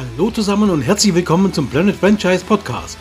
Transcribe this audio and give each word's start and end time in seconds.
Hallo 0.00 0.30
zusammen 0.30 0.70
und 0.70 0.80
herzlich 0.80 1.14
willkommen 1.14 1.52
zum 1.52 1.68
Planet 1.68 1.94
Franchise 1.94 2.42
Podcast. 2.42 2.96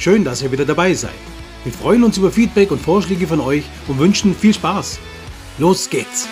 Schön, 0.00 0.24
dass 0.24 0.42
ihr 0.42 0.50
wieder 0.50 0.64
dabei 0.64 0.94
seid. 0.94 1.14
Wir 1.62 1.72
freuen 1.72 2.02
uns 2.02 2.18
über 2.18 2.32
Feedback 2.32 2.72
und 2.72 2.80
Vorschläge 2.80 3.28
von 3.28 3.38
euch 3.38 3.62
und 3.86 4.00
wünschen 4.00 4.34
viel 4.34 4.52
Spaß. 4.52 4.98
Los 5.58 5.88
geht's! 5.88 6.28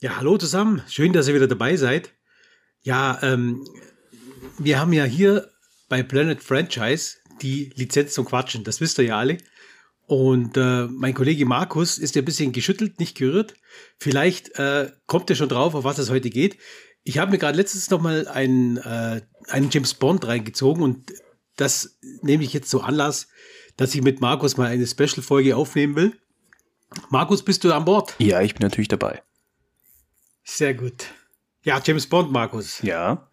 Ja, 0.00 0.18
hallo 0.18 0.38
zusammen. 0.38 0.82
Schön, 0.86 1.12
dass 1.12 1.26
ihr 1.26 1.34
wieder 1.34 1.48
dabei 1.48 1.74
seid. 1.74 2.12
Ja, 2.82 3.18
ähm, 3.22 3.66
wir 4.56 4.78
haben 4.78 4.92
ja 4.92 5.02
hier 5.02 5.50
bei 5.88 6.04
Planet 6.04 6.44
Franchise 6.44 7.16
die 7.42 7.72
Lizenz 7.74 8.14
zum 8.14 8.24
Quatschen. 8.24 8.62
Das 8.62 8.80
wisst 8.80 8.98
ihr 8.98 9.06
ja 9.06 9.18
alle. 9.18 9.38
Und 10.06 10.56
äh, 10.56 10.86
mein 10.86 11.14
Kollege 11.14 11.46
Markus 11.46 11.98
ist 11.98 12.14
ja 12.14 12.22
ein 12.22 12.26
bisschen 12.26 12.52
geschüttelt, 12.52 12.98
nicht 12.98 13.16
gerührt. 13.16 13.54
Vielleicht 13.98 14.58
äh, 14.58 14.90
kommt 15.06 15.30
er 15.30 15.36
schon 15.36 15.48
drauf, 15.48 15.74
auf 15.74 15.84
was 15.84 15.98
es 15.98 16.10
heute 16.10 16.30
geht. 16.30 16.58
Ich 17.04 17.18
habe 17.18 17.30
mir 17.30 17.38
gerade 17.38 17.56
letztens 17.56 17.90
noch 17.90 18.00
mal 18.00 18.28
einen, 18.28 18.76
äh, 18.76 19.22
einen 19.48 19.70
James 19.70 19.94
Bond 19.94 20.26
reingezogen 20.26 20.82
und 20.82 21.12
das 21.56 21.98
nehme 22.20 22.44
ich 22.44 22.52
jetzt 22.52 22.70
so 22.70 22.80
Anlass, 22.80 23.28
dass 23.76 23.94
ich 23.94 24.02
mit 24.02 24.20
Markus 24.20 24.56
mal 24.56 24.68
eine 24.68 24.86
Special-Folge 24.86 25.56
aufnehmen 25.56 25.96
will. 25.96 26.12
Markus, 27.10 27.42
bist 27.42 27.64
du 27.64 27.72
an 27.72 27.84
Bord? 27.84 28.14
Ja, 28.18 28.40
ich 28.42 28.54
bin 28.54 28.66
natürlich 28.66 28.88
dabei. 28.88 29.22
Sehr 30.44 30.74
gut. 30.74 31.06
Ja, 31.64 31.80
James 31.82 32.06
Bond, 32.06 32.32
Markus. 32.32 32.82
Ja. 32.82 33.28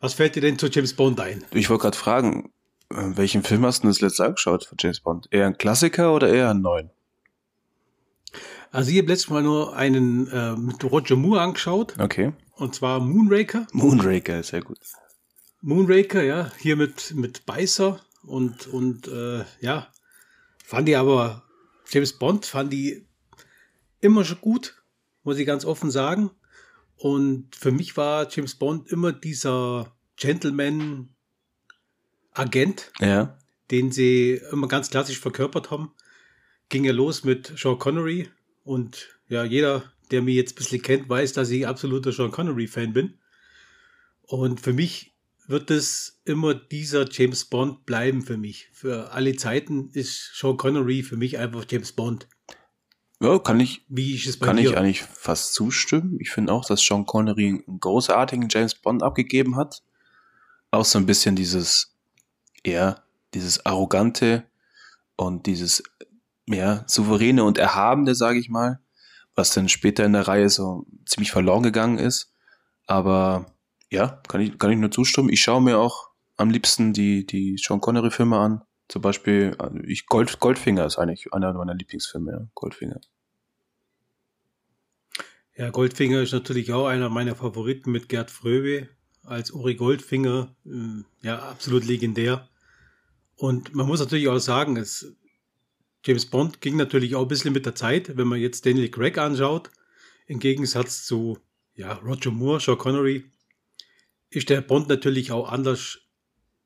Was 0.00 0.14
fällt 0.14 0.34
dir 0.34 0.40
denn 0.40 0.58
zu 0.58 0.68
James 0.68 0.94
Bond 0.94 1.20
ein? 1.20 1.44
Ich 1.52 1.70
wollte 1.70 1.82
gerade 1.82 1.96
fragen, 1.96 2.52
welchen 2.90 3.42
Film 3.42 3.64
hast 3.64 3.82
du 3.82 3.88
das 3.88 4.00
letzte 4.00 4.24
angeschaut 4.24 4.64
von 4.64 4.76
James 4.80 5.00
Bond? 5.00 5.28
Eher 5.30 5.46
ein 5.46 5.58
Klassiker 5.58 6.14
oder 6.14 6.28
eher 6.28 6.50
ein 6.50 6.60
neuen? 6.60 6.90
Also 8.70 8.90
ich 8.90 8.98
habe 8.98 9.08
letztes 9.08 9.30
Mal 9.30 9.42
nur 9.42 9.74
einen 9.74 10.28
äh, 10.28 10.56
mit 10.56 10.82
Roger 10.84 11.16
Moore 11.16 11.40
angeschaut. 11.40 11.94
Okay. 11.98 12.32
Und 12.52 12.74
zwar 12.74 13.00
Moonraker. 13.00 13.66
Moonraker, 13.72 14.42
sehr 14.42 14.62
gut. 14.62 14.78
Moonraker, 15.62 16.22
ja, 16.22 16.52
hier 16.58 16.76
mit, 16.76 17.14
mit 17.14 17.46
Beißer 17.46 18.00
und, 18.22 18.66
und 18.66 19.08
äh, 19.08 19.44
ja, 19.60 19.88
fand 20.64 20.88
ich 20.88 20.96
aber, 20.96 21.42
James 21.88 22.12
Bond 22.12 22.46
fand 22.46 22.72
ich 22.74 23.04
immer 24.00 24.24
schon 24.24 24.40
gut, 24.40 24.82
muss 25.22 25.38
ich 25.38 25.46
ganz 25.46 25.64
offen 25.64 25.90
sagen. 25.90 26.30
Und 26.96 27.54
für 27.54 27.72
mich 27.72 27.96
war 27.96 28.28
James 28.30 28.54
Bond 28.54 28.90
immer 28.90 29.12
dieser 29.12 29.92
Gentleman, 30.16 31.10
Agent, 32.38 32.90
Ja. 33.00 33.38
den 33.70 33.90
sie 33.92 34.40
immer 34.52 34.68
ganz 34.68 34.90
klassisch 34.90 35.18
verkörpert 35.18 35.70
haben. 35.70 35.92
Ging 36.68 36.84
ja 36.84 36.92
los 36.92 37.24
mit 37.24 37.52
Sean 37.56 37.78
Connery 37.78 38.28
und 38.64 39.08
ja, 39.28 39.44
jeder, 39.44 39.84
der 40.10 40.22
mich 40.22 40.36
jetzt 40.36 40.52
ein 40.52 40.56
bisschen 40.56 40.82
kennt, 40.82 41.08
weiß, 41.08 41.32
dass 41.32 41.50
ich 41.50 41.66
absoluter 41.66 42.12
Sean 42.12 42.30
Connery-Fan 42.30 42.92
bin. 42.92 43.14
Und 44.22 44.60
für 44.60 44.72
mich 44.72 45.14
wird 45.46 45.70
es 45.70 46.20
immer 46.24 46.54
dieser 46.54 47.08
James 47.10 47.44
Bond 47.44 47.86
bleiben 47.86 48.22
für 48.22 48.36
mich. 48.36 48.68
Für 48.72 49.12
alle 49.12 49.36
Zeiten 49.36 49.90
ist 49.92 50.32
Sean 50.34 50.56
Connery 50.56 51.02
für 51.04 51.16
mich 51.16 51.38
einfach 51.38 51.64
James 51.68 51.92
Bond. 51.92 52.28
Ja, 53.20 53.38
kann 53.38 53.60
ich, 53.60 53.84
Wie 53.88 54.14
ich 54.14 54.26
es 54.26 54.36
bei 54.38 54.46
kann 54.46 54.56
dir? 54.56 54.70
ich 54.70 54.76
eigentlich 54.76 55.02
fast 55.02 55.54
zustimmen. 55.54 56.18
Ich 56.20 56.30
finde 56.30 56.52
auch, 56.52 56.64
dass 56.66 56.82
Sean 56.82 57.06
Connery 57.06 57.62
einen 57.66 57.80
großartigen 57.80 58.48
James 58.50 58.74
Bond 58.74 59.02
abgegeben 59.02 59.56
hat. 59.56 59.82
Auch 60.72 60.84
so 60.84 60.98
ein 60.98 61.06
bisschen 61.06 61.34
dieses, 61.36 61.95
eher 62.66 63.04
dieses 63.34 63.64
arrogante 63.64 64.44
und 65.16 65.46
dieses, 65.46 65.82
ja, 66.46 66.84
souveräne 66.86 67.44
und 67.44 67.58
erhabene, 67.58 68.14
sage 68.14 68.38
ich 68.38 68.48
mal, 68.48 68.80
was 69.34 69.52
dann 69.52 69.68
später 69.68 70.04
in 70.04 70.12
der 70.12 70.28
Reihe 70.28 70.48
so 70.48 70.86
ziemlich 71.04 71.30
verloren 71.30 71.62
gegangen 71.62 71.98
ist. 71.98 72.32
Aber 72.86 73.46
ja, 73.90 74.20
kann 74.28 74.40
ich, 74.40 74.58
kann 74.58 74.70
ich 74.70 74.78
nur 74.78 74.90
zustimmen. 74.90 75.28
Ich 75.28 75.40
schaue 75.40 75.62
mir 75.62 75.78
auch 75.78 76.10
am 76.36 76.50
liebsten 76.50 76.92
die, 76.92 77.26
die 77.26 77.56
Sean 77.58 77.80
Connery-Filme 77.80 78.38
an. 78.38 78.62
Zum 78.88 79.02
Beispiel, 79.02 79.56
äh, 79.60 79.86
ich 79.86 80.06
Gold, 80.06 80.38
Goldfinger 80.38 80.86
ist 80.86 80.98
eigentlich 80.98 81.32
einer 81.32 81.52
meiner 81.52 81.74
Lieblingsfilme, 81.74 82.32
ja. 82.32 82.48
Goldfinger. 82.54 83.00
Ja, 85.56 85.70
Goldfinger 85.70 86.20
ist 86.20 86.32
natürlich 86.32 86.72
auch 86.72 86.86
einer 86.86 87.08
meiner 87.08 87.34
Favoriten 87.34 87.90
mit 87.90 88.08
Gerd 88.08 88.30
Fröbe 88.30 88.88
als 89.24 89.50
Uri 89.50 89.74
Goldfinger. 89.74 90.54
äh, 90.66 91.02
Ja, 91.22 91.38
absolut 91.38 91.84
legendär. 91.84 92.48
Und 93.36 93.74
man 93.74 93.86
muss 93.86 94.00
natürlich 94.00 94.28
auch 94.28 94.38
sagen, 94.38 94.76
es, 94.76 95.14
James 96.04 96.26
Bond 96.26 96.60
ging 96.60 96.76
natürlich 96.76 97.14
auch 97.14 97.22
ein 97.22 97.28
bisschen 97.28 97.52
mit 97.52 97.66
der 97.66 97.74
Zeit, 97.74 98.16
wenn 98.16 98.28
man 98.28 98.40
jetzt 98.40 98.64
Daniel 98.66 98.90
Craig 98.90 99.18
anschaut. 99.18 99.70
Im 100.26 100.38
Gegensatz 100.38 101.04
zu 101.04 101.38
ja, 101.74 101.92
Roger 101.94 102.30
Moore, 102.30 102.60
Sean 102.60 102.78
Connery, 102.78 103.24
ist 104.30 104.48
der 104.48 104.60
Bond 104.62 104.88
natürlich 104.88 105.30
auch 105.32 105.50
anders 105.50 105.98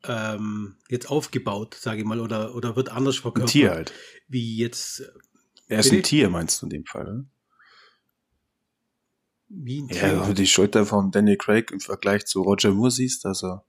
ähm, 0.04 0.76
jetzt 0.88 1.10
aufgebaut, 1.10 1.74
sage 1.74 2.00
ich 2.00 2.06
mal, 2.06 2.20
oder, 2.20 2.54
oder 2.54 2.76
wird 2.76 2.88
anders 2.90 3.16
Ein 3.16 3.22
verkörpert. 3.22 3.50
Tier 3.50 3.70
halt. 3.70 3.92
Wie 4.28 4.56
jetzt, 4.56 5.02
Er 5.66 5.80
ist 5.80 5.92
ein 5.92 6.02
Tier, 6.02 6.30
meinst 6.30 6.62
du 6.62 6.66
in 6.66 6.70
dem 6.70 6.86
Fall, 6.86 7.02
oder? 7.06 7.24
wie 9.48 9.82
ein 9.82 9.88
Ja, 9.88 10.02
wenn 10.02 10.18
Tier. 10.18 10.26
du 10.28 10.34
die 10.34 10.46
Schulter 10.46 10.86
von 10.86 11.10
Daniel 11.10 11.36
Craig 11.36 11.70
im 11.72 11.80
Vergleich 11.80 12.24
zu 12.24 12.40
Roger 12.42 12.70
Moore 12.72 12.92
siehst, 12.92 13.26
also 13.26 13.60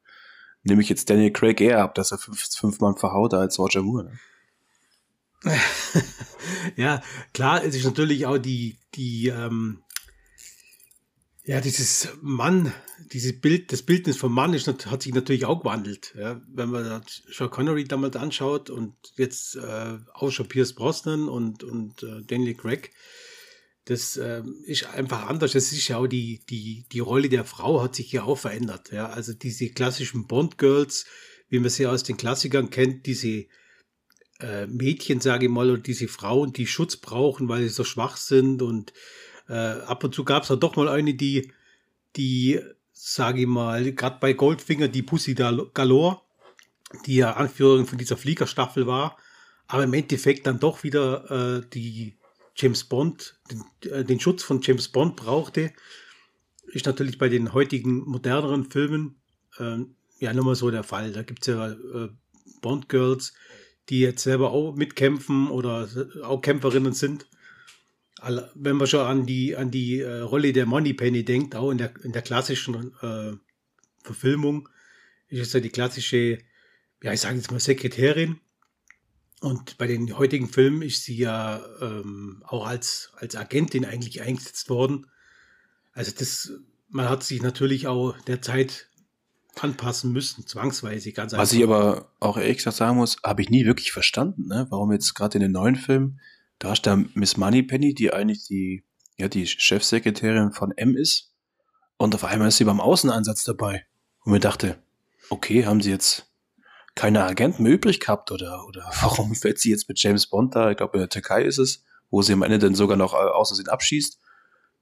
nehme 0.63 0.81
ich 0.81 0.89
jetzt 0.89 1.09
Daniel 1.09 1.31
Craig 1.31 1.59
eher 1.61 1.81
ab, 1.81 1.95
dass 1.95 2.11
er 2.11 2.17
fünf, 2.17 2.39
fünf 2.55 2.79
Mann 2.79 2.97
verhaut 2.97 3.33
als 3.33 3.59
Roger 3.59 3.81
Moore. 3.81 4.11
Ne? 5.43 5.57
Ja, 6.75 7.01
klar, 7.33 7.63
es 7.63 7.75
ist 7.75 7.85
natürlich 7.85 8.25
auch 8.25 8.37
die, 8.37 8.77
die, 8.95 9.27
ähm, 9.27 9.83
ja, 11.43 11.59
dieses 11.61 12.09
Mann, 12.21 12.73
dieses 13.11 13.39
Bild, 13.39 13.71
das 13.71 13.81
Bildnis 13.81 14.17
vom 14.17 14.33
Mann 14.33 14.53
ist, 14.53 14.67
hat 14.67 15.01
sich 15.01 15.13
natürlich 15.13 15.45
auch 15.45 15.59
gewandelt. 15.59 16.13
Ja, 16.17 16.39
wenn 16.47 16.69
man 16.69 17.03
Sean 17.31 17.49
Connery 17.49 17.85
damals 17.85 18.15
anschaut 18.15 18.69
und 18.69 18.95
jetzt 19.17 19.55
äh, 19.55 19.97
auch 20.13 20.31
schon 20.31 20.47
Pierce 20.47 20.73
Brosnan 20.73 21.27
und, 21.27 21.63
und 21.63 22.03
äh, 22.03 22.21
Daniel 22.23 22.55
Craig, 22.55 22.91
das 23.85 24.17
ähm, 24.17 24.63
ist 24.65 24.85
einfach 24.85 25.27
anders. 25.27 25.53
Das 25.53 25.71
ist 25.71 25.87
ja 25.87 25.97
auch 25.97 26.07
die, 26.07 26.41
die, 26.49 26.85
die 26.91 26.99
Rolle 26.99 27.29
der 27.29 27.45
Frau 27.45 27.81
hat 27.81 27.95
sich 27.95 28.11
ja 28.11 28.23
auch 28.23 28.37
verändert. 28.37 28.91
Ja, 28.91 29.07
also 29.09 29.33
diese 29.33 29.69
klassischen 29.69 30.27
Bond-Girls, 30.27 31.05
wie 31.49 31.59
man 31.59 31.69
sie 31.69 31.87
aus 31.87 32.03
den 32.03 32.17
Klassikern 32.17 32.69
kennt, 32.69 33.05
diese 33.07 33.45
äh, 34.39 34.67
Mädchen, 34.67 35.19
sage 35.19 35.45
ich 35.45 35.51
mal, 35.51 35.69
oder 35.69 35.81
diese 35.81 36.07
Frauen, 36.07 36.53
die 36.53 36.67
Schutz 36.67 36.97
brauchen, 36.97 37.49
weil 37.49 37.63
sie 37.63 37.69
so 37.69 37.83
schwach 37.83 38.17
sind. 38.17 38.61
Und 38.61 38.93
äh, 39.49 39.53
ab 39.53 40.03
und 40.03 40.13
zu 40.13 40.23
gab 40.23 40.43
es 40.43 40.49
ja 40.49 40.55
doch 40.55 40.75
mal 40.75 40.87
eine, 40.87 41.15
die, 41.15 41.51
die, 42.15 42.59
sage 42.93 43.41
ich 43.41 43.47
mal, 43.47 43.91
gerade 43.93 44.17
bei 44.19 44.33
Goldfinger, 44.33 44.89
die 44.89 45.01
Pussy 45.01 45.33
Galore, 45.33 46.21
die 47.05 47.15
ja 47.15 47.33
Anführerin 47.33 47.87
von 47.87 47.97
dieser 47.97 48.17
Fliegerstaffel 48.17 48.85
war, 48.85 49.17
aber 49.67 49.85
im 49.85 49.93
Endeffekt 49.93 50.45
dann 50.45 50.59
doch 50.59 50.83
wieder 50.83 51.59
äh, 51.59 51.69
die 51.73 52.17
James 52.55 52.83
Bond, 52.83 53.39
den, 53.49 53.63
äh, 53.89 54.03
den 54.03 54.19
Schutz 54.19 54.43
von 54.43 54.61
James 54.61 54.89
Bond 54.89 55.15
brauchte, 55.15 55.71
ist 56.67 56.85
natürlich 56.85 57.17
bei 57.17 57.29
den 57.29 57.53
heutigen 57.53 57.99
moderneren 57.99 58.69
Filmen 58.69 59.21
ähm, 59.59 59.95
ja 60.19 60.33
nochmal 60.33 60.55
so 60.55 60.71
der 60.71 60.83
Fall. 60.83 61.11
Da 61.11 61.23
gibt 61.23 61.41
es 61.41 61.47
ja 61.47 61.71
äh, 61.71 62.09
Bond-Girls, 62.61 63.33
die 63.89 63.99
jetzt 63.99 64.23
selber 64.23 64.51
auch 64.51 64.75
mitkämpfen 64.75 65.49
oder 65.49 65.89
auch 66.23 66.41
Kämpferinnen 66.41 66.93
sind. 66.93 67.27
Wenn 68.53 68.75
man 68.75 68.87
schon 68.87 69.01
an 69.01 69.25
die, 69.25 69.55
an 69.55 69.71
die 69.71 69.99
äh, 69.99 70.19
Rolle 70.19 70.53
der 70.53 70.67
Moneypenny 70.67 71.25
denkt, 71.25 71.55
auch 71.55 71.71
in 71.71 71.79
der, 71.79 71.93
in 72.03 72.11
der 72.11 72.21
klassischen 72.21 72.93
äh, 73.01 73.33
Verfilmung, 74.03 74.69
ist 75.27 75.47
es 75.47 75.53
ja 75.53 75.59
die 75.59 75.69
klassische, 75.69 76.37
ja, 77.01 77.13
ich 77.13 77.21
sage 77.21 77.37
jetzt 77.37 77.51
mal 77.51 77.59
Sekretärin. 77.59 78.39
Und 79.41 79.79
bei 79.79 79.87
den 79.87 80.17
heutigen 80.17 80.47
Filmen 80.47 80.83
ist 80.83 81.03
sie 81.03 81.17
ja 81.17 81.61
ähm, 81.81 82.43
auch 82.45 82.65
als, 82.65 83.11
als 83.17 83.35
Agentin 83.35 83.85
eigentlich 83.85 84.21
eingesetzt 84.21 84.69
worden. 84.69 85.07
Also 85.93 86.11
das, 86.17 86.53
man 86.89 87.09
hat 87.09 87.23
sich 87.23 87.41
natürlich 87.41 87.87
auch 87.87 88.15
der 88.21 88.41
Zeit 88.41 88.87
anpassen 89.59 90.11
müssen, 90.11 90.45
zwangsweise, 90.47 91.11
ganz 91.11 91.33
Was 91.33 91.53
ich 91.53 91.63
aber 91.63 92.11
auch 92.19 92.37
ehrlich 92.37 92.57
gesagt 92.57 92.77
sagen 92.77 92.97
muss, 92.97 93.17
habe 93.23 93.41
ich 93.41 93.49
nie 93.49 93.65
wirklich 93.65 93.91
verstanden, 93.91 94.47
ne? 94.47 94.67
warum 94.69 94.91
jetzt 94.91 95.13
gerade 95.15 95.39
in 95.39 95.41
den 95.41 95.51
neuen 95.51 95.75
Filmen, 95.75 96.21
da 96.59 96.73
du 96.73 96.81
da 96.83 97.03
Miss 97.15 97.35
Moneypenny, 97.35 97.93
die 97.93 98.13
eigentlich 98.13 98.45
die, 98.45 98.85
ja, 99.17 99.27
die 99.27 99.47
Chefsekretärin 99.47 100.53
von 100.53 100.71
M 100.71 100.95
ist, 100.95 101.31
und 101.97 102.15
auf 102.15 102.23
einmal 102.23 102.47
ist 102.47 102.57
sie 102.57 102.63
beim 102.63 102.79
Außenansatz 102.79 103.43
dabei. 103.43 103.85
Und 104.23 104.31
mir 104.31 104.39
dachte, 104.39 104.81
okay, 105.29 105.67
haben 105.67 105.81
sie 105.81 105.91
jetzt 105.91 106.30
keine 106.95 107.23
Agenten 107.23 107.63
mehr 107.63 107.71
übrig 107.73 107.99
gehabt 107.99 108.31
oder, 108.31 108.65
oder 108.67 108.91
warum 109.01 109.33
fällt 109.35 109.59
sie 109.59 109.69
jetzt 109.71 109.87
mit 109.89 110.01
James 110.01 110.27
Bond 110.27 110.55
da? 110.55 110.71
Ich 110.71 110.77
glaube, 110.77 110.93
in 110.93 110.99
der 111.01 111.09
Türkei 111.09 111.43
ist 111.43 111.57
es, 111.57 111.83
wo 112.09 112.21
sie 112.21 112.33
am 112.33 112.41
Ende 112.43 112.59
dann 112.59 112.75
sogar 112.75 112.97
noch 112.97 113.13
äh, 113.13 113.17
außersehen 113.17 113.69
abschießt. 113.69 114.19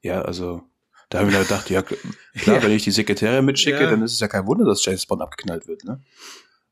Ja, 0.01 0.21
also, 0.21 0.61
da 1.09 1.19
habe 1.19 1.29
ich 1.29 1.35
mir 1.37 1.43
gedacht, 1.43 1.69
ja, 1.69 1.81
klar, 2.33 2.57
Ja. 2.57 2.63
wenn 2.63 2.71
ich 2.71 2.83
die 2.83 2.91
Sekretärin 2.91 3.45
mitschicke, 3.45 3.81
Ja. 3.83 3.89
dann 3.89 4.01
ist 4.01 4.13
es 4.13 4.19
ja 4.19 4.27
kein 4.27 4.47
Wunder, 4.47 4.65
dass 4.65 4.83
James 4.85 5.05
Bond 5.05 5.21
abgeknallt 5.21 5.67
wird, 5.67 5.83
ne? 5.83 6.01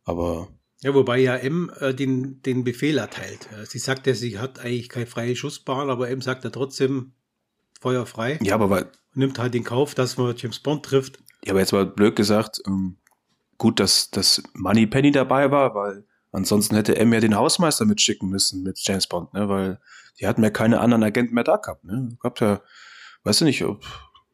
Aber 0.05 0.47
Ja, 0.81 0.93
wobei 0.93 1.19
ja 1.19 1.35
M 1.35 1.71
äh, 1.79 1.93
den, 1.93 2.41
den 2.41 2.63
Befehl 2.63 2.97
erteilt. 2.97 3.47
Äh, 3.51 3.65
Sie 3.65 3.79
sagt 3.79 4.07
ja, 4.07 4.13
sie 4.13 4.39
hat 4.39 4.59
eigentlich 4.59 4.89
keine 4.89 5.05
freie 5.07 5.35
Schussbahn, 5.35 5.89
aber 5.89 6.09
M 6.09 6.21
sagt 6.21 6.43
ja 6.43 6.49
trotzdem, 6.49 7.13
feuerfrei. 7.81 8.39
Ja, 8.41 8.55
aber 8.55 8.69
weil, 8.69 8.91
nimmt 9.13 9.37
halt 9.39 9.53
den 9.53 9.63
Kauf, 9.63 9.93
dass 9.95 10.17
man 10.17 10.35
James 10.37 10.59
Bond 10.59 10.83
trifft. 10.85 11.19
Ja, 11.45 11.51
aber 11.51 11.59
jetzt 11.59 11.71
mal 11.73 11.85
blöd 11.85 12.15
gesagt, 12.15 12.61
ähm, 12.65 12.97
gut, 13.57 13.79
dass 13.79 14.11
das 14.11 14.43
Money 14.53 14.87
Penny 14.87 15.11
dabei 15.11 15.51
war, 15.51 15.73
weil 15.75 16.05
ansonsten 16.31 16.75
hätte 16.75 16.95
M 16.95 17.13
ja 17.13 17.19
den 17.19 17.35
Hausmeister 17.35 17.85
mitschicken 17.85 18.29
müssen 18.29 18.63
mit 18.63 18.79
James 18.79 19.07
Bond, 19.07 19.33
ne? 19.33 19.49
Weil 19.49 19.79
die 20.19 20.27
hatten 20.27 20.43
ja 20.43 20.49
keine 20.49 20.79
anderen 20.79 21.03
Agenten 21.03 21.35
mehr 21.35 21.43
da 21.43 21.57
gehabt, 21.57 21.83
ne? 21.83 22.15
Gab 22.19 22.39
ja, 22.41 22.61
weißt 23.23 23.41
du 23.41 23.45
nicht, 23.45 23.63
ob, 23.63 23.85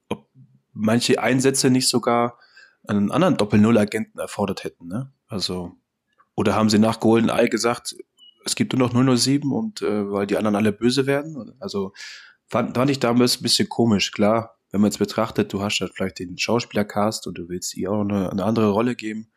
ob 0.09 0.27
manche 0.73 1.21
Einsätze 1.21 1.69
nicht 1.69 1.87
sogar 1.87 2.37
einen 2.87 3.11
anderen 3.11 3.37
Doppel-Null-Agenten 3.37 4.19
erfordert 4.19 4.63
hätten, 4.63 4.87
ne? 4.87 5.11
Also, 5.27 5.73
oder 6.35 6.55
haben 6.55 6.69
sie 6.69 6.79
nach 6.79 6.99
Golden 6.99 7.29
Eye 7.29 7.47
gesagt, 7.47 7.95
es 8.45 8.55
gibt 8.55 8.73
nur 8.73 8.89
noch 8.89 9.17
007 9.17 9.51
und 9.51 9.81
äh, 9.81 10.11
weil 10.11 10.27
die 10.27 10.37
anderen 10.37 10.55
alle 10.55 10.73
böse 10.73 11.05
werden? 11.05 11.55
Also 11.59 11.93
fand, 12.47 12.75
fand 12.75 12.91
ich 12.91 12.99
damals 12.99 13.39
ein 13.39 13.43
bisschen 13.43 13.69
komisch, 13.69 14.11
klar 14.11 14.52
wenn 14.73 14.81
man 14.81 14.89
jetzt 14.89 14.97
betrachtet, 14.97 15.53
du 15.53 15.61
hast 15.61 15.79
halt 15.79 15.93
vielleicht 15.93 16.17
den 16.17 16.35
Schauspielercast 16.35 17.27
und 17.27 17.37
du 17.37 17.47
willst 17.47 17.77
ihr 17.77 17.91
auch 17.91 18.01
eine, 18.01 18.31
eine 18.31 18.43
andere 18.43 18.71
Rolle 18.71 18.95
geben, 18.95 19.31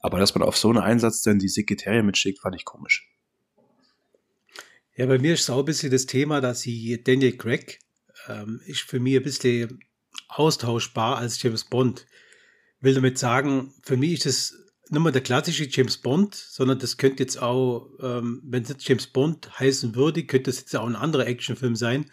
aber 0.00 0.18
dass 0.18 0.34
man 0.34 0.42
auf 0.42 0.56
so 0.56 0.68
einen 0.68 0.78
Einsatz 0.78 1.22
dann 1.22 1.38
die 1.38 1.48
Sekretärin 1.48 2.04
mitschickt, 2.04 2.40
fand 2.40 2.56
ich 2.56 2.64
komisch. 2.64 3.08
Ja, 4.96 5.06
bei 5.06 5.18
mir 5.18 5.34
ist 5.34 5.42
es 5.42 5.50
auch 5.50 5.60
ein 5.60 5.64
bisschen 5.64 5.92
das 5.92 6.06
Thema, 6.06 6.40
dass 6.40 6.62
sie 6.62 7.00
Daniel 7.04 7.36
Craig 7.36 7.78
ähm, 8.28 8.60
ist 8.66 8.80
für 8.80 8.98
mich 8.98 9.16
ein 9.16 9.22
bisschen 9.22 9.78
austauschbar 10.26 11.18
als 11.18 11.40
James 11.40 11.64
Bond. 11.64 12.08
Will 12.80 12.94
damit 12.94 13.16
sagen, 13.16 13.72
für 13.84 13.96
mich 13.96 14.14
ist 14.14 14.26
es 14.26 14.72
nicht 14.88 15.00
mehr 15.00 15.12
der 15.12 15.22
klassische 15.22 15.68
James 15.70 15.98
Bond, 15.98 16.34
sondern 16.34 16.80
das 16.80 16.96
könnte 16.96 17.22
jetzt 17.22 17.40
auch, 17.40 17.92
ähm, 18.02 18.42
wenn 18.44 18.64
es 18.64 18.70
jetzt 18.70 18.88
James 18.88 19.06
Bond 19.06 19.56
heißen 19.56 19.94
würde, 19.94 20.24
könnte 20.24 20.50
es 20.50 20.58
jetzt 20.58 20.74
auch 20.74 20.88
ein 20.88 20.96
anderer 20.96 21.28
Actionfilm 21.28 21.76
sein. 21.76 22.10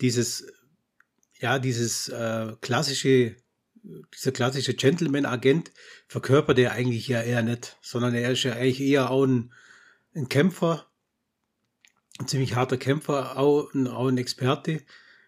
Dieses 0.00 0.46
ja, 1.40 1.58
dieses 1.58 2.08
äh, 2.08 2.52
klassische, 2.60 3.36
dieser 4.14 4.32
klassische 4.32 4.74
Gentleman-Agent 4.74 5.72
verkörpert 6.08 6.58
er 6.58 6.72
eigentlich 6.72 7.08
ja 7.08 7.22
eher 7.22 7.42
nicht, 7.42 7.76
sondern 7.82 8.14
er 8.14 8.30
ist 8.32 8.42
ja 8.44 8.52
eigentlich 8.52 8.80
eher 8.80 9.10
auch 9.10 9.24
ein, 9.24 9.52
ein 10.14 10.28
Kämpfer, 10.28 10.86
ein 12.18 12.28
ziemlich 12.28 12.54
harter 12.54 12.76
Kämpfer, 12.76 13.38
auch 13.38 13.72
ein, 13.74 13.88
auch 13.88 14.08
ein 14.08 14.18
Experte 14.18 14.82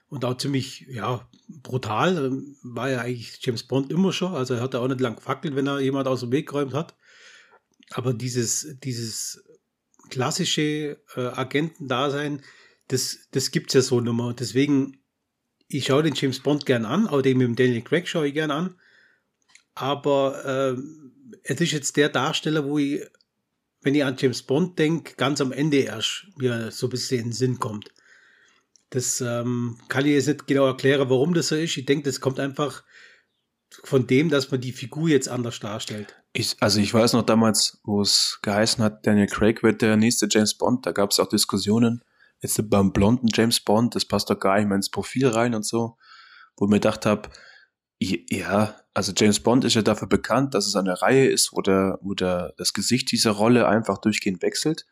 und 0.09 0.25
auch 0.25 0.37
ziemlich, 0.39 0.87
ja, 0.89 1.29
brutal. 1.49 2.17
Ähm, 2.27 2.57
war 2.63 2.91
ja 2.91 3.01
eigentlich 3.01 3.39
James 3.45 3.65
Bond 3.65 3.91
immer 3.91 4.13
schon, 4.13 4.35
also 4.35 4.55
er 4.55 4.61
hat 4.61 4.75
auch 4.75 4.89
nicht 4.89 5.01
lang 5.01 5.17
gefackelt, 5.17 5.57
wenn 5.57 5.67
er 5.67 5.81
jemand 5.81 6.09
aus 6.09 6.21
dem 6.21 6.33
Weg 6.33 6.49
geräumt 6.49 6.75
hat. 6.75 6.95
Aber 7.91 8.15
dieses, 8.15 8.77
dieses 8.83 9.45
klassische 10.11 11.01
äh, 11.17 11.21
Agentendasein, 11.21 12.43
das, 12.89 13.29
das 13.33 13.51
gibt 13.51 13.71
es 13.71 13.75
ja 13.75 13.83
so 13.83 14.01
nicht 14.01 14.13
mehr. 14.13 14.33
Deswegen 14.33 14.99
ich 15.69 15.87
schaue 15.87 16.03
den 16.03 16.15
James 16.15 16.41
Bond 16.41 16.67
gern 16.67 16.85
an, 16.85 17.09
auch 17.09 17.23
den 17.23 17.39
mit 17.39 17.49
dem 17.49 17.57
Daniel 17.57 17.83
Craig 17.83 18.09
schaue 18.09 18.29
ich 18.29 18.35
gern 18.35 18.51
an. 18.51 18.77
Aber 19.75 20.45
äh, 20.77 20.81
es 21.43 21.61
ist 21.61 21.73
jetzt 21.73 21.97
der 21.97 22.09
Darsteller, 22.09 22.65
wo 22.65 22.79
ich, 22.79 23.03
wenn 23.83 23.95
ich 23.95 24.05
an 24.05 24.17
James 24.19 24.43
Bond 24.43 24.79
denke, 24.79 25.15
ganz 25.17 25.41
am 25.41 25.53
Ende 25.53 25.79
erst 25.79 26.29
mir 26.37 26.71
so 26.71 26.87
ein 26.87 26.91
bisschen 26.91 27.19
in 27.19 27.25
den 27.27 27.33
Sinn 27.33 27.59
kommt. 27.59 27.93
Das 28.91 29.21
ähm, 29.21 29.79
kann 29.89 30.07
ich 30.07 30.13
jetzt 30.13 30.29
nicht 30.29 30.47
genau 30.47 30.67
erklären, 30.67 31.11
warum 31.11 31.35
das 31.35 31.49
so 31.49 31.57
ist. 31.57 31.77
Ich 31.77 31.87
denke, 31.87 32.05
das 32.05 32.21
kommt 32.21 32.39
einfach 32.39 32.85
von 33.83 34.07
dem, 34.07 34.29
dass 34.29 34.51
man 34.51 34.61
die 34.61 34.73
Figur 34.73 35.09
jetzt 35.09 35.29
anders 35.29 35.59
darstellt. 35.59 36.17
Ich, 36.33 36.57
also 36.61 36.81
ich 36.81 36.93
weiß 36.93 37.15
noch 37.15 37.23
damals, 37.23 37.81
wo 37.83 38.01
es 38.01 38.39
geheißen 38.43 38.83
hat, 38.85 39.07
Daniel 39.07 39.27
Craig 39.27 39.63
wird 39.63 39.83
der 39.83 39.97
nächste 39.97 40.29
James 40.31 40.55
Bond, 40.55 40.87
da 40.87 40.93
gab 40.93 41.11
es 41.11 41.19
auch 41.19 41.29
Diskussionen, 41.29 42.03
jetzt 42.41 42.71
beim 42.71 42.93
blonden 42.93 43.29
James 43.33 43.61
Bond, 43.61 43.95
das 43.95 44.05
passt 44.05 44.31
doch 44.31 44.39
gar 44.39 44.57
nicht 44.57 44.67
mehr 44.67 44.77
ins 44.77 44.91
Profil 44.91 45.29
rein 45.29 45.55
und 45.55 45.65
so, 45.65 45.97
wo 46.57 46.67
ich 46.67 46.71
mir 46.71 46.77
gedacht 46.77 47.07
habe, 47.07 47.29
ja, 47.99 48.77
also 48.93 49.13
James 49.17 49.41
Bond 49.41 49.65
ist 49.65 49.75
ja 49.75 49.83
dafür 49.83 50.09
bekannt, 50.09 50.55
dass 50.55 50.67
es 50.67 50.77
eine 50.77 51.01
Reihe 51.01 51.27
ist, 51.27 51.53
wo, 51.53 51.63
der, 51.63 51.99
wo 52.03 52.15
der, 52.15 52.53
das 52.59 52.73
Gesicht 52.73 53.11
dieser 53.11 53.33
Rolle 53.33 53.67
einfach 53.67 53.99
durchgehend 53.99 54.43
wechselt. 54.43 54.87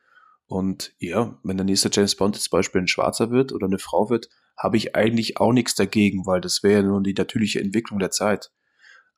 Und 0.46 0.94
ja, 0.98 1.38
wenn 1.42 1.56
der 1.56 1.64
nächste 1.64 1.90
James 1.92 2.16
Bond 2.16 2.36
zum 2.36 2.50
Beispiel 2.50 2.82
ein 2.82 2.88
Schwarzer 2.88 3.30
wird 3.30 3.52
oder 3.52 3.66
eine 3.66 3.78
Frau 3.78 4.10
wird, 4.10 4.28
habe 4.56 4.76
ich 4.76 4.94
eigentlich 4.94 5.38
auch 5.38 5.52
nichts 5.52 5.74
dagegen, 5.74 6.26
weil 6.26 6.40
das 6.40 6.62
wäre 6.62 6.82
ja 6.82 6.86
nur 6.86 7.02
die 7.02 7.14
natürliche 7.14 7.60
Entwicklung 7.60 7.98
der 7.98 8.10
Zeit. 8.10 8.50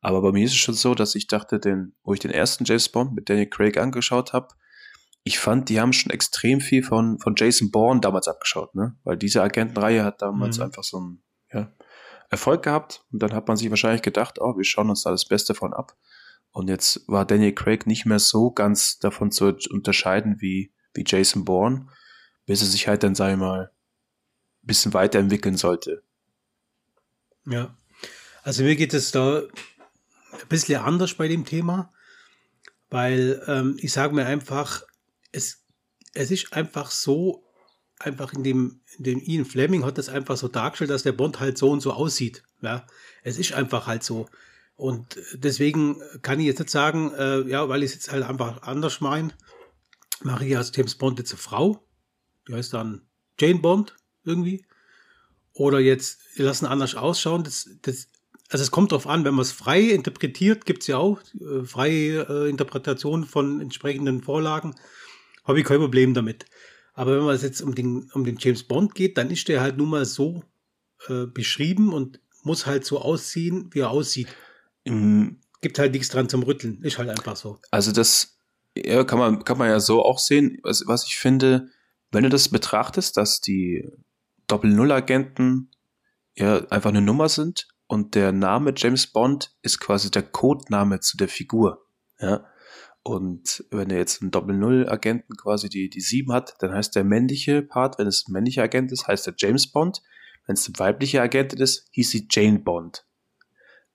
Aber 0.01 0.21
bei 0.21 0.31
mir 0.31 0.45
ist 0.45 0.51
es 0.51 0.57
schon 0.57 0.75
so, 0.75 0.95
dass 0.95 1.15
ich 1.15 1.27
dachte, 1.27 1.59
den, 1.59 1.95
wo 2.03 2.13
ich 2.13 2.19
den 2.19 2.31
ersten 2.31 2.65
James 2.65 2.89
Bond 2.89 3.13
mit 3.13 3.29
Daniel 3.29 3.49
Craig 3.49 3.77
angeschaut 3.77 4.33
habe, 4.33 4.49
ich 5.27 5.39
fand, 5.39 5.67
die 5.69 5.79
haben 5.79 5.93
schon 5.93 6.11
extrem 6.11 6.61
viel 6.61 6.83
von, 6.83 7.19
von 7.19 7.35
Jason 7.37 7.69
Bourne 7.69 7.99
damals 7.99 8.27
abgeschaut, 8.27 8.73
ne? 8.75 8.95
Weil 9.03 9.17
diese 9.17 9.43
Agentenreihe 9.43 10.03
hat 10.03 10.21
damals 10.21 10.57
mhm. 10.57 10.63
einfach 10.63 10.83
so 10.83 10.97
einen 10.97 11.23
ja, 11.51 11.71
Erfolg 12.29 12.63
gehabt 12.63 13.03
und 13.11 13.21
dann 13.21 13.33
hat 13.33 13.47
man 13.47 13.57
sich 13.57 13.69
wahrscheinlich 13.69 14.01
gedacht, 14.01 14.39
oh, 14.39 14.57
wir 14.57 14.63
schauen 14.63 14.89
uns 14.89 15.03
da 15.03 15.11
das 15.11 15.27
Beste 15.27 15.53
von 15.53 15.73
ab. 15.73 15.97
Und 16.51 16.69
jetzt 16.69 17.07
war 17.07 17.25
Daniel 17.25 17.53
Craig 17.53 17.85
nicht 17.87 18.05
mehr 18.05 18.19
so 18.19 18.51
ganz 18.51 18.99
davon 18.99 19.31
zu 19.31 19.57
unterscheiden 19.69 20.37
wie, 20.39 20.73
wie 20.93 21.03
Jason 21.05 21.45
Bourne, 21.45 21.87
bis 22.45 22.61
er 22.61 22.67
sich 22.67 22.87
halt 22.87 23.03
dann, 23.03 23.13
sag 23.13 23.33
ich 23.33 23.37
mal, 23.37 23.71
ein 24.63 24.67
bisschen 24.67 24.93
weiterentwickeln 24.93 25.57
sollte. 25.57 26.03
Ja, 27.45 27.75
also 28.43 28.63
mir 28.63 28.75
geht 28.77 28.93
es 28.93 29.11
da 29.11 29.39
ein 29.39 30.47
bisschen 30.47 30.81
anders 30.81 31.13
bei 31.15 31.27
dem 31.27 31.43
Thema, 31.43 31.93
weil 32.89 33.43
ähm, 33.47 33.77
ich 33.81 33.91
sage 33.91 34.15
mir 34.15 34.25
einfach, 34.25 34.83
es, 35.37 35.63
es 36.13 36.31
ist 36.31 36.53
einfach 36.53 36.91
so, 36.91 37.45
einfach 37.99 38.33
in 38.33 38.43
dem, 38.43 38.81
in 38.97 39.03
dem 39.03 39.21
Ian 39.21 39.45
Fleming 39.45 39.85
hat 39.85 39.97
das 39.97 40.09
einfach 40.09 40.35
so 40.35 40.47
dargestellt, 40.47 40.89
dass 40.89 41.03
der 41.03 41.13
Bond 41.13 41.39
halt 41.39 41.57
so 41.57 41.71
und 41.71 41.79
so 41.81 41.93
aussieht. 41.93 42.43
Ja, 42.61 42.85
es 43.23 43.37
ist 43.37 43.53
einfach 43.53 43.87
halt 43.87 44.03
so. 44.03 44.27
Und 44.75 45.19
deswegen 45.33 46.01
kann 46.21 46.39
ich 46.39 46.45
jetzt 46.45 46.59
nicht 46.59 46.69
sagen, 46.69 47.11
äh, 47.13 47.41
ja, 47.49 47.67
weil 47.69 47.83
ich 47.83 47.91
es 47.91 47.95
jetzt 47.95 48.11
halt 48.11 48.23
einfach 48.23 48.61
anders 48.63 49.01
meine, 49.01 49.29
mache 50.21 50.45
ich 50.45 50.57
aus 50.57 50.71
James 50.75 50.95
Bond 50.95 51.19
jetzt 51.19 51.31
eine 51.31 51.39
Frau. 51.39 51.87
Die 52.47 52.53
heißt 52.53 52.73
dann 52.73 53.07
Jane 53.39 53.59
Bond 53.59 53.95
irgendwie. 54.23 54.65
Oder 55.53 55.79
jetzt 55.79 56.19
lassen 56.35 56.67
anders 56.67 56.93
ausschauen. 56.93 57.43
Das, 57.43 57.69
das, 57.81 58.09
also 58.49 58.63
es 58.63 58.69
kommt 58.69 58.91
darauf 58.91 59.07
an, 59.07 59.25
wenn 59.25 59.33
man 59.33 59.41
es 59.41 59.51
frei 59.51 59.81
interpretiert, 59.81 60.65
gibt 60.65 60.83
es 60.83 60.87
ja 60.87 60.97
auch 60.97 61.21
äh, 61.39 61.63
freie 61.65 62.21
äh, 62.29 62.49
Interpretationen 62.49 63.25
von 63.25 63.61
entsprechenden 63.61 64.21
Vorlagen 64.21 64.75
habe 65.47 65.59
ich 65.59 65.65
kein 65.65 65.79
Problem 65.79 66.13
damit. 66.13 66.45
Aber 66.93 67.15
wenn 67.15 67.25
man 67.25 67.35
es 67.35 67.43
jetzt 67.43 67.61
um 67.61 67.75
den, 67.75 68.09
um 68.13 68.23
den 68.23 68.37
James 68.39 68.63
Bond 68.63 68.95
geht, 68.95 69.17
dann 69.17 69.29
ist 69.29 69.47
der 69.47 69.61
halt 69.61 69.77
nun 69.77 69.89
mal 69.89 70.05
so 70.05 70.43
äh, 71.07 71.25
beschrieben 71.25 71.93
und 71.93 72.19
muss 72.43 72.65
halt 72.65 72.85
so 72.85 72.99
aussehen, 72.99 73.69
wie 73.71 73.79
er 73.79 73.91
aussieht. 73.91 74.27
Mhm. 74.85 75.39
Gibt 75.61 75.79
halt 75.79 75.93
nichts 75.93 76.09
dran 76.09 76.29
zum 76.29 76.43
Rütteln. 76.43 76.81
Ist 76.83 76.97
halt 76.97 77.09
einfach 77.09 77.35
so. 77.35 77.59
Also 77.71 77.91
das 77.91 78.39
ja, 78.75 79.03
kann, 79.03 79.19
man, 79.19 79.43
kann 79.43 79.57
man 79.57 79.69
ja 79.69 79.79
so 79.79 80.03
auch 80.03 80.19
sehen. 80.19 80.59
Was, 80.63 80.83
was 80.87 81.05
ich 81.05 81.17
finde, 81.17 81.69
wenn 82.11 82.23
du 82.23 82.29
das 82.29 82.49
betrachtest, 82.49 83.17
dass 83.17 83.41
die 83.41 83.87
Doppel-Null-Agenten 84.47 85.71
ja 86.35 86.65
einfach 86.69 86.89
eine 86.89 87.01
Nummer 87.01 87.29
sind 87.29 87.67
und 87.87 88.15
der 88.15 88.31
Name 88.31 88.73
James 88.75 89.07
Bond 89.07 89.55
ist 89.61 89.79
quasi 89.79 90.11
der 90.11 90.23
Codename 90.23 90.99
zu 90.99 91.17
der 91.17 91.27
Figur. 91.27 91.85
Ja. 92.19 92.45
Und 93.07 93.63
wenn 93.71 93.89
er 93.89 93.99
jetzt 93.99 94.21
einen 94.21 94.31
Doppel-Null-Agenten 94.31 95.37
quasi 95.37 95.69
die, 95.69 95.89
die 95.89 96.01
7 96.01 96.33
hat, 96.33 96.55
dann 96.59 96.73
heißt 96.73 96.93
der 96.93 97.05
männliche 97.05 97.61
Part, 97.61 97.97
wenn 97.99 98.07
es 98.07 98.25
ein 98.27 98.33
männlicher 98.33 98.63
Agent 98.63 98.91
ist, 98.91 99.07
heißt 99.07 99.27
er 99.27 99.33
James 99.37 99.71
Bond. 99.71 100.01
Wenn 100.45 100.55
es 100.55 100.67
ein 100.67 100.77
weiblicher 100.77 101.21
Agent 101.21 101.53
ist, 101.53 101.87
hieß 101.91 102.09
sie 102.09 102.27
Jane 102.29 102.59
Bond. 102.59 103.05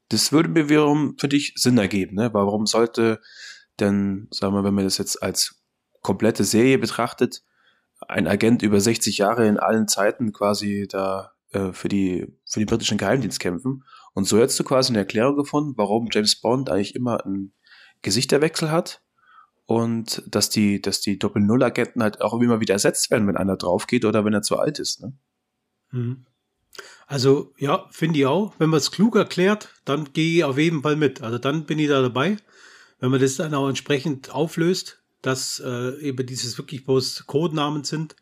Das 0.08 0.32
würde 0.32 0.48
mir 0.48 0.70
wiederum 0.70 1.14
für 1.18 1.28
dich 1.28 1.52
Sinn 1.56 1.76
ergeben, 1.76 2.16
ne? 2.16 2.32
Warum 2.32 2.64
sollte 2.64 3.20
denn, 3.80 4.28
sagen 4.30 4.54
wir, 4.54 4.64
wenn 4.64 4.72
man 4.72 4.84
das 4.84 4.96
jetzt 4.96 5.22
als 5.22 5.62
komplette 6.00 6.44
Serie 6.44 6.78
betrachtet, 6.78 7.42
ein 8.08 8.26
Agent 8.26 8.62
über 8.62 8.80
60 8.80 9.18
Jahre 9.18 9.46
in 9.46 9.58
allen 9.58 9.88
Zeiten 9.88 10.32
quasi 10.32 10.88
da 10.88 11.32
äh, 11.50 11.74
für, 11.74 11.88
die, 11.88 12.34
für 12.46 12.60
die 12.60 12.66
britischen 12.66 12.96
Geheimdienst 12.96 13.40
kämpfen. 13.40 13.84
Und 14.14 14.24
so 14.24 14.38
hättest 14.38 14.58
du 14.58 14.64
quasi 14.64 14.90
eine 14.90 15.00
Erklärung 15.00 15.36
gefunden, 15.36 15.74
warum 15.76 16.08
James 16.10 16.40
Bond 16.40 16.70
eigentlich 16.70 16.94
immer 16.94 17.26
ein 17.26 17.52
Gesichterwechsel 18.02 18.70
hat 18.70 19.02
und 19.66 20.22
dass 20.26 20.50
die, 20.50 20.82
dass 20.82 21.00
die 21.00 21.18
Doppel-Null-Agenten 21.18 22.02
halt 22.02 22.20
auch 22.20 22.38
immer 22.40 22.60
wieder 22.60 22.74
ersetzt 22.74 23.10
werden, 23.10 23.26
wenn 23.26 23.36
einer 23.36 23.56
drauf 23.56 23.86
geht 23.86 24.04
oder 24.04 24.24
wenn 24.24 24.34
er 24.34 24.42
zu 24.42 24.58
alt 24.58 24.78
ist. 24.78 25.02
Ne? 25.02 25.12
Mhm. 25.92 26.26
Also 27.06 27.52
ja, 27.58 27.86
finde 27.90 28.18
ich 28.20 28.26
auch. 28.26 28.54
Wenn 28.58 28.70
man 28.70 28.78
es 28.78 28.90
klug 28.90 29.16
erklärt, 29.16 29.68
dann 29.84 30.12
gehe 30.12 30.38
ich 30.38 30.44
auf 30.44 30.58
jeden 30.58 30.82
Fall 30.82 30.96
mit. 30.96 31.22
Also 31.22 31.38
dann 31.38 31.64
bin 31.64 31.78
ich 31.78 31.88
da 31.88 32.00
dabei. 32.00 32.36
Wenn 32.98 33.10
man 33.10 33.20
das 33.20 33.36
dann 33.36 33.54
auch 33.54 33.68
entsprechend 33.68 34.30
auflöst, 34.30 35.02
dass 35.22 35.60
äh, 35.64 35.98
eben 36.00 36.26
dieses 36.26 36.58
wirklich 36.58 36.84
bloß 36.84 37.26
Codenamen 37.26 37.84
sind, 37.84 38.16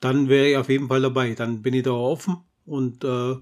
dann 0.00 0.28
wäre 0.28 0.48
ich 0.48 0.56
auf 0.56 0.68
jeden 0.68 0.88
Fall 0.88 1.02
dabei. 1.02 1.34
Dann 1.34 1.62
bin 1.62 1.74
ich 1.74 1.84
da 1.84 1.92
offen 1.92 2.38
und 2.66 3.04
äh, 3.04 3.36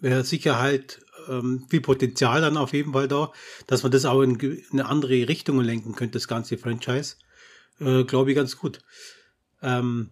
wäre 0.00 0.24
sicher 0.24 0.58
halt 0.58 1.00
ähm, 1.28 1.66
viel 1.68 1.80
Potenzial 1.80 2.40
dann 2.40 2.56
auf 2.56 2.72
jeden 2.72 2.92
Fall 2.92 3.08
da, 3.08 3.32
dass 3.66 3.82
man 3.82 3.92
das 3.92 4.04
auch 4.04 4.22
in 4.22 4.62
eine 4.72 4.86
andere 4.86 5.28
Richtung 5.28 5.60
lenken 5.60 5.94
könnte, 5.94 6.14
das 6.14 6.28
ganze 6.28 6.58
Franchise. 6.58 7.16
Äh, 7.80 8.04
Glaube 8.04 8.30
ich 8.30 8.36
ganz 8.36 8.56
gut. 8.56 8.80
Ähm, 9.62 10.10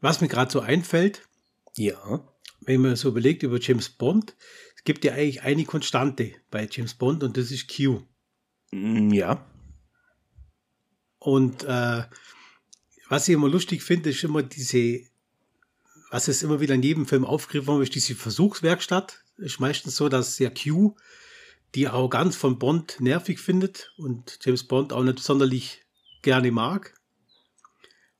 was 0.00 0.20
mir 0.20 0.28
gerade 0.28 0.50
so 0.50 0.60
einfällt, 0.60 1.28
ja. 1.76 2.28
wenn 2.60 2.82
man 2.82 2.96
so 2.96 3.08
überlegt 3.08 3.42
über 3.42 3.60
James 3.60 3.88
Bond, 3.88 4.36
es 4.76 4.84
gibt 4.84 5.04
ja 5.04 5.12
eigentlich 5.12 5.42
eine 5.42 5.64
Konstante 5.64 6.32
bei 6.50 6.68
James 6.70 6.94
Bond 6.94 7.22
und 7.22 7.36
das 7.36 7.50
ist 7.50 7.74
Q. 7.74 8.02
Mm, 8.72 9.12
ja. 9.12 9.46
Und 11.18 11.62
äh, 11.62 12.02
was 13.08 13.28
ich 13.28 13.34
immer 13.34 13.48
lustig 13.48 13.82
finde, 13.82 14.10
ist 14.10 14.24
immer 14.24 14.42
diese, 14.42 15.02
was 16.12 16.28
es 16.28 16.42
immer 16.42 16.60
wieder 16.60 16.74
in 16.74 16.82
jedem 16.82 17.06
Film 17.06 17.24
aufgegriffen 17.24 17.78
wird, 17.78 17.88
ist 17.88 17.94
diese 17.94 18.14
Versuchswerkstatt. 18.14 19.24
Ist 19.38 19.60
meistens 19.60 19.96
so, 19.96 20.10
dass 20.10 20.36
der 20.36 20.52
Q 20.52 20.94
die 21.74 21.88
Arroganz 21.88 22.36
von 22.36 22.58
Bond 22.58 23.00
nervig 23.00 23.40
findet 23.40 23.94
und 23.96 24.38
James 24.42 24.64
Bond 24.64 24.92
auch 24.92 25.02
nicht 25.02 25.20
sonderlich 25.20 25.80
gerne 26.20 26.52
mag. 26.52 26.92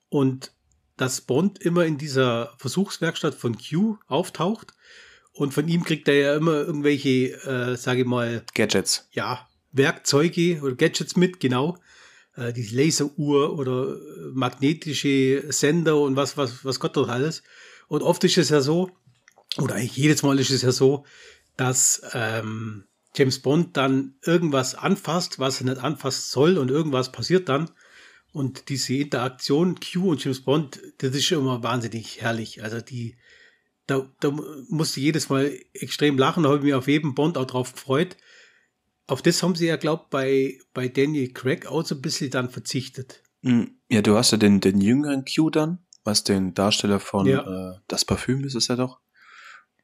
Und 0.09 0.53
dass 0.97 1.21
Bond 1.21 1.59
immer 1.61 1.85
in 1.85 1.99
dieser 1.99 2.55
Versuchswerkstatt 2.57 3.35
von 3.35 3.59
Q 3.59 3.99
auftaucht 4.07 4.73
und 5.33 5.53
von 5.53 5.69
ihm 5.69 5.85
kriegt 5.85 6.09
er 6.09 6.15
ja 6.15 6.37
immer 6.37 6.63
irgendwelche, 6.63 7.35
äh, 7.45 7.77
sage 7.77 8.01
ich 8.01 8.07
mal, 8.07 8.43
Gadgets. 8.55 9.07
Ja, 9.13 9.47
Werkzeuge 9.73 10.63
oder 10.63 10.77
Gadgets 10.77 11.17
mit, 11.17 11.41
genau. 11.41 11.77
Äh, 12.37 12.55
die 12.55 12.67
Laseruhr 12.75 13.59
oder 13.59 13.99
magnetische 14.33 15.45
Sender 15.53 16.01
und 16.01 16.17
was, 16.17 16.39
was, 16.39 16.65
was 16.65 16.81
Gott 16.81 16.97
dort 16.97 17.11
alles. 17.11 17.43
Und 17.89 18.03
oft 18.03 18.25
ist 18.25 18.39
es 18.39 18.49
ja 18.49 18.61
so, 18.61 18.91
oder 19.59 19.75
eigentlich 19.75 19.97
jedes 19.97 20.23
Mal 20.23 20.39
ist 20.39 20.51
es 20.51 20.63
ja 20.63 20.73
so, 20.73 21.05
dass 21.57 22.03
ähm, 22.13 22.85
James 23.15 23.41
Bond 23.41 23.77
dann 23.77 24.15
irgendwas 24.25 24.75
anfasst, 24.75 25.39
was 25.39 25.61
er 25.61 25.67
nicht 25.67 25.83
anfassen 25.83 26.25
soll 26.27 26.59
und 26.59 26.71
irgendwas 26.71 27.13
passiert 27.13 27.49
dann. 27.49 27.71
Und 28.33 28.71
diese 28.71 28.95
Interaktion 28.95 29.79
Q 29.79 30.11
und 30.11 30.25
James 30.25 30.41
Bond, 30.41 30.81
das 30.99 31.15
ist 31.15 31.31
immer 31.33 31.63
wahnsinnig 31.63 32.23
herrlich. 32.23 32.63
Also 32.63 32.81
die, 32.81 33.17
da, 33.87 34.11
da 34.21 34.31
musste 34.69 35.01
ich 35.01 35.05
jedes 35.05 35.29
Mal 35.29 35.59
extrem 35.75 36.17
lachen, 36.17 36.43
da 36.43 36.49
habe 36.49 36.59
ich 36.59 36.65
mich 36.65 36.75
auf 36.75 36.89
jeden 36.89 37.15
Bond 37.15 37.37
auch 37.37 37.47
drauf 37.47 37.75
gefreut. 37.75 38.17
Auf 39.07 39.21
das 39.21 39.43
haben 39.43 39.55
sie 39.55 39.67
ja, 39.67 39.77
glaubt 39.77 40.09
bei, 40.09 40.59
bei 40.73 40.89
Daniel 40.89 41.33
Craig 41.33 41.67
auch 41.67 41.85
so 41.85 41.95
ein 41.95 42.01
bisschen 42.01 42.31
dann 42.31 42.49
verzichtet. 42.49 43.23
Hm, 43.43 43.77
ja, 43.91 44.01
du 44.01 44.17
hast 44.17 44.31
ja 44.31 44.39
den, 44.39 44.61
den 44.61 44.81
jüngeren 44.81 45.25
Q 45.27 45.51
dann, 45.51 45.82
was 46.05 46.25
den 46.25 46.55
Darsteller 46.55 47.01
von 47.01 47.27
ja. 47.27 47.73
äh, 47.73 47.79
Das 47.89 48.05
Parfüm 48.05 48.45
ist 48.45 48.55
es 48.55 48.69
ja 48.69 48.77
doch. 48.77 49.01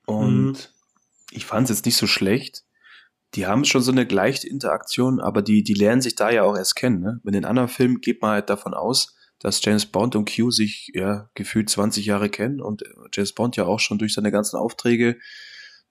Und 0.07 0.53
mhm. 0.53 0.57
ich 1.31 1.47
fand 1.47 1.71
es 1.71 1.77
jetzt 1.77 1.87
nicht 1.87 1.97
so 1.97 2.07
schlecht 2.07 2.65
die 3.35 3.47
haben 3.47 3.65
schon 3.65 3.83
so 3.83 3.93
eine 3.93 4.07
gleiche 4.07 4.49
Interaktion, 4.49 5.21
aber 5.21 5.43
die, 5.43 5.63
die 5.63 5.75
lernen 5.75 6.01
sich 6.01 6.15
da 6.15 6.31
ja 6.31 6.45
auch 6.45 6.57
erst 6.57 6.77
kennen. 6.77 7.01
Ne? 7.01 7.21
In 7.25 7.33
den 7.33 7.45
anderen 7.45 7.69
Filmen 7.69 8.01
geht 8.01 8.23
man 8.23 8.33
halt 8.33 8.49
davon 8.49 8.75
aus, 8.75 9.17
dass 9.39 9.63
James 9.63 9.87
Bond 9.87 10.17
und 10.17 10.35
Q 10.35 10.51
sich 10.51 10.91
ja 10.95 11.29
gefühlt 11.35 11.71
20 11.71 12.07
Jahre 12.07 12.31
kennen 12.31 12.61
und 12.61 12.83
James 13.13 13.35
Bond 13.35 13.57
ja 13.57 13.67
auch 13.67 13.81
schon 13.81 13.99
durch 13.99 14.15
seine 14.15 14.33
ganzen 14.33 14.57
Aufträge 14.57 15.19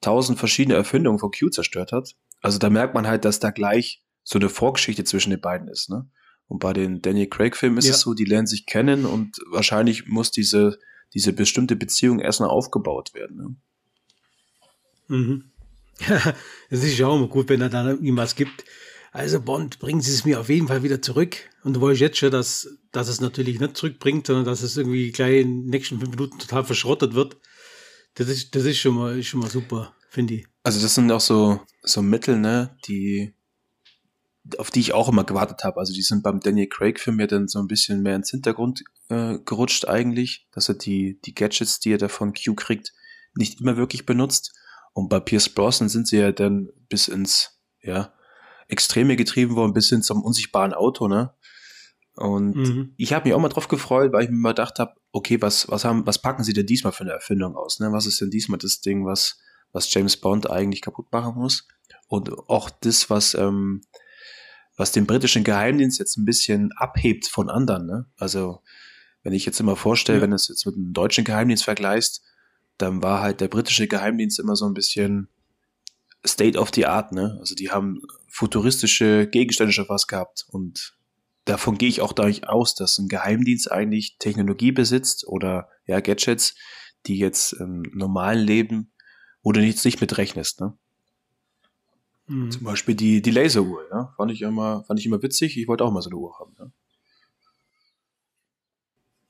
tausend 0.01 0.39
verschiedene 0.39 0.75
Erfindungen 0.75 1.19
von 1.19 1.31
Q 1.31 1.49
zerstört 1.49 1.91
hat. 1.91 2.15
Also 2.41 2.57
da 2.57 2.69
merkt 2.69 2.93
man 2.93 3.07
halt, 3.07 3.23
dass 3.23 3.39
da 3.39 3.51
gleich 3.51 4.03
so 4.23 4.39
eine 4.39 4.49
Vorgeschichte 4.49 5.03
zwischen 5.03 5.29
den 5.29 5.41
beiden 5.41 5.67
ist. 5.67 5.89
Ne? 5.89 6.09
Und 6.47 6.59
bei 6.59 6.73
den 6.73 7.01
Daniel 7.01 7.27
Craig-Filmen 7.27 7.77
ist 7.77 7.87
ja. 7.87 7.93
es 7.93 8.01
so, 8.01 8.13
die 8.13 8.25
lernen 8.25 8.47
sich 8.47 8.65
kennen 8.65 9.05
und 9.05 9.37
wahrscheinlich 9.49 10.07
muss 10.07 10.31
diese, 10.31 10.79
diese 11.13 11.33
bestimmte 11.33 11.75
Beziehung 11.75 12.19
erstmal 12.19 12.49
aufgebaut 12.49 13.13
werden. 13.13 13.37
Ne? 13.37 15.15
Mhm. 15.17 15.51
es 16.69 16.83
ist 16.83 16.97
ja 16.97 17.07
auch 17.07 17.17
immer 17.17 17.27
gut, 17.27 17.49
wenn 17.49 17.61
er 17.61 17.69
dann 17.69 17.87
irgendwas 17.87 18.35
gibt. 18.35 18.63
Also 19.11 19.41
Bond, 19.41 19.79
bringen 19.79 20.01
Sie 20.01 20.11
es 20.11 20.25
mir 20.25 20.39
auf 20.39 20.49
jeden 20.49 20.67
Fall 20.67 20.83
wieder 20.83 21.01
zurück. 21.01 21.37
Und 21.63 21.73
du 21.73 21.81
weißt 21.81 21.99
jetzt 21.99 22.17
schon, 22.17 22.31
dass, 22.31 22.69
dass 22.91 23.07
es 23.07 23.19
natürlich 23.19 23.59
nicht 23.59 23.75
zurückbringt, 23.75 24.27
sondern 24.27 24.45
dass 24.45 24.61
es 24.61 24.77
irgendwie 24.77 25.11
gleich 25.11 25.41
in 25.41 25.63
den 25.63 25.69
nächsten 25.69 25.99
fünf 25.99 26.11
Minuten 26.11 26.37
total 26.39 26.63
verschrottet 26.63 27.13
wird. 27.13 27.37
Das 28.13 28.29
ist, 28.29 28.55
das 28.55 28.65
ist 28.65 28.77
schon 28.77 28.95
mal, 28.95 29.17
ist 29.17 29.27
schon 29.27 29.39
mal 29.39 29.49
super, 29.49 29.95
finde 30.09 30.35
ich. 30.35 30.47
Also 30.63 30.81
das 30.81 30.95
sind 30.95 31.11
auch 31.11 31.21
so, 31.21 31.61
so 31.81 32.01
Mittel, 32.01 32.37
ne, 32.37 32.77
die, 32.87 33.33
auf 34.57 34.71
die 34.71 34.79
ich 34.79 34.93
auch 34.93 35.09
immer 35.09 35.23
gewartet 35.23 35.63
habe. 35.63 35.79
Also 35.79 35.93
die 35.93 36.01
sind 36.01 36.23
beim 36.23 36.39
Daniel 36.39 36.67
Craig-Film 36.67 37.19
ja 37.19 37.27
dann 37.27 37.47
so 37.47 37.59
ein 37.59 37.67
bisschen 37.67 38.01
mehr 38.01 38.15
ins 38.15 38.31
Hintergrund 38.31 38.83
äh, 39.09 39.37
gerutscht 39.45 39.87
eigentlich, 39.87 40.47
dass 40.51 40.69
er 40.69 40.75
die, 40.75 41.19
die 41.21 41.35
Gadgets, 41.35 41.79
die 41.79 41.93
er 41.93 41.97
da 41.97 42.07
von 42.07 42.33
Q 42.33 42.55
kriegt, 42.55 42.93
nicht 43.35 43.61
immer 43.61 43.77
wirklich 43.77 44.05
benutzt. 44.05 44.53
Und 44.93 45.09
bei 45.09 45.19
Pierce 45.19 45.49
Brosnan 45.49 45.89
sind 45.89 46.07
sie 46.07 46.17
ja 46.17 46.31
dann 46.31 46.69
bis 46.89 47.07
ins, 47.07 47.59
ja, 47.81 48.13
Extreme 48.67 49.15
getrieben 49.15 49.55
worden, 49.55 49.73
bis 49.73 49.89
hin 49.89 50.01
zum 50.01 50.21
unsichtbaren 50.21 50.73
Auto, 50.73 51.07
ne? 51.07 51.33
Und 52.17 52.55
mhm. 52.55 52.93
ich 52.97 53.13
habe 53.13 53.27
mich 53.27 53.35
auch 53.35 53.39
mal 53.39 53.49
drauf 53.49 53.67
gefreut, 53.67 54.11
weil 54.11 54.23
ich 54.23 54.29
mir 54.29 54.37
mal 54.37 54.49
gedacht 54.49 54.79
habe, 54.79 54.95
okay, 55.11 55.39
was, 55.39 55.69
was 55.69 55.85
haben, 55.85 56.05
was 56.07 56.19
packen 56.19 56.43
sie 56.43 56.53
denn 56.53 56.65
diesmal 56.65 56.91
für 56.91 57.03
eine 57.03 57.13
Erfindung 57.13 57.55
aus? 57.55 57.79
Ne? 57.79 57.91
Was 57.91 58.07
ist 58.07 58.19
denn 58.19 58.31
diesmal 58.31 58.57
das 58.57 58.81
Ding, 58.81 59.05
was, 59.05 59.37
was 59.71 59.93
James 59.93 60.17
Bond 60.17 60.49
eigentlich 60.49 60.81
kaputt 60.81 61.11
machen 61.11 61.35
muss? 61.35 61.67
Und 62.07 62.31
auch 62.49 62.71
das, 62.71 63.11
was, 63.11 63.35
ähm, 63.35 63.81
was 64.77 64.91
den 64.91 65.07
britischen 65.07 65.43
Geheimdienst 65.43 65.99
jetzt 65.99 66.17
ein 66.17 66.25
bisschen 66.25 66.71
abhebt 66.73 67.27
von 67.27 67.49
anderen. 67.49 67.87
Ne? 67.87 68.05
Also, 68.17 68.61
wenn 69.23 69.33
ich 69.33 69.45
jetzt 69.45 69.59
immer 69.59 69.75
vorstelle, 69.75 70.19
ja. 70.19 70.21
wenn 70.21 70.29
du 70.29 70.35
es 70.35 70.47
jetzt 70.47 70.65
mit 70.65 70.75
einem 70.75 70.93
deutschen 70.93 71.25
Geheimdienst 71.25 71.65
vergleichst, 71.65 72.23
dann 72.77 73.01
war 73.01 73.21
halt 73.21 73.41
der 73.41 73.47
britische 73.47 73.87
Geheimdienst 73.87 74.39
immer 74.39 74.55
so 74.55 74.65
ein 74.65 74.75
bisschen 74.75 75.29
State 76.25 76.57
of 76.57 76.71
the 76.73 76.85
Art, 76.85 77.11
ne? 77.11 77.37
Also 77.39 77.55
die 77.55 77.71
haben 77.71 78.01
futuristische 78.29 79.27
Gegenstände 79.27 79.73
schon 79.73 79.89
was 79.89 80.07
gehabt 80.07 80.45
und 80.47 80.95
davon 81.45 81.77
gehe 81.77 81.89
ich 81.89 82.01
auch 82.01 82.13
dadurch 82.13 82.47
aus, 82.47 82.75
dass 82.75 82.97
ein 82.99 83.07
Geheimdienst 83.07 83.71
eigentlich 83.71 84.17
Technologie 84.19 84.71
besitzt 84.71 85.27
oder 85.27 85.69
ja 85.87 85.99
Gadgets, 86.01 86.55
die 87.07 87.17
jetzt 87.17 87.53
im 87.53 87.83
normalen 87.93 88.45
Leben, 88.45 88.91
wo 89.41 89.51
du 89.51 89.59
nichts 89.59 89.83
nicht 89.85 90.01
mitrechnest, 90.01 90.61
ne? 90.61 90.77
Mhm. 92.27 92.51
Zum 92.51 92.63
Beispiel 92.63 92.95
die, 92.95 93.21
die 93.21 93.31
Laseruhr, 93.31 93.83
ja? 93.89 94.13
Fand 94.17 94.31
ich 94.31 94.41
immer, 94.41 94.83
fand 94.83 94.99
ich 94.99 95.05
immer 95.05 95.21
witzig. 95.23 95.57
Ich 95.57 95.67
wollte 95.67 95.83
auch 95.83 95.91
mal 95.91 96.01
so 96.01 96.09
eine 96.09 96.17
Uhr 96.17 96.37
haben, 96.39 96.53
ne? 96.59 96.71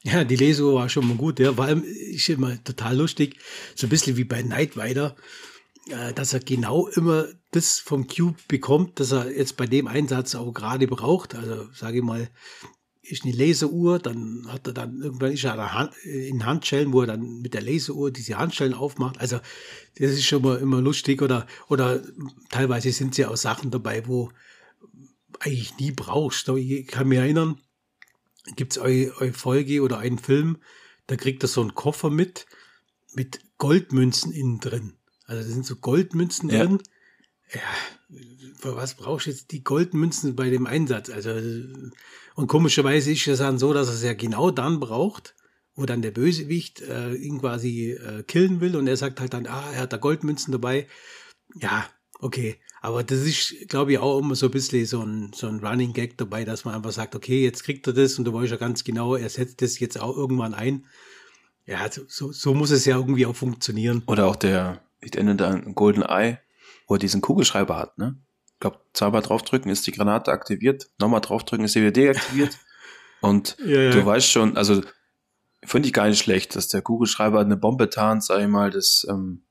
Ja, 0.03 0.23
die 0.23 0.35
Lesung 0.35 0.75
war 0.75 0.89
schon 0.89 1.07
mal 1.07 1.17
gut. 1.17 1.39
Ja. 1.39 1.53
Vor 1.53 1.65
allem 1.65 1.83
ist 1.83 2.29
immer 2.29 2.63
total 2.63 2.97
lustig, 2.97 3.39
so 3.75 3.87
ein 3.87 3.89
bisschen 3.89 4.15
wie 4.15 4.23
bei 4.23 4.41
Night 4.41 4.77
Rider, 4.77 5.15
äh, 5.89 6.13
dass 6.13 6.33
er 6.33 6.39
genau 6.39 6.87
immer 6.87 7.27
das 7.51 7.79
vom 7.79 8.07
Cube 8.07 8.37
bekommt, 8.47 8.99
dass 8.99 9.11
er 9.11 9.35
jetzt 9.35 9.57
bei 9.57 9.65
dem 9.65 9.87
Einsatz 9.87 10.35
auch 10.35 10.53
gerade 10.53 10.87
braucht. 10.87 11.35
Also 11.35 11.67
sage 11.73 11.97
ich 11.97 12.03
mal, 12.03 12.29
ist 13.09 13.23
eine 13.23 13.33
Laseruhr, 13.33 13.99
dann 13.99 14.45
hat 14.47 14.67
er 14.67 14.73
dann 14.73 15.01
irgendwann 15.01 15.31
ist 15.31 15.43
er 15.43 15.73
Hand, 15.73 15.95
in 16.03 16.45
Handschellen, 16.45 16.91
wo 16.93 17.01
er 17.01 17.07
dann 17.07 17.41
mit 17.41 17.53
der 17.53 17.61
Laseruhr 17.61 18.11
diese 18.11 18.37
Handschellen 18.37 18.73
aufmacht. 18.73 19.19
Also 19.19 19.39
das 19.97 20.11
ist 20.11 20.25
schon 20.25 20.41
mal 20.41 20.57
immer 20.57 20.81
lustig 20.81 21.21
oder 21.21 21.47
oder 21.67 22.01
teilweise 22.49 22.91
sind 22.91 23.15
sie 23.15 23.25
auch 23.25 23.37
Sachen 23.37 23.71
dabei, 23.71 24.07
wo 24.07 24.31
eigentlich 25.39 25.77
nie 25.77 25.91
brauchst. 25.91 26.47
Ich 26.49 26.87
kann 26.87 27.07
mich 27.07 27.19
erinnern, 27.19 27.59
gibt 28.55 28.73
es 28.73 28.79
eine, 28.79 29.11
eine 29.19 29.33
Folge 29.33 29.81
oder 29.81 29.99
einen 29.99 30.19
Film, 30.19 30.57
da 31.07 31.15
kriegt 31.15 31.43
er 31.43 31.47
so 31.47 31.61
einen 31.61 31.75
Koffer 31.75 32.09
mit, 32.09 32.45
mit 33.13 33.39
Goldmünzen 33.57 34.31
innen 34.31 34.59
drin. 34.59 34.93
Also 35.25 35.41
da 35.41 35.47
sind 35.47 35.65
so 35.65 35.75
Goldmünzen 35.75 36.49
ja. 36.49 36.65
drin. 36.65 36.81
Ja, 37.53 37.61
für 38.57 38.75
was 38.75 38.95
brauchst 38.95 39.27
du 39.27 39.31
jetzt 39.31 39.51
die 39.51 39.63
Goldmünzen 39.63 40.35
bei 40.35 40.49
dem 40.49 40.65
Einsatz? 40.65 41.09
Also, 41.09 41.29
und 42.37 42.45
komischerweise 42.45 43.11
ist 43.11 43.25
es 43.25 43.39
dann 43.39 43.57
so, 43.57 43.73
dass 43.73 43.87
er 43.87 43.95
es 43.95 44.03
ja 44.03 44.13
genau 44.13 44.51
dann 44.51 44.79
braucht, 44.79 45.33
wo 45.73 45.87
dann 45.87 46.03
der 46.03 46.11
Bösewicht 46.11 46.81
äh, 46.81 47.15
ihn 47.15 47.39
quasi 47.39 47.93
äh, 47.93 48.21
killen 48.21 48.61
will 48.61 48.75
und 48.75 48.85
er 48.85 48.95
sagt 48.95 49.19
halt 49.19 49.33
dann, 49.33 49.47
ah, 49.47 49.71
er 49.73 49.81
hat 49.81 49.91
da 49.91 49.97
Goldmünzen 49.97 50.51
dabei. 50.51 50.87
Ja, 51.55 51.87
okay. 52.19 52.57
Aber 52.79 53.03
das 53.03 53.21
ist, 53.21 53.67
glaube 53.69 53.93
ich, 53.93 53.97
auch 53.97 54.19
immer 54.19 54.35
so 54.35 54.45
ein 54.45 54.51
bisschen 54.51 54.85
so 54.85 55.01
ein, 55.01 55.31
so 55.33 55.47
ein 55.47 55.65
Running 55.65 55.93
Gag 55.93 56.15
dabei, 56.19 56.45
dass 56.45 56.63
man 56.63 56.75
einfach 56.75 56.91
sagt, 56.91 57.15
okay, 57.15 57.43
jetzt 57.43 57.63
kriegt 57.63 57.87
er 57.87 57.93
das 57.93 58.19
und 58.19 58.25
du 58.25 58.33
weißt 58.35 58.51
ja 58.51 58.57
ganz 58.57 58.83
genau, 58.83 59.15
er 59.15 59.29
setzt 59.29 59.63
das 59.63 59.79
jetzt 59.79 59.99
auch 59.99 60.15
irgendwann 60.15 60.53
ein. 60.53 60.85
Ja, 61.65 61.89
so, 62.07 62.31
so 62.31 62.53
muss 62.53 62.69
es 62.69 62.85
ja 62.85 62.97
irgendwie 62.97 63.25
auch 63.25 63.35
funktionieren. 63.35 64.03
Oder 64.05 64.27
auch 64.27 64.35
der, 64.35 64.83
ich 65.01 65.15
erinnere 65.15 65.47
an 65.47 65.73
Golden 65.73 66.03
Eye, 66.03 66.37
wo 66.87 66.93
er 66.93 66.99
diesen 66.99 67.21
Kugelschreiber 67.21 67.77
hat, 67.77 67.97
ne? 67.97 68.21
Ich 68.57 68.59
glaube, 68.59 68.79
zweimal 68.93 69.21
draufdrücken 69.21 69.71
ist 69.71 69.85
die 69.85 69.91
Granate 69.91 70.31
aktiviert, 70.31 70.87
nochmal 70.99 71.21
draufdrücken 71.21 71.65
ist 71.65 71.73
sie 71.73 71.81
wieder 71.81 71.91
deaktiviert. 71.91 72.57
und 73.21 73.55
ja, 73.63 73.81
ja. 73.81 73.91
du 73.91 74.05
weißt 74.05 74.29
schon, 74.29 74.57
also 74.57 74.81
finde 75.63 75.87
ich 75.87 75.93
gar 75.93 76.07
nicht 76.07 76.19
schlecht, 76.19 76.55
dass 76.55 76.67
der 76.67 76.81
Kugelschreiber 76.81 77.39
eine 77.39 77.57
Bombe 77.57 77.89
tarnt, 77.89 78.23
sag 78.23 78.41
ich 78.41 78.47
mal, 78.47 78.71
das 78.71 79.05
ähm, 79.09 79.43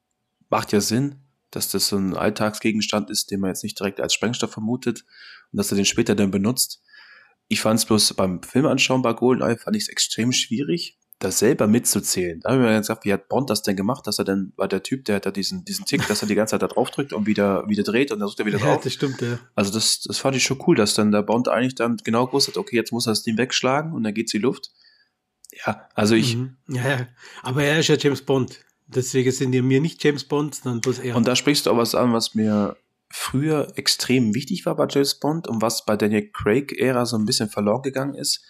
macht 0.48 0.72
ja 0.72 0.80
Sinn 0.80 1.26
dass 1.50 1.70
das 1.70 1.88
so 1.88 1.96
ein 1.96 2.14
Alltagsgegenstand 2.14 3.10
ist, 3.10 3.30
den 3.30 3.40
man 3.40 3.48
jetzt 3.48 3.64
nicht 3.64 3.78
direkt 3.78 4.00
als 4.00 4.14
Sprengstoff 4.14 4.52
vermutet 4.52 5.04
und 5.52 5.56
dass 5.56 5.72
er 5.72 5.76
den 5.76 5.86
später 5.86 6.14
dann 6.14 6.30
benutzt. 6.30 6.82
Ich 7.48 7.60
fand 7.60 7.78
es 7.78 7.86
bloß 7.86 8.14
beim 8.14 8.42
Film 8.42 8.66
anschauen 8.66 9.02
bei 9.02 9.12
Goldeneye, 9.12 9.56
fand 9.56 9.76
ich 9.76 9.84
es 9.84 9.88
extrem 9.88 10.32
schwierig, 10.32 10.98
das 11.18 11.38
selber 11.38 11.66
mitzuzählen. 11.66 12.40
Da 12.40 12.50
habe 12.50 12.62
ich 12.62 12.68
mir 12.68 12.78
gesagt, 12.78 13.04
wie 13.04 13.12
hat 13.12 13.28
Bond 13.28 13.48
das 13.48 13.62
denn 13.62 13.76
gemacht, 13.76 14.06
dass 14.06 14.18
er 14.18 14.24
dann, 14.26 14.52
war 14.56 14.68
der 14.68 14.82
Typ, 14.82 15.06
der 15.06 15.16
hat 15.16 15.26
da 15.26 15.30
diesen, 15.30 15.64
diesen 15.64 15.86
Tick, 15.86 16.06
dass 16.08 16.20
er 16.20 16.28
die 16.28 16.34
ganze 16.34 16.52
Zeit 16.52 16.62
da 16.62 16.68
drauf 16.68 16.90
drückt 16.90 17.14
und 17.14 17.26
wieder, 17.26 17.66
wieder 17.68 17.82
dreht 17.82 18.12
und 18.12 18.20
dann 18.20 18.28
sucht 18.28 18.40
er 18.40 18.46
wieder 18.46 18.58
drauf. 18.58 18.76
Ja, 18.76 18.80
das 18.84 18.92
stimmt, 18.92 19.22
ja. 19.22 19.38
Also 19.54 19.72
das, 19.72 20.00
das 20.00 20.18
fand 20.18 20.36
ich 20.36 20.44
schon 20.44 20.62
cool, 20.66 20.76
dass 20.76 20.94
dann 20.94 21.12
der 21.12 21.22
Bond 21.22 21.48
eigentlich 21.48 21.74
dann 21.74 21.96
genau 22.04 22.26
gewusst 22.26 22.48
hat, 22.48 22.58
okay, 22.58 22.76
jetzt 22.76 22.92
muss 22.92 23.06
er 23.06 23.12
das 23.12 23.22
Ding 23.22 23.38
wegschlagen 23.38 23.92
und 23.92 24.04
dann 24.04 24.12
geht's 24.12 24.32
die 24.32 24.38
Luft. 24.38 24.70
Ja, 25.64 25.88
also 25.94 26.14
ich. 26.14 26.36
Mhm. 26.36 26.56
Ja, 26.68 26.88
ja, 26.88 27.08
aber 27.42 27.64
er 27.64 27.80
ist 27.80 27.88
ja 27.88 27.96
James 27.96 28.20
Bond. 28.20 28.60
Deswegen 28.86 29.32
sind 29.32 29.52
die 29.52 29.62
mir 29.62 29.80
nicht 29.80 30.04
James 30.04 30.24
Bond, 30.24 30.54
sondern 30.54 30.80
bloß 30.80 30.98
er. 30.98 31.16
Und 31.16 31.26
da 31.26 31.34
sprichst 31.34 31.66
du 31.66 31.70
auch 31.70 31.78
was 31.78 31.94
an, 31.94 32.12
was 32.12 32.34
mir 32.34 32.76
früher 33.08 33.72
extrem 33.76 34.34
wichtig 34.34 34.66
war 34.66 34.76
bei 34.76 34.86
James 34.88 35.18
Bond 35.18 35.48
und 35.48 35.62
was 35.62 35.84
bei 35.86 35.96
Daniel 35.96 36.30
Craig-Ära 36.30 37.06
so 37.06 37.16
ein 37.16 37.24
bisschen 37.24 37.48
verloren 37.48 37.82
gegangen 37.82 38.14
ist, 38.14 38.44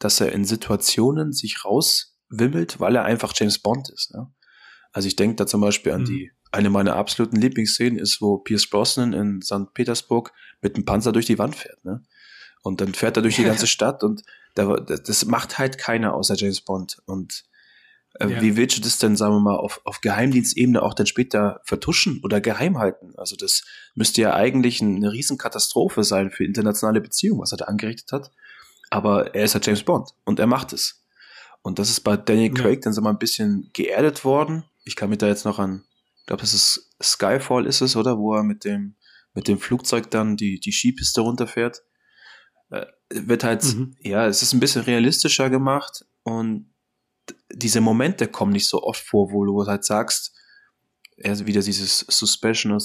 dass 0.00 0.20
er 0.20 0.32
in 0.32 0.44
Situationen 0.44 1.32
sich 1.32 1.64
rauswimmelt, 1.64 2.80
weil 2.80 2.96
er 2.96 3.04
einfach 3.04 3.32
James 3.36 3.60
Bond 3.60 3.88
ist. 3.90 4.12
Ne? 4.12 4.26
Also 4.92 5.06
ich 5.06 5.14
denke 5.14 5.36
da 5.36 5.46
zum 5.46 5.60
Beispiel 5.60 5.92
an 5.92 6.02
mhm. 6.02 6.06
die, 6.06 6.32
eine 6.50 6.70
meiner 6.70 6.96
absoluten 6.96 7.36
Lieblingsszenen 7.36 7.98
ist, 7.98 8.20
wo 8.20 8.38
Pierce 8.38 8.68
Brosnan 8.68 9.12
in 9.12 9.40
St. 9.40 9.72
Petersburg 9.72 10.32
mit 10.60 10.76
dem 10.76 10.84
Panzer 10.84 11.12
durch 11.12 11.26
die 11.26 11.38
Wand 11.38 11.54
fährt. 11.54 11.84
Ne? 11.84 12.02
Und 12.62 12.80
dann 12.80 12.94
fährt 12.94 13.16
er 13.16 13.22
durch 13.22 13.36
die 13.36 13.44
ganze 13.50 13.68
Stadt 13.68 14.02
und 14.02 14.22
da, 14.56 14.76
das 14.76 15.24
macht 15.26 15.58
halt 15.58 15.78
keiner 15.78 16.14
außer 16.14 16.34
James 16.34 16.62
Bond. 16.62 16.98
Und 17.06 17.44
äh, 18.18 18.28
ja. 18.28 18.42
Wie 18.42 18.56
willst 18.56 18.76
du 18.76 18.80
das 18.80 18.98
denn, 18.98 19.16
sagen 19.16 19.34
wir 19.34 19.40
mal, 19.40 19.56
auf, 19.56 19.80
auf 19.84 20.00
Geheimdienstebene 20.00 20.82
auch 20.82 20.94
dann 20.94 21.06
später 21.06 21.60
vertuschen 21.64 22.20
oder 22.24 22.40
geheim 22.40 22.78
halten? 22.78 23.12
Also 23.16 23.36
das 23.36 23.64
müsste 23.94 24.22
ja 24.22 24.34
eigentlich 24.34 24.80
eine 24.80 25.12
Riesenkatastrophe 25.12 26.02
sein 26.02 26.30
für 26.30 26.44
internationale 26.44 27.00
Beziehungen, 27.00 27.40
was 27.40 27.52
er 27.52 27.58
da 27.58 27.64
angerichtet 27.66 28.10
hat. 28.12 28.32
Aber 28.90 29.34
er 29.34 29.44
ist 29.44 29.54
halt 29.54 29.66
James 29.66 29.82
Bond 29.82 30.10
und 30.24 30.40
er 30.40 30.46
macht 30.46 30.72
es. 30.72 31.04
Und 31.62 31.78
das 31.78 31.90
ist 31.90 32.00
bei 32.00 32.16
Daniel 32.16 32.52
Craig 32.52 32.76
ja. 32.76 32.80
dann 32.84 32.92
so 32.92 33.00
mal 33.02 33.10
ein 33.10 33.18
bisschen 33.18 33.70
geerdet 33.72 34.24
worden. 34.24 34.64
Ich 34.84 34.96
kann 34.96 35.10
mich 35.10 35.18
da 35.18 35.28
jetzt 35.28 35.44
noch 35.44 35.58
an, 35.58 35.84
ich 36.20 36.26
glaube, 36.26 36.42
es 36.42 36.54
ist 36.54 36.90
Skyfall 37.02 37.66
ist 37.66 37.80
es, 37.80 37.96
oder? 37.96 38.18
Wo 38.18 38.34
er 38.34 38.42
mit 38.42 38.64
dem, 38.64 38.96
mit 39.34 39.48
dem 39.48 39.58
Flugzeug 39.58 40.10
dann 40.10 40.36
die, 40.36 40.60
die 40.60 40.72
Skipiste 40.72 41.20
runterfährt. 41.20 41.82
Äh, 42.70 42.86
wird 43.10 43.44
halt, 43.44 43.64
mhm. 43.64 43.96
ja, 44.00 44.26
es 44.26 44.42
ist 44.42 44.52
ein 44.52 44.60
bisschen 44.60 44.82
realistischer 44.82 45.50
gemacht 45.50 46.04
und 46.22 46.72
diese 47.52 47.80
Momente 47.80 48.28
kommen 48.28 48.52
nicht 48.52 48.68
so 48.68 48.82
oft 48.82 49.04
vor, 49.04 49.32
wo 49.32 49.44
du 49.44 49.66
halt 49.66 49.84
sagst, 49.84 50.34
also 51.22 51.46
wieder 51.46 51.60
dieses 51.62 52.00
Suspension 52.00 52.72
of 52.72 52.82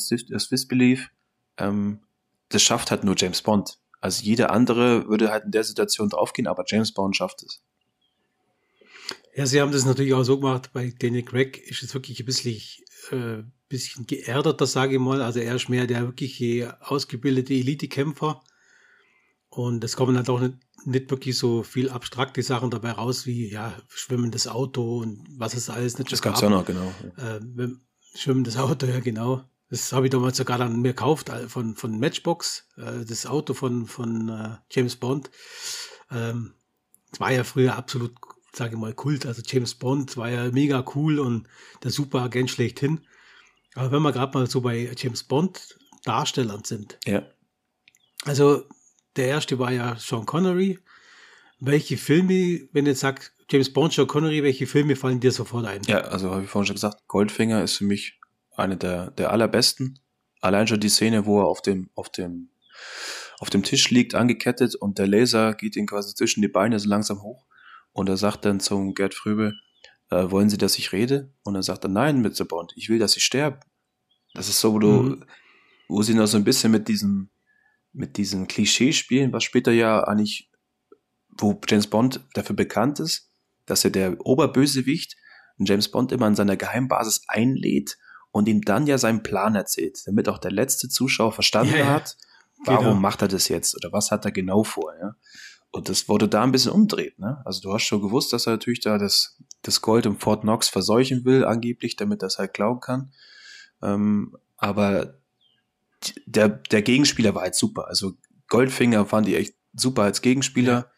Disbelief, 0.51 1.09
ähm, 1.57 2.01
das 2.49 2.61
schafft 2.61 2.91
halt 2.91 3.03
nur 3.03 3.15
James 3.17 3.41
Bond. 3.41 3.77
Also 4.01 4.23
jeder 4.23 4.51
andere 4.51 5.07
würde 5.07 5.31
halt 5.31 5.45
in 5.45 5.51
der 5.51 5.63
Situation 5.63 6.09
draufgehen, 6.09 6.47
aber 6.47 6.63
James 6.67 6.93
Bond 6.93 7.15
schafft 7.15 7.43
es. 7.43 7.61
Ja, 9.35 9.45
sie 9.45 9.59
haben 9.59 9.71
das 9.71 9.85
natürlich 9.85 10.13
auch 10.13 10.23
so 10.23 10.39
gemacht, 10.39 10.71
bei 10.71 10.93
Daniel 10.97 11.23
Craig 11.23 11.57
ist 11.57 11.83
es 11.83 11.93
wirklich 11.93 12.19
ein 12.19 12.25
bisschen, 12.25 12.61
äh, 13.11 13.43
bisschen 13.67 14.05
geerdeter, 14.05 14.65
sage 14.65 14.93
ich 14.93 14.99
mal. 14.99 15.21
Also 15.21 15.39
er 15.39 15.55
ist 15.55 15.67
mehr 15.67 15.87
der 15.87 16.03
wirklich 16.03 16.65
ausgebildete 16.81 17.53
Elite-Kämpfer. 17.53 18.41
Und 19.49 19.83
es 19.83 19.95
kommen 19.95 20.15
halt 20.15 20.29
auch 20.29 20.39
nicht 20.39 20.55
nicht 20.85 21.09
wirklich 21.09 21.37
so 21.37 21.63
viel 21.63 21.89
abstrakte 21.89 22.41
Sachen 22.43 22.69
dabei 22.69 22.91
raus, 22.91 23.25
wie 23.25 23.49
ja, 23.49 23.73
schwimmendes 23.87 24.47
Auto 24.47 24.99
und 24.99 25.25
was 25.37 25.53
es 25.53 25.69
alles 25.69 25.97
nicht 25.97 26.11
Das 26.11 26.21
gab 26.21 26.35
es 26.35 26.41
ja 26.41 26.49
noch, 26.49 26.65
genau. 26.65 26.93
Äh, 27.17 27.39
schwimmendes 28.13 28.57
Auto, 28.57 28.85
ja, 28.85 28.99
genau. 28.99 29.43
Das 29.69 29.91
habe 29.93 30.05
ich 30.05 30.11
damals 30.11 30.37
sogar 30.37 30.57
dann 30.57 30.81
mir 30.81 30.93
gekauft 30.93 31.31
von, 31.47 31.75
von 31.75 31.99
Matchbox, 31.99 32.67
äh, 32.77 33.03
das 33.05 33.25
Auto 33.25 33.53
von, 33.53 33.87
von 33.87 34.29
äh, 34.29 34.57
James 34.71 34.95
Bond. 34.95 35.31
Ähm, 36.11 36.53
das 37.11 37.19
war 37.19 37.31
ja 37.31 37.43
früher 37.43 37.75
absolut, 37.75 38.13
sage 38.53 38.75
ich 38.75 38.79
mal, 38.79 38.93
Kult. 38.93 39.25
Also 39.25 39.41
James 39.45 39.75
Bond 39.75 40.17
war 40.17 40.29
ja 40.29 40.51
mega 40.51 40.85
cool 40.95 41.19
und 41.19 41.47
der 41.83 41.91
Superagent 41.91 42.51
schlechthin. 42.51 43.05
Aber 43.73 43.91
wenn 43.91 44.03
wir 44.03 44.11
gerade 44.11 44.37
mal 44.37 44.49
so 44.49 44.61
bei 44.61 44.91
James 44.95 45.23
Bond 45.23 45.77
Darstellern 46.05 46.63
sind. 46.63 46.99
Ja. 47.05 47.23
Also 48.23 48.63
der 49.15 49.27
erste 49.27 49.59
war 49.59 49.71
ja 49.71 49.95
Sean 49.97 50.25
Connery. 50.25 50.79
Welche 51.59 51.97
Filme, 51.97 52.67
wenn 52.71 52.85
jetzt 52.85 52.99
sagst, 52.99 53.33
James 53.49 53.71
Bond, 53.71 53.93
Sean 53.93 54.07
Connery, 54.07 54.43
welche 54.43 54.67
Filme 54.67 54.95
fallen 54.95 55.19
dir 55.19 55.31
sofort 55.31 55.65
ein? 55.65 55.81
Ja, 55.87 56.01
also 56.01 56.31
habe 56.31 56.43
ich 56.43 56.49
vorhin 56.49 56.67
schon 56.67 56.75
gesagt, 56.75 57.07
Goldfinger 57.07 57.63
ist 57.63 57.77
für 57.77 57.85
mich 57.85 58.19
eine 58.57 58.77
der, 58.77 59.11
der 59.11 59.31
allerbesten. 59.31 59.99
Allein 60.41 60.67
schon 60.67 60.79
die 60.79 60.89
Szene, 60.89 61.25
wo 61.25 61.39
er 61.39 61.47
auf 61.47 61.61
dem, 61.61 61.89
auf 61.95 62.09
dem, 62.09 62.49
auf 63.39 63.49
dem 63.49 63.63
Tisch 63.63 63.89
liegt, 63.89 64.15
angekettet 64.15 64.75
und 64.75 64.97
der 64.97 65.07
Laser 65.07 65.53
geht 65.53 65.75
ihm 65.75 65.87
quasi 65.87 66.13
zwischen 66.15 66.41
die 66.41 66.47
Beine 66.47 66.79
so 66.79 66.87
langsam 66.87 67.21
hoch. 67.21 67.45
Und 67.91 68.09
er 68.09 68.17
sagt 68.17 68.45
dann 68.45 68.59
zum 68.59 68.93
Gerd 68.93 69.13
Fröbe, 69.13 69.53
äh, 70.09 70.29
wollen 70.29 70.49
Sie, 70.49 70.57
dass 70.57 70.77
ich 70.77 70.91
rede? 70.91 71.33
Und 71.43 71.55
er 71.55 71.63
sagt 71.63 71.83
dann, 71.83 71.93
nein, 71.93 72.21
Mr. 72.21 72.45
Bond, 72.45 72.73
ich 72.75 72.89
will, 72.89 72.99
dass 72.99 73.17
ich 73.17 73.23
sterbe. 73.23 73.59
Das 74.33 74.49
ist 74.49 74.59
so, 74.59 74.73
wo 74.73 74.79
du, 74.79 74.87
mhm. 74.87 75.25
wo 75.87 76.03
sie 76.03 76.13
noch 76.13 76.27
so 76.27 76.37
ein 76.37 76.43
bisschen 76.43 76.71
mit 76.71 76.87
diesem, 76.87 77.29
mit 77.93 78.17
diesen 78.17 78.47
Klischeespielen, 78.47 79.31
was 79.31 79.43
später 79.43 79.71
ja 79.71 80.03
eigentlich, 80.03 80.51
wo 81.37 81.59
James 81.67 81.87
Bond 81.87 82.21
dafür 82.33 82.55
bekannt 82.55 82.99
ist, 82.99 83.31
dass 83.65 83.83
er 83.85 83.91
der 83.91 84.19
Oberbösewicht 84.25 85.15
James 85.57 85.89
Bond 85.89 86.11
immer 86.11 86.25
an 86.25 86.35
seiner 86.35 86.57
Geheimbasis 86.57 87.23
einlädt 87.27 87.97
und 88.35 88.49
ihm 88.49 88.63
dann 88.63 88.85
ja 88.85 88.97
seinen 88.97 89.23
Plan 89.23 89.55
erzählt, 89.55 90.05
damit 90.05 90.27
auch 90.27 90.39
der 90.39 90.51
letzte 90.51 90.89
Zuschauer 90.89 91.31
verstanden 91.31 91.77
ja. 91.77 91.85
hat, 91.85 92.17
warum 92.65 92.83
genau. 92.83 92.99
macht 92.99 93.21
er 93.21 93.29
das 93.29 93.47
jetzt 93.47 93.77
oder 93.77 93.93
was 93.93 94.11
hat 94.11 94.25
er 94.25 94.33
genau 94.33 94.65
vor, 94.65 94.93
ja. 94.99 95.15
Und 95.71 95.87
das 95.87 96.09
wurde 96.09 96.27
da 96.27 96.43
ein 96.43 96.51
bisschen 96.51 96.73
umdreht, 96.73 97.17
ne? 97.17 97.41
Also 97.45 97.61
du 97.61 97.73
hast 97.73 97.83
schon 97.83 98.01
gewusst, 98.01 98.33
dass 98.33 98.45
er 98.45 98.51
natürlich 98.51 98.81
da 98.81 98.97
das, 98.97 99.41
das 99.61 99.79
Gold 99.79 100.05
im 100.05 100.19
Fort 100.19 100.41
Knox 100.41 100.67
verseuchen 100.67 101.23
will, 101.23 101.45
angeblich, 101.45 101.95
damit 101.95 102.23
er 102.23 102.27
es 102.27 102.37
halt 102.37 102.53
glauben 102.53 102.81
kann. 102.81 103.13
Ähm, 103.81 104.35
aber 104.57 105.17
der, 106.25 106.49
der 106.49 106.81
Gegenspieler 106.81 107.35
war 107.35 107.43
halt 107.43 107.55
super. 107.55 107.87
Also 107.87 108.17
Goldfinger 108.49 109.05
fand 109.05 109.29
ich 109.29 109.35
echt 109.35 109.55
super 109.71 110.01
als 110.01 110.21
Gegenspieler. 110.21 110.91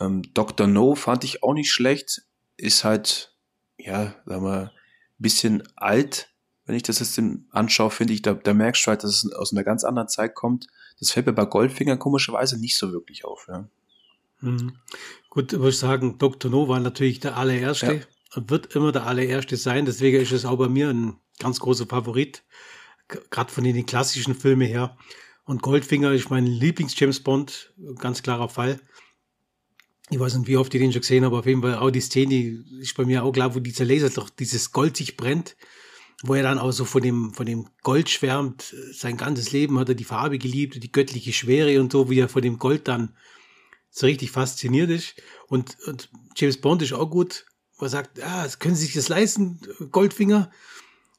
Ja. 0.00 0.06
Ähm, 0.06 0.20
Dr. 0.34 0.66
No 0.66 0.94
fand 0.96 1.24
ich 1.24 1.42
auch 1.42 1.54
nicht 1.54 1.72
schlecht. 1.72 2.26
Ist 2.58 2.84
halt, 2.84 3.34
ja, 3.78 4.14
sagen 4.26 4.44
wir, 4.44 4.72
bisschen 5.18 5.62
alt. 5.76 6.28
Wenn 6.66 6.76
ich 6.76 6.82
das 6.82 6.98
jetzt 6.98 7.20
anschaue, 7.50 7.90
finde 7.90 8.14
ich, 8.14 8.22
da, 8.22 8.34
da 8.34 8.54
merkst 8.54 8.86
du 8.86 8.88
halt, 8.88 9.04
dass 9.04 9.24
es 9.24 9.32
aus 9.32 9.52
einer 9.52 9.64
ganz 9.64 9.84
anderen 9.84 10.08
Zeit 10.08 10.34
kommt. 10.34 10.66
Das 10.98 11.10
fällt 11.10 11.26
mir 11.26 11.32
bei 11.32 11.44
Goldfinger 11.44 11.96
komischerweise 11.96 12.58
nicht 12.58 12.78
so 12.78 12.92
wirklich 12.92 13.24
auf. 13.24 13.46
Ja. 13.48 13.68
Mhm. 14.40 14.76
Gut, 15.28 15.52
würde 15.52 15.68
ich 15.68 15.78
sagen, 15.78 16.18
Dr. 16.18 16.50
No 16.50 16.68
war 16.68 16.80
natürlich 16.80 17.20
der 17.20 17.36
allererste 17.36 17.94
ja. 17.94 18.02
und 18.36 18.50
wird 18.50 18.74
immer 18.74 18.92
der 18.92 19.06
allererste 19.06 19.56
sein. 19.56 19.84
Deswegen 19.84 20.20
ist 20.20 20.32
es 20.32 20.44
auch 20.44 20.56
bei 20.56 20.68
mir 20.68 20.88
ein 20.88 21.18
ganz 21.38 21.60
großer 21.60 21.86
Favorit 21.86 22.44
gerade 23.08 23.52
von 23.52 23.64
den 23.64 23.86
klassischen 23.86 24.34
Filmen 24.34 24.66
her. 24.66 24.96
Und 25.44 25.62
Goldfinger 25.62 26.12
ist 26.12 26.30
mein 26.30 26.46
Lieblings-James 26.46 27.20
Bond, 27.20 27.74
ganz 27.98 28.22
klarer 28.22 28.48
Fall. 28.48 28.80
Ich 30.10 30.18
weiß 30.18 30.36
nicht, 30.36 30.48
wie 30.48 30.56
oft 30.56 30.74
ich 30.74 30.80
den 30.80 30.92
schon 30.92 31.02
gesehen 31.02 31.24
habe, 31.24 31.38
auf 31.38 31.46
jeden 31.46 31.62
Fall 31.62 31.76
auch 31.76 31.90
die 31.90 32.00
Szene 32.00 32.64
ist 32.80 32.96
bei 32.96 33.04
mir 33.04 33.24
auch 33.24 33.32
klar, 33.32 33.54
wo 33.54 33.60
dieser 33.60 33.84
Laser 33.84 34.10
doch 34.10 34.30
dieses 34.30 34.72
Gold 34.72 34.96
sich 34.96 35.16
brennt, 35.16 35.56
wo 36.22 36.34
er 36.34 36.42
dann 36.42 36.58
auch 36.58 36.72
so 36.72 36.84
von 36.84 37.02
dem, 37.02 37.32
von 37.34 37.46
dem 37.46 37.66
Gold 37.82 38.08
schwärmt. 38.08 38.74
Sein 38.92 39.16
ganzes 39.16 39.52
Leben 39.52 39.78
hat 39.78 39.88
er 39.88 39.94
die 39.94 40.04
Farbe 40.04 40.38
geliebt, 40.38 40.82
die 40.82 40.92
göttliche 40.92 41.32
Schwere 41.32 41.80
und 41.80 41.92
so, 41.92 42.10
wie 42.10 42.18
er 42.18 42.28
von 42.28 42.42
dem 42.42 42.58
Gold 42.58 42.88
dann 42.88 43.14
so 43.90 44.06
richtig 44.06 44.30
fasziniert 44.30 44.90
ist. 44.90 45.14
Und, 45.48 45.76
und 45.86 46.08
James 46.36 46.60
Bond 46.60 46.82
ist 46.82 46.92
auch 46.92 47.08
gut, 47.08 47.46
wo 47.78 47.86
er 47.86 47.90
sagt, 47.90 48.22
ah, 48.22 48.46
können 48.58 48.74
Sie 48.74 48.86
sich 48.86 48.94
das 48.94 49.08
leisten, 49.08 49.60
Goldfinger? 49.90 50.50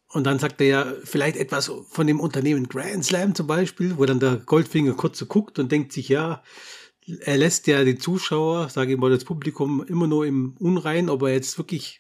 Und 0.10 0.24
dann 0.24 0.40
sagt 0.40 0.62
er 0.62 0.68
ja 0.68 0.94
vielleicht 1.04 1.36
etwas 1.36 1.72
von 1.90 2.08
dem 2.08 2.20
Unternehmen 2.20 2.70
Grand 2.70 3.04
Slam 3.04 3.36
zum 3.36 3.48
Beispiel, 3.48 3.98
wo 3.98 4.06
dann 4.06 4.20
der 4.20 4.38
Goldfinger 4.38 4.94
kurz 4.94 5.20
so 5.20 5.26
guckt 5.26 5.60
und 5.60 5.72
denkt 5.72 5.92
sich, 5.92 6.08
ja, 6.10 6.42
er 7.22 7.38
lässt 7.38 7.68
ja 7.68 7.84
den 7.84 8.00
Zuschauer, 8.00 8.70
sage 8.70 8.94
ich 8.94 9.00
mal, 9.00 9.12
das 9.12 9.26
Publikum 9.26 9.84
immer 9.84 10.08
nur 10.08 10.26
im 10.26 10.56
Unrein, 10.60 11.10
ob 11.10 11.24
er 11.24 11.34
jetzt 11.34 11.58
wirklich, 11.58 12.00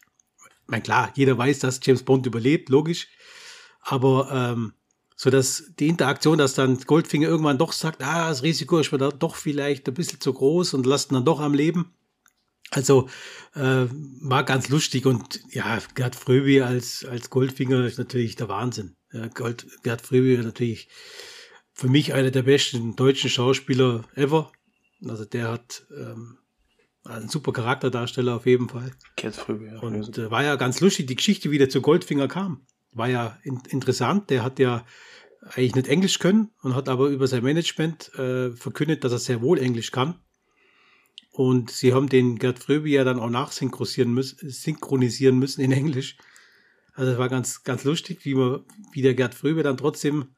mein 0.67 0.83
klar, 0.83 1.11
jeder 1.15 1.37
weiß, 1.37 1.59
dass 1.59 1.79
James 1.83 2.03
Bond 2.03 2.25
überlebt, 2.25 2.69
logisch, 2.69 3.07
aber 3.81 4.29
ähm, 4.31 4.73
so 5.15 5.29
dass 5.29 5.71
die 5.79 5.87
Interaktion, 5.87 6.37
dass 6.37 6.55
dann 6.55 6.77
Goldfinger 6.79 7.27
irgendwann 7.27 7.57
doch 7.57 7.71
sagt, 7.71 8.03
ah, 8.03 8.29
das 8.29 8.43
Risiko 8.43 8.79
ist 8.79 8.91
mir 8.91 8.97
da 8.97 9.09
doch 9.09 9.35
vielleicht 9.35 9.87
ein 9.87 9.93
bisschen 9.93 10.19
zu 10.19 10.33
groß 10.33 10.73
und 10.73 10.85
lasst 10.85 11.11
ihn 11.11 11.15
dann 11.15 11.25
doch 11.25 11.39
am 11.39 11.53
Leben. 11.53 11.93
Also 12.71 13.07
äh, 13.53 13.85
war 14.21 14.43
ganz 14.43 14.69
lustig 14.69 15.05
und 15.05 15.39
ja, 15.51 15.79
Gerd 15.93 16.15
Fröbi 16.15 16.61
als, 16.61 17.05
als 17.05 17.29
Goldfinger 17.29 17.85
ist 17.85 17.97
natürlich 17.97 18.35
der 18.35 18.49
Wahnsinn. 18.49 18.95
Ja, 19.13 19.27
Gold, 19.27 19.67
Gerd 19.83 20.01
Fröbi 20.01 20.37
natürlich 20.37 20.89
für 21.71 21.87
mich 21.87 22.13
einer 22.13 22.31
der 22.31 22.43
besten 22.43 22.95
deutschen 22.95 23.29
Schauspieler 23.29 24.03
ever. 24.15 24.51
Also 25.07 25.23
der 25.25 25.49
hat 25.49 25.85
ähm, 25.95 26.37
einen 27.05 27.29
super 27.29 27.53
Charakterdarsteller 27.53 28.35
auf 28.35 28.45
jeden 28.45 28.69
Fall. 28.69 28.91
Gerd 29.15 29.35
Fröbi, 29.35 29.67
ja. 29.67 29.79
Und 29.79 30.17
äh, 30.17 30.31
war 30.31 30.43
ja 30.43 30.55
ganz 30.55 30.81
lustig, 30.81 31.07
die 31.07 31.15
Geschichte, 31.15 31.51
wie 31.51 31.57
der 31.57 31.69
zu 31.69 31.81
Goldfinger 31.81 32.27
kam. 32.27 32.65
War 32.91 33.07
ja 33.07 33.37
in, 33.43 33.61
interessant. 33.69 34.29
Der 34.29 34.43
hat 34.43 34.59
ja 34.59 34.85
eigentlich 35.41 35.75
nicht 35.75 35.87
Englisch 35.87 36.19
können 36.19 36.51
und 36.61 36.75
hat 36.75 36.89
aber 36.89 37.07
über 37.07 37.27
sein 37.27 37.43
Management 37.43 38.13
äh, 38.15 38.51
verkündet, 38.51 39.03
dass 39.03 39.11
er 39.11 39.19
sehr 39.19 39.41
wohl 39.41 39.59
Englisch 39.59 39.91
kann. 39.91 40.19
Und 41.31 41.69
sie 41.69 41.93
haben 41.93 42.09
den 42.09 42.39
Gerd 42.39 42.59
Fröbi 42.59 42.93
ja 42.93 43.03
dann 43.03 43.19
auch 43.19 43.29
nachsynchronisieren 43.29 44.13
müssen, 44.13 44.49
synchronisieren 44.49 45.37
müssen 45.37 45.61
in 45.61 45.73
Englisch. 45.73 46.17
Also 46.93 47.11
es 47.11 47.17
war 47.17 47.27
ganz, 47.27 47.63
ganz 47.63 47.83
lustig, 47.83 48.23
wie, 48.23 48.35
man, 48.35 48.63
wie 48.93 49.01
der 49.01 49.13
Gerd 49.13 49.35
Fröbe 49.35 49.61
dann 49.61 49.75
trotzdem 49.75 50.35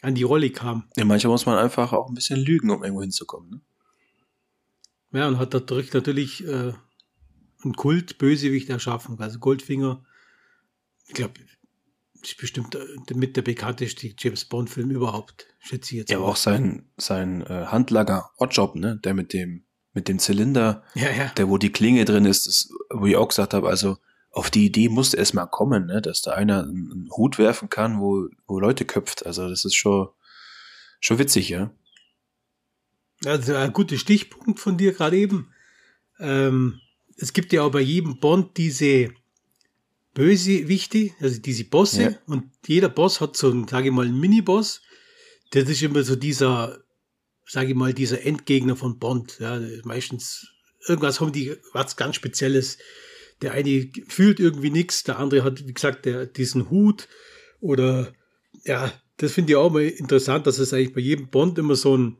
an 0.00 0.14
die 0.14 0.22
Rolle 0.22 0.50
kam. 0.50 0.84
Ja, 0.96 1.04
manchmal 1.04 1.32
muss 1.32 1.46
man 1.46 1.58
einfach 1.58 1.92
auch 1.92 2.08
ein 2.08 2.14
bisschen 2.14 2.38
lügen, 2.38 2.70
um 2.70 2.82
irgendwo 2.82 3.02
hinzukommen. 3.02 3.50
Ne? 3.50 3.60
Ja, 5.12 5.28
und 5.28 5.38
hat 5.38 5.54
dadurch 5.54 5.92
natürlich 5.92 6.46
äh, 6.46 6.72
einen 7.62 7.74
Kult 7.76 8.18
Bösewicht 8.18 8.70
erschaffen. 8.70 9.20
Also 9.20 9.38
Goldfinger 9.38 10.04
ich 11.12 11.14
glaube, 11.14 11.34
ist 12.22 12.38
bestimmt 12.38 12.74
äh, 12.74 13.14
mit 13.14 13.36
der 13.36 13.42
bekannteste 13.42 14.14
James 14.16 14.46
Bond-Film 14.46 14.90
überhaupt, 14.90 15.46
schätze 15.58 15.94
ich 15.94 15.98
jetzt. 16.00 16.10
Ja, 16.10 16.18
aber 16.18 16.28
auch 16.28 16.36
sein, 16.36 16.88
sein 16.96 17.42
äh, 17.42 17.66
Handlager 17.66 18.30
Oddjob, 18.38 18.76
ne? 18.76 18.98
Der 19.04 19.12
mit 19.12 19.34
dem, 19.34 19.64
mit 19.92 20.08
dem 20.08 20.18
Zylinder, 20.18 20.84
ja, 20.94 21.10
ja. 21.10 21.26
der 21.36 21.50
wo 21.50 21.58
die 21.58 21.70
Klinge 21.72 22.06
drin 22.06 22.24
ist, 22.24 22.46
das, 22.46 22.70
wo 22.90 23.04
ich 23.06 23.16
auch 23.16 23.28
gesagt 23.28 23.52
habe, 23.52 23.68
also 23.68 23.98
auf 24.30 24.50
die 24.50 24.64
Idee 24.64 24.88
musste 24.88 25.18
erst 25.18 25.34
mal 25.34 25.44
kommen, 25.44 25.86
ne? 25.86 26.00
dass 26.00 26.22
da 26.22 26.32
einer 26.32 26.62
einen 26.62 27.10
Hut 27.14 27.38
werfen 27.38 27.68
kann, 27.68 28.00
wo, 28.00 28.28
wo 28.46 28.58
Leute 28.58 28.86
köpft. 28.86 29.26
Also 29.26 29.50
das 29.50 29.66
ist 29.66 29.74
schon, 29.74 30.08
schon 31.00 31.18
witzig, 31.18 31.50
ja. 31.50 31.70
Also 33.24 33.54
ein 33.54 33.72
guter 33.72 33.96
Stichpunkt 33.96 34.58
von 34.58 34.76
dir 34.76 34.92
gerade 34.92 35.16
eben. 35.16 35.48
Ähm, 36.18 36.80
es 37.16 37.32
gibt 37.32 37.52
ja 37.52 37.62
auch 37.62 37.70
bei 37.70 37.80
jedem 37.80 38.18
Bond 38.18 38.56
diese 38.56 39.10
Bösewichte, 40.14 41.10
also 41.20 41.40
diese 41.40 41.64
Bosse, 41.64 42.02
ja. 42.02 42.18
und 42.26 42.44
jeder 42.66 42.88
Boss 42.88 43.20
hat 43.20 43.36
so 43.36 43.50
einen, 43.50 43.66
sage 43.66 43.88
ich 43.88 43.94
mal, 43.94 44.06
einen 44.06 44.20
Mini-Boss. 44.20 44.82
Das 45.50 45.68
ist 45.68 45.82
immer 45.82 46.02
so 46.02 46.16
dieser, 46.16 46.82
sage 47.46 47.68
ich 47.68 47.74
mal, 47.74 47.94
dieser 47.94 48.24
Endgegner 48.24 48.76
von 48.76 48.98
Bond. 48.98 49.38
Ja, 49.38 49.60
meistens 49.84 50.48
irgendwas 50.86 51.20
haben 51.20 51.32
die 51.32 51.56
was 51.72 51.96
ganz 51.96 52.16
Spezielles. 52.16 52.78
Der 53.40 53.52
eine 53.52 53.90
fühlt 54.08 54.38
irgendwie 54.38 54.70
nichts, 54.70 55.02
der 55.02 55.18
andere 55.18 55.44
hat, 55.44 55.66
wie 55.66 55.74
gesagt, 55.74 56.04
der, 56.04 56.26
diesen 56.26 56.70
Hut 56.70 57.08
oder 57.60 58.12
ja, 58.64 58.92
das 59.16 59.32
finde 59.32 59.52
ich 59.52 59.56
auch 59.56 59.70
mal 59.70 59.82
interessant, 59.82 60.46
dass 60.46 60.58
es 60.58 60.72
eigentlich 60.72 60.94
bei 60.94 61.00
jedem 61.00 61.28
Bond 61.28 61.58
immer 61.58 61.74
so 61.74 61.96
ein, 61.96 62.18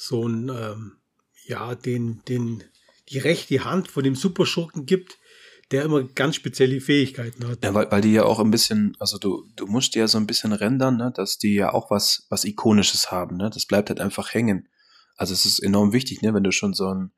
so 0.00 0.26
ein, 0.26 0.48
ähm, 0.48 0.96
ja, 1.44 1.74
den, 1.74 2.22
den, 2.26 2.64
die 3.10 3.18
rechte 3.18 3.64
Hand 3.64 3.88
von 3.88 4.02
dem 4.02 4.14
Superschurken 4.14 4.86
gibt, 4.86 5.18
der 5.70 5.84
immer 5.84 6.02
ganz 6.02 6.36
spezielle 6.36 6.80
Fähigkeiten 6.80 7.46
hat. 7.46 7.62
Ja, 7.62 7.74
weil, 7.74 7.90
weil 7.90 8.00
die 8.00 8.14
ja 8.14 8.24
auch 8.24 8.40
ein 8.40 8.50
bisschen, 8.50 8.96
also 8.98 9.18
du, 9.18 9.46
du 9.56 9.66
musst 9.66 9.94
ja 9.94 10.08
so 10.08 10.16
ein 10.16 10.26
bisschen 10.26 10.52
rendern, 10.52 10.96
ne, 10.96 11.12
dass 11.14 11.36
die 11.36 11.54
ja 11.54 11.72
auch 11.74 11.90
was, 11.90 12.26
was 12.30 12.44
Ikonisches 12.44 13.10
haben, 13.10 13.36
ne? 13.36 13.50
Das 13.52 13.66
bleibt 13.66 13.90
halt 13.90 14.00
einfach 14.00 14.32
hängen. 14.32 14.68
Also 15.16 15.34
es 15.34 15.44
ist 15.44 15.58
enorm 15.58 15.92
wichtig, 15.92 16.22
ne, 16.22 16.32
wenn 16.32 16.44
du 16.44 16.50
schon 16.50 16.72
so 16.72 16.88
ein, 16.88 17.12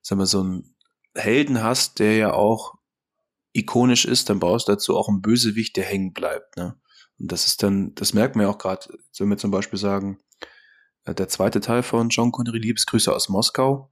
sag 0.00 0.16
mal, 0.16 0.26
so 0.26 0.42
ein 0.42 0.74
Helden 1.14 1.62
hast, 1.62 1.98
der 1.98 2.16
ja 2.16 2.32
auch 2.32 2.74
ikonisch 3.52 4.06
ist, 4.06 4.30
dann 4.30 4.40
brauchst 4.40 4.68
du 4.68 4.72
dazu 4.72 4.96
auch 4.96 5.08
einen 5.08 5.22
Bösewicht, 5.22 5.76
der 5.76 5.84
hängen 5.84 6.12
bleibt, 6.14 6.56
ne? 6.56 6.80
Und 7.18 7.30
das 7.30 7.46
ist 7.46 7.62
dann, 7.62 7.94
das 7.94 8.14
merkt 8.14 8.36
man 8.36 8.46
ja 8.46 8.50
auch 8.50 8.58
gerade, 8.58 8.86
wenn 9.18 9.28
wir 9.28 9.38
zum 9.38 9.50
Beispiel 9.50 9.78
sagen, 9.78 10.18
der 11.14 11.28
zweite 11.28 11.60
Teil 11.60 11.82
von 11.82 12.08
John 12.08 12.32
Connery, 12.32 12.58
Liebesgrüße 12.58 13.14
aus 13.14 13.28
Moskau, 13.28 13.90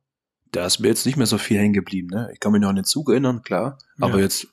da 0.55 0.67
ist 0.67 0.79
mir 0.79 0.89
jetzt 0.89 1.05
nicht 1.05 1.17
mehr 1.17 1.27
so 1.27 1.37
viel 1.37 1.59
hängen 1.59 1.73
geblieben, 1.73 2.09
ne? 2.09 2.31
Ich 2.33 2.39
kann 2.39 2.53
mich 2.53 2.61
noch 2.61 2.69
an 2.69 2.77
den 2.77 2.85
Zug 2.85 3.11
erinnern, 3.11 3.43
klar. 3.43 3.79
Aber 4.01 4.19
ja. 4.19 4.25
jetzt, 4.25 4.47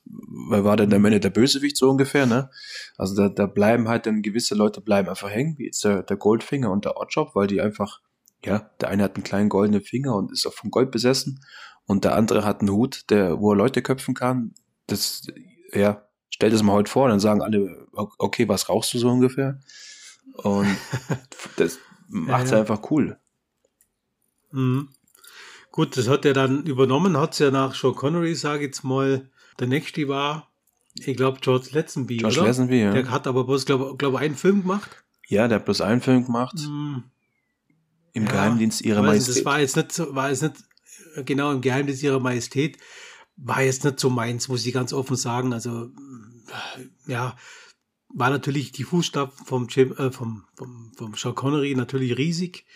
wer 0.50 0.64
war 0.64 0.76
denn 0.76 0.90
der 0.90 0.98
Ende 0.98 1.20
der 1.20 1.30
Bösewicht 1.30 1.76
so 1.76 1.88
ungefähr, 1.90 2.26
ne? 2.26 2.50
Also 2.96 3.14
da, 3.14 3.28
da 3.28 3.46
bleiben 3.46 3.88
halt 3.88 4.06
dann 4.06 4.22
gewisse 4.22 4.54
Leute 4.54 4.80
bleiben 4.80 5.08
einfach 5.08 5.30
hängen, 5.30 5.58
wie 5.58 5.66
jetzt 5.66 5.84
der, 5.84 6.02
der 6.02 6.16
Goldfinger 6.16 6.70
und 6.72 6.84
der 6.84 6.96
Oddjob, 6.96 7.34
weil 7.34 7.46
die 7.46 7.60
einfach, 7.60 8.00
ja, 8.44 8.70
der 8.80 8.88
eine 8.88 9.04
hat 9.04 9.14
einen 9.14 9.22
kleinen 9.22 9.48
goldenen 9.48 9.82
Finger 9.82 10.16
und 10.16 10.32
ist 10.32 10.46
auch 10.46 10.54
vom 10.54 10.72
Gold 10.72 10.90
besessen 10.90 11.44
und 11.86 12.04
der 12.04 12.16
andere 12.16 12.44
hat 12.44 12.60
einen 12.60 12.70
Hut, 12.70 13.10
der, 13.10 13.38
wo 13.38 13.52
er 13.52 13.56
Leute 13.56 13.80
köpfen 13.80 14.14
kann. 14.14 14.54
Das, 14.88 15.22
ja, 15.72 16.04
stell 16.30 16.50
das 16.50 16.62
mal 16.64 16.72
heute 16.72 16.90
vor, 16.90 17.08
dann 17.08 17.20
sagen 17.20 17.42
alle, 17.42 17.86
okay, 17.92 18.48
was 18.48 18.68
rauchst 18.68 18.92
du 18.94 18.98
so 18.98 19.08
ungefähr? 19.08 19.60
Und 20.34 20.76
das 21.56 21.78
macht's 22.12 22.50
ja, 22.50 22.56
ja. 22.56 22.60
einfach 22.62 22.90
cool. 22.90 23.18
Mhm. 24.52 24.88
Gut, 25.70 25.96
das 25.96 26.08
hat 26.08 26.24
er 26.24 26.34
dann 26.34 26.64
übernommen, 26.66 27.16
hat 27.16 27.32
es 27.32 27.38
ja 27.38 27.50
nach 27.50 27.74
Sean 27.74 27.94
Connery, 27.94 28.34
sage 28.34 28.60
ich 28.60 28.66
jetzt 28.66 28.84
mal, 28.84 29.30
der 29.58 29.66
nächste 29.66 30.06
war, 30.06 30.52
ich 30.94 31.16
glaube, 31.16 31.38
George 31.40 31.68
Lazenby. 31.72 32.18
George 32.18 32.40
oder? 32.40 32.48
Lazenby, 32.48 32.80
ja. 32.80 32.92
Der 32.92 33.10
hat 33.10 33.26
aber 33.26 33.44
bloß, 33.44 33.64
glaube 33.64 33.96
glaub, 33.96 34.14
einen 34.16 34.36
Film 34.36 34.62
gemacht. 34.62 34.90
Ja, 35.28 35.48
der 35.48 35.56
hat 35.58 35.64
bloß 35.64 35.80
einen 35.80 36.02
Film 36.02 36.26
gemacht. 36.26 36.58
Hm. 36.58 37.04
Im 38.12 38.26
ja, 38.26 38.30
Geheimdienst 38.30 38.82
ihrer 38.82 39.00
Majestät. 39.00 39.36
Das 39.36 39.44
war 39.46 39.60
jetzt 39.60 39.76
nicht 39.76 39.92
so, 39.92 40.14
war 40.14 40.28
jetzt 40.28 40.42
nicht, 40.42 40.56
genau, 41.24 41.50
im 41.50 41.62
Geheimdienst 41.62 42.02
ihrer 42.02 42.20
Majestät, 42.20 42.76
war 43.36 43.62
jetzt 43.62 43.84
nicht 43.84 43.98
so 43.98 44.10
meins, 44.10 44.48
muss 44.48 44.66
ich 44.66 44.74
ganz 44.74 44.92
offen 44.92 45.16
sagen. 45.16 45.54
Also, 45.54 45.88
ja, 47.06 47.34
war 48.14 48.30
natürlich 48.30 48.72
die 48.72 48.84
Fußstapfen 48.84 49.46
vom, 49.46 49.68
Jim, 49.68 49.92
äh, 49.92 50.10
vom, 50.10 50.44
vom, 50.54 50.92
vom 50.96 51.14
Sean 51.14 51.34
Connery 51.34 51.74
natürlich 51.74 52.16
riesig. 52.18 52.66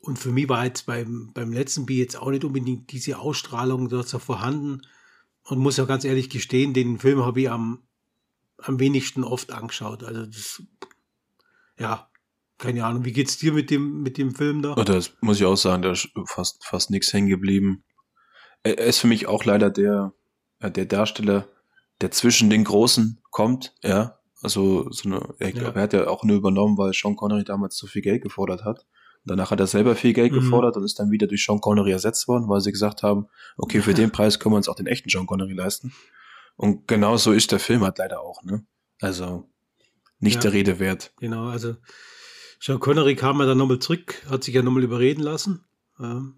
Und 0.00 0.18
für 0.18 0.30
mich 0.30 0.48
war 0.48 0.64
jetzt 0.64 0.86
beim, 0.86 1.30
beim 1.32 1.52
letzten 1.52 1.86
Bier 1.86 1.98
jetzt 1.98 2.16
auch 2.16 2.30
nicht 2.30 2.44
unbedingt 2.44 2.92
diese 2.92 3.18
Ausstrahlung 3.18 3.88
dort 3.88 4.08
so 4.08 4.18
vorhanden. 4.18 4.82
Und 5.44 5.58
muss 5.58 5.76
ja 5.76 5.84
ganz 5.84 6.04
ehrlich 6.04 6.30
gestehen, 6.30 6.74
den 6.74 6.98
Film 6.98 7.24
habe 7.24 7.42
ich 7.42 7.50
am, 7.50 7.82
am 8.58 8.80
wenigsten 8.80 9.24
oft 9.24 9.52
angeschaut. 9.52 10.02
Also 10.04 10.26
das, 10.26 10.62
ja, 11.78 12.08
keine 12.58 12.84
Ahnung. 12.84 13.04
Wie 13.04 13.12
geht's 13.12 13.38
dir 13.38 13.52
mit 13.52 13.70
dem, 13.70 14.02
mit 14.02 14.18
dem 14.18 14.34
Film 14.34 14.62
da? 14.62 14.74
Oh, 14.76 14.84
das 14.84 15.12
muss 15.20 15.38
ich 15.38 15.46
auch 15.46 15.56
sagen, 15.56 15.82
da 15.82 15.92
ist 15.92 16.08
fast, 16.26 16.64
fast 16.64 16.90
nichts 16.90 17.12
hängen 17.12 17.28
geblieben. 17.28 17.84
Er 18.62 18.78
ist 18.78 18.98
für 18.98 19.06
mich 19.06 19.26
auch 19.26 19.44
leider 19.44 19.70
der, 19.70 20.14
der 20.60 20.86
Darsteller, 20.86 21.48
der 22.00 22.10
zwischen 22.10 22.48
den 22.48 22.64
Großen 22.64 23.20
kommt, 23.30 23.74
ja. 23.82 24.18
Also, 24.44 24.90
so 24.90 25.08
eine, 25.08 25.34
ich 25.38 25.54
glaube, 25.54 25.70
ja. 25.70 25.76
er 25.76 25.82
hat 25.82 25.92
ja 25.94 26.06
auch 26.06 26.22
nur 26.22 26.36
übernommen, 26.36 26.76
weil 26.78 26.92
Sean 26.92 27.16
Connery 27.16 27.44
damals 27.44 27.76
zu 27.76 27.86
viel 27.86 28.02
Geld 28.02 28.22
gefordert 28.22 28.64
hat. 28.64 28.86
Danach 29.24 29.50
hat 29.50 29.58
er 29.58 29.66
selber 29.66 29.96
viel 29.96 30.12
Geld 30.12 30.32
mhm. 30.32 30.36
gefordert 30.36 30.76
und 30.76 30.84
ist 30.84 30.98
dann 30.98 31.10
wieder 31.10 31.26
durch 31.26 31.44
Sean 31.44 31.60
Connery 31.60 31.92
ersetzt 31.92 32.28
worden, 32.28 32.48
weil 32.48 32.60
sie 32.60 32.72
gesagt 32.72 33.02
haben, 33.02 33.26
okay, 33.56 33.80
für 33.80 33.94
den 33.94 34.10
Preis 34.12 34.38
können 34.38 34.52
wir 34.52 34.58
uns 34.58 34.68
auch 34.68 34.76
den 34.76 34.86
echten 34.86 35.08
Sean 35.08 35.26
Connery 35.26 35.54
leisten. 35.54 35.94
Und 36.56 36.86
genau 36.86 37.16
so 37.16 37.32
ist 37.32 37.50
der 37.50 37.58
Film 37.58 37.82
halt 37.82 37.98
leider 37.98 38.20
auch, 38.20 38.42
ne? 38.42 38.64
Also 39.00 39.48
nicht 40.20 40.36
ja, 40.36 40.40
der 40.42 40.52
Rede 40.52 40.78
wert. 40.78 41.12
Genau, 41.18 41.48
also 41.48 41.76
Sean 42.60 42.80
Connery 42.80 43.16
kam 43.16 43.40
ja 43.40 43.46
dann 43.46 43.58
nochmal 43.58 43.78
zurück, 43.78 44.22
hat 44.30 44.44
sich 44.44 44.54
ja 44.54 44.62
nochmal 44.62 44.84
überreden 44.84 45.22
lassen. 45.22 45.64
Ähm, 45.98 46.36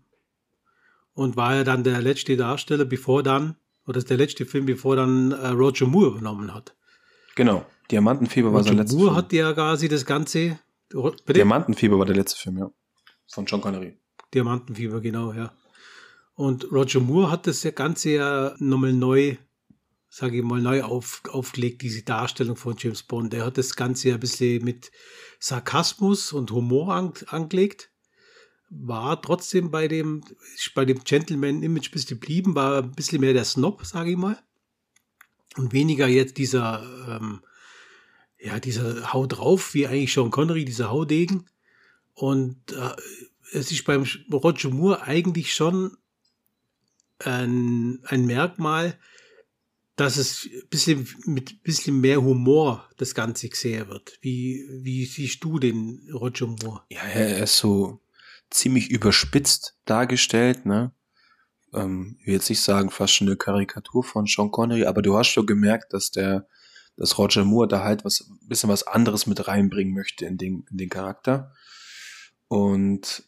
und 1.12 1.36
war 1.36 1.54
ja 1.56 1.64
dann 1.64 1.82
der 1.82 2.00
letzte 2.02 2.36
Darsteller, 2.36 2.84
bevor 2.84 3.22
dann, 3.22 3.56
oder 3.86 3.98
ist 3.98 4.10
der 4.10 4.16
letzte 4.16 4.46
Film, 4.46 4.66
bevor 4.66 4.96
dann 4.96 5.32
äh, 5.32 5.48
Roger 5.48 5.86
Moore 5.86 6.10
übernommen 6.10 6.54
hat. 6.54 6.74
Genau, 7.34 7.66
Diamantenfieber 7.90 8.52
war 8.52 8.62
sein 8.64 8.76
letzter 8.76 8.96
Moore 8.96 9.10
Film. 9.10 9.16
hat 9.16 9.32
ja 9.32 9.52
quasi 9.52 9.88
das 9.88 10.04
Ganze 10.04 10.58
Bitte? 10.88 11.32
Diamantenfieber 11.34 11.98
war 11.98 12.06
der 12.06 12.16
letzte 12.16 12.38
Film, 12.38 12.58
ja. 12.58 12.70
Von 13.28 13.46
John 13.46 13.60
Connery. 13.60 13.98
Diamantenfieber, 14.32 15.00
genau, 15.00 15.32
ja. 15.32 15.52
Und 16.34 16.70
Roger 16.70 17.00
Moore 17.00 17.30
hat 17.30 17.46
das 17.46 17.66
Ganze 17.74 18.10
ja 18.10 18.54
nochmal 18.58 18.92
neu, 18.92 19.36
sage 20.08 20.38
ich 20.38 20.44
mal, 20.44 20.60
neu 20.60 20.82
auf, 20.82 21.22
aufgelegt, 21.30 21.82
diese 21.82 22.02
Darstellung 22.02 22.56
von 22.56 22.76
James 22.78 23.02
Bond. 23.02 23.34
Er 23.34 23.46
hat 23.46 23.58
das 23.58 23.74
Ganze 23.74 24.10
ja 24.10 24.14
ein 24.14 24.20
bisschen 24.20 24.64
mit 24.64 24.92
Sarkasmus 25.40 26.32
und 26.32 26.50
Humor 26.50 26.94
an, 26.94 27.12
angelegt. 27.28 27.90
War 28.68 29.20
trotzdem 29.22 29.70
bei 29.70 29.88
dem, 29.88 30.22
bei 30.74 30.84
dem 30.84 31.02
Gentleman-Image 31.02 31.88
ein 31.88 31.92
bisschen 31.92 32.20
geblieben, 32.20 32.54
war 32.54 32.82
ein 32.82 32.92
bisschen 32.92 33.20
mehr 33.20 33.32
der 33.32 33.44
Snob, 33.44 33.84
sage 33.84 34.10
ich 34.10 34.16
mal. 34.16 34.38
Und 35.56 35.72
weniger 35.72 36.06
jetzt 36.06 36.36
dieser 36.36 36.82
ähm, 37.08 37.40
ja, 38.38 38.60
dieser 38.60 39.12
Hau 39.12 39.26
drauf, 39.26 39.74
wie 39.74 39.86
eigentlich 39.86 40.12
Sean 40.12 40.30
Connery, 40.30 40.64
dieser 40.64 40.90
Haudegen. 40.90 41.46
Und 42.14 42.56
äh, 42.72 42.96
es 43.52 43.70
ist 43.70 43.84
beim 43.84 44.06
Roger 44.32 44.70
Moore 44.70 45.02
eigentlich 45.02 45.54
schon 45.54 45.96
ein, 47.18 48.00
ein 48.04 48.26
Merkmal, 48.26 48.98
dass 49.96 50.18
es 50.18 50.48
bisschen 50.68 51.08
mit 51.24 51.62
bisschen 51.62 52.00
mehr 52.00 52.22
Humor 52.22 52.88
das 52.98 53.14
Ganze 53.14 53.48
gesehen 53.48 53.88
wird. 53.88 54.18
Wie, 54.20 54.66
wie 54.70 55.06
siehst 55.06 55.42
du 55.42 55.58
den 55.58 56.10
Roger 56.12 56.46
Moore? 56.46 56.82
Ja, 56.90 57.02
er 57.02 57.44
ist 57.44 57.56
so 57.56 58.00
ziemlich 58.50 58.90
überspitzt 58.90 59.78
dargestellt, 59.86 60.66
ne? 60.66 60.92
Ähm, 61.72 62.16
ich 62.20 62.26
will 62.26 62.34
jetzt 62.34 62.50
nicht 62.50 62.60
sagen, 62.60 62.90
fast 62.90 63.14
schon 63.14 63.26
eine 63.26 63.36
Karikatur 63.36 64.04
von 64.04 64.26
Sean 64.26 64.50
Connery, 64.50 64.84
aber 64.84 65.02
du 65.02 65.16
hast 65.16 65.28
schon 65.28 65.46
gemerkt, 65.46 65.92
dass 65.94 66.10
der 66.10 66.46
dass 66.96 67.18
Roger 67.18 67.44
Moore 67.44 67.68
da 67.68 67.82
halt 67.82 68.04
was, 68.04 68.30
bisschen 68.42 68.70
was 68.70 68.86
anderes 68.86 69.26
mit 69.26 69.46
reinbringen 69.46 69.94
möchte 69.94 70.26
in 70.26 70.38
den, 70.38 70.66
in 70.70 70.78
den 70.78 70.88
Charakter. 70.88 71.52
Und 72.48 73.24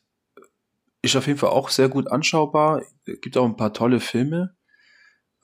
ist 1.02 1.16
auf 1.16 1.26
jeden 1.26 1.38
Fall 1.38 1.50
auch 1.50 1.68
sehr 1.68 1.88
gut 1.88 2.10
anschaubar. 2.10 2.82
Gibt 3.04 3.36
auch 3.36 3.44
ein 3.44 3.56
paar 3.56 3.72
tolle 3.72 4.00
Filme. 4.00 4.56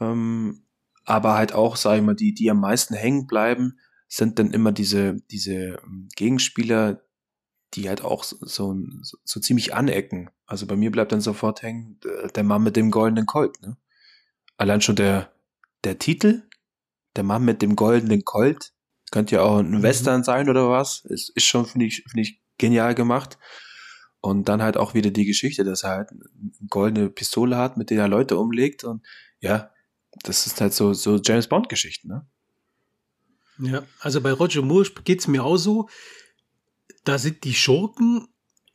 Ähm, 0.01 0.65
aber 1.05 1.35
halt 1.35 1.53
auch, 1.53 1.77
sag 1.77 1.97
ich 1.97 2.03
mal, 2.03 2.15
die, 2.15 2.35
die 2.35 2.51
am 2.51 2.61
meisten 2.61 2.95
hängen 2.95 3.27
bleiben, 3.27 3.79
sind 4.09 4.39
dann 4.39 4.53
immer 4.53 4.73
diese, 4.73 5.17
diese 5.31 5.79
ähm, 5.85 6.09
Gegenspieler, 6.17 7.03
die 7.75 7.89
halt 7.89 8.03
auch 8.03 8.25
so, 8.25 8.37
so, 8.41 8.77
so 9.25 9.41
ziemlich 9.41 9.75
anecken. 9.75 10.31
Also 10.47 10.67
bei 10.67 10.77
mir 10.77 10.91
bleibt 10.91 11.13
dann 11.13 11.21
sofort 11.21 11.63
hängen 11.63 11.99
der 12.35 12.45
Mann 12.45 12.63
mit 12.63 12.77
dem 12.77 12.91
goldenen 12.91 13.27
Colt. 13.27 13.61
Ne? 13.61 13.77
Allein 14.57 14.81
schon 14.81 14.97
der, 14.97 15.33
der 15.83 15.99
Titel 15.99 16.43
der 17.17 17.25
Mann 17.25 17.45
mit 17.45 17.63
dem 17.63 17.77
goldenen 17.77 18.25
Colt. 18.25 18.73
Könnte 19.11 19.37
ja 19.37 19.43
auch 19.43 19.59
ein 19.59 19.71
mhm. 19.71 19.83
Western 19.83 20.25
sein 20.25 20.49
oder 20.49 20.71
was. 20.71 21.05
Ist, 21.05 21.31
ist 21.37 21.45
schon, 21.45 21.67
finde 21.67 21.87
ich, 21.87 22.05
finde 22.09 22.23
ich, 22.23 22.41
genial 22.59 22.95
gemacht. 22.95 23.39
Und 24.21 24.49
dann 24.49 24.63
halt 24.63 24.77
auch 24.77 24.95
wieder 24.95 25.11
die 25.11 25.27
Geschichte, 25.27 25.65
dass 25.65 25.83
er 25.83 25.91
halt 25.91 26.11
eine 26.11 26.21
goldene 26.69 27.11
Pistole 27.11 27.57
hat, 27.57 27.77
mit 27.77 27.91
der 27.91 28.03
er 28.03 28.09
Leute 28.09 28.39
umlegt. 28.39 28.83
Und 28.85 29.05
ja, 29.41 29.71
das 30.23 30.47
ist 30.47 30.61
halt 30.61 30.73
so, 30.73 30.95
so 30.95 31.17
James 31.17 31.49
Bond-Geschichten, 31.49 32.09
ne? 32.09 32.27
Ja, 33.59 33.85
also 34.01 34.21
bei 34.21 34.33
Roger 34.33 34.63
Moore 34.63 34.91
geht 35.05 35.21
es 35.21 35.29
mir 35.29 35.45
auch 35.45 35.59
so. 35.59 35.89
Da 37.05 37.19
sind 37.19 37.45
die 37.45 37.55
Schurken 37.55 38.27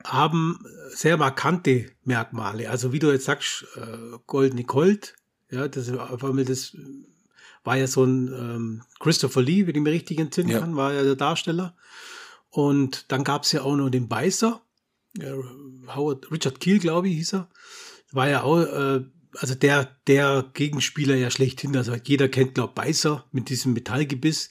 haben 0.04 0.60
sehr 0.90 1.18
markante 1.18 1.92
Merkmale. 2.04 2.70
Also 2.70 2.94
wie 2.94 3.00
du 3.00 3.12
jetzt 3.12 3.26
sagst, 3.26 3.66
äh, 3.76 4.18
Goldene 4.26 4.64
Colt, 4.64 5.16
ja, 5.50 5.68
das, 5.68 5.88
das 5.88 6.78
war 7.64 7.78
ja 7.78 7.88
so 7.88 8.04
ein 8.04 8.28
ähm, 8.28 8.84
Christopher 9.00 9.42
Lee, 9.42 9.68
wenn 9.68 9.76
ich 9.76 9.82
mich 9.82 9.94
richtig 9.94 10.20
entsinnen 10.20 10.50
ja. 10.50 10.60
kann, 10.60 10.76
war 10.76 10.94
ja 10.94 11.04
der 11.04 11.16
Darsteller. 11.16 11.76
Und 12.50 13.12
dann 13.12 13.24
gab 13.24 13.44
es 13.44 13.52
ja 13.52 13.62
auch 13.62 13.76
noch 13.76 13.90
den 13.90 14.08
Beißer, 14.08 14.62
äh, 15.20 15.34
Howard, 15.88 16.32
Richard 16.32 16.60
Keel, 16.60 16.80
glaube 16.80 17.08
ich, 17.10 17.16
hieß 17.16 17.34
er. 17.34 17.50
War 18.12 18.30
ja 18.30 18.44
auch, 18.44 18.60
äh, 18.60 19.04
also 19.38 19.56
der, 19.56 19.98
der 20.08 20.50
Gegenspieler 20.54 21.16
ja 21.16 21.30
schlechthin. 21.30 21.76
Also 21.78 21.94
jeder 22.04 22.30
kennt, 22.30 22.56
glaube 22.56 22.74
Beißer 22.74 23.26
mit 23.32 23.50
diesem 23.50 23.74
Metallgebiss. 23.74 24.50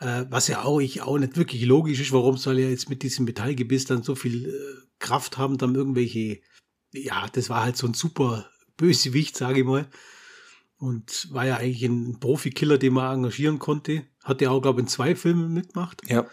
Äh, 0.00 0.24
was 0.28 0.48
ja 0.48 0.64
auch, 0.64 0.80
ich 0.80 1.02
auch 1.02 1.18
nicht 1.18 1.36
wirklich 1.36 1.64
logisch 1.64 2.00
ist. 2.00 2.12
Warum 2.12 2.36
soll 2.36 2.58
er 2.58 2.70
jetzt 2.70 2.90
mit 2.90 3.02
diesem 3.02 3.24
Metallgebiss 3.24 3.84
dann 3.86 4.02
so 4.02 4.14
viel 4.14 4.48
äh, 4.48 4.86
Kraft 4.98 5.38
haben, 5.38 5.58
dann 5.58 5.74
irgendwelche, 5.74 6.40
ja, 6.92 7.26
das 7.32 7.48
war 7.48 7.62
halt 7.62 7.76
so 7.76 7.86
ein 7.86 7.94
super 7.94 8.50
Bösewicht, 8.76 9.36
sage 9.36 9.60
ich 9.60 9.66
mal. 9.66 9.88
Und 10.78 11.28
war 11.32 11.46
ja 11.46 11.56
eigentlich 11.56 11.84
ein 11.84 12.20
Profikiller, 12.20 12.76
den 12.78 12.92
man 12.92 13.16
engagieren 13.16 13.58
konnte. 13.58 14.04
Hat 14.22 14.40
ja 14.40 14.50
auch, 14.50 14.60
glaube 14.60 14.80
ich, 14.80 14.84
in 14.84 14.88
zwei 14.88 15.14
Filmen 15.16 15.52
mitgemacht. 15.52 16.02
Ja. 16.08 16.26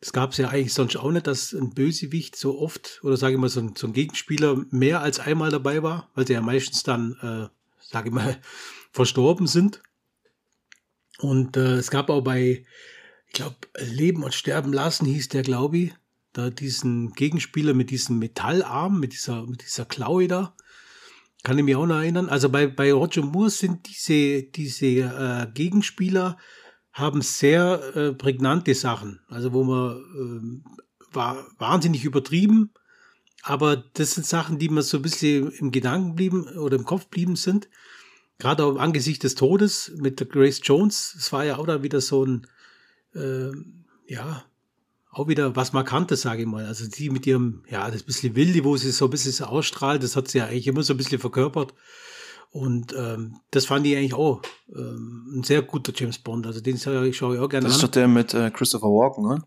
Das 0.00 0.12
gab 0.12 0.30
es 0.30 0.38
ja 0.38 0.48
eigentlich 0.48 0.74
sonst 0.74 0.96
auch 0.96 1.10
nicht, 1.10 1.26
dass 1.26 1.52
ein 1.52 1.74
Bösewicht 1.74 2.36
so 2.36 2.58
oft, 2.58 3.00
oder 3.02 3.16
sage 3.16 3.34
ich 3.34 3.40
mal, 3.40 3.48
so 3.48 3.60
ein, 3.60 3.74
so 3.76 3.88
ein, 3.88 3.92
Gegenspieler 3.92 4.64
mehr 4.70 5.02
als 5.02 5.18
einmal 5.18 5.50
dabei 5.50 5.82
war, 5.82 6.08
weil 6.14 6.26
sie 6.26 6.34
ja 6.34 6.40
meistens 6.40 6.84
dann, 6.84 7.16
äh, 7.20 7.48
sage 7.80 8.08
ich 8.08 8.14
mal, 8.14 8.40
verstorben 8.92 9.46
sind. 9.46 9.82
Und 11.18 11.56
äh, 11.56 11.74
es 11.74 11.90
gab 11.90 12.10
auch 12.10 12.22
bei, 12.22 12.64
ich 13.26 13.32
glaube, 13.32 13.56
Leben 13.78 14.22
und 14.22 14.34
Sterben 14.34 14.72
lassen 14.72 15.04
hieß 15.04 15.28
der, 15.28 15.42
glaube 15.42 15.78
ich, 15.78 15.94
da 16.32 16.50
diesen 16.50 17.12
Gegenspieler 17.14 17.74
mit 17.74 17.90
diesem 17.90 18.18
Metallarm, 18.18 19.00
mit 19.00 19.12
dieser, 19.12 19.46
mit 19.46 19.62
dieser 19.62 19.84
Klaue 19.84 20.28
da. 20.28 20.54
Kann 21.44 21.58
ich 21.58 21.64
mich 21.64 21.76
auch 21.76 21.86
noch 21.86 21.96
erinnern. 21.96 22.28
Also 22.28 22.48
bei, 22.48 22.66
bei 22.66 22.92
Roger 22.92 23.22
Moore 23.22 23.50
sind 23.50 23.88
diese, 23.88 24.42
diese 24.42 24.86
äh, 24.86 25.46
Gegenspieler 25.54 26.36
haben 26.92 27.22
sehr 27.22 27.96
äh, 27.96 28.12
prägnante 28.12 28.74
Sachen. 28.74 29.20
Also 29.28 29.52
wo 29.52 29.64
man 29.64 30.62
äh, 30.62 31.14
war 31.14 31.46
wahnsinnig 31.58 32.04
übertrieben, 32.04 32.72
aber 33.42 33.76
das 33.76 34.12
sind 34.12 34.26
Sachen, 34.26 34.58
die 34.58 34.68
mir 34.68 34.82
so 34.82 34.98
ein 34.98 35.02
bisschen 35.02 35.50
im 35.52 35.70
Gedanken 35.70 36.16
blieben 36.16 36.48
oder 36.58 36.76
im 36.76 36.84
Kopf 36.84 37.06
blieben 37.06 37.36
sind. 37.36 37.68
Gerade 38.38 38.64
auch 38.64 38.76
angesichts 38.76 39.22
des 39.22 39.34
Todes 39.34 39.92
mit 39.96 40.20
der 40.20 40.26
Grace 40.26 40.60
Jones, 40.62 41.14
es 41.18 41.32
war 41.32 41.44
ja 41.44 41.56
auch 41.56 41.66
da 41.66 41.82
wieder 41.82 42.00
so 42.00 42.24
ein, 42.24 42.46
äh, 43.14 43.50
ja, 44.06 44.44
auch 45.18 45.28
wieder 45.28 45.56
was 45.56 45.72
Markantes, 45.72 46.22
sage 46.22 46.42
ich 46.42 46.48
mal. 46.48 46.66
Also 46.66 46.88
die 46.88 47.10
mit 47.10 47.26
ihrem, 47.26 47.62
ja, 47.68 47.90
das 47.90 48.02
bisschen 48.02 48.36
wilde, 48.36 48.64
wo 48.64 48.76
sie 48.76 48.90
so 48.90 49.06
ein 49.06 49.10
bisschen 49.10 49.32
so 49.32 49.44
ausstrahlt, 49.44 50.02
das 50.02 50.16
hat 50.16 50.28
sie 50.28 50.38
ja 50.38 50.46
eigentlich 50.46 50.66
immer 50.66 50.82
so 50.82 50.94
ein 50.94 50.96
bisschen 50.96 51.18
verkörpert. 51.18 51.74
Und 52.50 52.94
ähm, 52.96 53.40
das 53.50 53.66
fand 53.66 53.86
ich 53.86 53.96
eigentlich 53.96 54.14
auch 54.14 54.40
ähm, 54.74 55.38
ein 55.38 55.42
sehr 55.42 55.62
guter 55.62 55.92
James 55.94 56.18
Bond. 56.18 56.46
Also 56.46 56.60
den 56.60 56.78
schaue 56.78 57.08
ich 57.08 57.22
auch 57.22 57.48
gerne 57.48 57.66
Das 57.66 57.76
ist 57.76 57.82
doch 57.82 57.88
der 57.88 58.08
mit 58.08 58.32
äh, 58.32 58.50
Christopher 58.50 58.86
Walken, 58.86 59.28
ne? 59.28 59.42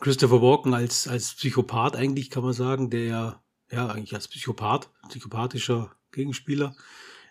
Christopher 0.00 0.40
Walken 0.40 0.74
als, 0.74 1.08
als 1.08 1.34
Psychopath 1.34 1.96
eigentlich, 1.96 2.30
kann 2.30 2.44
man 2.44 2.52
sagen, 2.52 2.88
der 2.88 3.04
ja, 3.04 3.42
ja, 3.70 3.88
eigentlich 3.88 4.14
als 4.14 4.28
Psychopath, 4.28 4.88
psychopathischer 5.08 5.90
Gegenspieler. 6.12 6.74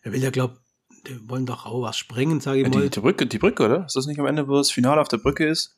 Er 0.04 0.12
will 0.12 0.22
ja, 0.22 0.30
glaub, 0.30 0.60
die 1.08 1.30
wollen 1.30 1.46
doch 1.46 1.66
auch 1.66 1.82
was 1.82 1.98
sprengen, 1.98 2.42
sage 2.42 2.60
ich 2.60 2.64
ja, 2.66 2.70
mal. 2.70 2.84
Die, 2.84 2.90
die, 2.90 3.00
Brücke, 3.00 3.26
die 3.26 3.40
Brücke, 3.40 3.64
oder? 3.64 3.86
Ist 3.86 3.96
das 3.96 4.06
nicht 4.06 4.20
am 4.20 4.26
Ende, 4.26 4.48
wo 4.48 4.58
das 4.58 4.70
Finale 4.70 5.00
auf 5.02 5.08
der 5.08 5.18
Brücke 5.18 5.48
ist? 5.48 5.77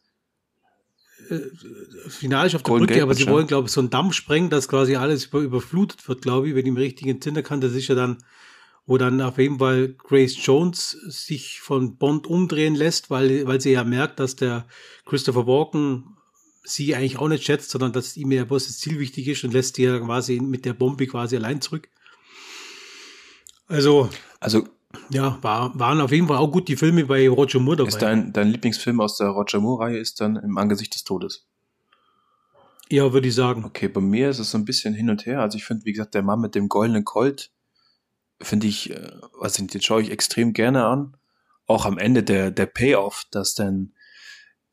Äh, 1.29 2.09
Finale 2.09 2.47
ist 2.47 2.55
auf 2.55 2.63
der 2.63 2.71
Golden 2.71 2.85
Brücke, 2.85 2.93
Gate 2.95 3.03
aber 3.03 3.13
sie 3.13 3.27
wollen, 3.27 3.47
glaube 3.47 3.67
ich, 3.67 3.71
so 3.71 3.81
einen 3.81 3.89
Damm 3.89 4.11
sprengen, 4.11 4.49
dass 4.49 4.67
quasi 4.67 4.95
alles 4.95 5.25
über, 5.25 5.39
überflutet 5.39 6.07
wird, 6.07 6.21
glaube 6.21 6.49
ich, 6.49 6.55
wenn 6.55 6.65
ich 6.65 6.71
mich 6.71 6.83
richtig 6.83 7.07
entsinnen 7.07 7.43
kann. 7.43 7.61
Das 7.61 7.73
ist 7.73 7.87
ja 7.87 7.95
dann 7.95 8.17
wo 8.89 8.97
dann 8.97 9.21
auf 9.21 9.37
jeden 9.37 9.59
Fall 9.59 9.89
Grace 9.89 10.35
Jones 10.43 10.97
sich 11.05 11.61
von 11.61 11.97
Bond 11.97 12.25
umdrehen 12.25 12.73
lässt, 12.73 13.11
weil, 13.11 13.45
weil 13.45 13.61
sie 13.61 13.73
ja 13.73 13.83
merkt, 13.83 14.19
dass 14.19 14.35
der 14.35 14.65
Christopher 15.05 15.45
Walken 15.45 16.17
sie 16.63 16.95
eigentlich 16.95 17.19
auch 17.19 17.27
nicht 17.27 17.43
schätzt, 17.43 17.69
sondern 17.69 17.93
dass 17.93 18.17
ihm 18.17 18.31
ja 18.31 18.45
bloß 18.45 18.65
das 18.65 18.79
Ziel 18.79 18.97
wichtig 18.97 19.27
ist 19.27 19.43
und 19.43 19.53
lässt 19.53 19.75
sie 19.75 19.83
ja 19.83 19.99
quasi 19.99 20.39
mit 20.39 20.65
der 20.65 20.73
Bombe 20.73 21.05
quasi 21.05 21.35
allein 21.35 21.61
zurück. 21.61 21.87
Also, 23.67 24.09
also 24.39 24.67
ja, 25.10 25.38
war, 25.41 25.78
waren 25.78 26.02
auf 26.02 26.12
jeden 26.12 26.28
Fall 26.28 26.38
auch 26.38 26.52
gut 26.52 26.67
die 26.67 26.75
Filme 26.75 27.06
bei 27.06 27.30
Roger 27.30 27.60
Moore 27.60 27.78
dabei. 27.78 27.89
Ist 27.89 28.02
dein, 28.02 28.34
dein 28.34 28.49
Lieblingsfilm 28.49 28.99
aus 29.02 29.17
der 29.17 29.28
Roger 29.28 29.60
Moore-Reihe 29.60 29.97
ist 29.97 30.19
dann 30.19 30.36
im 30.36 30.58
Angesicht 30.58 30.95
des 30.95 31.04
Todes? 31.04 31.47
Ja, 32.91 33.13
würde 33.13 33.28
ich 33.28 33.36
sagen. 33.36 33.65
Okay, 33.65 33.88
bei 33.88 34.02
mir 34.02 34.30
ist 34.30 34.39
es 34.39 34.52
so 34.52 34.58
ein 34.58 34.65
bisschen 34.65 34.95
hin 34.95 35.10
und 35.10 35.25
her. 35.25 35.41
Also 35.41 35.58
ich 35.58 35.65
finde, 35.65 35.86
wie 35.86 35.93
gesagt, 35.93 36.15
der 36.15 36.23
Mann 36.23 36.41
mit 36.41 36.56
dem 36.56 36.69
goldenen 36.69 37.06
Colt 37.06 37.52
finde 38.41 38.67
ich, 38.67 38.93
was 39.39 39.60
ich, 39.60 39.67
den 39.67 39.82
schaue 39.82 40.02
ich 40.02 40.12
extrem 40.12 40.54
gerne 40.54 40.86
an. 40.86 41.17
Auch 41.67 41.86
am 41.86 41.99
Ende 41.99 42.23
der, 42.23 42.49
der 42.49 42.65
Payoff, 42.65 43.25
dass 43.30 43.54
dann, 43.54 43.93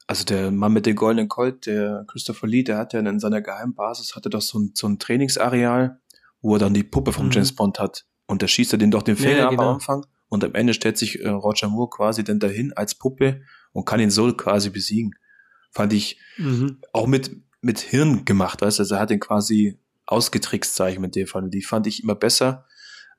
also 0.07 0.25
der 0.25 0.51
Mann 0.51 0.73
mit 0.73 0.87
dem 0.87 0.97
goldenen 0.97 1.29
Colt, 1.29 1.67
der 1.67 2.05
Christopher 2.09 2.47
Lee, 2.47 2.63
der 2.63 2.79
hat 2.79 2.95
ja 2.95 3.01
in 3.01 3.21
seiner 3.21 3.43
Geheimbasis, 3.43 4.17
hatte 4.17 4.31
doch 4.31 4.41
so 4.41 4.61
ein, 4.61 4.73
so 4.75 4.87
ein 4.87 4.99
Trainingsareal, 4.99 6.01
wo 6.41 6.55
er 6.55 6.59
dann 6.59 6.73
die 6.73 6.85
Puppe 6.85 7.13
vom 7.13 7.27
mhm. 7.27 7.33
James 7.33 7.55
Bond 7.55 7.79
hat. 7.79 8.07
Und 8.27 8.43
da 8.43 8.49
schießt 8.49 8.75
er 8.75 8.79
den 8.79 8.91
doch 8.91 9.03
den 9.03 9.17
Finger 9.17 9.37
ja, 9.37 9.51
genau. 9.51 9.63
am 9.63 9.75
Anfang. 9.75 10.07
Und 10.29 10.43
am 10.43 10.55
Ende 10.55 10.75
stellt 10.75 10.99
sich 10.99 11.21
äh, 11.21 11.29
Roger 11.29 11.69
Moore 11.69 11.91
quasi 11.91 12.25
dann 12.25 12.41
dahin 12.41 12.73
als 12.73 12.95
Puppe 12.95 13.43
und 13.73 13.85
kann 13.85 14.01
ihn 14.01 14.11
so 14.11 14.33
quasi 14.35 14.71
besiegen. 14.71 15.13
Fand 15.71 15.93
ich 15.93 16.19
mhm. 16.37 16.81
auch 16.93 17.07
mit, 17.07 17.31
mit 17.61 17.79
Hirn 17.79 18.25
gemacht, 18.25 18.61
weißt 18.61 18.79
du, 18.79 18.83
also 18.83 18.97
er 18.97 19.01
hat 19.01 19.11
ihn 19.11 19.21
quasi 19.21 19.79
ausgetrickst, 20.07 20.75
sage 20.75 20.93
ich 20.93 20.99
mit 20.99 21.15
dem 21.15 21.27
Fall. 21.27 21.49
Die 21.51 21.63
fand 21.63 21.87
ich 21.87 22.03
immer 22.03 22.15
besser 22.15 22.67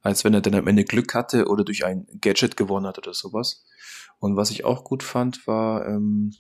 als 0.02 0.24
wenn 0.24 0.34
er 0.34 0.42
dann 0.42 0.56
am 0.56 0.68
Ende 0.68 0.86
Glück 0.86 1.14
hatte 1.14 1.48
oder 1.48 1.64
durch 1.64 1.86
ein 1.86 2.08
Gadget 2.22 2.58
gewonnen 2.58 2.88
hat 2.88 2.98
oder 2.98 3.14
sowas. 3.14 3.66
Und 4.20 4.36
was 4.36 4.52
ich 4.52 4.66
auch 4.66 4.84
gut 4.84 5.04
fand, 5.04 5.46
war 5.48 5.86
ähm, 5.86 6.34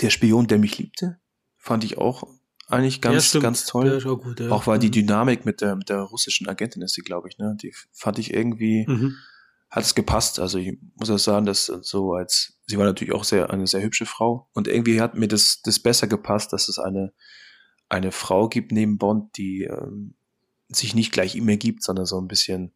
der 0.00 0.10
Spion, 0.10 0.46
der 0.46 0.58
mich 0.58 0.78
liebte. 0.78 1.20
Fand 1.58 1.84
ich 1.84 1.98
auch 1.98 2.24
eigentlich 2.72 3.00
ganz, 3.00 3.32
ja, 3.32 3.40
ganz 3.40 3.66
toll. 3.66 4.02
Auch, 4.04 4.22
gut, 4.22 4.40
ja. 4.40 4.50
auch 4.50 4.66
weil 4.66 4.78
die 4.78 4.88
mhm. 4.88 4.92
Dynamik 4.92 5.44
mit 5.44 5.60
der, 5.60 5.76
mit 5.76 5.88
der 5.88 6.00
russischen 6.00 6.48
Agentin 6.48 6.82
ist 6.82 6.94
sie, 6.94 7.02
glaube 7.02 7.28
ich, 7.28 7.38
ne? 7.38 7.56
Die 7.60 7.74
fand 7.92 8.18
ich 8.18 8.32
irgendwie, 8.32 8.86
mhm. 8.86 9.16
hat 9.70 9.84
es 9.84 9.94
gepasst. 9.94 10.40
Also 10.40 10.58
ich 10.58 10.78
muss 10.96 11.10
auch 11.10 11.18
sagen, 11.18 11.46
dass 11.46 11.66
so 11.66 12.14
als, 12.14 12.58
sie 12.66 12.78
war 12.78 12.86
natürlich 12.86 13.14
auch 13.14 13.24
sehr, 13.24 13.50
eine 13.50 13.66
sehr 13.66 13.82
hübsche 13.82 14.06
Frau. 14.06 14.48
Und 14.52 14.68
irgendwie 14.68 15.00
hat 15.00 15.14
mir 15.14 15.28
das, 15.28 15.60
das 15.62 15.78
besser 15.78 16.06
gepasst, 16.06 16.52
dass 16.52 16.68
es 16.68 16.78
eine, 16.78 17.12
eine 17.88 18.10
Frau 18.12 18.48
gibt 18.48 18.72
neben 18.72 18.98
Bond, 18.98 19.36
die 19.36 19.64
ähm, 19.64 20.14
sich 20.68 20.94
nicht 20.94 21.12
gleich 21.12 21.34
ihm 21.34 21.48
ergibt, 21.48 21.82
sondern 21.82 22.06
so 22.06 22.18
ein 22.20 22.28
bisschen 22.28 22.72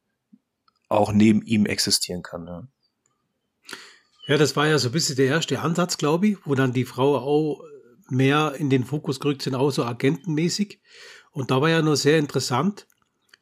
auch 0.89 1.13
neben 1.13 1.43
ihm 1.43 1.67
existieren 1.67 2.23
kann. 2.23 2.47
Ja. 2.47 2.69
ja, 4.29 4.37
das 4.37 4.57
war 4.57 4.67
ja 4.67 4.79
so 4.79 4.91
ein 4.91 4.93
bisschen 4.93 5.17
der 5.17 5.27
erste 5.27 5.61
Ansatz, 5.61 5.97
glaube 5.97 6.29
ich, 6.29 6.39
wo 6.45 6.55
dann 6.55 6.73
die 6.73 6.85
Frau 6.85 7.17
auch 7.17 7.63
mehr 8.09 8.55
in 8.59 8.71
den 8.71 8.85
Fokus 8.85 9.21
gerückt 9.21 9.43
sind, 9.43 9.55
auch 9.55 9.71
so 9.71 9.85
agentenmäßig. 9.85 10.81
Und 11.33 11.51
da 11.51 11.61
war 11.61 11.71
ja 11.71 11.83
nur 11.83 11.97
sehr 11.97 12.19
interessant, 12.19 12.87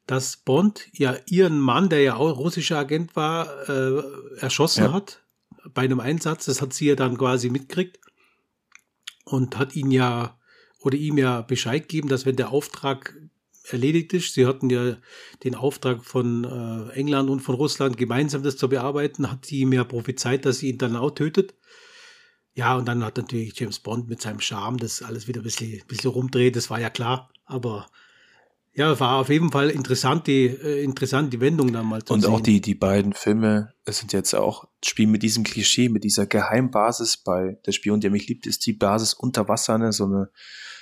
dass 0.06 0.36
Bond 0.36 0.88
ja 0.92 1.16
ihren 1.26 1.58
Mann, 1.58 1.88
der 1.88 2.02
ja 2.02 2.16
auch 2.16 2.36
russischer 2.36 2.78
Agent 2.78 3.16
war, 3.16 3.68
äh, 3.68 4.02
erschossen 4.38 4.84
ja. 4.84 4.92
hat 4.92 5.22
bei 5.72 5.82
einem 5.82 6.00
Einsatz. 6.00 6.44
Das 6.46 6.60
hat 6.60 6.72
sie 6.72 6.86
ja 6.86 6.94
dann 6.94 7.16
quasi 7.16 7.50
mitgekriegt 7.50 7.98
und 9.24 9.58
hat 9.58 9.74
ihn 9.76 9.90
ja 9.90 10.38
oder 10.80 10.98
ihm 10.98 11.16
ja 11.16 11.40
Bescheid 11.40 11.88
gegeben, 11.88 12.08
dass 12.08 12.26
wenn 12.26 12.36
der 12.36 12.50
Auftrag 12.50 13.14
erledigt 13.70 14.12
ist. 14.12 14.34
Sie 14.34 14.46
hatten 14.46 14.68
ja 14.70 14.96
den 15.42 15.54
Auftrag 15.54 16.04
von 16.04 16.44
äh, 16.44 16.92
England 16.92 17.30
und 17.30 17.40
von 17.40 17.54
Russland 17.54 17.96
gemeinsam 17.96 18.42
das 18.42 18.56
zu 18.56 18.68
bearbeiten, 18.68 19.30
hat 19.30 19.46
sie 19.46 19.60
ihm 19.60 19.72
ja 19.72 19.84
prophezeit, 19.84 20.44
dass 20.44 20.58
sie 20.58 20.70
ihn 20.70 20.78
dann 20.78 20.96
auch 20.96 21.12
tötet. 21.12 21.54
Ja, 22.54 22.76
und 22.76 22.86
dann 22.86 23.04
hat 23.04 23.16
natürlich 23.16 23.58
James 23.58 23.80
Bond 23.80 24.08
mit 24.08 24.22
seinem 24.22 24.40
Charme 24.40 24.78
das 24.78 25.02
alles 25.02 25.26
wieder 25.26 25.40
ein 25.40 25.44
bisschen, 25.44 25.82
bisschen 25.88 26.10
rumdreht, 26.10 26.56
das 26.56 26.70
war 26.70 26.80
ja 26.80 26.90
klar. 26.90 27.30
Aber 27.44 27.86
ja, 28.72 28.98
war 28.98 29.16
auf 29.18 29.28
jeden 29.28 29.50
Fall 29.50 29.70
interessant, 29.70 30.26
die, 30.26 30.46
äh, 30.46 30.82
interessant, 30.82 31.32
die 31.32 31.40
Wendung 31.40 31.72
damals. 31.72 32.10
Und 32.10 32.22
sehen. 32.22 32.30
auch 32.30 32.40
die, 32.40 32.60
die 32.60 32.74
beiden 32.74 33.12
Filme 33.12 33.74
es 33.84 33.98
sind 33.98 34.12
jetzt 34.12 34.34
auch, 34.34 34.68
spielen 34.84 35.10
mit 35.10 35.22
diesem 35.22 35.44
Klischee, 35.44 35.88
mit 35.88 36.04
dieser 36.04 36.26
Geheimbasis 36.26 37.18
bei 37.18 37.58
Der 37.66 37.72
Spion, 37.72 38.00
der 38.00 38.10
mich 38.10 38.26
liebt, 38.28 38.46
ist 38.46 38.64
die 38.66 38.72
Basis 38.72 39.14
unter 39.14 39.48
Wasser, 39.48 39.78
ne? 39.78 39.92
so 39.92 40.04
eine, 40.04 40.30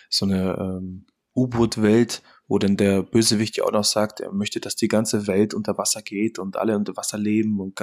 so 0.09 0.25
eine 0.25 0.57
ähm, 0.59 1.07
U-Boot-Welt, 1.35 2.23
wo 2.47 2.59
dann 2.59 2.77
der 2.77 3.03
Bösewicht 3.03 3.57
ja 3.57 3.65
auch 3.65 3.73
noch 3.73 3.85
sagt, 3.85 4.21
er 4.21 4.33
möchte, 4.33 4.61
dass 4.61 4.77
die 4.77 4.89
ganze 4.89 5.27
Welt 5.27 5.55
unter 5.55 5.79
Wasser 5.79 6.03
geht 6.03 6.39
und 6.39 6.57
alle 6.57 6.77
unter 6.77 6.97
Wasser 6.97 7.19
leben 7.19 7.61
und 7.61 7.81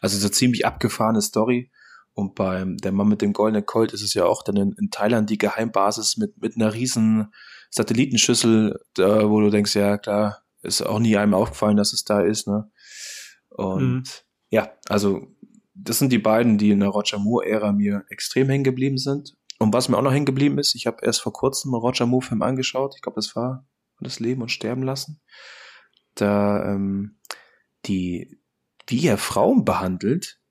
also 0.00 0.18
so 0.18 0.28
ziemlich 0.28 0.64
abgefahrene 0.64 1.20
Story. 1.20 1.70
Und 2.14 2.34
beim 2.34 2.76
der 2.76 2.92
Mann 2.92 3.08
mit 3.08 3.22
dem 3.22 3.32
goldenen 3.32 3.64
Colt 3.64 3.92
ist 3.92 4.02
es 4.02 4.14
ja 4.14 4.26
auch 4.26 4.42
dann 4.42 4.56
in, 4.56 4.72
in 4.72 4.90
Thailand 4.90 5.30
die 5.30 5.38
Geheimbasis 5.38 6.16
mit 6.18 6.40
mit 6.40 6.56
einer 6.56 6.74
riesen 6.74 7.32
Satellitenschüssel, 7.70 8.78
da, 8.94 9.30
wo 9.30 9.40
du 9.40 9.50
denkst, 9.50 9.74
ja 9.74 9.96
klar, 9.96 10.42
ist 10.62 10.82
auch 10.82 10.98
nie 10.98 11.16
einem 11.16 11.34
aufgefallen, 11.34 11.76
dass 11.76 11.92
es 11.92 12.04
da 12.04 12.20
ist, 12.20 12.46
ne? 12.46 12.70
Und 13.48 13.82
mhm. 13.82 14.04
ja, 14.50 14.72
also 14.88 15.34
das 15.74 15.98
sind 15.98 16.12
die 16.12 16.18
beiden, 16.18 16.58
die 16.58 16.70
in 16.70 16.80
der 16.80 16.90
Roger 16.90 17.18
Moore-Ära 17.18 17.72
mir 17.72 18.04
extrem 18.08 18.48
hängen 18.48 18.64
geblieben 18.64 18.98
sind. 18.98 19.34
Und 19.58 19.72
was 19.72 19.88
mir 19.88 19.96
auch 19.96 20.02
noch 20.02 20.12
hängen 20.12 20.26
geblieben 20.26 20.58
ist, 20.58 20.74
ich 20.74 20.86
habe 20.86 20.98
erst 21.02 21.20
vor 21.20 21.32
kurzem 21.32 21.74
einen 21.74 21.80
Roger 21.80 22.06
Moore-Film 22.06 22.42
angeschaut. 22.42 22.94
Ich 22.96 23.02
glaube, 23.02 23.16
das 23.16 23.34
war 23.36 23.66
Das 24.00 24.20
Leben 24.20 24.42
und 24.42 24.50
Sterben 24.50 24.82
lassen. 24.82 25.20
Da 26.14 26.72
ähm, 26.72 27.18
die, 27.86 28.38
wie 28.86 29.06
er 29.06 29.18
Frauen 29.18 29.64
behandelt, 29.64 30.41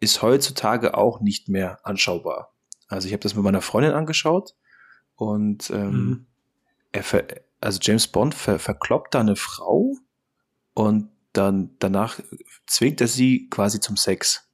ist 0.00 0.22
heutzutage 0.22 0.96
auch 0.96 1.20
nicht 1.20 1.48
mehr 1.48 1.84
anschaubar. 1.84 2.54
Also 2.88 3.06
ich 3.06 3.12
habe 3.12 3.22
das 3.22 3.34
mit 3.34 3.44
meiner 3.44 3.62
Freundin 3.62 3.92
angeschaut 3.92 4.54
und 5.16 5.70
ähm, 5.70 5.90
mhm. 5.90 6.26
er 6.92 7.02
ver 7.02 7.24
also 7.60 7.78
James 7.80 8.06
Bond 8.06 8.34
ver 8.34 8.58
verkloppt 8.58 9.14
da 9.14 9.20
eine 9.20 9.36
Frau 9.36 9.94
und 10.74 11.10
dann 11.32 11.70
danach 11.78 12.20
zwingt 12.66 13.00
er 13.00 13.08
sie 13.08 13.48
quasi 13.48 13.80
zum 13.80 13.96
Sex. 13.96 14.46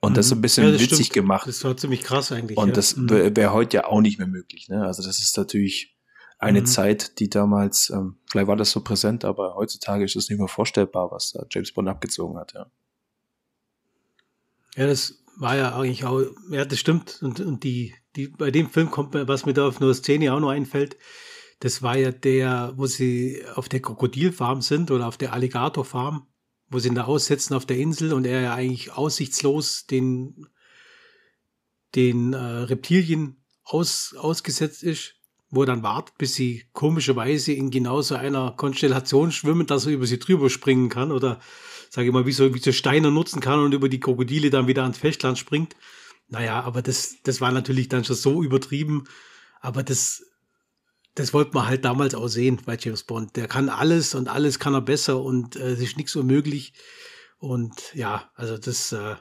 Und 0.00 0.12
mhm. 0.12 0.14
das 0.16 0.26
ist 0.26 0.32
ein 0.32 0.42
bisschen 0.42 0.64
ja, 0.64 0.72
witzig 0.72 1.06
stimmt. 1.06 1.12
gemacht. 1.12 1.46
Das 1.46 1.62
war 1.64 1.76
ziemlich 1.76 2.02
krass 2.02 2.32
eigentlich. 2.32 2.58
Und 2.58 2.68
ja. 2.68 2.74
das 2.74 2.96
mhm. 2.96 3.08
wäre 3.08 3.36
wär 3.36 3.52
heute 3.52 3.78
ja 3.78 3.84
auch 3.86 4.00
nicht 4.00 4.18
mehr 4.18 4.26
möglich. 4.26 4.68
Ne? 4.68 4.84
Also 4.84 5.02
das 5.02 5.20
ist 5.20 5.36
natürlich 5.36 5.96
eine 6.38 6.60
mhm. 6.60 6.66
Zeit, 6.66 7.20
die 7.20 7.30
damals, 7.30 7.90
ähm, 7.90 8.16
vielleicht 8.28 8.48
war 8.48 8.56
das 8.56 8.72
so 8.72 8.82
präsent, 8.82 9.24
aber 9.24 9.54
heutzutage 9.54 10.04
ist 10.04 10.16
es 10.16 10.28
nicht 10.28 10.38
mehr 10.38 10.48
vorstellbar, 10.48 11.12
was 11.12 11.32
da 11.32 11.46
James 11.48 11.72
Bond 11.72 11.88
abgezogen 11.88 12.36
hat. 12.36 12.52
Ja, 12.54 12.66
ja 14.76 14.86
das 14.86 15.22
war 15.36 15.56
ja 15.56 15.74
eigentlich 15.74 16.04
auch, 16.04 16.22
ja, 16.50 16.64
das 16.64 16.78
stimmt. 16.78 17.20
Und, 17.22 17.40
und 17.40 17.64
die, 17.64 17.94
die, 18.16 18.28
bei 18.28 18.50
dem 18.50 18.70
Film 18.70 18.90
kommt 18.90 19.14
mir, 19.14 19.28
was 19.28 19.46
mir 19.46 19.54
da 19.54 19.68
auf 19.68 19.80
nur 19.80 19.94
Szene 19.94 20.32
auch 20.32 20.40
noch 20.40 20.50
einfällt, 20.50 20.96
das 21.60 21.82
war 21.82 21.96
ja 21.96 22.10
der, 22.10 22.72
wo 22.76 22.86
sie 22.86 23.44
auf 23.54 23.68
der 23.68 23.80
Krokodilfarm 23.80 24.62
sind 24.62 24.90
oder 24.90 25.06
auf 25.06 25.16
der 25.16 25.32
Alligatorfarm, 25.32 26.26
wo 26.68 26.78
sie 26.78 26.88
ihn 26.88 26.94
da 26.94 27.04
aussetzen 27.04 27.54
auf 27.54 27.66
der 27.66 27.78
Insel 27.78 28.12
und 28.12 28.26
er 28.26 28.40
ja 28.40 28.54
eigentlich 28.54 28.92
aussichtslos 28.92 29.86
den, 29.86 30.46
den 31.94 32.32
äh, 32.32 32.36
Reptilien 32.36 33.44
aus, 33.64 34.14
ausgesetzt 34.18 34.82
ist, 34.82 35.14
wo 35.52 35.62
er 35.62 35.66
dann 35.66 35.82
wartet, 35.82 36.16
bis 36.16 36.34
sie 36.34 36.64
komischerweise 36.72 37.52
in 37.52 37.70
genauso 37.70 38.16
einer 38.16 38.52
Konstellation 38.56 39.30
schwimmen, 39.30 39.66
dass 39.66 39.86
er 39.86 39.92
über 39.92 40.06
sie 40.06 40.18
drüber 40.18 40.48
springen 40.48 40.88
kann 40.88 41.12
oder 41.12 41.40
sage 41.90 42.08
ich 42.08 42.12
mal, 42.12 42.24
wie 42.24 42.32
so, 42.32 42.54
wie 42.54 42.58
so 42.58 42.72
Steine 42.72 43.10
nutzen 43.10 43.40
kann 43.40 43.60
und 43.60 43.74
über 43.74 43.90
die 43.90 44.00
Krokodile 44.00 44.48
dann 44.48 44.66
wieder 44.66 44.82
ans 44.82 44.96
Festland 44.96 45.38
springt. 45.38 45.76
Naja, 46.28 46.62
aber 46.62 46.80
das, 46.80 47.16
das 47.22 47.42
war 47.42 47.52
natürlich 47.52 47.90
dann 47.90 48.02
schon 48.02 48.16
so 48.16 48.42
übertrieben. 48.42 49.04
Aber 49.60 49.82
das, 49.82 50.24
das 51.14 51.34
wollte 51.34 51.52
man 51.52 51.66
halt 51.66 51.84
damals 51.84 52.14
auch 52.14 52.28
sehen 52.28 52.58
bei 52.64 52.78
James 52.80 53.02
Bond. 53.02 53.36
Der 53.36 53.46
kann 53.46 53.68
alles 53.68 54.14
und 54.14 54.28
alles 54.28 54.58
kann 54.58 54.72
er 54.72 54.80
besser 54.80 55.20
und 55.20 55.56
äh, 55.56 55.72
es 55.72 55.80
ist 55.80 55.98
nichts 55.98 56.16
unmöglich. 56.16 56.72
Und 57.36 57.94
ja, 57.94 58.30
also 58.36 58.56
das, 58.56 58.92
äh, 58.92 59.16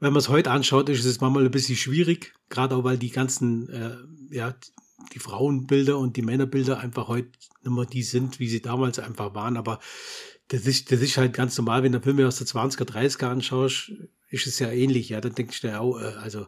wenn 0.00 0.12
man 0.12 0.20
es 0.20 0.28
heute 0.28 0.50
anschaut, 0.50 0.90
ist 0.90 1.06
es 1.06 1.22
manchmal 1.22 1.46
ein 1.46 1.50
bisschen 1.50 1.76
schwierig, 1.76 2.34
gerade 2.50 2.76
auch 2.76 2.84
weil 2.84 2.98
die 2.98 3.10
ganzen, 3.10 3.70
äh, 3.70 4.36
ja, 4.36 4.54
die 5.12 5.18
Frauenbilder 5.18 5.98
und 5.98 6.16
die 6.16 6.22
Männerbilder 6.22 6.78
einfach 6.78 7.08
heute 7.08 7.30
nicht 7.62 7.74
mehr 7.74 7.86
die 7.86 8.02
sind, 8.02 8.40
wie 8.40 8.48
sie 8.48 8.62
damals 8.62 8.98
einfach 8.98 9.34
waren. 9.34 9.56
Aber 9.56 9.80
das 10.48 10.66
ist, 10.66 10.92
das 10.92 11.00
ist 11.00 11.16
halt 11.16 11.32
ganz 11.32 11.56
normal, 11.56 11.82
wenn 11.82 11.92
du 11.92 12.00
Filme 12.00 12.26
aus 12.26 12.38
der 12.38 12.46
20er, 12.46 12.84
30er 12.84 13.26
anschaust, 13.26 13.92
ist 14.30 14.46
es 14.46 14.58
ja 14.58 14.70
ähnlich. 14.70 15.08
Ja, 15.10 15.20
dann 15.20 15.34
denkst 15.34 15.60
du 15.60 15.68
ja 15.68 15.80
auch, 15.80 16.00
äh, 16.00 16.14
also 16.22 16.46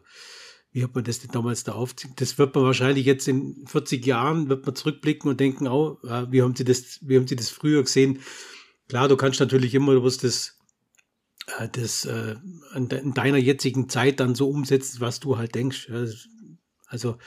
wie 0.75 0.83
hat 0.83 0.93
man 0.93 1.05
das 1.05 1.19
denn 1.19 1.31
damals 1.31 1.63
da 1.63 1.71
aufziehen? 1.71 2.13
Das 2.17 2.37
wird 2.37 2.53
man 2.53 2.65
wahrscheinlich 2.65 3.05
jetzt 3.05 3.29
in 3.29 3.65
40 3.65 4.05
Jahren, 4.05 4.49
wird 4.49 4.65
man 4.65 4.75
zurückblicken 4.75 5.29
und 5.29 5.39
denken, 5.39 5.67
oh, 5.67 5.99
wie 6.03 6.41
haben 6.41 6.53
sie 6.53 6.65
das, 6.65 6.99
wie 7.01 7.15
haben 7.15 7.27
sie 7.27 7.37
das 7.37 7.49
früher 7.49 7.81
gesehen? 7.81 8.19
Klar, 8.89 9.07
du 9.07 9.15
kannst 9.15 9.39
natürlich 9.39 9.73
immer, 9.73 9.93
du 9.93 10.01
musst 10.01 10.25
das, 10.25 10.59
äh, 11.59 11.69
das 11.71 12.03
äh, 12.03 12.35
in 12.75 13.13
deiner 13.13 13.37
jetzigen 13.37 13.87
Zeit 13.87 14.19
dann 14.19 14.35
so 14.35 14.49
umsetzen, 14.49 14.99
was 14.99 15.21
du 15.21 15.37
halt 15.37 15.55
denkst. 15.55 15.89
Also, 16.87 17.17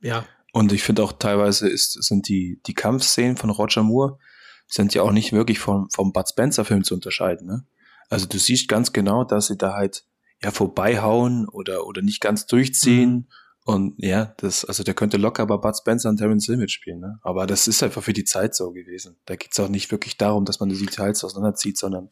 ja. 0.00 0.26
Und 0.52 0.72
ich 0.72 0.82
finde 0.82 1.02
auch 1.02 1.12
teilweise 1.12 1.68
ist, 1.68 2.02
sind 2.02 2.28
die, 2.28 2.60
die 2.66 2.74
Kampfszenen 2.74 3.36
von 3.36 3.50
Roger 3.50 3.82
Moore 3.82 4.18
sind 4.66 4.94
ja 4.94 5.02
auch 5.02 5.12
nicht 5.12 5.32
wirklich 5.32 5.58
vom, 5.58 5.88
vom 5.94 6.12
Bud 6.12 6.28
Spencer 6.28 6.64
Film 6.64 6.82
zu 6.82 6.94
unterscheiden, 6.94 7.46
ne? 7.46 7.66
Also 8.08 8.26
du 8.26 8.38
siehst 8.38 8.68
ganz 8.68 8.92
genau, 8.92 9.24
dass 9.24 9.48
sie 9.48 9.56
da 9.56 9.74
halt 9.74 10.04
ja, 10.42 10.50
vorbeihauen 10.50 11.48
oder, 11.48 11.86
oder 11.86 12.02
nicht 12.02 12.20
ganz 12.20 12.46
durchziehen. 12.46 13.10
Mhm. 13.10 13.26
Und 13.64 13.94
ja, 13.98 14.32
das, 14.36 14.64
also 14.64 14.84
der 14.84 14.94
könnte 14.94 15.16
locker 15.16 15.44
bei 15.44 15.56
Bud 15.56 15.76
Spencer 15.76 16.08
und 16.08 16.18
Terence 16.18 16.46
Hill 16.46 16.56
mitspielen, 16.56 17.00
ne? 17.00 17.18
Aber 17.22 17.48
das 17.48 17.66
ist 17.66 17.82
einfach 17.82 18.02
für 18.02 18.12
die 18.12 18.24
Zeit 18.24 18.54
so 18.54 18.70
gewesen. 18.72 19.16
Da 19.24 19.34
geht's 19.34 19.58
auch 19.58 19.68
nicht 19.68 19.90
wirklich 19.90 20.16
darum, 20.16 20.44
dass 20.44 20.60
man 20.60 20.68
die 20.68 20.78
Details 20.78 21.24
auseinanderzieht, 21.24 21.76
sondern 21.76 22.08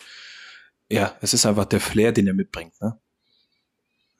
ja, 0.91 1.17
es 1.21 1.33
ist 1.33 1.47
einfach 1.47 1.65
der 1.65 1.81
Flair, 1.81 2.13
den 2.13 2.27
er 2.27 2.35
mitbringt, 2.35 2.75
ne? 2.81 2.99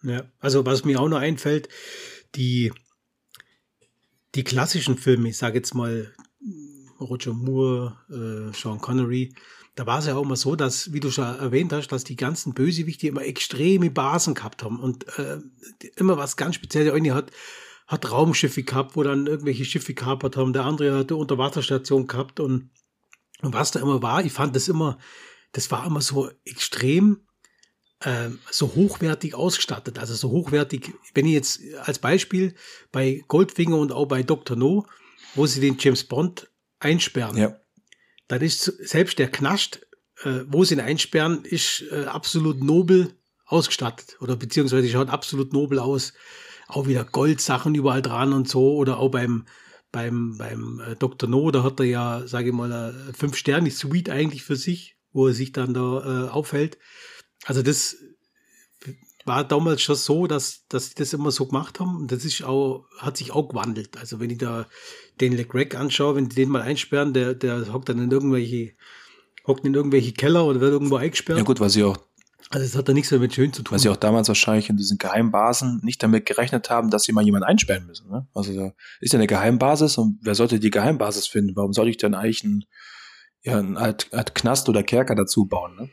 Ja, 0.03 0.23
also 0.39 0.65
was 0.65 0.85
mir 0.85 1.01
auch 1.01 1.09
noch 1.09 1.19
einfällt, 1.19 1.69
die, 2.37 2.73
die 4.35 4.45
klassischen 4.45 4.99
Filme, 4.99 5.29
ich 5.29 5.37
sage 5.37 5.57
jetzt 5.57 5.75
mal 5.75 6.13
Roger 7.01 7.33
Moore, 7.33 7.97
äh, 8.11 8.57
Sean 8.57 8.81
Connery, 8.81 9.35
da 9.75 9.87
war 9.87 9.99
es 9.99 10.07
ja 10.07 10.15
auch 10.15 10.23
immer 10.23 10.37
so, 10.37 10.55
dass, 10.55 10.93
wie 10.93 11.01
du 11.01 11.11
schon 11.11 11.25
erwähnt 11.25 11.73
hast, 11.73 11.89
dass 11.89 12.05
die 12.05 12.17
ganzen 12.17 12.55
Bösewichte 12.55 13.09
immer 13.09 13.25
extreme 13.25 13.91
Basen 13.91 14.35
gehabt 14.35 14.63
haben 14.63 14.79
und 14.79 15.07
äh, 15.19 15.39
immer 15.97 16.17
was 16.17 16.37
ganz 16.37 16.55
Spezielles. 16.55 16.87
Der 16.87 16.95
eine 16.95 17.15
hat, 17.15 17.33
hat 17.89 18.11
Raumschiffe 18.11 18.63
gehabt, 18.63 18.95
wo 18.95 19.03
dann 19.03 19.27
irgendwelche 19.27 19.65
Schiffe 19.65 19.95
gekapert 19.95 20.37
haben. 20.37 20.53
Der 20.53 20.65
andere 20.65 20.97
hat 20.99 21.11
eine 21.11 21.19
Unterwasserstation 21.19 22.07
gehabt 22.07 22.39
und, 22.39 22.71
und 23.43 23.53
was 23.53 23.73
da 23.73 23.81
immer 23.81 24.01
war, 24.01 24.25
ich 24.25 24.33
fand 24.33 24.55
das 24.55 24.69
immer, 24.69 24.99
das 25.53 25.71
war 25.73 25.87
immer 25.87 26.01
so 26.01 26.31
extrem 26.45 27.27
äh, 28.01 28.31
so 28.51 28.75
hochwertig 28.75 29.35
ausgestattet. 29.35 29.99
Also 29.99 30.15
so 30.15 30.31
hochwertig, 30.31 30.93
wenn 31.15 31.27
ich 31.27 31.33
jetzt 31.33 31.61
als 31.83 31.99
Beispiel 31.99 32.55
bei 32.93 33.25
Goldfinger 33.29 33.77
und 33.77 33.93
auch 33.93 34.07
bei 34.07 34.23
Dr. 34.23 34.57
No, 34.57 34.87
wo 35.35 35.47
sie 35.47 35.61
den 35.61 35.77
James 35.79 36.05
Bond 36.05 36.51
einsperren. 36.79 37.37
Ja 37.37 37.61
dann 38.29 38.43
ist 38.43 38.65
selbst 38.65 39.19
der 39.19 39.31
Knast, 39.31 39.87
äh, 40.23 40.41
wo 40.47 40.65
sie 40.65 40.75
ihn 40.75 40.81
einsperren, 40.81 41.45
ist 41.45 41.85
äh, 41.91 42.05
absolut 42.05 42.63
nobel 42.63 43.15
ausgestattet 43.47 44.17
oder 44.21 44.37
beziehungsweise 44.37 44.89
schaut 44.89 45.11
absolut 45.11 45.53
nobel 45.53 45.79
aus. 45.79 46.15
Auch 46.67 46.87
wieder 46.87 47.05
Goldsachen 47.05 47.75
überall 47.75 48.01
dran 48.01 48.33
und 48.33 48.49
so 48.49 48.75
oder 48.75 48.99
auch 48.99 49.11
beim 49.11 49.45
beim 49.93 50.37
beim 50.39 50.81
äh, 50.81 50.97
Dr. 50.97 51.29
No, 51.29 51.51
da 51.51 51.63
hat 51.63 51.79
er 51.79 51.87
ja, 51.87 52.27
sage 52.27 52.49
ich 52.49 52.55
mal, 52.55 52.73
eine 52.73 53.13
fünf 53.13 53.37
Sterne 53.37 53.71
Suite 53.71 54.09
eigentlich 54.09 54.43
für 54.43 54.57
sich, 54.57 54.97
wo 55.13 55.27
er 55.27 55.35
sich 55.35 55.53
dann 55.53 55.75
da 55.75 56.27
äh, 56.27 56.31
aufhält. 56.31 56.79
Also 57.45 57.63
das 57.63 57.97
war 59.25 59.45
damals 59.45 59.81
schon 59.81 59.97
so, 59.97 60.27
dass, 60.27 60.67
dass 60.69 60.89
sie 60.89 60.95
das 60.97 61.13
immer 61.13 61.31
so 61.31 61.47
gemacht 61.47 61.81
haben. 61.81 61.97
Und 61.97 62.13
das 62.13 62.25
ist 62.25 62.43
auch, 62.45 62.87
hat 62.99 63.17
sich 63.17 63.33
auch 63.33 63.49
gewandelt. 63.49 63.97
Also 63.99 64.21
wenn 64.21 64.31
ich 64.31 64.39
da 64.39 64.67
den 65.21 65.35
LeGreg 65.35 65.75
anschaue, 65.75 66.17
wenn 66.17 66.29
die 66.29 66.37
den 66.37 66.51
mal 66.51 66.63
einsperren, 66.63 67.15
der, 67.15 67.35
der 67.35 67.73
hockt 67.73 67.89
dann 67.89 67.99
in 67.99 68.11
irgendwelche, 68.11 68.73
hockt 69.47 69.65
in 69.65 69.75
irgendwelche 69.75 70.13
Keller 70.13 70.45
oder 70.45 70.61
wird 70.61 70.73
irgendwo 70.73 70.97
eingesperrt. 70.97 71.39
Ja 71.39 71.45
gut, 71.45 71.61
weil 71.61 71.71
sie 71.71 71.85
auch 71.85 71.97
also 72.51 72.67
es 72.67 72.77
hat 72.77 72.89
da 72.89 72.93
nichts 72.93 73.11
mehr 73.11 73.21
mit 73.21 73.35
schön 73.35 73.53
zu 73.53 73.63
tun. 73.63 73.73
Weil 73.73 73.79
sie 73.81 73.89
auch 73.89 73.97
damals 73.97 74.29
wahrscheinlich 74.29 74.69
in 74.69 74.77
diesen 74.77 74.99
Geheimbasen 74.99 75.81
nicht 75.83 76.03
damit 76.03 76.27
gerechnet 76.27 76.71
haben, 76.71 76.91
dass 76.91 77.05
sie 77.05 77.13
mal 77.13 77.25
jemanden 77.25 77.49
einsperren 77.49 77.87
müssen. 77.87 78.09
Ne? 78.11 78.29
Also 78.35 78.55
da 78.55 78.73
ist 79.01 79.13
ja 79.13 79.19
eine 79.19 79.27
Geheimbasis 79.27 79.99
und 79.99 80.19
wer 80.23 80.35
sollte 80.35 80.61
die 80.61 80.71
Geheimbasis 80.71 81.27
finden? 81.27 81.57
Warum 81.57 81.73
sollte 81.73 81.91
ich 81.91 81.97
dann 81.97 82.15
eigentlich 82.15 82.45
einen, 82.45 82.65
ja, 83.43 83.59
einen 83.59 83.77
Art, 83.77 84.13
Art 84.13 84.35
Knast 84.35 84.69
oder 84.69 84.83
Kerker 84.83 85.15
dazu 85.15 85.47
bauen? 85.47 85.75
Ne? 85.75 85.91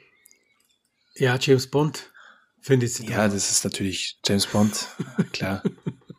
Ja, 1.21 1.37
James 1.39 1.67
Bond 1.67 2.11
finde 2.61 2.87
ich. 2.87 2.97
Ja, 2.97 3.27
das 3.27 3.51
ist 3.51 3.63
natürlich 3.63 4.17
James 4.25 4.47
Bond, 4.47 4.87
klar. 5.33 5.61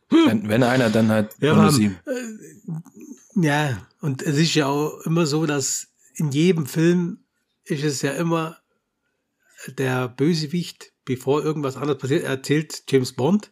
wenn, 0.08 0.48
wenn 0.48 0.62
einer, 0.62 0.90
dann 0.90 1.10
halt 1.10 1.34
ja, 1.40 1.56
nur 1.56 1.72
sie. 1.72 1.86
Äh, 2.06 3.42
ja, 3.44 3.84
und 4.00 4.22
es 4.22 4.38
ist 4.38 4.54
ja 4.54 4.68
auch 4.68 5.00
immer 5.00 5.26
so, 5.26 5.44
dass 5.44 5.88
in 6.14 6.30
jedem 6.30 6.66
Film 6.66 7.18
ist 7.64 7.82
es 7.82 8.02
ja 8.02 8.12
immer 8.12 8.58
der 9.66 10.06
Bösewicht, 10.06 10.92
bevor 11.04 11.42
irgendwas 11.42 11.74
anderes 11.74 11.98
passiert, 12.00 12.22
erzählt 12.22 12.84
James 12.88 13.12
Bond 13.12 13.50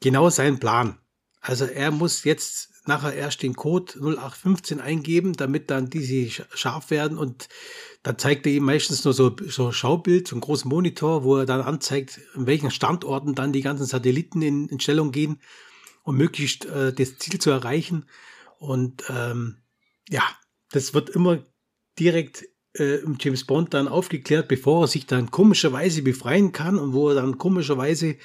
genau 0.00 0.30
seinen 0.30 0.58
Plan. 0.58 0.98
Also 1.40 1.64
er 1.64 1.92
muss 1.92 2.24
jetzt 2.24 2.70
nachher 2.86 3.14
erst 3.14 3.42
den 3.42 3.54
Code 3.54 3.92
0815 3.94 4.80
eingeben, 4.80 5.34
damit 5.34 5.70
dann 5.70 5.90
diese 5.90 6.44
scharf 6.54 6.90
werden 6.90 7.18
und 7.18 7.48
dann 8.02 8.18
zeigt 8.18 8.46
er 8.46 8.52
ihm 8.52 8.64
meistens 8.64 9.04
nur 9.04 9.12
so, 9.12 9.36
so 9.46 9.66
ein 9.66 9.72
Schaubild, 9.72 10.26
so 10.26 10.34
einen 10.34 10.40
großen 10.40 10.68
Monitor, 10.68 11.22
wo 11.22 11.36
er 11.36 11.46
dann 11.46 11.60
anzeigt, 11.60 12.20
an 12.34 12.46
welchen 12.46 12.70
Standorten 12.70 13.34
dann 13.34 13.52
die 13.52 13.60
ganzen 13.60 13.84
Satelliten 13.84 14.40
in, 14.40 14.68
in 14.68 14.80
Stellung 14.80 15.12
gehen, 15.12 15.40
um 16.02 16.16
möglichst 16.16 16.64
äh, 16.64 16.92
das 16.92 17.18
Ziel 17.18 17.38
zu 17.38 17.50
erreichen. 17.50 18.06
Und 18.58 19.04
ähm, 19.10 19.58
ja, 20.08 20.22
das 20.70 20.94
wird 20.94 21.10
immer 21.10 21.44
direkt 21.98 22.44
äh, 22.74 23.00
James 23.18 23.44
Bond 23.44 23.74
dann 23.74 23.88
aufgeklärt, 23.88 24.48
bevor 24.48 24.84
er 24.84 24.88
sich 24.88 25.06
dann 25.06 25.30
komischerweise 25.30 26.02
befreien 26.02 26.52
kann 26.52 26.78
und 26.78 26.94
wo 26.94 27.10
er 27.10 27.16
dann 27.16 27.36
komischerweise 27.36 28.16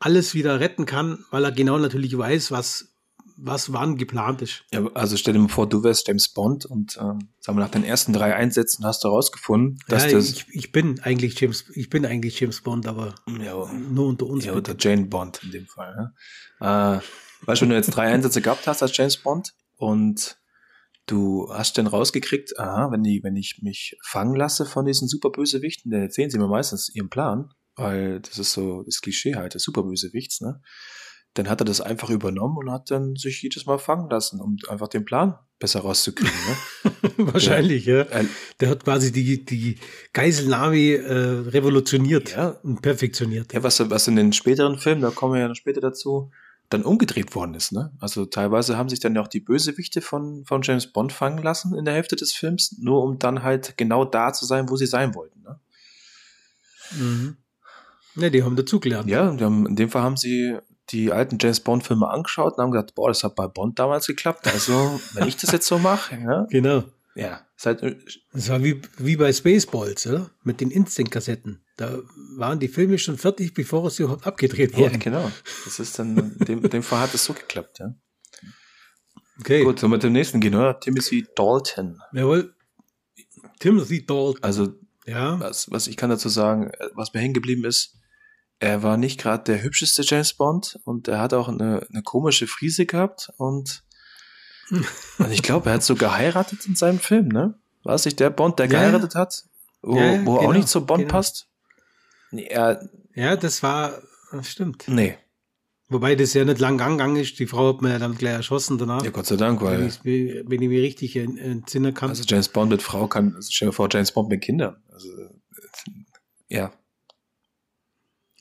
alles 0.00 0.34
wieder 0.34 0.58
retten 0.58 0.86
kann, 0.86 1.24
weil 1.30 1.44
er 1.44 1.52
genau 1.52 1.78
natürlich 1.78 2.16
weiß, 2.16 2.50
was 2.50 2.93
was 3.36 3.72
wann 3.72 3.96
geplant 3.96 4.42
ist. 4.42 4.64
Ja, 4.72 4.86
also 4.94 5.16
stell 5.16 5.34
dir 5.34 5.40
mal 5.40 5.48
vor, 5.48 5.68
du 5.68 5.82
wärst 5.82 6.06
James 6.06 6.28
Bond 6.28 6.64
und 6.66 6.96
ähm, 7.00 7.28
sagen 7.40 7.58
wir 7.58 7.62
nach 7.62 7.70
den 7.70 7.84
ersten 7.84 8.12
drei 8.12 8.34
Einsätzen 8.34 8.84
hast 8.84 9.04
du 9.04 9.08
herausgefunden, 9.08 9.78
dass 9.88 10.04
ja, 10.04 10.12
das 10.12 10.30
ich, 10.30 10.46
ich 10.50 10.72
bin 10.72 11.00
eigentlich 11.00 11.38
James, 11.40 11.64
ich 11.74 11.90
bin 11.90 12.06
eigentlich 12.06 12.38
James 12.38 12.60
Bond, 12.60 12.86
aber 12.86 13.14
ja, 13.40 13.72
nur 13.72 14.08
unter 14.08 14.26
uns. 14.26 14.44
ja, 14.44 14.54
bitte. 14.54 14.72
oder 14.72 14.80
Jane 14.80 15.06
Bond 15.06 15.42
in 15.42 15.50
dem 15.50 15.66
Fall. 15.66 15.94
Ne? 15.96 16.14
Äh, 16.60 17.46
weißt 17.46 17.60
du, 17.60 17.64
wenn 17.64 17.70
du 17.70 17.76
jetzt 17.76 17.90
drei 17.90 18.12
Einsätze 18.12 18.40
gehabt 18.40 18.66
hast 18.66 18.82
als 18.82 18.96
James 18.96 19.16
Bond 19.16 19.52
und 19.76 20.38
du 21.06 21.48
hast 21.52 21.76
dann 21.76 21.86
rausgekriegt, 21.86 22.58
aha, 22.58 22.90
wenn, 22.90 23.02
die, 23.02 23.22
wenn 23.22 23.36
ich 23.36 23.60
mich 23.62 23.96
fangen 24.04 24.34
lasse 24.34 24.64
von 24.64 24.84
diesen 24.86 25.08
Superbösewichten, 25.08 25.90
dann 25.90 26.02
erzählen 26.02 26.30
sie 26.30 26.38
mir 26.38 26.48
meistens 26.48 26.88
ihren 26.94 27.10
Plan, 27.10 27.50
weil 27.76 28.20
das 28.20 28.38
ist 28.38 28.52
so 28.52 28.82
das 28.84 29.00
Klischee 29.00 29.34
halt 29.34 29.54
des 29.54 29.62
Superbösewichts, 29.62 30.40
ne? 30.40 30.60
Dann 31.34 31.48
hat 31.50 31.60
er 31.60 31.64
das 31.64 31.80
einfach 31.80 32.10
übernommen 32.10 32.56
und 32.58 32.70
hat 32.70 32.90
dann 32.92 33.16
sich 33.16 33.42
jedes 33.42 33.66
Mal 33.66 33.78
fangen 33.78 34.08
lassen, 34.08 34.40
um 34.40 34.56
einfach 34.68 34.86
den 34.88 35.04
Plan 35.04 35.34
besser 35.58 35.80
rauszukriegen. 35.80 36.32
Ne? 36.84 36.92
Wahrscheinlich, 37.32 37.86
ja. 37.86 38.02
Äh, 38.02 38.24
Der 38.60 38.68
hat 38.70 38.84
quasi 38.84 39.10
die, 39.10 39.44
die 39.44 39.78
Geiselnahme 40.12 40.76
äh, 40.78 41.48
revolutioniert 41.50 42.32
Ja. 42.36 42.50
und 42.62 42.82
perfektioniert. 42.82 43.52
Ja, 43.52 43.62
was, 43.64 43.78
was 43.90 44.06
in 44.08 44.14
den 44.16 44.32
späteren 44.32 44.78
Filmen, 44.78 45.02
da 45.02 45.10
kommen 45.10 45.34
wir 45.34 45.40
ja 45.40 45.54
später 45.56 45.80
dazu, 45.80 46.30
dann 46.70 46.82
umgedreht 46.82 47.34
worden 47.34 47.54
ist. 47.54 47.72
Ne? 47.72 47.92
Also 48.00 48.24
teilweise 48.26 48.76
haben 48.78 48.88
sich 48.88 49.00
dann 49.00 49.14
ja 49.16 49.20
auch 49.22 49.28
die 49.28 49.40
Bösewichte 49.40 50.00
von, 50.00 50.44
von 50.44 50.62
James 50.62 50.86
Bond 50.92 51.12
fangen 51.12 51.42
lassen 51.42 51.74
in 51.74 51.84
der 51.84 51.94
Hälfte 51.94 52.16
des 52.16 52.32
Films, 52.32 52.76
nur 52.78 53.02
um 53.02 53.18
dann 53.18 53.42
halt 53.42 53.76
genau 53.76 54.04
da 54.04 54.32
zu 54.32 54.44
sein, 54.46 54.68
wo 54.70 54.76
sie 54.76 54.86
sein 54.86 55.14
wollten. 55.14 55.42
Ne? 55.42 55.60
Mhm. 56.98 57.36
Ja, 58.16 58.30
die 58.30 58.42
haben 58.44 58.54
dazugelernt. 58.56 59.08
Ja, 59.10 59.36
haben, 59.40 59.66
in 59.66 59.76
dem 59.76 59.90
Fall 59.90 60.02
haben 60.02 60.16
sie 60.16 60.56
die 60.90 61.12
alten 61.12 61.38
James 61.40 61.60
Bond-Filme 61.60 62.08
angeschaut 62.08 62.54
und 62.56 62.62
haben 62.62 62.70
gesagt, 62.72 62.94
boah, 62.94 63.08
das 63.08 63.24
hat 63.24 63.34
bei 63.34 63.46
Bond 63.46 63.78
damals 63.78 64.06
geklappt. 64.06 64.46
Also, 64.46 65.00
wenn 65.14 65.26
ich 65.28 65.36
das 65.36 65.50
jetzt 65.52 65.66
so 65.66 65.78
mache, 65.78 66.14
ja, 66.16 66.46
Genau. 66.50 66.84
ja, 67.14 67.40
ist 67.56 67.66
halt, 67.66 67.82
Das 68.32 68.48
war 68.50 68.62
wie, 68.62 68.80
wie 68.98 69.16
bei 69.16 69.32
Spaceballs, 69.32 70.06
oder? 70.06 70.30
Mit 70.42 70.60
den 70.60 70.70
Instinct-Kassetten. 70.70 71.60
Da 71.76 71.98
waren 72.36 72.60
die 72.60 72.68
Filme 72.68 72.98
schon 72.98 73.18
fertig, 73.18 73.54
bevor 73.54 73.90
sie 73.90 74.02
überhaupt 74.04 74.26
abgedreht 74.26 74.72
ja, 74.72 74.78
wurden. 74.78 74.98
genau. 75.00 75.30
Das 75.64 75.78
ist 75.80 75.98
dann, 75.98 76.16
in 76.38 76.44
dem, 76.44 76.62
dem 76.70 76.82
Fall 76.82 77.00
hat 77.00 77.14
es 77.14 77.24
so 77.24 77.32
geklappt, 77.32 77.78
ja. 77.80 77.94
Okay. 79.40 79.64
Gut, 79.64 79.80
so 79.80 79.88
mit 79.88 80.02
dem 80.02 80.12
nächsten 80.12 80.40
gehen, 80.40 80.54
oder? 80.54 80.78
Timothy 80.78 81.26
Dalton. 81.34 82.00
Jawohl. 82.12 82.54
Timothy 83.58 84.04
Dalton. 84.06 84.42
Also, 84.44 84.74
Ja. 85.06 85.40
was, 85.40 85.70
was 85.70 85.86
ich 85.88 85.96
kann 85.96 86.10
dazu 86.10 86.28
sagen, 86.28 86.68
äh, 86.70 86.88
was 86.94 87.12
mir 87.12 87.20
hängen 87.20 87.34
geblieben 87.34 87.64
ist, 87.64 87.96
er 88.60 88.82
war 88.82 88.96
nicht 88.96 89.20
gerade 89.20 89.44
der 89.44 89.62
hübscheste 89.62 90.02
James 90.02 90.34
Bond 90.34 90.78
und 90.84 91.08
er 91.08 91.18
hat 91.20 91.34
auch 91.34 91.48
eine, 91.48 91.86
eine 91.90 92.02
komische 92.02 92.46
Frise 92.46 92.86
gehabt 92.86 93.30
und, 93.36 93.82
und 94.70 95.30
ich 95.32 95.42
glaube, 95.42 95.68
er 95.70 95.74
hat 95.76 95.82
so 95.82 95.94
geheiratet 95.94 96.66
in 96.66 96.74
seinem 96.76 96.98
Film, 96.98 97.28
ne? 97.28 97.58
War 97.82 97.94
es 97.96 98.04
nicht 98.06 98.18
der 98.20 98.30
Bond, 98.30 98.58
der 98.58 98.66
Ja, 98.66 98.72
geheiratet 98.72 99.14
hat? 99.14 99.44
Wo, 99.82 99.98
Ja, 99.98 100.24
wo 100.24 100.34
er 100.36 100.38
auch 100.38 100.40
genau, 100.40 100.52
nicht 100.52 100.68
zu 100.68 100.86
Bond 100.86 101.02
genau. 101.02 101.12
passt? 101.12 101.48
Nee, 102.30 102.46
er, 102.46 102.88
Ja, 103.14 103.36
das 103.36 103.62
war, 103.62 104.00
das 104.32 104.48
stimmt. 104.50 104.84
nee. 104.88 105.16
Wobei 105.90 106.16
das 106.16 106.32
ja 106.32 106.46
nicht 106.46 106.60
lang 106.60 106.80
angegangen 106.80 107.16
ist. 107.16 107.38
Die 107.38 107.46
Frau 107.46 107.68
hat 107.74 107.82
man 107.82 107.90
ja 107.92 107.98
dann 107.98 108.16
gleich 108.16 108.32
erschossen 108.32 108.78
danach. 108.78 109.04
Ja, 109.04 109.10
Gott 109.10 109.26
sei 109.26 109.36
Dank, 109.36 109.60
wenn, 109.60 109.66
weil, 109.66 109.86
ich, 109.86 110.02
wenn 110.02 110.62
ich 110.62 110.68
mich 110.70 110.80
richtig 110.80 111.14
en- 111.16 111.36
entsinnen 111.36 111.92
kann. 111.92 112.08
also 112.08 112.24
James 112.26 112.48
Bond 112.48 112.70
mit 112.70 112.80
Frau 112.82 113.06
kann, 113.06 113.34
also 113.34 113.50
stell 113.52 113.68
dir 113.68 113.72
vor, 113.72 113.88
James 113.92 114.10
Bond 114.10 114.30
mit 114.30 114.40
Kindern. 114.40 114.82
Also, 114.90 115.08
äh, 115.12 115.28
ja, 116.48 116.72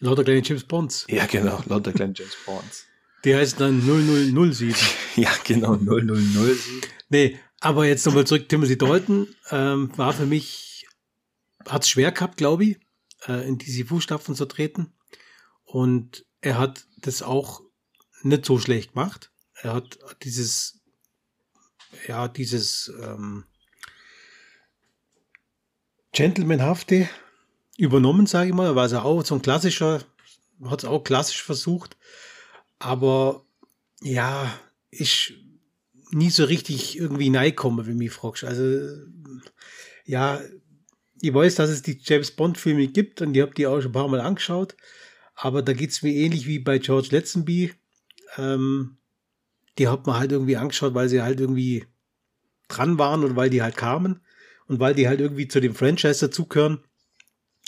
Lauter 0.04 0.26
kleine 0.26 0.41
James 0.43 0.66
Bonds. 0.66 1.06
ja, 1.08 1.26
genau, 1.28 1.64
lauter 1.66 1.93
kleine 1.93 2.14
James 2.14 2.36
Bonds. 2.45 2.86
Die 3.24 3.34
heißt 3.34 3.60
dann 3.62 3.82
0007. 3.82 4.76
Ja, 5.16 5.32
genau, 5.45 5.76
000. 5.76 6.58
Nee, 7.08 7.39
aber 7.62 7.86
jetzt 7.86 8.06
nochmal 8.06 8.28
zurück. 8.28 8.49
Timothy 8.49 8.78
Dalton 8.78 9.28
ähm, 9.51 9.97
war 9.97 10.12
für 10.12 10.26
mich, 10.26 10.88
hat 11.68 11.84
es 11.84 11.89
schwer 11.89 12.12
gehabt, 12.12 12.36
glaube 12.36 12.66
ich, 12.66 12.80
äh, 13.28 13.47
in 13.47 13.58
diese 13.58 13.86
Fußstapfen 13.86 14.36
zu 14.36 14.45
treten. 14.45 14.91
Und 15.64 16.26
er 16.41 16.58
hat 16.58 16.86
das 16.97 17.22
auch 17.22 17.62
nicht 18.24 18.43
so 18.45 18.60
schlecht 18.60 18.93
gemacht. 18.93 19.32
Er 19.62 19.74
hat 19.74 19.99
dieses, 20.24 20.82
ja, 22.08 22.28
dieses 22.28 22.91
ähm, 23.01 23.45
Gentlemanhafte 26.12 27.08
übernommen, 27.78 28.26
sage 28.26 28.49
ich 28.49 28.55
mal. 28.55 28.67
Er 28.67 28.76
war 28.76 28.84
also 28.84 28.99
auch 28.99 29.26
so 29.26 29.36
ein 29.36 29.41
klassischer, 29.41 30.03
hat 30.65 30.80
es 30.80 30.86
auch 30.86 31.03
klassisch 31.03 31.43
versucht. 31.43 31.97
Aber 32.80 33.45
ja, 34.01 34.51
ich 34.89 35.39
nie 36.11 36.30
so 36.30 36.43
richtig 36.45 36.97
irgendwie 36.97 37.51
komme, 37.51 37.88
wenn 37.88 37.97
mich 37.97 38.11
fragst. 38.11 38.43
Also, 38.43 38.89
ja, 40.05 40.41
ich 41.21 41.34
weiß, 41.34 41.55
dass 41.55 41.69
es 41.69 41.82
die 41.82 41.99
James 42.03 42.32
Bond-Filme 42.32 42.88
gibt 42.88 43.21
und 43.21 43.36
ich 43.36 43.41
habe 43.41 43.53
die 43.53 43.65
auch 43.65 43.80
schon 43.82 43.89
ein 43.89 43.93
paar 43.93 44.07
Mal 44.07 44.21
angeschaut. 44.21 44.76
Aber 45.36 45.61
da 45.61 45.74
geht's 45.74 46.03
mir 46.03 46.13
ähnlich 46.13 46.45
wie 46.47 46.59
bei 46.59 46.78
George 46.78 47.09
Lazenby. 47.11 47.74
Ähm, 48.38 48.97
die 49.78 49.88
hat 49.88 50.05
man 50.05 50.19
halt 50.19 50.32
irgendwie 50.32 50.57
angeschaut, 50.57 50.93
weil 50.93 51.09
sie 51.09 51.21
halt 51.21 51.39
irgendwie 51.39 51.86
dran 52.67 52.99
waren 52.99 53.24
und 53.24 53.36
weil 53.36 53.49
die 53.49 53.61
halt 53.61 53.78
kamen 53.78 54.21
und 54.67 54.80
weil 54.80 54.93
die 54.93 55.07
halt 55.07 55.19
irgendwie 55.19 55.47
zu 55.47 55.59
dem 55.59 55.76
Franchise 55.76 56.28
dazugehören. 56.28 56.84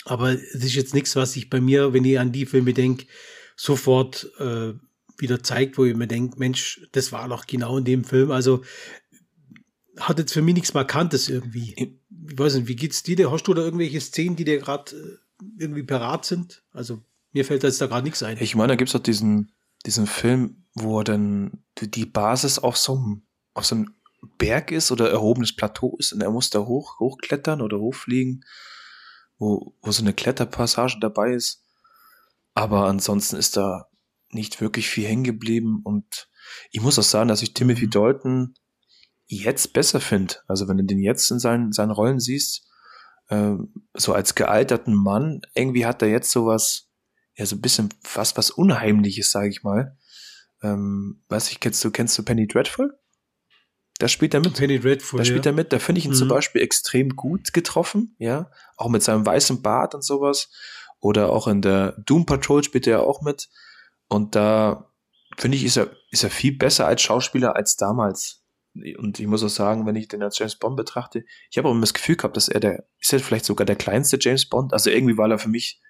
Aber 0.06 0.32
es 0.32 0.54
ist 0.54 0.74
jetzt 0.74 0.94
nichts, 0.94 1.16
was 1.16 1.32
sich 1.32 1.50
bei 1.50 1.60
mir, 1.60 1.92
wenn 1.92 2.04
ich 2.04 2.18
an 2.18 2.30
die 2.30 2.46
Filme 2.46 2.72
denke, 2.72 3.06
sofort 3.56 4.30
äh, 4.38 4.72
wieder 5.18 5.42
zeigt, 5.42 5.78
wo 5.78 5.84
ich 5.84 5.96
mir 5.96 6.06
denke, 6.06 6.38
Mensch, 6.38 6.86
das 6.92 7.10
war 7.10 7.28
doch 7.28 7.46
genau 7.46 7.78
in 7.78 7.84
dem 7.84 8.04
Film. 8.04 8.30
Also 8.30 8.62
hat 9.98 10.18
jetzt 10.18 10.32
für 10.32 10.42
mich 10.42 10.54
nichts 10.54 10.74
Markantes 10.74 11.28
irgendwie. 11.28 11.74
Ich 11.74 12.38
weiß 12.38 12.54
nicht, 12.54 12.68
wie 12.68 12.76
geht's 12.76 13.02
dir? 13.02 13.16
da? 13.16 13.32
Hast 13.32 13.44
du 13.48 13.54
da 13.54 13.62
irgendwelche 13.62 14.00
Szenen, 14.00 14.36
die 14.36 14.44
dir 14.44 14.58
gerade 14.58 14.94
äh, 14.94 15.16
irgendwie 15.58 15.82
parat 15.82 16.24
sind? 16.24 16.62
Also 16.70 17.02
mir 17.32 17.44
fällt 17.44 17.64
jetzt 17.64 17.80
da 17.80 17.86
gerade 17.86 18.04
nichts 18.04 18.22
ein. 18.22 18.38
Ich 18.40 18.54
meine, 18.54 18.68
da 18.68 18.76
gibt's 18.76 18.92
doch 18.92 19.02
diesen, 19.02 19.52
diesen 19.86 20.06
Film, 20.06 20.66
wo 20.74 21.02
dann 21.02 21.64
die 21.78 21.90
die 21.90 22.06
Basis 22.06 22.60
auf 22.60 22.76
so 22.76 22.94
einem, 22.94 23.22
auf 23.54 23.66
so 23.66 23.74
einem 23.74 23.94
Berg 24.38 24.70
ist 24.70 24.92
oder 24.92 25.10
erhobenes 25.10 25.56
Plateau 25.56 25.96
ist 25.98 26.12
und 26.12 26.20
er 26.20 26.30
muss 26.30 26.50
da 26.50 26.60
hoch, 26.60 27.00
hochklettern 27.00 27.60
oder 27.60 27.78
hochfliegen, 27.78 28.44
wo, 29.38 29.74
wo 29.82 29.92
so 29.92 30.02
eine 30.02 30.14
Kletterpassage 30.14 30.98
dabei 31.00 31.32
ist. 31.32 31.62
Aber 32.54 32.86
ansonsten 32.86 33.36
ist 33.36 33.56
da 33.56 33.88
nicht 34.30 34.60
wirklich 34.60 34.88
viel 34.88 35.06
hängen 35.06 35.24
geblieben 35.24 35.80
und 35.84 36.28
ich 36.70 36.80
muss 36.80 36.98
auch 36.98 37.04
sagen, 37.04 37.28
dass 37.28 37.42
ich 37.42 37.54
Timothy 37.54 37.88
Dalton 37.88 38.54
jetzt 39.26 39.72
besser 39.72 40.00
finde. 40.00 40.36
Also 40.46 40.68
wenn 40.68 40.76
du 40.78 40.84
den 40.84 41.00
jetzt 41.00 41.30
in 41.30 41.38
seinen, 41.38 41.72
seinen 41.72 41.90
Rollen 41.90 42.20
siehst, 42.20 42.66
ähm, 43.28 43.72
so 43.94 44.12
als 44.14 44.34
gealterten 44.34 44.94
Mann, 44.94 45.42
irgendwie 45.54 45.86
hat 45.86 46.02
er 46.02 46.08
jetzt 46.08 46.30
sowas, 46.30 46.88
ja, 47.34 47.44
so 47.44 47.56
ein 47.56 47.60
bisschen 47.60 47.88
fast 48.02 48.36
was 48.36 48.50
Unheimliches, 48.50 49.30
sage 49.30 49.48
ich 49.48 49.62
mal. 49.62 49.98
Ähm, 50.62 51.22
weiß 51.28 51.50
ich, 51.50 51.60
kennst 51.60 51.84
du, 51.84 51.90
kennst 51.90 52.16
du 52.16 52.22
Penny 52.22 52.46
Dreadful? 52.46 52.98
Da 53.98 54.08
spielt 54.08 54.34
er 54.34 54.40
mit. 54.40 54.54
Penny 54.54 54.78
Dreadful. 54.78 55.18
Da 55.18 55.24
spielt 55.24 55.46
ja. 55.46 55.52
er 55.52 55.54
mit. 55.54 55.72
Da 55.72 55.78
finde 55.78 56.00
ich 56.00 56.04
ihn 56.04 56.10
Mhm. 56.10 56.16
zum 56.16 56.28
Beispiel 56.28 56.60
extrem 56.62 57.16
gut 57.16 57.52
getroffen, 57.52 58.14
ja. 58.18 58.50
Auch 58.76 58.88
mit 58.88 59.02
seinem 59.02 59.24
weißen 59.24 59.62
Bart 59.62 59.94
und 59.94 60.02
sowas. 60.02 60.50
Oder 61.00 61.30
auch 61.30 61.46
in 61.46 61.62
der 61.62 61.92
Doom 62.04 62.26
Patrol 62.26 62.62
spielt 62.62 62.86
er 62.86 63.02
auch 63.02 63.22
mit. 63.22 63.48
Und 64.08 64.34
da 64.34 64.90
finde 65.38 65.56
ich, 65.56 65.64
ist 65.64 65.76
er, 65.76 65.90
ist 66.10 66.24
er 66.24 66.30
viel 66.30 66.56
besser 66.56 66.86
als 66.86 67.02
Schauspieler 67.02 67.56
als 67.56 67.76
damals. 67.76 68.42
Und 68.98 69.18
ich 69.18 69.26
muss 69.26 69.42
auch 69.42 69.48
sagen, 69.48 69.86
wenn 69.86 69.96
ich 69.96 70.08
den 70.08 70.22
als 70.22 70.38
James 70.38 70.56
Bond 70.56 70.76
betrachte, 70.76 71.24
ich 71.50 71.56
habe 71.56 71.68
auch 71.68 71.72
immer 71.72 71.80
das 71.80 71.94
Gefühl 71.94 72.16
gehabt, 72.16 72.36
dass 72.36 72.48
er 72.48 72.60
der, 72.60 72.86
ist 73.00 73.12
er 73.12 73.20
vielleicht 73.20 73.46
sogar 73.46 73.64
der 73.64 73.76
kleinste 73.76 74.18
James 74.20 74.46
Bond. 74.48 74.74
Also 74.74 74.90
irgendwie 74.90 75.16
war 75.16 75.30
er 75.30 75.38
für 75.38 75.48
mich 75.48 75.80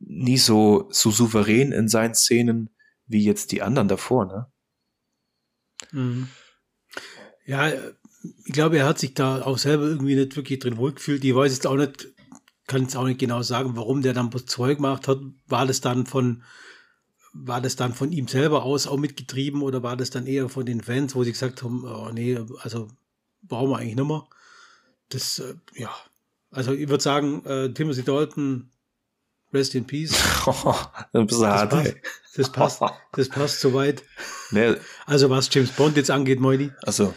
nie 0.00 0.38
so, 0.38 0.88
so 0.90 1.12
souverän 1.12 1.70
in 1.70 1.88
seinen 1.88 2.14
Szenen 2.14 2.70
wie 3.06 3.24
jetzt 3.24 3.52
die 3.52 3.62
anderen 3.62 3.86
davor, 3.86 4.26
ne? 4.26 4.52
Mhm. 5.92 6.28
Ja, 7.46 7.72
ich 8.44 8.52
glaube, 8.52 8.78
er 8.78 8.86
hat 8.86 8.98
sich 8.98 9.14
da 9.14 9.42
auch 9.42 9.58
selber 9.58 9.84
irgendwie 9.84 10.14
nicht 10.14 10.36
wirklich 10.36 10.58
drin 10.60 10.76
wohlgefühlt. 10.76 11.24
Ich 11.24 11.34
weiß 11.34 11.52
jetzt 11.52 11.66
auch 11.66 11.76
nicht, 11.76 12.08
kann 12.66 12.82
jetzt 12.82 12.96
auch 12.96 13.04
nicht 13.04 13.18
genau 13.18 13.42
sagen, 13.42 13.76
warum 13.76 14.02
der 14.02 14.14
dann 14.14 14.30
Zeug 14.46 14.76
gemacht 14.76 15.08
hat. 15.08 15.18
War 15.46 15.66
das 15.66 15.80
dann 15.80 16.06
von, 16.06 16.42
war 17.32 17.60
das 17.60 17.76
dann 17.76 17.94
von 17.94 18.12
ihm 18.12 18.28
selber 18.28 18.62
aus 18.62 18.86
auch 18.86 18.96
mitgetrieben 18.98 19.62
oder 19.62 19.82
war 19.82 19.96
das 19.96 20.10
dann 20.10 20.26
eher 20.26 20.48
von 20.48 20.66
den 20.66 20.82
Fans, 20.82 21.14
wo 21.14 21.24
sie 21.24 21.32
gesagt 21.32 21.62
haben, 21.62 21.84
oh 21.84 22.10
nee, 22.12 22.38
also 22.60 22.88
brauchen 23.42 23.70
wir 23.70 23.78
eigentlich 23.78 23.96
nicht 23.96 24.06
mehr. 24.08 24.26
Das, 25.08 25.40
äh, 25.40 25.54
ja, 25.74 25.90
also 26.50 26.72
ich 26.72 26.88
würde 26.88 27.02
sagen, 27.02 27.44
äh, 27.44 27.72
Timothy 27.72 28.02
Dalton, 28.02 28.70
rest 29.52 29.74
in 29.74 29.86
peace. 29.86 30.12
ein 31.12 31.26
bisschen 31.26 31.42
Das 31.42 31.50
hart, 31.60 31.70
passt, 31.70 31.94
das 32.36 32.52
passt, 32.52 32.82
das 33.12 33.28
passt 33.28 33.60
soweit. 33.60 34.02
Ne, 34.50 34.78
Also 35.06 35.28
was 35.30 35.52
James 35.52 35.72
Bond 35.72 35.96
jetzt 35.96 36.10
angeht, 36.10 36.40
Moini. 36.40 36.70
also, 36.82 37.14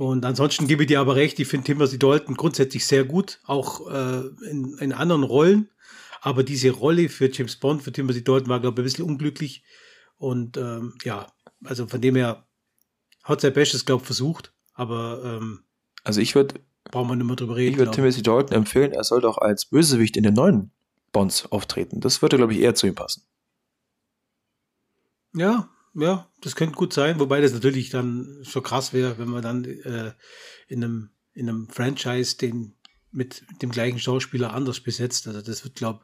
Und 0.00 0.24
ansonsten 0.24 0.66
gebe 0.66 0.84
ich 0.84 0.86
dir 0.86 0.98
aber 0.98 1.14
recht, 1.14 1.38
ich 1.40 1.46
finde 1.46 1.66
Timothy 1.66 1.98
Dalton 1.98 2.34
grundsätzlich 2.34 2.86
sehr 2.86 3.04
gut, 3.04 3.38
auch 3.44 3.86
äh, 3.90 4.28
in, 4.48 4.78
in 4.78 4.94
anderen 4.94 5.24
Rollen. 5.24 5.68
Aber 6.22 6.42
diese 6.42 6.70
Rolle 6.70 7.10
für 7.10 7.30
James 7.30 7.56
Bond, 7.56 7.82
für 7.82 7.92
Timothy 7.92 8.24
Dalton 8.24 8.48
war, 8.48 8.60
glaube 8.60 8.80
ich, 8.80 8.82
ein 8.82 8.84
bisschen 8.84 9.04
unglücklich. 9.04 9.62
Und 10.16 10.56
ähm, 10.56 10.94
ja, 11.04 11.30
also 11.64 11.86
von 11.86 12.00
dem 12.00 12.16
her 12.16 12.46
hat 13.24 13.42
sein 13.42 13.52
Bestes, 13.52 13.84
glaube 13.84 14.00
ich, 14.00 14.06
versucht, 14.06 14.54
aber 14.72 15.20
ähm, 15.22 15.64
Also 16.02 16.22
ich 16.22 16.34
würde 16.34 16.54
brauchen 16.84 17.10
wir 17.10 17.16
nicht 17.16 17.26
mehr 17.26 17.36
drüber 17.36 17.56
reden. 17.56 17.72
ich 17.72 17.78
würde. 17.78 17.90
Timothy 17.90 18.22
Dalton 18.22 18.56
empfehlen, 18.56 18.92
er 18.92 19.04
sollte 19.04 19.28
auch 19.28 19.36
als 19.36 19.66
Bösewicht 19.66 20.16
in 20.16 20.22
den 20.22 20.32
neuen 20.32 20.70
Bonds 21.12 21.44
auftreten. 21.52 22.00
Das 22.00 22.22
würde, 22.22 22.38
glaube 22.38 22.54
ich, 22.54 22.60
eher 22.60 22.74
zu 22.74 22.86
ihm 22.86 22.94
passen. 22.94 23.24
Ja, 25.34 25.68
ja, 25.94 26.28
das 26.40 26.56
könnte 26.56 26.76
gut 26.76 26.92
sein, 26.92 27.18
wobei 27.18 27.40
das 27.40 27.52
natürlich 27.52 27.90
dann 27.90 28.40
schon 28.42 28.62
krass 28.62 28.92
wäre, 28.92 29.18
wenn 29.18 29.28
man 29.28 29.42
dann 29.42 29.64
äh, 29.64 30.12
in 30.68 30.84
einem 30.84 31.10
in 31.32 31.48
einem 31.48 31.68
Franchise 31.68 32.36
den 32.36 32.74
mit 33.12 33.42
dem 33.62 33.70
gleichen 33.70 33.98
Schauspieler 33.98 34.52
anders 34.52 34.80
besetzt. 34.80 35.26
Also 35.26 35.42
das 35.42 35.64
wird, 35.64 35.74
glaube 35.74 36.00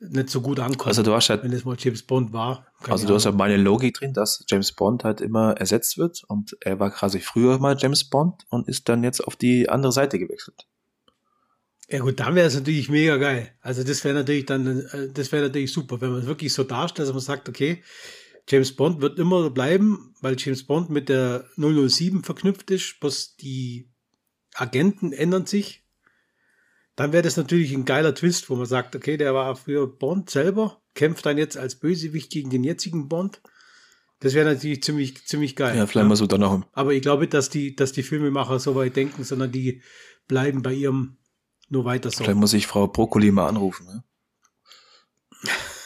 nicht 0.00 0.30
so 0.30 0.40
gut 0.40 0.58
ankommen, 0.60 0.88
Also 0.88 1.02
du 1.02 1.12
hast 1.12 1.28
halt 1.28 1.42
wenn 1.44 1.52
es 1.52 1.64
mal 1.64 1.76
James 1.78 2.02
Bond 2.02 2.32
war. 2.32 2.66
Also 2.88 3.06
du 3.06 3.14
hast 3.14 3.24
ja 3.24 3.30
Ahnung. 3.30 3.38
meine 3.38 3.56
Logik 3.58 3.94
drin, 3.94 4.14
dass 4.14 4.44
James 4.48 4.72
Bond 4.72 5.04
halt 5.04 5.20
immer 5.20 5.52
ersetzt 5.58 5.98
wird 5.98 6.24
und 6.26 6.56
er 6.60 6.80
war 6.80 6.90
quasi 6.90 7.20
früher 7.20 7.58
mal 7.58 7.76
James 7.78 8.08
Bond 8.08 8.46
und 8.48 8.66
ist 8.66 8.88
dann 8.88 9.04
jetzt 9.04 9.20
auf 9.20 9.36
die 9.36 9.68
andere 9.68 9.92
Seite 9.92 10.18
gewechselt. 10.18 10.66
Ja 11.90 11.98
gut, 11.98 12.18
dann 12.18 12.34
wäre 12.34 12.46
es 12.46 12.54
natürlich 12.54 12.88
mega 12.88 13.16
geil. 13.18 13.52
Also 13.60 13.82
das 13.82 14.02
wäre 14.04 14.14
natürlich 14.14 14.46
dann, 14.46 14.86
äh, 14.86 15.12
das 15.12 15.32
wäre 15.32 15.46
natürlich 15.46 15.72
super, 15.72 16.00
wenn 16.00 16.12
man 16.12 16.20
es 16.20 16.26
wirklich 16.26 16.52
so 16.54 16.64
darstellt, 16.64 17.08
dass 17.08 17.14
man 17.14 17.20
sagt, 17.20 17.48
okay, 17.48 17.82
James 18.50 18.74
Bond 18.74 19.00
wird 19.00 19.20
immer 19.20 19.48
bleiben, 19.50 20.12
weil 20.20 20.34
James 20.36 20.64
Bond 20.66 20.90
mit 20.90 21.08
der 21.08 21.44
007 21.56 22.24
verknüpft 22.24 22.70
ist, 22.72 22.98
bloß 22.98 23.36
die 23.36 23.88
Agenten 24.54 25.12
ändern 25.12 25.46
sich. 25.46 25.84
Dann 26.96 27.12
wäre 27.12 27.22
das 27.22 27.36
natürlich 27.36 27.72
ein 27.72 27.84
geiler 27.84 28.12
Twist, 28.12 28.50
wo 28.50 28.56
man 28.56 28.66
sagt, 28.66 28.96
okay, 28.96 29.16
der 29.16 29.34
war 29.34 29.54
früher 29.54 29.86
Bond 29.86 30.30
selber, 30.30 30.82
kämpft 30.94 31.24
dann 31.26 31.38
jetzt 31.38 31.56
als 31.56 31.76
Bösewicht 31.76 32.32
gegen 32.32 32.50
den 32.50 32.64
jetzigen 32.64 33.08
Bond. 33.08 33.40
Das 34.18 34.34
wäre 34.34 34.52
natürlich 34.52 34.82
ziemlich, 34.82 35.24
ziemlich 35.26 35.54
geil. 35.54 35.76
Ja, 35.76 35.86
vielleicht 35.86 36.08
mal 36.08 36.16
so 36.16 36.26
dann 36.26 36.42
auch. 36.42 36.60
Aber 36.72 36.92
ich 36.92 37.02
glaube, 37.02 37.28
dass 37.28 37.50
die, 37.50 37.76
dass 37.76 37.92
die 37.92 38.02
Filmemacher 38.02 38.58
so 38.58 38.74
weit 38.74 38.96
denken, 38.96 39.22
sondern 39.22 39.52
die 39.52 39.80
bleiben 40.26 40.62
bei 40.62 40.74
ihrem 40.74 41.18
nur 41.68 41.84
weiter 41.84 42.10
so. 42.10 42.24
Vielleicht 42.24 42.38
muss 42.38 42.52
ich 42.52 42.66
Frau 42.66 42.88
Brokkoli 42.88 43.30
mal 43.30 43.48
anrufen. 43.48 43.86
Ne? 43.86 44.04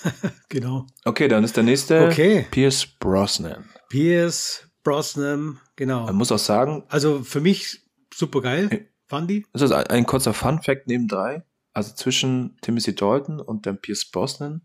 Genau. 0.48 0.86
Okay, 1.04 1.28
dann 1.28 1.44
ist 1.44 1.56
der 1.56 1.64
nächste 1.64 2.06
Okay. 2.08 2.46
Pierce 2.50 2.86
Brosnan. 2.86 3.68
Pierce 3.88 4.68
Brosnan, 4.82 5.58
genau. 5.76 6.04
Man 6.06 6.16
muss 6.16 6.30
auch 6.32 6.38
sagen, 6.38 6.84
Also 6.88 7.22
für 7.22 7.40
mich 7.40 7.82
super 8.12 8.40
geil, 8.42 8.88
fand 9.08 9.30
die. 9.30 9.46
das 9.52 9.62
ist 9.62 9.72
ein, 9.72 9.86
ein 9.88 10.06
kurzer 10.06 10.34
Fun 10.34 10.62
Fact 10.62 10.86
neben 10.86 11.08
drei. 11.08 11.44
Also 11.72 11.94
zwischen 11.94 12.56
Timothy 12.60 12.94
Dalton 12.94 13.40
und 13.40 13.66
dem 13.66 13.78
Pierce 13.80 14.08
Brosnan 14.10 14.62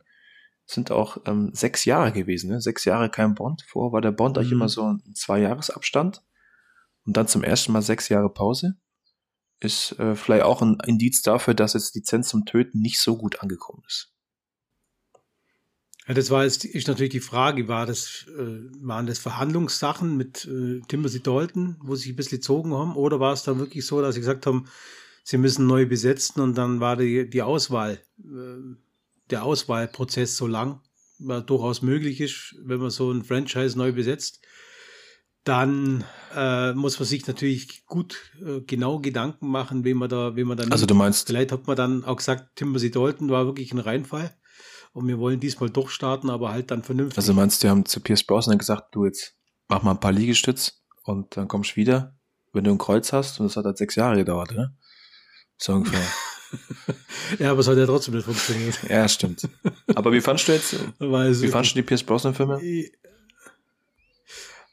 sind 0.65 0.91
auch 0.91 1.17
ähm, 1.25 1.49
sechs 1.53 1.85
Jahre 1.85 2.11
gewesen. 2.11 2.51
Ne? 2.51 2.61
Sechs 2.61 2.85
Jahre 2.85 3.09
kein 3.09 3.33
Bond. 3.33 3.63
Vorher 3.67 3.91
war 3.93 4.01
der 4.01 4.11
Bond 4.11 4.37
eigentlich 4.37 4.51
Mhm. 4.51 4.57
immer 4.57 4.69
so 4.69 4.83
ein 4.83 5.01
Zwei-Jahres-Abstand. 5.15 6.21
Und 7.05 7.17
dann 7.17 7.27
zum 7.27 7.43
ersten 7.43 7.71
Mal 7.71 7.81
sechs 7.81 8.09
Jahre 8.09 8.29
Pause. 8.31 8.75
Ist 9.61 9.97
äh, 9.99 10.15
vielleicht 10.15 10.43
auch 10.43 10.61
ein 10.61 10.77
Indiz 10.85 11.23
dafür, 11.23 11.55
dass 11.55 11.73
jetzt 11.73 11.95
Lizenz 11.95 12.29
zum 12.29 12.45
Töten 12.45 12.79
nicht 12.81 12.99
so 12.99 13.17
gut 13.17 13.41
angekommen 13.41 13.81
ist. 13.87 14.13
Ja, 16.09 16.15
das 16.15 16.31
war 16.31 16.43
jetzt 16.43 16.65
ist 16.65 16.87
natürlich 16.87 17.11
die 17.11 17.19
Frage, 17.19 17.67
war 17.67 17.85
das, 17.85 18.25
äh, 18.35 18.61
waren 18.81 19.05
das 19.05 19.19
Verhandlungssachen 19.19 20.17
mit 20.17 20.43
äh, 20.45 20.81
Timothy 20.87 21.19
Dalton, 21.19 21.75
wo 21.81 21.93
sie 21.93 22.01
sich 22.01 22.13
ein 22.13 22.15
bisschen 22.15 22.39
gezogen 22.39 22.73
haben, 22.73 22.95
oder 22.95 23.19
war 23.19 23.31
es 23.31 23.43
dann 23.43 23.59
wirklich 23.59 23.85
so, 23.85 24.01
dass 24.01 24.15
sie 24.15 24.21
gesagt 24.21 24.47
haben, 24.47 24.65
sie 25.23 25.37
müssen 25.37 25.67
neu 25.67 25.85
besetzen 25.85 26.41
und 26.41 26.57
dann 26.57 26.79
war 26.79 26.97
die, 26.97 27.29
die 27.29 27.43
Auswahl, 27.43 27.99
äh, 28.17 28.75
der 29.29 29.43
Auswahlprozess 29.43 30.35
so 30.35 30.47
lang, 30.47 30.81
was 31.19 31.45
durchaus 31.45 31.83
möglich 31.83 32.21
ist, 32.21 32.55
wenn 32.63 32.79
man 32.79 32.89
so 32.89 33.11
ein 33.11 33.23
Franchise 33.23 33.77
neu 33.77 33.91
besetzt. 33.91 34.41
Dann 35.43 36.03
äh, 36.35 36.73
muss 36.73 36.97
man 36.99 37.07
sich 37.07 37.27
natürlich 37.27 37.85
gut 37.85 38.31
äh, 38.43 38.61
genau 38.61 38.97
Gedanken 38.97 39.47
machen, 39.47 39.83
wen 39.83 39.97
man 39.97 40.09
da, 40.09 40.35
wen 40.35 40.47
man 40.47 40.57
dann 40.57 40.71
Also 40.71 40.87
du 40.87 40.95
meinst, 40.95 41.27
Vielleicht 41.27 41.51
hat 41.51 41.67
man 41.67 41.77
dann 41.77 42.03
auch 42.03 42.17
gesagt, 42.17 42.55
Timothy 42.55 42.89
Dalton 42.89 43.29
war 43.29 43.45
wirklich 43.45 43.71
ein 43.71 43.79
Reinfall. 43.79 44.35
Und 44.91 45.07
wir 45.07 45.19
wollen 45.19 45.39
diesmal 45.39 45.69
durchstarten, 45.69 46.29
aber 46.29 46.51
halt 46.51 46.71
dann 46.71 46.83
vernünftig. 46.83 47.17
also 47.17 47.33
meinst, 47.33 47.63
die 47.63 47.69
haben 47.69 47.85
zu 47.85 47.99
Pierce 47.99 48.23
Brosnan 48.23 48.57
gesagt, 48.57 48.95
du 48.95 49.05
jetzt 49.05 49.35
mach 49.67 49.83
mal 49.83 49.91
ein 49.91 49.99
paar 49.99 50.11
Liegestütz 50.11 50.81
und 51.03 51.37
dann 51.37 51.47
kommst 51.47 51.71
du 51.71 51.75
wieder, 51.77 52.17
wenn 52.53 52.63
du 52.63 52.71
ein 52.71 52.77
Kreuz 52.79 53.13
hast. 53.13 53.39
Und 53.39 53.45
das 53.47 53.55
hat 53.55 53.65
halt 53.65 53.77
sechs 53.77 53.95
Jahre 53.95 54.17
gedauert, 54.17 54.51
ne? 54.51 54.75
So 55.57 55.73
ungefähr. 55.73 56.01
ja, 57.39 57.51
aber 57.51 57.59
es 57.59 57.67
hat 57.67 57.77
ja 57.77 57.85
trotzdem 57.85 58.15
nicht 58.15 58.25
funktioniert. 58.25 58.79
ja, 58.89 59.07
stimmt. 59.07 59.47
Aber 59.93 60.11
wie 60.11 60.21
fandst 60.21 60.47
du 60.47 60.53
jetzt, 60.53 60.75
Weil 60.97 61.29
es- 61.29 61.41
wie 61.43 61.47
fandst 61.49 61.71
du 61.71 61.75
die 61.75 61.83
Pierce 61.83 62.03
Brosnan 62.03 62.33
Filme? 62.33 62.59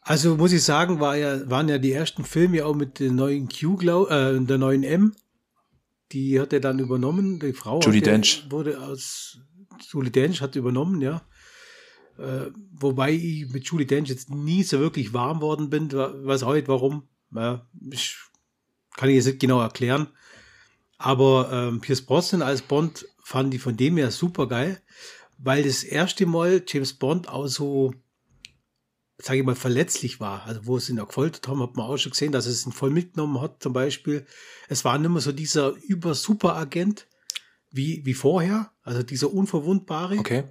Also 0.02 0.36
muss 0.36 0.52
ich 0.52 0.62
sagen, 0.62 1.00
war 1.00 1.16
ja, 1.16 1.48
waren 1.50 1.68
ja 1.68 1.78
die 1.78 1.92
ersten 1.92 2.24
Filme 2.24 2.64
auch 2.64 2.74
mit 2.74 3.00
den 3.00 3.16
neuen 3.16 3.48
Q, 3.48 3.76
glaub, 3.76 4.10
äh, 4.10 4.38
der 4.40 4.58
neuen 4.58 4.84
M. 4.84 5.14
Die 6.12 6.40
hat 6.40 6.52
er 6.52 6.60
dann 6.60 6.78
übernommen. 6.78 7.40
Die 7.40 7.52
Frau 7.52 7.80
er- 7.80 8.00
Dench. 8.00 8.46
wurde 8.48 8.80
aus 8.80 9.38
Julie 9.82 10.10
Dench 10.10 10.40
hat 10.40 10.56
übernommen, 10.56 11.00
ja. 11.00 11.22
Äh, 12.18 12.50
wobei 12.72 13.12
ich 13.12 13.48
mit 13.50 13.64
Julie 13.66 13.86
Dench 13.86 14.08
jetzt 14.08 14.30
nie 14.30 14.62
so 14.62 14.78
wirklich 14.80 15.12
warm 15.12 15.40
worden 15.40 15.70
bin. 15.70 15.92
Weiß 15.92 16.42
nicht 16.42 16.68
warum. 16.68 17.08
Ja, 17.34 17.66
ich, 17.90 18.16
kann 18.96 19.08
ich 19.08 19.16
jetzt 19.16 19.26
nicht 19.26 19.40
genau 19.40 19.60
erklären. 19.60 20.08
Aber 20.98 21.50
ähm, 21.52 21.80
Pierce 21.80 22.02
Brosnan 22.02 22.42
als 22.42 22.62
Bond 22.62 23.06
fand 23.22 23.52
ich 23.54 23.60
von 23.60 23.76
dem 23.76 23.96
her 23.96 24.10
super 24.10 24.48
geil, 24.48 24.80
weil 25.36 25.62
das 25.62 25.84
erste 25.84 26.24
Mal 26.26 26.62
James 26.66 26.94
Bond 26.94 27.28
auch 27.28 27.48
so, 27.48 27.92
sage 29.18 29.40
ich 29.40 29.44
mal, 29.44 29.54
verletzlich 29.54 30.20
war. 30.20 30.44
Also 30.46 30.66
wo 30.66 30.76
es 30.78 30.88
ihn 30.88 31.00
auch 31.00 31.08
gefoltert 31.08 31.46
haben, 31.48 31.60
hat 31.60 31.76
man 31.76 31.86
auch 31.86 31.98
schon 31.98 32.12
gesehen, 32.12 32.32
dass 32.32 32.46
es 32.46 32.64
ihn 32.64 32.72
voll 32.72 32.90
mitgenommen 32.90 33.42
hat 33.42 33.62
zum 33.62 33.74
Beispiel. 33.74 34.26
Es 34.68 34.84
war 34.86 34.96
nicht 34.98 35.10
mehr 35.10 35.20
so 35.20 35.32
dieser 35.32 35.74
über-Super-Agent 35.86 37.06
wie, 37.76 38.04
wie 38.04 38.14
vorher, 38.14 38.72
also 38.82 39.02
dieser 39.02 39.32
unverwundbare, 39.32 40.18
Okay. 40.18 40.44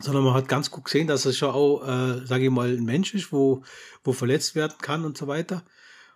sondern 0.00 0.24
man 0.24 0.34
hat 0.34 0.48
ganz 0.48 0.70
gut 0.70 0.84
gesehen, 0.84 1.06
dass 1.06 1.26
er 1.26 1.32
schon 1.32 1.50
auch, 1.50 1.82
äh, 1.82 2.26
sage 2.26 2.44
ich 2.44 2.50
mal, 2.50 2.76
ein 2.76 2.84
Mensch 2.84 3.14
ist, 3.14 3.32
wo, 3.32 3.62
wo 4.02 4.12
verletzt 4.12 4.54
werden 4.54 4.74
kann 4.80 5.04
und 5.04 5.16
so 5.16 5.26
weiter. 5.26 5.64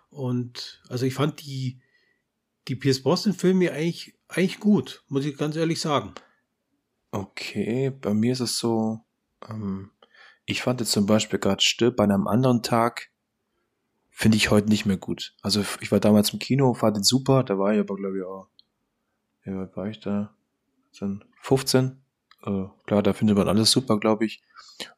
Und 0.09 0.81
also 0.89 1.05
ich 1.05 1.13
fand 1.13 1.41
die, 1.45 1.81
die 2.67 2.75
Pierce 2.75 3.03
Brosnan-Filme 3.03 3.71
eigentlich, 3.71 4.15
eigentlich 4.27 4.59
gut, 4.59 5.03
muss 5.07 5.25
ich 5.25 5.37
ganz 5.37 5.55
ehrlich 5.55 5.79
sagen. 5.79 6.13
Okay, 7.11 7.89
bei 7.89 8.13
mir 8.13 8.33
ist 8.33 8.41
es 8.41 8.57
so, 8.57 8.99
ähm, 9.47 9.91
ich 10.45 10.61
fand 10.61 10.79
jetzt 10.79 10.91
zum 10.91 11.05
Beispiel 11.05 11.39
gerade 11.39 11.61
Stirb 11.61 11.99
an 11.99 12.11
einem 12.11 12.27
anderen 12.27 12.63
Tag, 12.63 13.09
finde 14.09 14.37
ich 14.37 14.49
heute 14.49 14.69
nicht 14.69 14.85
mehr 14.85 14.97
gut. 14.97 15.35
Also 15.41 15.63
ich 15.79 15.91
war 15.91 15.99
damals 15.99 16.31
im 16.33 16.39
Kino, 16.39 16.73
fand 16.73 16.97
den 16.97 17.03
super, 17.03 17.43
da 17.43 17.57
war 17.59 17.73
ich 17.73 17.79
aber 17.79 17.95
glaube 17.95 18.17
ich 18.17 18.23
auch, 18.23 18.49
wie 19.47 19.57
weit 19.57 19.75
war 19.75 19.87
ich 19.87 19.99
da? 19.99 20.35
Dann 20.99 21.23
15. 21.41 22.01
Äh, 22.43 22.65
klar, 22.85 23.03
da 23.03 23.13
findet 23.13 23.37
man 23.37 23.47
alles 23.47 23.71
super, 23.71 23.99
glaube 23.99 24.25
ich. 24.25 24.41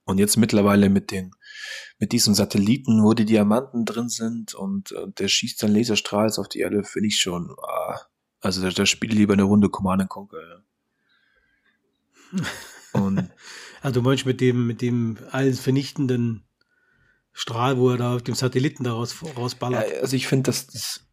Und 0.03 0.17
jetzt 0.17 0.37
mittlerweile 0.37 0.89
mit 0.89 1.11
den, 1.11 1.31
mit 1.99 2.11
diesen 2.11 2.35
Satelliten, 2.35 3.03
wo 3.03 3.13
die 3.13 3.25
Diamanten 3.25 3.85
drin 3.85 4.09
sind 4.09 4.53
und 4.53 4.91
äh, 4.91 5.07
der 5.17 5.27
schießt 5.27 5.63
dann 5.63 5.73
Laserstrahls 5.73 6.37
auf 6.39 6.49
die 6.49 6.59
Erde, 6.59 6.83
finde 6.83 7.07
ich 7.07 7.19
schon, 7.19 7.55
ah, 7.61 7.99
also 8.41 8.61
da, 8.61 8.69
da 8.69 8.85
spiele 8.85 9.15
lieber 9.15 9.33
eine 9.33 9.43
Runde 9.43 9.69
Command 9.69 10.01
and 10.01 10.09
Conquer, 10.09 10.63
ja. 12.33 12.43
Und 12.93 13.29
Also 13.81 14.01
du 14.01 14.09
meinst 14.09 14.25
mit 14.25 14.41
dem, 14.41 14.67
mit 14.67 14.81
dem 14.81 15.17
alles 15.31 15.59
vernichtenden 15.59 16.43
Strahl, 17.31 17.77
wo 17.77 17.91
er 17.91 17.97
da 17.97 18.15
auf 18.15 18.23
dem 18.23 18.35
Satelliten 18.35 18.83
da 18.83 18.91
raus, 18.93 19.15
Ja, 19.23 19.31
rausballert. 19.31 20.01
also 20.01 20.15
ich 20.15 20.27
finde, 20.27 20.49
das, 20.49 20.67
das 20.67 21.07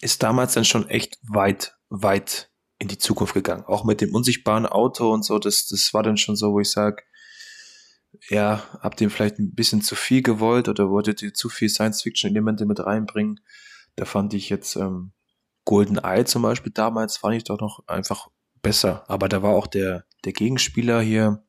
ist 0.00 0.22
damals 0.22 0.54
dann 0.54 0.64
schon 0.64 0.88
echt 0.88 1.18
weit, 1.22 1.76
weit 1.88 2.50
in 2.84 2.88
die 2.88 2.98
Zukunft 2.98 3.34
gegangen. 3.34 3.64
Auch 3.64 3.84
mit 3.84 4.00
dem 4.00 4.14
unsichtbaren 4.14 4.66
Auto 4.66 5.12
und 5.12 5.24
so, 5.24 5.38
das, 5.38 5.66
das 5.66 5.92
war 5.94 6.02
dann 6.02 6.16
schon 6.16 6.36
so, 6.36 6.52
wo 6.52 6.60
ich 6.60 6.70
sage, 6.70 7.02
ja, 8.28 8.62
habt 8.80 9.00
ihr 9.00 9.10
vielleicht 9.10 9.38
ein 9.38 9.54
bisschen 9.54 9.82
zu 9.82 9.96
viel 9.96 10.22
gewollt 10.22 10.68
oder 10.68 10.90
wolltet 10.90 11.22
ihr 11.22 11.34
zu 11.34 11.48
viel 11.48 11.68
Science-Fiction-Elemente 11.68 12.66
mit 12.66 12.80
reinbringen? 12.80 13.40
Da 13.96 14.04
fand 14.04 14.34
ich 14.34 14.50
jetzt 14.50 14.76
ähm, 14.76 15.12
Golden 15.64 15.98
Eye 15.98 16.24
zum 16.24 16.42
Beispiel 16.42 16.72
damals, 16.72 17.16
fand 17.16 17.34
ich 17.34 17.44
doch 17.44 17.58
noch 17.58 17.82
einfach 17.88 18.28
besser. 18.62 19.04
Aber 19.08 19.28
da 19.28 19.42
war 19.42 19.52
auch 19.52 19.66
der, 19.66 20.04
der 20.24 20.32
Gegenspieler 20.32 21.00
hier, 21.00 21.42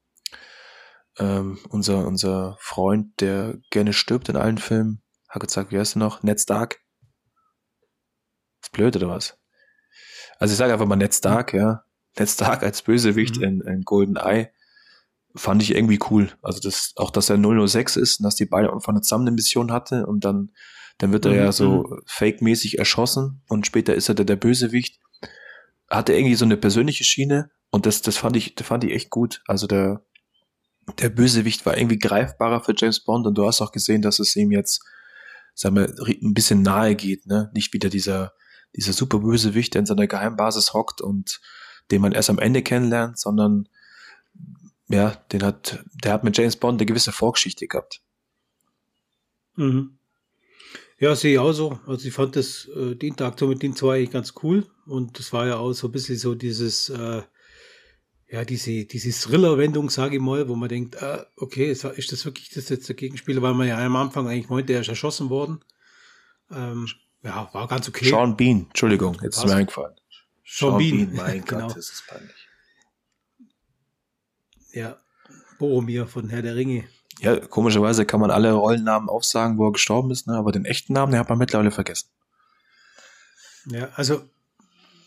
ähm, 1.19 1.59
unser, 1.69 2.07
unser 2.07 2.57
Freund, 2.59 3.19
der 3.19 3.57
gerne 3.69 3.93
stirbt 3.93 4.29
in 4.29 4.37
allen 4.37 4.57
Filmen, 4.57 5.03
hat 5.29 5.45
gesagt, 5.45 5.71
wie 5.71 5.79
heißt 5.79 5.97
er 5.97 5.99
noch? 5.99 6.23
Ned 6.23 6.39
Stark. 6.39 6.79
Ist 8.61 8.71
blöd 8.71 8.95
oder 8.95 9.09
was? 9.09 9.37
Also 10.39 10.51
ich 10.53 10.57
sage 10.57 10.73
einfach 10.73 10.85
mal 10.85 10.95
Ned 10.95 11.13
Stark, 11.13 11.53
ja. 11.53 11.83
Ned 12.17 12.29
Stark 12.29 12.63
als 12.63 12.81
Bösewicht 12.81 13.37
Mhm. 13.37 13.43
in, 13.43 13.61
in 13.61 13.81
Golden 13.83 14.15
Eye 14.17 14.49
fand 15.35 15.61
ich 15.61 15.75
irgendwie 15.75 15.99
cool. 16.09 16.31
Also 16.41 16.59
das, 16.61 16.93
auch 16.95 17.11
dass 17.11 17.29
er 17.29 17.37
006 17.37 17.97
ist 17.97 18.19
und 18.19 18.23
dass 18.23 18.35
die 18.35 18.45
beide 18.45 18.71
einfach 18.71 18.89
eine 18.89 19.01
zusammen 19.01 19.27
eine 19.27 19.35
Mission 19.35 19.71
hatte 19.71 20.05
und 20.05 20.23
dann, 20.23 20.51
dann 20.97 21.11
wird 21.11 21.25
er 21.25 21.31
Mhm, 21.33 21.37
ja 21.37 21.51
so 21.51 21.97
fake-mäßig 22.05 22.79
erschossen 22.79 23.41
und 23.49 23.67
später 23.67 23.95
ist 23.95 24.07
er 24.07 24.15
der, 24.15 24.25
der 24.25 24.37
Bösewicht. 24.37 24.99
Hatte 25.89 26.13
irgendwie 26.13 26.35
so 26.35 26.45
eine 26.45 26.57
persönliche 26.57 27.03
Schiene 27.03 27.51
und 27.69 27.85
das, 27.85 28.01
das 28.01 28.15
fand 28.17 28.37
ich, 28.37 28.55
das 28.55 28.65
fand 28.65 28.83
ich 28.85 28.91
echt 28.91 29.09
gut. 29.09 29.41
Also 29.45 29.67
der, 29.67 30.05
der 30.99 31.09
Bösewicht 31.09 31.65
war 31.65 31.77
irgendwie 31.77 31.99
greifbarer 31.99 32.61
für 32.63 32.73
James 32.77 33.01
Bond 33.01 33.27
und 33.27 33.37
du 33.37 33.45
hast 33.45 33.61
auch 33.61 33.71
gesehen, 33.73 34.01
dass 34.01 34.19
es 34.19 34.35
ihm 34.37 34.51
jetzt 34.51 34.81
sagen 35.53 35.75
wir, 35.75 35.93
ein 36.07 36.33
bisschen 36.33 36.61
nahe 36.61 36.95
geht, 36.95 37.25
ne? 37.27 37.49
Nicht 37.53 37.73
wieder 37.73 37.89
dieser, 37.89 38.33
dieser 38.75 38.93
super 38.93 39.19
Bösewicht, 39.19 39.73
der 39.73 39.81
in 39.81 39.85
seiner 39.85 40.07
Geheimbasis 40.07 40.73
hockt 40.73 41.01
und 41.01 41.41
den 41.91 42.01
man 42.01 42.11
erst 42.11 42.29
am 42.29 42.39
Ende 42.39 42.61
kennenlernt, 42.61 43.19
sondern 43.19 43.69
ja, 44.87 45.11
den 45.31 45.43
hat, 45.43 45.83
der 46.03 46.13
hat 46.13 46.23
mit 46.23 46.37
James 46.37 46.55
Bond 46.57 46.79
eine 46.79 46.85
gewisse 46.85 47.11
Vorgeschichte 47.11 47.67
gehabt. 47.67 48.01
Mhm. 49.55 49.97
Ja, 50.99 51.15
sehe 51.15 51.33
ich 51.33 51.39
auch 51.39 51.51
so. 51.51 51.79
Also 51.87 52.07
ich 52.07 52.13
fand 52.13 52.35
das, 52.35 52.69
äh, 52.75 52.95
die 52.95 53.09
Interaktion 53.09 53.49
mit 53.49 53.61
den 53.61 53.75
zwei 53.75 54.05
ganz 54.05 54.33
cool. 54.43 54.65
Und 54.85 55.19
das 55.19 55.33
war 55.33 55.47
ja 55.47 55.57
auch 55.57 55.73
so 55.73 55.87
ein 55.87 55.91
bisschen 55.91 56.17
so 56.17 56.35
dieses, 56.35 56.89
äh, 56.89 57.21
ja, 58.29 58.45
diese, 58.45 58.85
diese 58.85 59.11
Thriller-Wendung, 59.11 59.89
sage 59.89 60.15
ich 60.15 60.21
mal, 60.21 60.47
wo 60.47 60.55
man 60.55 60.69
denkt, 60.69 60.95
äh, 60.95 61.23
okay, 61.35 61.69
ist, 61.69 61.83
ist 61.83 62.11
das 62.11 62.25
wirklich 62.25 62.49
das 62.49 62.69
jetzt 62.69 62.87
der 62.87 62.95
Gegenspieler, 62.95 63.41
weil 63.41 63.53
man 63.53 63.67
ja 63.67 63.77
am 63.77 63.95
Anfang 63.95 64.27
eigentlich 64.27 64.49
meinte, 64.49 64.73
er 64.73 64.81
ist 64.81 64.87
erschossen 64.87 65.29
worden. 65.29 65.63
Ähm, 66.51 66.87
ja, 67.25 67.49
war 67.53 67.67
ganz 67.67 67.89
okay. 67.89 68.05
Sean 68.07 68.37
Bean, 68.37 68.67
Entschuldigung, 68.67 69.17
jetzt 69.23 69.37
ist 69.37 69.45
mir 69.45 69.55
eingefallen. 69.55 69.95
Sean, 70.45 70.71
Sean 70.71 70.77
Bean, 70.77 70.97
Bean, 70.97 71.15
mein 71.15 71.45
genau. 71.45 71.67
Gott, 71.67 71.77
das 71.77 71.89
ist 71.89 72.03
peinlich. 72.07 72.47
Ja, 74.71 74.97
Boromir 75.57 76.05
von 76.05 76.29
Herr 76.29 76.41
der 76.41 76.55
Ringe. 76.55 76.83
Ja, 77.19 77.39
komischerweise 77.39 78.05
kann 78.05 78.19
man 78.19 78.29
alle 78.29 78.51
Rollennamen 78.51 79.09
aufsagen, 79.09 79.57
wo 79.57 79.67
er 79.67 79.71
gestorben 79.71 80.11
ist, 80.11 80.27
ne? 80.27 80.35
aber 80.35 80.51
den 80.51 80.65
echten 80.65 80.93
Namen, 80.93 81.13
den 81.13 81.19
hat 81.19 81.29
man 81.29 81.37
mittlerweile 81.37 81.71
vergessen. 81.71 82.09
Ja, 83.67 83.89
also, 83.95 84.21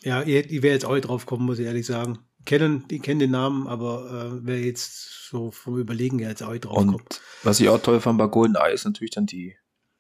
ja, 0.02 0.22
ich, 0.22 0.50
ich 0.50 0.62
wäre 0.62 0.74
jetzt 0.74 0.86
auch 0.86 0.98
drauf 0.98 1.26
kommen, 1.26 1.44
muss 1.44 1.58
ich 1.58 1.66
ehrlich 1.66 1.86
sagen. 1.86 2.18
Kennen, 2.46 2.88
die 2.88 2.98
kennen 2.98 3.20
den 3.20 3.30
Namen, 3.30 3.66
aber 3.68 4.32
äh, 4.32 4.38
wer 4.42 4.58
jetzt 4.58 5.28
so 5.28 5.50
vom 5.50 5.78
Überlegen 5.78 6.18
jetzt 6.18 6.42
auch 6.42 6.56
drauf 6.56 6.78
Und 6.78 6.92
kommt. 6.92 7.20
was 7.42 7.60
ich 7.60 7.68
auch 7.68 7.80
toll 7.80 8.00
fand 8.00 8.18
bei 8.18 8.26
Golden 8.26 8.54
Eye 8.56 8.72
ist 8.72 8.86
natürlich 8.86 9.10
dann 9.10 9.26
die, 9.26 9.56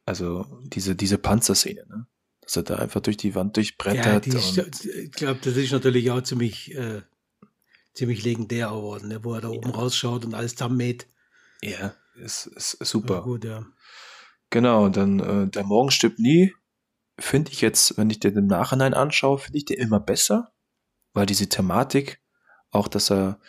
also 0.08 0.46
diese, 0.62 0.96
diese 0.96 1.18
Panzerszene, 1.18 1.86
ne? 1.86 2.06
Dass 2.40 2.56
er 2.56 2.62
da 2.62 2.76
einfach 2.76 3.02
durch 3.02 3.18
die 3.18 3.34
Wand 3.34 3.58
durchbrettert. 3.58 4.26
Ja, 4.26 4.64
ich 4.72 5.12
glaube, 5.12 5.38
das 5.44 5.54
ist 5.54 5.70
natürlich 5.70 6.10
auch 6.10 6.22
ziemlich, 6.22 6.74
äh, 6.74 7.02
ziemlich 7.92 8.24
legendär 8.24 8.68
geworden, 8.68 9.08
ne? 9.08 9.22
wo 9.22 9.34
er 9.34 9.42
da 9.42 9.48
oben 9.48 9.68
rausschaut 9.68 10.24
und 10.24 10.32
alles 10.32 10.54
zusammenmäht. 10.54 11.06
Ja, 11.60 11.94
ist, 12.16 12.46
ist, 12.46 12.74
ist 12.74 12.88
super. 12.88 13.16
Ja, 13.16 13.20
gut, 13.20 13.44
ja. 13.44 13.66
Genau, 14.48 14.88
dann 14.88 15.20
äh, 15.20 15.48
der 15.48 15.64
Morgen 15.64 15.90
stirbt 15.90 16.18
nie. 16.18 16.54
Finde 17.18 17.52
ich 17.52 17.60
jetzt, 17.60 17.98
wenn 17.98 18.08
ich 18.08 18.18
den 18.18 18.34
im 18.34 18.46
Nachhinein 18.46 18.94
anschaue, 18.94 19.38
finde 19.38 19.58
ich 19.58 19.66
den 19.66 19.78
immer 19.78 20.00
besser, 20.00 20.52
weil 21.12 21.26
diese 21.26 21.50
Thematik, 21.50 22.22
auch 22.70 22.88
dass 22.88 23.10
er, 23.10 23.40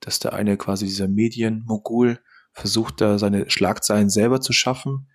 dass 0.00 0.18
der 0.18 0.34
eine 0.34 0.58
quasi 0.58 0.84
dieser 0.84 1.08
Medienmogul 1.08 2.20
versucht, 2.52 3.00
da 3.00 3.18
seine 3.18 3.48
Schlagzeilen 3.48 4.10
selber 4.10 4.42
zu 4.42 4.52
schaffen, 4.52 5.08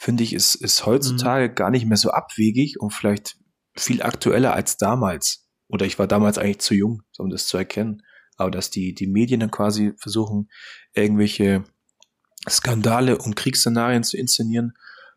finde 0.00 0.24
ich, 0.24 0.32
ist, 0.32 0.54
ist 0.54 0.86
heutzutage 0.86 1.50
mhm. 1.50 1.54
gar 1.54 1.70
nicht 1.70 1.84
mehr 1.84 1.98
so 1.98 2.10
abwegig 2.10 2.80
und 2.80 2.90
vielleicht 2.90 3.36
viel 3.76 4.02
aktueller 4.02 4.54
als 4.54 4.78
damals. 4.78 5.46
Oder 5.68 5.84
ich 5.84 5.98
war 5.98 6.06
damals 6.06 6.38
eigentlich 6.38 6.60
zu 6.60 6.74
jung, 6.74 7.02
um 7.18 7.28
das 7.28 7.46
zu 7.46 7.58
erkennen. 7.58 8.02
Aber 8.38 8.50
dass 8.50 8.70
die, 8.70 8.94
die 8.94 9.06
Medien 9.06 9.40
dann 9.40 9.50
quasi 9.50 9.92
versuchen, 9.98 10.48
irgendwelche 10.94 11.64
Skandale 12.48 13.18
und 13.18 13.36
Kriegsszenarien 13.36 14.02
zu 14.02 14.16
inszenieren, 14.16 14.72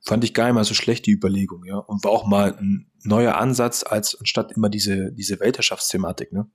fand 0.05 0.25
ich 0.25 0.33
gar 0.33 0.47
nicht 0.47 0.55
mal 0.55 0.65
so 0.65 0.73
schlecht, 0.73 1.05
die 1.05 1.13
Überlegung, 1.13 1.63
ja. 1.63 1.77
Und 1.77 2.03
war 2.03 2.11
auch 2.11 2.27
mal 2.27 2.53
ein 2.57 2.91
neuer 3.03 3.35
Ansatz, 3.35 3.85
als 3.87 4.19
anstatt 4.19 4.51
immer 4.51 4.67
diese, 4.67 5.13
diese 5.13 5.39
Weltherrschaftsthematik, 5.39 6.33
ne? 6.33 6.51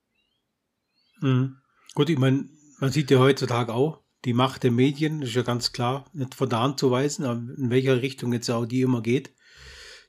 Mhm. 1.21 1.57
Gut, 1.95 2.11
ich 2.11 2.19
meine, 2.19 2.47
man 2.79 2.91
sieht 2.91 3.09
ja 3.09 3.17
heutzutage 3.17 3.73
auch, 3.73 4.03
die 4.25 4.33
Macht 4.33 4.63
der 4.63 4.71
Medien, 4.71 5.21
ist 5.21 5.35
ja 5.35 5.43
ganz 5.43 5.71
klar, 5.71 6.09
nicht 6.13 6.35
von 6.35 6.49
der 6.49 6.59
Hand 6.59 6.79
zu 6.79 6.91
weisen, 6.91 7.25
in 7.57 7.69
welcher 7.69 8.01
Richtung 8.01 8.33
jetzt 8.33 8.49
auch 8.49 8.65
die 8.65 8.81
immer 8.81 9.01
geht, 9.01 9.33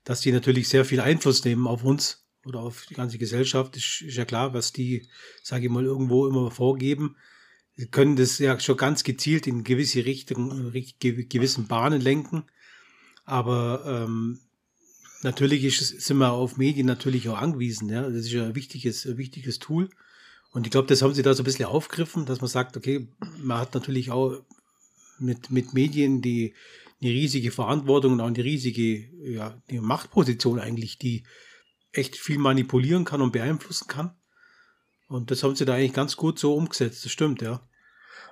dass 0.04 0.20
die 0.20 0.32
natürlich 0.32 0.68
sehr 0.68 0.84
viel 0.84 1.00
Einfluss 1.00 1.44
nehmen 1.44 1.66
auf 1.66 1.84
uns 1.84 2.26
oder 2.44 2.60
auf 2.60 2.86
die 2.88 2.94
ganze 2.94 3.18
Gesellschaft, 3.18 3.76
ist, 3.76 4.02
ist 4.02 4.16
ja 4.16 4.24
klar, 4.24 4.54
was 4.54 4.72
die, 4.72 5.06
sage 5.42 5.66
ich 5.66 5.70
mal, 5.70 5.84
irgendwo 5.84 6.26
immer 6.26 6.50
vorgeben 6.50 7.16
können 7.90 8.16
das 8.16 8.38
ja 8.38 8.58
schon 8.60 8.76
ganz 8.76 9.04
gezielt 9.04 9.46
in 9.46 9.64
gewisse 9.64 10.04
Richtungen, 10.04 10.72
gewissen 10.72 11.66
Bahnen 11.66 12.00
lenken. 12.00 12.44
Aber 13.24 13.84
ähm, 13.86 14.40
natürlich 15.22 15.64
ist, 15.64 16.00
sind 16.00 16.18
wir 16.18 16.32
auf 16.32 16.56
Medien 16.56 16.86
natürlich 16.86 17.28
auch 17.28 17.38
angewiesen. 17.38 17.88
Ja? 17.88 18.02
Das 18.02 18.26
ist 18.26 18.32
ja 18.32 18.44
ein 18.44 18.54
wichtiges, 18.54 19.06
ein 19.06 19.16
wichtiges 19.16 19.58
Tool. 19.58 19.88
Und 20.52 20.66
ich 20.66 20.70
glaube, 20.70 20.88
das 20.88 21.02
haben 21.02 21.14
sie 21.14 21.22
da 21.22 21.32
so 21.34 21.42
ein 21.42 21.44
bisschen 21.44 21.66
aufgegriffen, 21.66 22.26
dass 22.26 22.40
man 22.40 22.48
sagt, 22.48 22.76
okay, 22.76 23.08
man 23.38 23.58
hat 23.58 23.74
natürlich 23.74 24.10
auch 24.10 24.42
mit, 25.18 25.50
mit 25.50 25.74
Medien 25.74 26.22
die 26.22 26.54
eine 27.00 27.10
riesige 27.10 27.50
Verantwortung 27.50 28.12
und 28.12 28.20
auch 28.20 28.26
eine 28.26 28.44
riesige 28.44 29.08
ja, 29.30 29.62
die 29.70 29.80
Machtposition 29.80 30.58
eigentlich, 30.58 30.98
die 30.98 31.24
echt 31.92 32.16
viel 32.16 32.38
manipulieren 32.38 33.04
kann 33.04 33.22
und 33.22 33.32
beeinflussen 33.32 33.88
kann. 33.88 34.16
Und 35.08 35.30
das 35.30 35.42
haben 35.42 35.56
sie 35.56 35.64
da 35.64 35.74
eigentlich 35.74 35.92
ganz 35.92 36.16
gut 36.16 36.38
so 36.38 36.54
umgesetzt, 36.54 37.04
das 37.04 37.10
stimmt, 37.12 37.42
ja. 37.42 37.68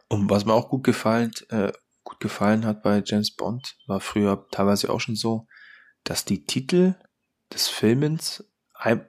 Und 0.08 0.30
was 0.30 0.44
mir 0.44 0.54
auch 0.54 0.68
gut 0.68 0.84
gefallen, 0.84 1.32
äh, 1.48 1.72
gut 2.04 2.20
gefallen 2.20 2.64
hat 2.64 2.82
bei 2.82 3.02
James 3.04 3.34
Bond, 3.34 3.76
war 3.86 4.00
früher 4.00 4.46
teilweise 4.50 4.90
auch 4.90 5.00
schon 5.00 5.16
so, 5.16 5.46
dass 6.04 6.24
die 6.24 6.44
Titel 6.44 6.94
des 7.52 7.68
Filmens 7.68 8.44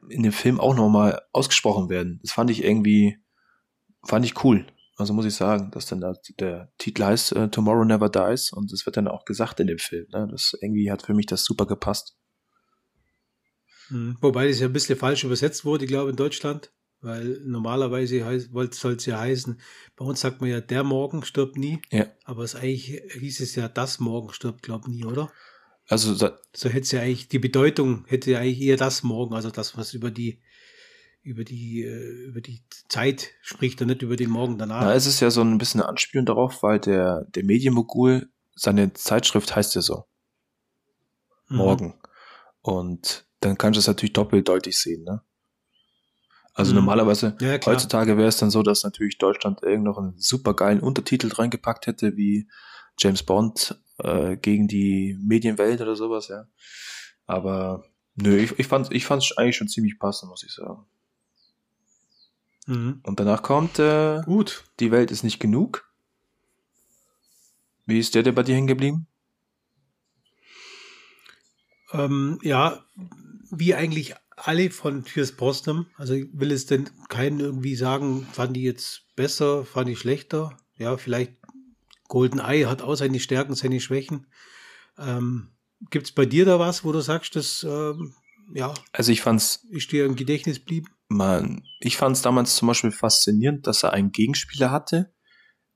in 0.10 0.24
dem 0.24 0.32
Film 0.32 0.60
auch 0.60 0.76
nochmal 0.76 1.22
ausgesprochen 1.32 1.90
werden. 1.90 2.20
Das 2.24 2.32
fand 2.32 2.50
ich 2.50 2.64
irgendwie, 2.64 3.18
fand 4.06 4.26
ich 4.26 4.44
cool. 4.44 4.66
Also 4.98 5.14
muss 5.14 5.26
ich 5.26 5.36
sagen, 5.36 5.72
dass 5.72 5.86
dann 5.86 6.02
da, 6.02 6.14
der 6.40 6.74
Titel 6.78 7.04
heißt 7.04 7.32
äh, 7.34 7.50
Tomorrow 7.50 7.86
Never 7.86 8.10
Dies 8.10 8.52
und 8.52 8.72
das 8.74 8.86
wird 8.86 8.98
dann 8.98 9.08
auch 9.08 9.24
gesagt 9.24 9.60
in 9.62 9.68
dem 9.68 9.80
Film. 9.80 10.08
Ne? 10.12 10.28
Das 10.30 10.58
irgendwie 10.62 10.92
hat 10.92 11.04
für 11.04 11.14
mich 11.14 11.26
das 11.26 11.46
super 11.46 11.66
gepasst. 11.66 12.18
Hm, 13.88 14.18
wobei 14.20 14.48
das 14.48 14.60
ja 14.60 14.68
ein 14.68 14.74
bisschen 14.74 14.98
falsch 14.98 15.24
übersetzt 15.24 15.64
wurde, 15.64 15.86
ich 15.86 15.90
glaube, 15.90 16.10
in 16.10 16.16
Deutschland. 16.16 16.72
Weil 17.02 17.40
normalerweise 17.46 18.42
soll 18.72 18.96
es 18.96 19.06
ja 19.06 19.20
heißen, 19.20 19.62
bei 19.96 20.04
uns 20.04 20.20
sagt 20.20 20.42
man 20.42 20.50
ja, 20.50 20.60
der 20.60 20.84
Morgen 20.84 21.24
stirbt 21.24 21.56
nie. 21.56 21.82
Ja. 21.92 22.08
Aber 22.26 22.44
es 22.44 22.56
eigentlich 22.56 23.02
hieß 23.14 23.40
es 23.40 23.56
ja, 23.56 23.70
das 23.70 24.00
Morgen 24.00 24.34
stirbt, 24.34 24.64
glaub 24.64 24.86
nie, 24.86 25.06
oder? 25.06 25.32
Also 25.90 26.14
so 26.14 26.70
hätte 26.70 26.82
es 26.82 26.92
ja 26.92 27.02
eigentlich, 27.02 27.30
die 27.30 27.40
Bedeutung 27.40 28.06
hätte 28.08 28.30
ja 28.30 28.40
eigentlich 28.40 28.62
eher 28.62 28.78
das 28.78 29.02
Morgen, 29.02 29.34
also 29.34 29.50
das, 29.50 29.76
was 29.76 29.96
über 29.96 30.12
die, 30.12 30.40
über 31.24 31.44
die, 31.44 31.82
äh, 31.84 32.28
über 32.28 32.42
die 32.42 32.64
Zeit 32.90 33.32
spricht 33.42 33.82
und 33.82 33.88
nicht 33.88 34.04
über 34.04 34.16
den 34.16 34.30
Morgen 34.30 34.60
danach. 34.60 34.82
Na, 34.82 34.94
es 34.94 35.08
ist 35.08 35.20
ja 35.20 35.32
so 35.32 35.42
ein 35.42 35.58
bisschen 35.58 35.82
eine 35.82 35.90
Anspielung 35.90 36.28
darauf, 36.28 36.62
weil 36.62 36.80
der, 36.80 37.26
der 37.30 37.44
Medienmogul, 37.44 38.32
seine 38.54 38.94
Zeitschrift 38.94 39.56
heißt 39.56 39.74
ja 39.74 39.82
so. 39.82 40.06
Mhm. 41.48 41.58
Morgen. 41.58 42.02
Und 42.62 43.26
dann 43.40 43.58
kannst 43.58 43.78
du 43.78 43.80
es 43.80 43.88
natürlich 43.88 44.14
doppeldeutig 44.14 44.78
sehen, 44.78 45.04
ne? 45.04 45.24
Also 46.54 46.72
mhm. 46.72 46.82
normalerweise, 46.82 47.36
ja, 47.42 47.58
heutzutage 47.66 48.16
wäre 48.16 48.28
es 48.28 48.38
dann 48.38 48.52
so, 48.52 48.62
dass 48.62 48.84
natürlich 48.84 49.18
Deutschland 49.18 49.64
irgend 49.64 49.86
noch 49.86 49.98
einen 49.98 50.20
super 50.20 50.54
geilen 50.54 50.82
Untertitel 50.82 51.32
reingepackt 51.32 51.88
hätte, 51.88 52.16
wie 52.16 52.48
James 53.00 53.24
Bond 53.24 53.80
äh, 54.04 54.38
gegen 54.38 54.68
die 54.68 55.18
Medienwelt 55.22 55.82
oder 55.82 55.96
sowas, 55.96 56.28
ja. 56.28 56.46
Aber 57.26 57.86
nö, 58.16 58.38
ich, 58.38 58.58
ich 58.58 58.68
fand 58.68 58.92
ich 58.92 59.06
fand's 59.06 59.38
eigentlich 59.38 59.58
schon 59.58 59.68
ziemlich 59.68 60.00
passend, 60.00 60.30
muss 60.30 60.44
ich 60.44 60.54
sagen. 60.54 60.86
Mhm. 62.68 63.02
Und 63.04 63.20
danach 63.20 63.42
kommt 63.42 63.80
äh, 63.80 64.22
Gut. 64.26 64.64
Die 64.80 64.92
Welt 64.92 65.12
ist 65.12 65.24
nicht 65.24 65.40
genug. 65.40 65.90
Wie 67.86 68.00
ist 68.00 68.14
der 68.14 68.24
denn 68.24 68.36
bei 68.36 68.44
dir 68.44 68.56
hängen 68.56 68.68
geblieben? 68.68 69.08
Ähm, 71.92 72.40
ja, 72.44 72.86
wie 73.50 73.74
eigentlich 73.74 74.16
alle 74.36 74.70
von 74.70 75.04
Pierce 75.04 75.32
Brosnan. 75.32 75.88
Also 75.98 76.14
ich 76.14 76.28
will 76.32 76.52
es 76.52 76.66
denn 76.68 76.90
keinen 77.10 77.40
irgendwie 77.40 77.76
sagen, 77.76 78.28
fand 78.32 78.56
die 78.56 78.64
jetzt 78.64 79.16
besser, 79.16 79.66
fand 79.66 79.90
ich 79.90 80.00
schlechter. 80.00 80.56
Ja, 80.78 80.98
vielleicht 80.98 81.34
Golden 82.10 82.40
Eye 82.40 82.66
hat 82.66 82.82
auch 82.82 82.96
seine 82.96 83.22
Stärken, 83.22 83.56
seine 83.56 83.80
Schwächen. 83.80 84.28
Ähm, 84.98 85.52
Gibt 85.90 86.08
es 86.08 86.12
bei 86.12 86.26
dir 86.26 86.44
da 86.44 86.60
was, 86.60 86.84
wo 86.84 86.92
du 86.92 87.00
sagst, 87.00 87.38
dass 87.38 87.64
ähm, 87.64 88.14
ja, 88.54 88.74
also 88.92 89.12
ich 89.14 89.22
fand's, 89.22 89.66
ist 89.70 89.94
dir 89.94 90.06
im 90.06 90.18
Gedächtnis 90.18 90.60
blieb? 90.60 90.88
Man, 91.08 91.64
ich 91.80 91.96
fand 91.96 92.18
es 92.18 92.22
damals 92.22 92.56
zum 92.56 92.68
Beispiel 92.68 92.92
faszinierend, 92.92 93.66
dass 93.66 93.84
er 93.84 93.94
einen 93.94 94.12
Gegenspieler 94.12 94.72
hatte, 94.72 95.14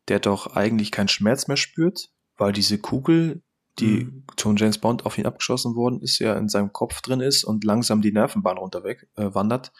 der 0.09 0.19
doch 0.19 0.55
eigentlich 0.55 0.91
keinen 0.91 1.07
Schmerz 1.07 1.47
mehr 1.47 1.57
spürt, 1.57 2.09
weil 2.35 2.51
diese 2.51 2.77
Kugel 2.77 3.41
die 3.79 4.05
mhm. 4.05 4.23
von 4.37 4.55
James 4.55 4.77
Bond 4.77 5.05
auf 5.05 5.17
ihn 5.17 5.25
abgeschossen 5.25 5.75
worden 5.75 6.01
ist, 6.01 6.19
ja 6.19 6.35
in 6.35 6.49
seinem 6.49 6.71
Kopf 6.73 7.01
drin 7.01 7.21
ist 7.21 7.43
und 7.43 7.63
langsam 7.63 8.01
die 8.01 8.11
Nervenbahn 8.11 8.57
runterweg 8.57 9.07
äh, 9.15 9.33
wandert 9.33 9.71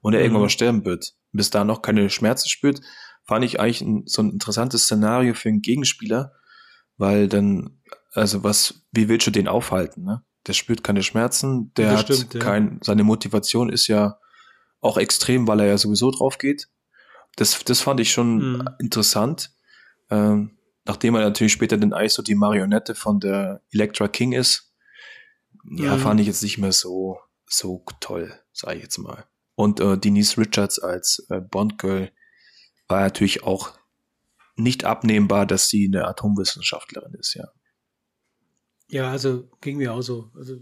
und 0.00 0.14
er 0.14 0.20
mhm. 0.20 0.24
irgendwann 0.24 0.42
mal 0.42 0.50
sterben 0.50 0.84
wird. 0.84 1.12
Bis 1.32 1.50
da 1.50 1.64
noch 1.64 1.82
keine 1.82 2.08
Schmerzen 2.10 2.48
spürt, 2.48 2.80
fand 3.24 3.44
ich 3.44 3.58
eigentlich 3.60 3.80
ein, 3.80 4.02
so 4.06 4.22
ein 4.22 4.30
interessantes 4.30 4.84
Szenario 4.84 5.34
für 5.34 5.48
einen 5.48 5.62
Gegenspieler, 5.62 6.32
weil 6.96 7.28
dann, 7.28 7.80
also 8.12 8.44
was, 8.44 8.86
wie 8.92 9.08
willst 9.08 9.26
du 9.26 9.30
den 9.30 9.48
aufhalten, 9.48 10.04
ne? 10.04 10.22
Der 10.46 10.52
spürt 10.52 10.84
keine 10.84 11.02
Schmerzen, 11.02 11.72
der 11.74 11.92
das 11.92 12.00
hat 12.00 12.14
stimmt, 12.14 12.40
kein, 12.40 12.72
ja. 12.74 12.78
seine 12.82 13.02
Motivation 13.02 13.70
ist 13.70 13.86
ja 13.86 14.18
auch 14.80 14.98
extrem, 14.98 15.48
weil 15.48 15.60
er 15.60 15.66
ja 15.66 15.78
sowieso 15.78 16.10
drauf 16.10 16.36
geht. 16.36 16.68
Das, 17.36 17.64
das 17.64 17.80
fand 17.80 17.98
ich 18.00 18.12
schon 18.12 18.58
mhm. 18.58 18.68
interessant. 18.78 19.52
Ähm, 20.10 20.58
nachdem 20.84 21.14
er 21.14 21.22
natürlich 21.22 21.54
später 21.54 21.78
den 21.78 21.92
ISO 21.92 22.20
die 22.20 22.34
Marionette 22.34 22.94
von 22.94 23.20
der 23.20 23.62
Electra 23.72 24.06
King 24.06 24.32
ist, 24.32 24.74
ja, 25.64 25.96
mhm. 25.96 26.00
fand 26.00 26.20
ich 26.20 26.26
jetzt 26.26 26.42
nicht 26.42 26.58
mehr 26.58 26.72
so, 26.72 27.18
so 27.46 27.82
toll, 28.00 28.38
sage 28.52 28.76
ich 28.76 28.82
jetzt 28.82 28.98
mal. 28.98 29.24
Und 29.54 29.80
äh, 29.80 29.96
Denise 29.96 30.36
Richards 30.36 30.78
als 30.78 31.26
äh, 31.30 31.40
Bond-Girl 31.40 32.10
war 32.88 33.00
natürlich 33.00 33.42
auch 33.42 33.78
nicht 34.56 34.84
abnehmbar, 34.84 35.46
dass 35.46 35.68
sie 35.68 35.86
eine 35.86 36.06
Atomwissenschaftlerin 36.06 37.14
ist, 37.14 37.34
ja. 37.34 37.48
Ja, 38.88 39.10
also 39.10 39.48
ging 39.60 39.78
mir 39.78 39.92
auch 39.94 40.02
so. 40.02 40.30
Also, 40.34 40.58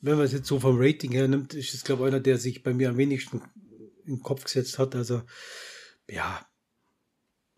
wenn 0.00 0.16
man 0.16 0.26
es 0.26 0.32
jetzt 0.32 0.48
so 0.48 0.58
vom 0.58 0.76
Rating 0.78 1.12
her 1.12 1.28
nimmt, 1.28 1.54
ist 1.54 1.74
es, 1.74 1.84
glaube 1.84 2.02
ich, 2.02 2.08
einer, 2.08 2.20
der 2.20 2.38
sich 2.38 2.62
bei 2.62 2.72
mir 2.72 2.90
am 2.90 2.96
wenigsten 2.96 3.42
in 4.04 4.16
den 4.16 4.22
Kopf 4.22 4.44
gesetzt 4.44 4.78
hat. 4.78 4.94
Also, 4.94 5.22
ja, 6.08 6.46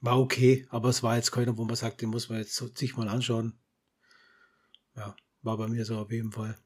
war 0.01 0.21
okay, 0.21 0.67
aber 0.71 0.89
es 0.89 1.03
war 1.03 1.17
jetzt 1.17 1.33
keiner, 1.33 1.57
wo 1.57 1.65
man 1.65 1.77
sagt, 1.77 2.03
den 2.03 2.11
muss 2.11 2.29
man 2.29 2.39
jetzt 2.39 2.57
sich 2.77 2.97
mal 2.97 3.09
anschauen. 3.09 3.59
Ja, 4.97 5.15
war 5.43 5.57
bei 5.57 5.69
mir 5.69 5.85
so 5.85 5.99
auf 5.99 6.11
jeden 6.11 6.33
Fall. 6.33 6.59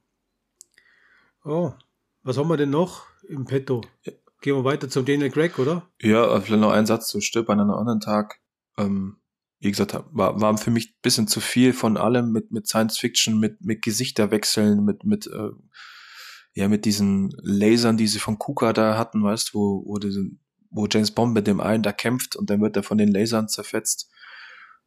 Oh, 1.44 1.72
was 2.22 2.36
haben 2.36 2.48
wir 2.48 2.56
denn 2.56 2.70
noch 2.70 3.06
im 3.28 3.44
Petto? 3.44 3.82
Gehen 4.42 4.56
wir 4.56 4.64
weiter 4.64 4.88
zum 4.88 5.04
Daniel 5.04 5.30
Craig, 5.30 5.56
oder? 5.60 5.88
Ja, 6.00 6.40
vielleicht 6.40 6.60
noch 6.60 6.72
ein 6.72 6.84
Satz 6.84 7.06
zu 7.06 7.20
Stirb 7.20 7.48
an 7.48 7.60
einem 7.60 7.70
anderen 7.70 8.00
Tag. 8.00 8.40
Ähm, 8.76 9.18
wie 9.60 9.70
gesagt, 9.70 9.94
war, 10.10 10.40
war 10.40 10.58
für 10.58 10.72
mich 10.72 10.88
ein 10.88 11.00
bisschen 11.00 11.28
zu 11.28 11.40
viel 11.40 11.72
von 11.72 11.96
allem 11.96 12.32
mit, 12.32 12.50
mit 12.50 12.66
Science 12.66 12.98
Fiction, 12.98 13.38
mit, 13.38 13.60
mit 13.60 13.82
Gesichterwechseln, 13.82 14.84
mit, 14.84 15.04
mit, 15.04 15.28
äh, 15.28 15.50
ja, 16.54 16.66
mit 16.66 16.84
diesen 16.84 17.30
Lasern, 17.40 17.96
die 17.96 18.08
sie 18.08 18.18
von 18.18 18.36
Kuka 18.36 18.72
da 18.72 18.98
hatten, 18.98 19.22
weißt 19.22 19.54
wo, 19.54 19.84
wo, 19.86 20.00
wo 20.70 20.88
James 20.90 21.12
Bond 21.12 21.34
mit 21.34 21.46
dem 21.46 21.60
einen 21.60 21.84
da 21.84 21.92
kämpft 21.92 22.34
und 22.34 22.50
dann 22.50 22.60
wird 22.60 22.76
er 22.76 22.82
von 22.82 22.98
den 22.98 23.12
Lasern 23.12 23.48
zerfetzt. 23.48 24.10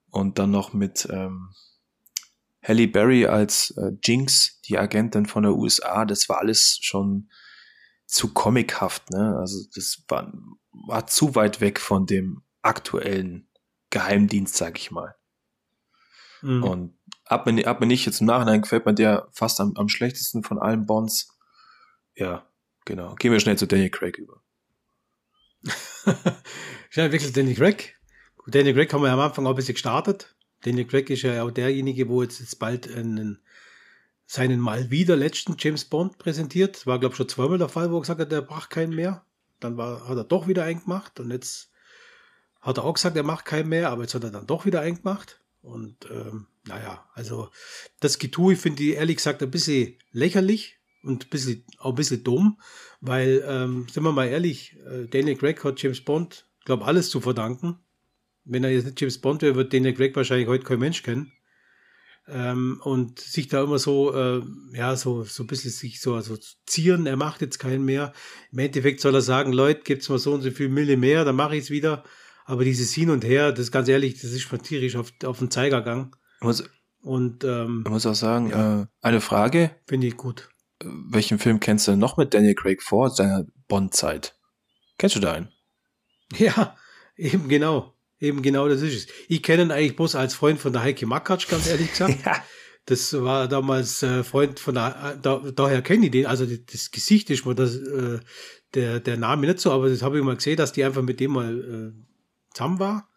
Und 0.10 0.38
dann 0.38 0.52
noch 0.52 0.74
mit 0.74 1.08
ähm, 1.10 1.52
Halle 2.62 2.90
Berry 2.90 3.26
als 3.26 3.74
äh, 3.78 3.92
Jinx, 4.04 4.60
die 4.68 4.78
Agentin 4.78 5.26
von 5.28 5.44
der 5.44 5.54
USA, 5.54 6.04
das 6.04 6.28
war 6.28 6.40
alles 6.40 6.78
schon 6.82 7.30
zu 8.06 8.34
comichaft, 8.34 9.10
ne? 9.10 9.38
Also 9.40 9.66
das 9.74 10.04
war, 10.08 10.32
war 10.72 11.08
zu 11.08 11.36
weit 11.36 11.62
weg 11.62 11.80
von 11.80 12.06
dem 12.06 12.44
aktuellen 12.62 13.48
Geheimdienst, 13.90 14.56
sag 14.56 14.78
ich 14.78 14.92
mal. 14.92 15.16
Mhm. 16.42 16.64
Und 16.64 16.98
ab 17.26 17.46
mir, 17.46 17.68
ab 17.68 17.80
mir 17.80 17.88
nicht, 17.88 18.06
jetzt 18.06 18.22
im 18.22 18.28
Nachhinein 18.28 18.62
gefällt 18.62 18.86
mir 18.86 18.94
der 18.94 19.28
fast 19.32 19.60
am, 19.60 19.74
am 19.76 19.90
schlechtesten 19.90 20.44
von 20.44 20.60
allen 20.60 20.86
Bonds. 20.86 21.38
Ja, 22.16 22.48
genau. 22.86 23.16
Gehen 23.16 23.32
wir 23.32 23.40
schnell 23.40 23.58
zu 23.58 23.68
Daniel 23.68 23.90
Craig 23.90 24.18
über. 24.18 24.42
Schnell 26.90 27.12
wechselt 27.12 27.36
Daniel 27.36 27.56
Craig. 27.56 27.96
Daniel 28.48 28.76
Craig 28.76 28.94
haben 28.94 29.02
wir 29.02 29.12
am 29.12 29.20
Anfang 29.20 29.46
auch 29.46 29.52
ein 29.52 29.56
bisschen 29.56 29.74
gestartet. 29.74 30.36
Daniel 30.62 30.86
Craig 30.86 31.10
ist 31.10 31.24
ja 31.24 31.44
auch 31.44 31.52
derjenige, 31.52 32.08
wo 32.08 32.22
jetzt, 32.22 32.40
jetzt 32.40 32.60
bald 32.60 32.88
einen 32.94 33.42
seinen 34.26 34.60
mal 34.60 34.90
wieder 34.90 35.16
letzten 35.16 35.56
James 35.60 35.86
Bond 35.86 36.18
präsentiert. 36.18 36.86
War, 36.88 37.00
glaube 37.00 37.14
ich, 37.14 37.18
schon 37.18 37.30
zweimal 37.30 37.58
der 37.58 37.70
Fall, 37.70 37.92
wo 37.92 37.98
er 37.98 38.02
gesagt 38.02 38.20
hat, 38.20 38.32
er 38.32 38.42
braucht 38.42 38.70
keinen 38.70 38.96
mehr. 38.96 39.26
Dann 39.60 39.78
war, 39.78 40.08
hat 40.08 40.18
er 40.18 40.24
doch 40.24 40.48
wieder 40.48 40.64
einen 40.64 40.82
gemacht 40.82 41.20
und 41.20 41.32
jetzt 41.32 41.72
hat 42.62 42.78
er 42.78 42.84
auch 42.84 42.96
gesagt, 42.96 43.16
er 43.16 43.24
macht 43.24 43.46
keinen 43.46 43.70
mehr, 43.70 43.92
aber 43.92 44.02
jetzt 44.02 44.16
hat 44.16 44.24
er 44.24 44.32
dann 44.32 44.48
doch 44.48 44.66
wieder 44.66 44.82
einen 44.82 44.98
gemacht. 44.98 45.42
Und 45.62 46.10
ähm, 46.12 46.48
naja, 46.68 47.08
also 47.14 47.50
das 48.00 48.20
Getue 48.20 48.56
finde 48.56 48.84
ich 48.84 48.96
ehrlich 48.96 49.18
gesagt 49.18 49.42
ein 49.44 49.52
bisschen 49.52 49.98
lächerlich 50.12 50.80
und 51.04 51.26
ein 51.26 51.30
bisschen, 51.30 51.64
auch 51.78 51.92
ein 51.92 51.96
bisschen 51.96 52.24
dumm, 52.24 52.60
weil, 53.02 53.44
ähm, 53.48 53.88
sind 53.92 54.04
wir 54.04 54.12
mal 54.12 54.28
ehrlich, 54.28 54.78
äh, 54.88 55.08
Daniel 55.08 55.38
Craig 55.38 55.64
hat 55.64 55.82
James 55.82 56.02
Bond, 56.02 56.50
glaube 56.66 56.86
alles 56.86 57.10
zu 57.10 57.22
verdanken. 57.22 57.80
Wenn 58.44 58.64
er 58.64 58.72
jetzt 58.72 58.86
nicht 58.86 59.02
James 59.02 59.20
Bond 59.20 59.42
wäre, 59.42 59.56
wird 59.56 59.74
Daniel 59.74 59.94
Craig 59.94 60.16
wahrscheinlich 60.16 60.48
heute 60.48 60.64
kein 60.64 60.80
Mensch 60.80 61.04
kennen. 61.04 61.32
Ähm, 62.28 62.82
und 62.84 63.20
sich 63.20 63.48
da 63.48 63.64
immer 63.64 63.78
so, 63.78 64.14
äh, 64.14 64.42
ja, 64.74 64.96
so, 64.96 65.24
so 65.24 65.44
ein 65.44 65.48
bisschen 65.48 65.70
sich 65.70 66.02
so 66.02 66.16
also 66.16 66.38
zieren, 66.66 67.06
er 67.06 67.18
macht 67.18 67.42
jetzt 67.42 67.60
keinen 67.60 67.86
mehr. 67.86 68.14
Im 68.52 68.60
Endeffekt 68.60 69.00
soll 69.00 69.14
er 69.14 69.22
sagen, 69.22 69.54
Leute, 69.54 69.82
gibt's 69.84 70.10
mal 70.10 70.18
so 70.18 70.34
und 70.34 70.42
so 70.42 70.50
viel 70.50 70.70
Mille 70.70 70.98
mehr, 70.98 71.24
dann 71.24 71.36
mache 71.36 71.56
ich 71.56 71.66
es 71.66 71.70
wieder. 71.70 72.04
Aber 72.46 72.64
dieses 72.64 72.94
Hin 72.94 73.12
und 73.12 73.24
Her, 73.24 73.52
das 73.52 73.62
ist 73.62 73.72
ganz 73.72 73.88
ehrlich, 73.88 74.22
das 74.22 74.32
ist 74.32 74.46
von 74.46 74.62
tierisch 74.62 74.96
auf, 74.96 75.12
auf 75.24 75.40
den 75.40 75.52
Zeigergang. 75.52 76.16
Muss, 76.42 76.64
und 77.02 77.44
ähm, 77.44 77.84
ich 77.86 77.92
muss 77.92 78.06
auch 78.08 78.16
sagen, 78.16 78.50
ja, 78.50 78.82
äh, 78.82 78.86
eine 79.02 79.22
Frage. 79.22 79.72
Finde 79.88 80.08
ich 80.08 80.18
gut. 80.18 80.50
Welchen 80.84 81.38
Film 81.38 81.60
kennst 81.60 81.88
du 81.88 81.96
noch 81.96 82.18
mit 82.18 82.34
Daniel 82.34 82.56
Craig 82.56 82.82
vor 82.82 83.12
seiner 83.12 83.46
Bond-Zeit? 83.68 84.36
Kennst 84.98 85.16
du 85.16 85.20
da 85.20 85.34
einen? 85.34 85.50
Ja, 86.38 86.76
eben 87.16 87.48
genau. 87.48 87.95
Eben 88.26 88.42
genau 88.42 88.68
das 88.68 88.82
ist 88.82 88.96
es. 88.96 89.08
Ich 89.28 89.42
kenne 89.44 89.64
ihn 89.64 89.72
eigentlich 89.72 89.96
bloß 89.96 90.16
als 90.16 90.34
Freund 90.34 90.60
von 90.60 90.74
der 90.74 90.82
Heike 90.82 91.06
Makatsch, 91.06 91.48
ganz 91.48 91.68
ehrlich 91.68 91.90
gesagt. 91.92 92.26
ja. 92.26 92.44
Das 92.88 93.14
war 93.20 93.48
damals 93.48 94.04
äh, 94.04 94.24
Freund 94.24 94.60
von 94.60 94.76
der, 94.76 95.18
da, 95.20 95.42
daher 95.56 95.82
kenne 95.82 96.06
ich 96.06 96.12
den, 96.12 96.28
also 96.28 96.46
das 96.46 96.92
Gesicht 96.92 97.32
ist 97.32 97.44
mir 97.44 97.56
das, 97.56 97.76
äh, 97.78 98.20
der, 98.76 99.00
der 99.00 99.18
Name 99.18 99.48
nicht 99.48 99.60
so, 99.60 99.72
aber 99.72 99.90
das 99.90 100.04
habe 100.04 100.20
ich 100.20 100.24
mal 100.24 100.36
gesehen, 100.36 100.58
dass 100.58 100.72
die 100.72 100.84
einfach 100.84 101.02
mit 101.02 101.20
dem 101.20 101.32
mal 101.32 101.94
äh, 101.96 102.54
zusammen 102.54 102.80
war. 102.80 103.10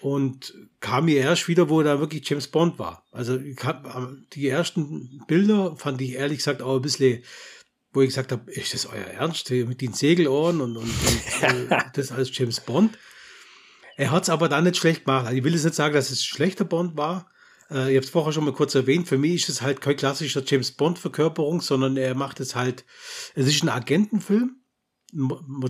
Und 0.00 0.54
kam 0.80 1.04
mir 1.04 1.18
erst 1.18 1.46
wieder, 1.46 1.68
wo 1.68 1.82
da 1.82 2.00
wirklich 2.00 2.28
James 2.28 2.48
Bond 2.48 2.78
war. 2.78 3.04
Also 3.12 3.36
ich 3.38 3.62
hab, 3.62 3.84
die 4.32 4.48
ersten 4.48 5.22
Bilder 5.28 5.76
fand 5.76 6.00
ich 6.00 6.12
ehrlich 6.12 6.38
gesagt 6.38 6.62
auch 6.62 6.76
ein 6.76 6.82
bisschen, 6.82 7.22
wo 7.92 8.00
ich 8.00 8.08
gesagt 8.08 8.32
habe, 8.32 8.50
ist 8.50 8.72
das 8.72 8.86
euer 8.86 9.04
Ernst? 9.04 9.50
Mit 9.50 9.82
den 9.82 9.92
Segelohren 9.92 10.62
und, 10.62 10.78
und, 10.78 10.88
und 10.88 11.42
äh, 11.70 11.78
das 11.94 12.12
als 12.12 12.36
James 12.36 12.60
Bond. 12.60 12.98
Er 14.00 14.12
hat 14.12 14.22
es 14.22 14.30
aber 14.30 14.48
dann 14.48 14.64
nicht 14.64 14.78
schlecht 14.78 15.04
gemacht. 15.04 15.30
Ich 15.30 15.44
will 15.44 15.52
jetzt 15.52 15.64
nicht 15.64 15.74
sagen, 15.74 15.92
dass 15.92 16.10
es 16.10 16.20
ein 16.20 16.24
schlechter 16.24 16.64
Bond 16.64 16.96
war. 16.96 17.30
Äh, 17.70 17.90
ich 17.90 17.96
habe 17.96 17.98
es 17.98 18.08
vorher 18.08 18.32
schon 18.32 18.46
mal 18.46 18.54
kurz 18.54 18.74
erwähnt. 18.74 19.06
Für 19.06 19.18
mich 19.18 19.42
ist 19.42 19.50
es 19.50 19.60
halt 19.60 19.82
kein 19.82 19.94
klassischer 19.94 20.42
James 20.42 20.72
Bond-Verkörperung, 20.72 21.60
sondern 21.60 21.98
er 21.98 22.14
macht 22.14 22.40
es 22.40 22.56
halt, 22.56 22.86
es 23.34 23.46
ist 23.46 23.62
ein 23.62 23.68
Agentenfilm, 23.68 24.56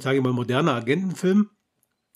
sage 0.01 0.19
ich 0.19 0.23
mal, 0.23 0.33
moderner 0.33 0.75
Agentenfilm 0.75 1.51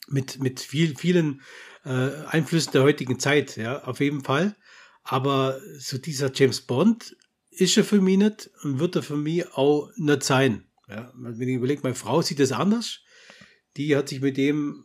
mit, 0.06 0.40
mit 0.40 0.60
viel, 0.60 0.96
vielen 0.96 1.42
äh, 1.84 2.10
Einflüssen 2.28 2.70
der 2.70 2.84
heutigen 2.84 3.18
Zeit, 3.18 3.56
ja, 3.56 3.82
auf 3.82 3.98
jeden 3.98 4.22
Fall. 4.22 4.54
Aber 5.02 5.58
so 5.78 5.98
dieser 5.98 6.30
James 6.32 6.60
Bond 6.60 7.16
ist 7.50 7.76
er 7.76 7.82
für 7.82 8.00
mich 8.00 8.18
nicht 8.18 8.50
und 8.62 8.78
wird 8.78 8.94
er 8.94 9.02
für 9.02 9.16
mich 9.16 9.52
auch 9.54 9.90
nicht 9.96 10.22
sein. 10.22 10.68
Ja, 10.88 11.12
wenn 11.16 11.48
ich 11.48 11.56
überlege, 11.56 11.82
meine 11.82 11.96
Frau 11.96 12.22
sieht 12.22 12.38
das 12.38 12.52
anders. 12.52 13.00
Die 13.76 13.96
hat 13.96 14.08
sich 14.08 14.20
mit 14.20 14.36
dem 14.36 14.84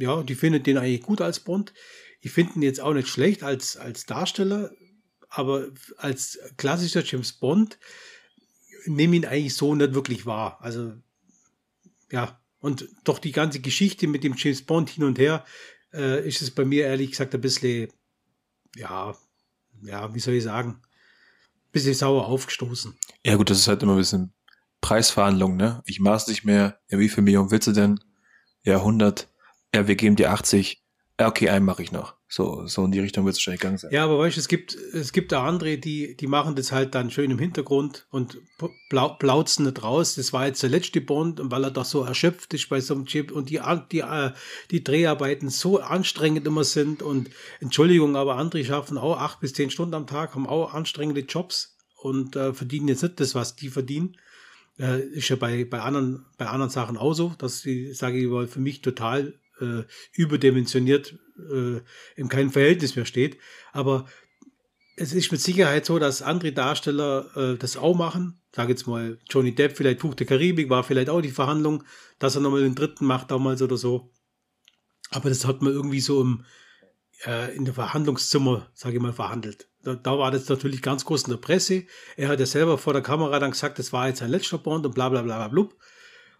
ja, 0.00 0.22
die 0.22 0.34
findet 0.34 0.66
den 0.66 0.78
eigentlich 0.78 1.02
gut 1.02 1.20
als 1.20 1.40
Bond. 1.40 1.72
Ich 2.20 2.32
finde 2.32 2.54
ihn 2.56 2.62
jetzt 2.62 2.80
auch 2.80 2.94
nicht 2.94 3.08
schlecht 3.08 3.42
als, 3.42 3.76
als 3.76 4.06
Darsteller, 4.06 4.70
aber 5.28 5.68
als 5.96 6.38
klassischer 6.56 7.04
James 7.04 7.32
Bond 7.32 7.78
nehme 8.86 9.16
ihn 9.16 9.26
eigentlich 9.26 9.54
so 9.54 9.74
nicht 9.74 9.94
wirklich 9.94 10.26
wahr. 10.26 10.58
Also, 10.60 10.94
ja, 12.10 12.40
und 12.58 12.88
doch 13.04 13.18
die 13.18 13.32
ganze 13.32 13.60
Geschichte 13.60 14.06
mit 14.06 14.24
dem 14.24 14.34
James 14.36 14.62
Bond 14.62 14.90
hin 14.90 15.04
und 15.04 15.18
her 15.18 15.44
äh, 15.92 16.26
ist 16.26 16.42
es 16.42 16.50
bei 16.50 16.64
mir 16.64 16.86
ehrlich 16.86 17.10
gesagt 17.10 17.34
ein 17.34 17.40
bisschen, 17.40 17.88
ja, 18.76 19.14
ja, 19.82 20.14
wie 20.14 20.20
soll 20.20 20.34
ich 20.34 20.44
sagen, 20.44 20.80
ein 20.80 21.72
bisschen 21.72 21.94
sauer 21.94 22.26
aufgestoßen. 22.26 22.96
Ja, 23.24 23.36
gut, 23.36 23.50
das 23.50 23.58
ist 23.58 23.68
halt 23.68 23.82
immer 23.82 23.92
ein 23.92 23.98
bisschen 23.98 24.32
Preisverhandlung, 24.80 25.56
ne? 25.56 25.82
Ich 25.86 26.00
maß 26.00 26.26
nicht 26.28 26.44
mehr, 26.44 26.80
ja, 26.88 26.98
wie 26.98 27.08
viel 27.08 27.22
Millionen 27.22 27.50
willst 27.50 27.68
du 27.68 27.72
denn? 27.72 28.00
Ja, 28.62 28.78
100 28.78 29.28
ja, 29.74 29.86
wir 29.86 29.96
geben 29.96 30.16
dir 30.16 30.30
80. 30.30 30.82
Ja, 31.20 31.28
okay, 31.28 31.50
einen 31.50 31.66
mache 31.66 31.82
ich 31.82 31.92
noch. 31.92 32.14
So, 32.28 32.66
so 32.66 32.84
in 32.84 32.92
die 32.92 33.00
Richtung 33.00 33.26
wird 33.26 33.34
es 33.34 33.40
wahrscheinlich 33.40 33.60
gegangen 33.60 33.76
sein. 33.76 33.92
Ja, 33.92 34.04
aber 34.04 34.18
weißt 34.20 34.36
du, 34.36 34.40
es 34.40 34.48
gibt, 34.48 34.74
es 34.74 35.12
gibt 35.12 35.32
da 35.32 35.44
andere, 35.44 35.76
die, 35.76 36.16
die 36.16 36.26
machen 36.28 36.54
das 36.54 36.72
halt 36.72 36.94
dann 36.94 37.10
schön 37.10 37.30
im 37.30 37.38
Hintergrund 37.38 38.06
und 38.10 38.38
blau, 38.88 39.16
blauzen 39.18 39.66
nicht 39.66 39.82
raus. 39.82 40.14
Das 40.14 40.32
war 40.32 40.46
jetzt 40.46 40.62
der 40.62 40.70
letzte 40.70 41.02
Bond, 41.02 41.40
weil 41.42 41.64
er 41.64 41.70
doch 41.72 41.84
so 41.84 42.04
erschöpft 42.04 42.54
ist 42.54 42.70
bei 42.70 42.80
so 42.80 42.94
einem 42.94 43.04
Chip 43.04 43.32
und 43.32 43.50
die, 43.50 43.60
die, 43.92 43.98
äh, 43.98 44.30
die 44.70 44.82
Dreharbeiten 44.82 45.50
so 45.50 45.80
anstrengend 45.80 46.46
immer 46.46 46.64
sind 46.64 47.02
und 47.02 47.28
Entschuldigung, 47.60 48.16
aber 48.16 48.36
andere 48.36 48.64
schaffen 48.64 48.96
auch 48.96 49.18
acht 49.18 49.40
bis 49.40 49.52
zehn 49.52 49.70
Stunden 49.70 49.94
am 49.94 50.06
Tag, 50.06 50.34
haben 50.34 50.46
auch 50.46 50.72
anstrengende 50.72 51.22
Jobs 51.22 51.76
und 52.00 52.34
äh, 52.34 52.54
verdienen 52.54 52.88
jetzt 52.88 53.02
nicht 53.02 53.20
das, 53.20 53.34
was 53.34 53.56
die 53.56 53.68
verdienen. 53.68 54.16
Äh, 54.78 55.00
ist 55.00 55.28
ja 55.28 55.36
bei, 55.36 55.64
bei 55.64 55.80
anderen, 55.80 56.24
bei 56.38 56.46
anderen 56.46 56.70
Sachen 56.70 56.96
auch 56.96 57.12
so, 57.12 57.34
dass 57.36 57.60
die, 57.60 57.92
sage 57.92 58.18
ich 58.18 58.26
mal, 58.26 58.46
für 58.46 58.60
mich 58.60 58.80
total 58.80 59.34
äh, 59.60 59.84
überdimensioniert 60.12 61.18
äh, 61.38 61.80
in 62.16 62.28
keinem 62.28 62.50
Verhältnis 62.50 62.96
mehr 62.96 63.04
steht. 63.04 63.38
Aber 63.72 64.06
es 64.96 65.14
ist 65.14 65.32
mit 65.32 65.40
Sicherheit 65.40 65.86
so, 65.86 65.98
dass 65.98 66.20
andere 66.20 66.52
Darsteller 66.52 67.30
äh, 67.34 67.56
das 67.56 67.76
auch 67.76 67.96
machen. 67.96 68.40
Sag 68.54 68.68
jetzt 68.68 68.86
mal, 68.86 69.18
Johnny 69.30 69.54
Depp, 69.54 69.76
vielleicht 69.76 70.00
Tuch 70.00 70.14
der 70.14 70.26
Karibik, 70.26 70.68
war 70.68 70.84
vielleicht 70.84 71.08
auch 71.08 71.22
die 71.22 71.30
Verhandlung, 71.30 71.84
dass 72.18 72.34
er 72.34 72.42
nochmal 72.42 72.62
den 72.62 72.74
dritten 72.74 73.06
macht 73.06 73.30
damals 73.30 73.62
oder 73.62 73.76
so. 73.76 74.12
Aber 75.10 75.28
das 75.28 75.46
hat 75.46 75.62
man 75.62 75.72
irgendwie 75.72 76.00
so 76.00 76.20
im, 76.20 76.44
äh, 77.24 77.54
in 77.56 77.64
der 77.64 77.74
Verhandlungszimmer, 77.74 78.70
sage 78.74 78.96
ich 78.96 79.02
mal, 79.02 79.12
verhandelt. 79.12 79.68
Da, 79.82 79.94
da, 79.94 80.18
war 80.18 80.30
das 80.30 80.48
natürlich 80.48 80.82
ganz 80.82 81.04
groß 81.04 81.24
in 81.24 81.30
der 81.30 81.38
Presse. 81.38 81.84
Er 82.16 82.28
hat 82.28 82.40
ja 82.40 82.46
selber 82.46 82.76
vor 82.76 82.92
der 82.92 83.02
Kamera 83.02 83.38
dann 83.38 83.52
gesagt, 83.52 83.78
das 83.78 83.92
war 83.92 84.08
jetzt 84.08 84.18
sein 84.18 84.30
letzter 84.30 84.58
Bond 84.58 84.84
und 84.84 84.94
bla 84.94 85.08
bla 85.08 85.22
bla 85.22 85.36
bla 85.36 85.48
blub. 85.48 85.76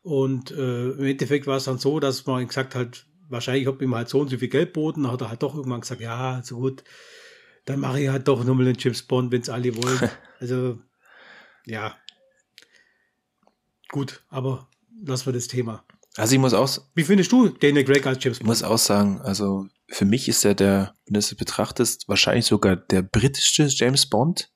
Und 0.03 0.51
äh, 0.51 0.91
im 0.91 1.05
Endeffekt 1.05 1.47
war 1.47 1.57
es 1.57 1.64
dann 1.64 1.79
so, 1.79 2.01
dass 2.01 2.27
man 2.27 2.47
gesagt 2.47 2.75
hat, 2.75 3.07
wahrscheinlich 3.31 3.66
habe 3.66 3.76
ich 3.78 3.83
ihm 3.83 3.95
halt 3.95 4.09
so 4.09 4.20
und 4.20 4.28
so 4.28 4.39
viel 4.39 4.49
Geld 4.49 4.72
boten, 4.72 5.11
hat 5.11 5.20
er 5.20 5.31
halt 5.31 5.43
doch 5.43 5.55
irgendwann 5.55 5.81
gesagt, 5.81 6.01
ja, 6.01 6.43
so 6.43 6.59
gut, 6.59 6.85
dann 7.64 7.81
mache 7.81 8.01
ich 8.01 8.09
halt 8.09 8.26
doch 8.28 8.45
nochmal 8.45 8.66
einen 8.66 8.78
James 8.78 9.03
Bond, 9.03 9.33
wenn 9.33 9.43
es 9.43 9.49
alle 9.49 9.74
wollen. 9.76 10.11
Also, 10.41 10.78
ja. 11.66 11.99
Gut, 13.91 14.24
aber 14.31 14.70
lassen 15.05 15.26
wir 15.26 15.33
das 15.35 15.49
Thema. 15.49 15.85
Also 16.16 16.35
ich 16.35 16.41
muss 16.41 16.55
auch. 16.55 16.78
Wie 16.95 17.05
findest 17.05 17.31
du 17.31 17.49
Daniel 17.49 17.85
Craig 17.85 18.07
als 18.07 18.24
James 18.24 18.39
Bond? 18.39 18.47
Ich 18.47 18.47
muss 18.47 18.62
auch 18.62 18.78
sagen, 18.78 19.20
also 19.20 19.66
für 19.89 20.07
mich 20.07 20.31
ist 20.31 20.47
er 20.47 20.55
der, 20.55 20.95
wenn 21.05 21.12
du 21.12 21.18
es 21.18 21.35
betrachtest, 21.35 22.09
wahrscheinlich 22.09 22.47
sogar 22.47 22.76
der 22.76 23.03
britischste 23.03 23.66
James 23.66 24.09
Bond. 24.09 24.51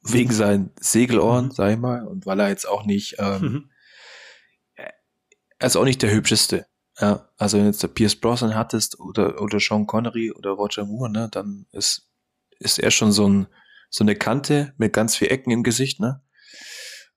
Wegen 0.00 0.32
seinen 0.32 0.70
Segelohren, 0.80 1.46
mhm. 1.46 1.50
sag 1.52 1.72
ich 1.72 1.78
mal, 1.78 2.06
und 2.06 2.24
weil 2.24 2.40
er 2.40 2.48
jetzt 2.48 2.68
auch 2.68 2.84
nicht, 2.84 3.16
ähm, 3.18 3.42
mhm. 3.42 3.70
er 4.74 5.66
ist 5.66 5.76
auch 5.76 5.84
nicht 5.84 6.02
der 6.02 6.12
hübscheste. 6.12 6.66
Ja, 7.00 7.28
also 7.36 7.58
wenn 7.58 7.66
jetzt 7.66 7.82
der 7.82 7.88
Pierce 7.88 8.16
Brosnan 8.16 8.54
hattest 8.54 8.98
oder, 8.98 9.40
oder 9.40 9.60
Sean 9.60 9.86
Connery 9.86 10.32
oder 10.32 10.50
Roger 10.50 10.84
Moore, 10.84 11.10
ne, 11.10 11.28
dann 11.30 11.66
ist, 11.72 12.08
ist 12.58 12.78
er 12.78 12.90
schon 12.90 13.12
so 13.12 13.28
ein, 13.28 13.46
so 13.88 14.02
eine 14.04 14.16
Kante 14.16 14.74
mit 14.78 14.92
ganz 14.92 15.16
vielen 15.16 15.30
Ecken 15.30 15.50
im 15.52 15.62
Gesicht, 15.62 16.00
ne? 16.00 16.22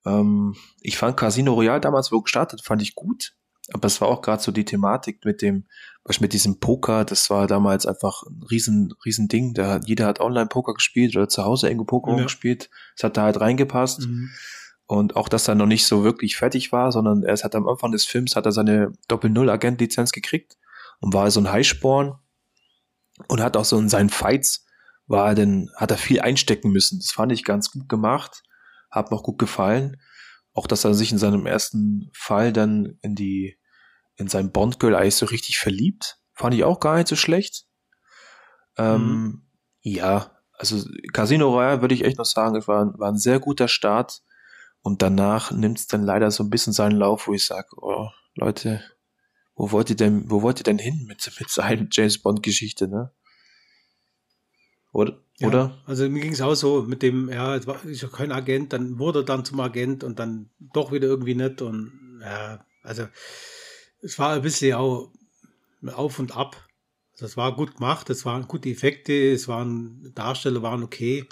Ähm, 0.05 0.55
ich 0.81 0.97
fand 0.97 1.17
Casino 1.17 1.53
Royale 1.53 1.81
damals, 1.81 2.11
wo 2.11 2.21
gestartet, 2.21 2.61
fand 2.63 2.81
ich 2.81 2.95
gut. 2.95 3.33
Aber 3.73 3.85
es 3.85 4.01
war 4.01 4.07
auch 4.07 4.21
gerade 4.21 4.41
so 4.41 4.51
die 4.51 4.65
Thematik 4.65 5.23
mit 5.23 5.41
dem, 5.41 5.65
was 6.03 6.19
mit 6.19 6.33
diesem 6.33 6.59
Poker, 6.59 7.05
das 7.05 7.29
war 7.29 7.47
damals 7.47 7.85
einfach 7.85 8.23
ein 8.23 8.43
riesen, 8.49 8.93
riesen 9.05 9.27
Ding. 9.27 9.53
Da, 9.53 9.79
jeder 9.85 10.07
hat 10.07 10.19
Online-Poker 10.19 10.73
gespielt 10.73 11.15
oder 11.15 11.29
zu 11.29 11.43
Hause 11.45 11.67
irgendwo 11.67 11.85
Poker 11.85 12.17
ja. 12.17 12.23
gespielt. 12.23 12.69
Es 12.95 13.03
hat 13.03 13.17
da 13.17 13.23
halt 13.23 13.39
reingepasst. 13.39 14.01
Mhm. 14.01 14.29
Und 14.91 15.15
auch, 15.15 15.29
dass 15.29 15.47
er 15.47 15.55
noch 15.55 15.67
nicht 15.67 15.85
so 15.85 16.03
wirklich 16.03 16.35
fertig 16.35 16.73
war, 16.73 16.91
sondern 16.91 17.23
er 17.23 17.37
hat 17.37 17.55
am 17.55 17.65
Anfang 17.65 17.93
des 17.93 18.03
Films 18.03 18.35
hat 18.35 18.45
er 18.45 18.51
seine 18.51 18.91
Doppel-Null-Agent-Lizenz 19.07 20.11
gekriegt 20.11 20.57
und 20.99 21.13
war 21.13 21.31
so 21.31 21.39
ein 21.39 21.49
Highsporn 21.49 22.19
und 23.29 23.41
hat 23.41 23.55
auch 23.55 23.63
so 23.63 23.79
in 23.79 23.87
seinen 23.87 24.09
Fights 24.09 24.65
war 25.07 25.33
denn, 25.33 25.71
hat 25.77 25.91
er 25.91 25.97
viel 25.97 26.19
einstecken 26.19 26.71
müssen. 26.71 26.99
Das 26.99 27.11
fand 27.11 27.31
ich 27.31 27.45
ganz 27.45 27.71
gut 27.71 27.87
gemacht, 27.87 28.43
hat 28.89 29.11
mir 29.11 29.15
auch 29.15 29.23
gut 29.23 29.39
gefallen. 29.39 29.95
Auch, 30.51 30.67
dass 30.67 30.83
er 30.83 30.93
sich 30.93 31.13
in 31.13 31.17
seinem 31.17 31.45
ersten 31.45 32.09
Fall 32.13 32.51
dann 32.51 32.97
in 33.01 33.15
die, 33.15 33.57
in 34.17 34.27
sein 34.27 34.51
Bond-Girl 34.51 34.95
eigentlich 34.95 35.15
so 35.15 35.25
richtig 35.25 35.57
verliebt, 35.57 36.19
fand 36.33 36.53
ich 36.53 36.65
auch 36.65 36.81
gar 36.81 36.97
nicht 36.97 37.07
so 37.07 37.15
schlecht. 37.15 37.65
Ähm, 38.75 39.01
mhm. 39.01 39.41
Ja, 39.83 40.31
also 40.51 40.85
Casino 41.13 41.47
Royale 41.47 41.79
würde 41.79 41.95
ich 41.95 42.03
echt 42.03 42.17
noch 42.17 42.25
sagen, 42.25 42.57
es 42.57 42.67
war, 42.67 42.93
war 42.99 43.09
ein 43.09 43.17
sehr 43.17 43.39
guter 43.39 43.69
Start. 43.69 44.21
Und 44.81 45.01
danach 45.01 45.51
nimmt 45.51 45.79
es 45.79 45.87
dann 45.87 46.03
leider 46.03 46.31
so 46.31 46.43
ein 46.43 46.49
bisschen 46.49 46.73
seinen 46.73 46.97
Lauf, 46.97 47.27
wo 47.27 47.33
ich 47.33 47.45
sage, 47.45 47.67
oh, 47.77 48.09
Leute, 48.35 48.83
wo 49.55 49.71
wollt 49.71 49.89
ihr 49.89 49.95
denn, 49.95 50.29
wo 50.29 50.41
wollt 50.41 50.59
ihr 50.59 50.63
denn 50.63 50.79
hin 50.79 51.05
mit, 51.07 51.31
mit 51.39 51.49
seiner 51.49 51.87
James 51.91 52.19
Bond 52.19 52.41
Geschichte, 52.41 52.87
ne? 52.87 53.11
Oder? 54.91 55.21
Ja, 55.37 55.47
oder? 55.47 55.83
Also 55.85 56.09
mir 56.09 56.21
ging 56.21 56.33
es 56.33 56.41
auch 56.41 56.55
so 56.55 56.83
mit 56.83 57.01
dem, 57.01 57.29
ja, 57.29 57.55
es 57.55 57.65
war 57.65 57.83
ist 57.85 58.01
ja 58.01 58.07
kein 58.07 58.31
Agent, 58.31 58.73
dann 58.73 58.99
wurde 58.99 59.19
er 59.19 59.25
dann 59.25 59.45
zum 59.45 59.59
Agent 59.59 60.03
und 60.03 60.19
dann 60.19 60.49
doch 60.59 60.91
wieder 60.91 61.07
irgendwie 61.07 61.35
nicht 61.35 61.61
und 61.61 62.19
ja, 62.21 62.65
also 62.83 63.07
es 64.01 64.19
war 64.19 64.33
ein 64.33 64.41
bisschen 64.41 64.75
auch 64.75 65.11
auf 65.93 66.19
und 66.19 66.35
ab. 66.35 66.67
Also 67.13 67.25
es 67.25 67.37
war 67.37 67.55
gut 67.55 67.75
gemacht, 67.75 68.09
es 68.09 68.25
waren 68.25 68.47
gute 68.47 68.69
Effekte, 68.69 69.31
es 69.31 69.47
waren 69.47 70.11
Darsteller 70.13 70.61
waren 70.61 70.83
okay, 70.83 71.27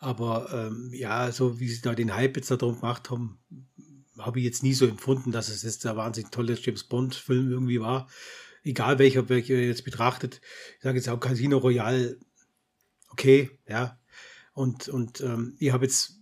aber 0.00 0.48
ähm, 0.52 0.90
ja, 0.92 1.30
so 1.32 1.60
wie 1.60 1.68
sie 1.68 1.82
da 1.82 1.94
den 1.94 2.14
Hype 2.14 2.36
jetzt 2.36 2.50
darum 2.50 2.76
gemacht 2.76 3.10
haben, 3.10 3.38
habe 4.18 4.38
ich 4.38 4.44
jetzt 4.44 4.62
nie 4.62 4.74
so 4.74 4.86
empfunden, 4.86 5.32
dass 5.32 5.48
es 5.48 5.62
jetzt 5.62 5.84
der 5.84 5.96
wahnsinnig 5.96 6.30
tolle 6.30 6.58
James 6.60 6.84
Bond-Film 6.84 7.50
irgendwie 7.50 7.80
war. 7.80 8.08
Egal 8.62 8.98
welcher, 8.98 9.28
welcher 9.28 9.54
jetzt 9.54 9.84
betrachtet. 9.84 10.40
Ich 10.76 10.82
sage 10.82 10.98
jetzt 10.98 11.08
auch 11.08 11.20
Casino 11.20 11.58
Royale, 11.58 12.18
okay, 13.10 13.50
ja. 13.68 13.98
Und, 14.52 14.88
und 14.88 15.20
ähm, 15.20 15.54
ich 15.58 15.72
habe 15.72 15.84
jetzt, 15.84 16.14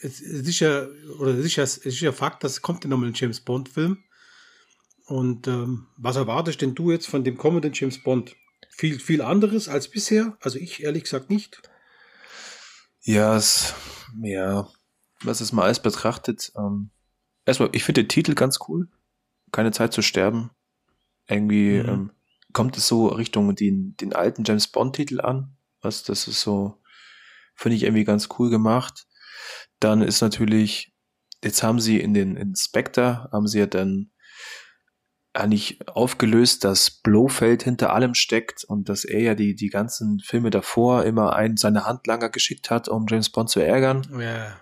es 0.00 0.20
ist 0.20 0.60
ja, 0.60 0.86
oder 1.18 1.34
ist 1.34 1.56
ja 1.56 2.12
Fakt, 2.12 2.44
dass 2.44 2.62
kommt 2.62 2.84
ja 2.84 2.90
nochmal 2.90 3.08
ein 3.08 3.14
James 3.14 3.40
Bond-Film. 3.40 3.98
Und 5.06 5.46
ähm, 5.46 5.86
was 5.96 6.16
erwartest 6.16 6.62
denn 6.62 6.74
du 6.74 6.90
jetzt 6.90 7.06
von 7.06 7.24
dem 7.24 7.36
kommenden 7.36 7.72
James 7.72 8.02
Bond? 8.02 8.36
Viel, 8.70 8.98
viel 8.98 9.20
anderes 9.20 9.68
als 9.68 9.88
bisher? 9.88 10.36
Also 10.40 10.58
ich 10.58 10.82
ehrlich 10.82 11.04
gesagt 11.04 11.30
nicht. 11.30 11.62
Ja, 13.04 13.36
es, 13.36 13.74
ja, 14.22 14.68
was 15.22 15.40
es 15.40 15.52
mal 15.52 15.64
alles 15.64 15.80
betrachtet. 15.80 16.52
Ähm, 16.56 16.90
erstmal, 17.44 17.70
ich 17.72 17.82
finde 17.84 18.02
den 18.02 18.08
Titel 18.08 18.34
ganz 18.34 18.60
cool. 18.68 18.88
Keine 19.50 19.72
Zeit 19.72 19.92
zu 19.92 20.02
sterben. 20.02 20.50
Irgendwie 21.28 21.80
mhm. 21.82 21.88
ähm, 21.88 22.10
kommt 22.52 22.76
es 22.76 22.86
so 22.86 23.08
Richtung 23.08 23.54
den, 23.56 23.96
den 23.96 24.14
alten 24.14 24.44
James 24.44 24.68
Bond-Titel 24.68 25.20
an. 25.20 25.56
Was, 25.80 26.04
das 26.04 26.28
ist 26.28 26.40
so, 26.42 26.80
finde 27.56 27.76
ich 27.76 27.82
irgendwie 27.82 28.04
ganz 28.04 28.28
cool 28.38 28.50
gemacht. 28.50 29.06
Dann 29.80 30.00
ist 30.00 30.20
natürlich, 30.20 30.94
jetzt 31.42 31.64
haben 31.64 31.80
sie 31.80 31.98
in 32.00 32.14
den 32.14 32.36
in 32.36 32.54
Spectre, 32.54 33.28
haben 33.32 33.48
sie 33.48 33.58
ja 33.58 33.66
dann 33.66 34.11
eigentlich 35.34 35.78
aufgelöst, 35.88 36.64
dass 36.64 36.90
Blofeld 36.90 37.62
hinter 37.62 37.92
allem 37.92 38.14
steckt 38.14 38.64
und 38.64 38.88
dass 38.88 39.04
er 39.04 39.20
ja 39.20 39.34
die, 39.34 39.54
die 39.54 39.70
ganzen 39.70 40.20
Filme 40.20 40.50
davor 40.50 41.04
immer 41.04 41.34
einen 41.34 41.56
seine 41.56 41.86
Handlanger 41.86 42.28
geschickt 42.28 42.70
hat, 42.70 42.88
um 42.88 43.06
James 43.08 43.30
Bond 43.30 43.48
zu 43.48 43.60
ärgern. 43.60 44.06
Ja. 44.18 44.56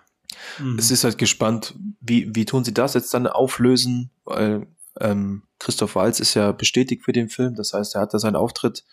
Mhm. 0.59 0.77
Es 0.79 0.91
ist 0.91 1.03
halt 1.03 1.17
gespannt, 1.17 1.75
wie, 1.99 2.33
wie 2.33 2.45
tun 2.45 2.63
sie 2.63 2.73
das 2.73 2.93
jetzt 2.93 3.13
dann 3.13 3.27
auflösen, 3.27 4.11
weil 4.23 4.67
ähm, 4.99 5.43
Christoph 5.59 5.95
Walz 5.95 6.19
ist 6.19 6.33
ja 6.33 6.51
bestätigt 6.51 7.03
für 7.03 7.11
den 7.11 7.29
Film, 7.29 7.55
das 7.55 7.73
heißt, 7.73 7.95
er 7.95 8.01
hat 8.01 8.13
da 8.13 8.19
seinen 8.19 8.35
Auftritt. 8.35 8.85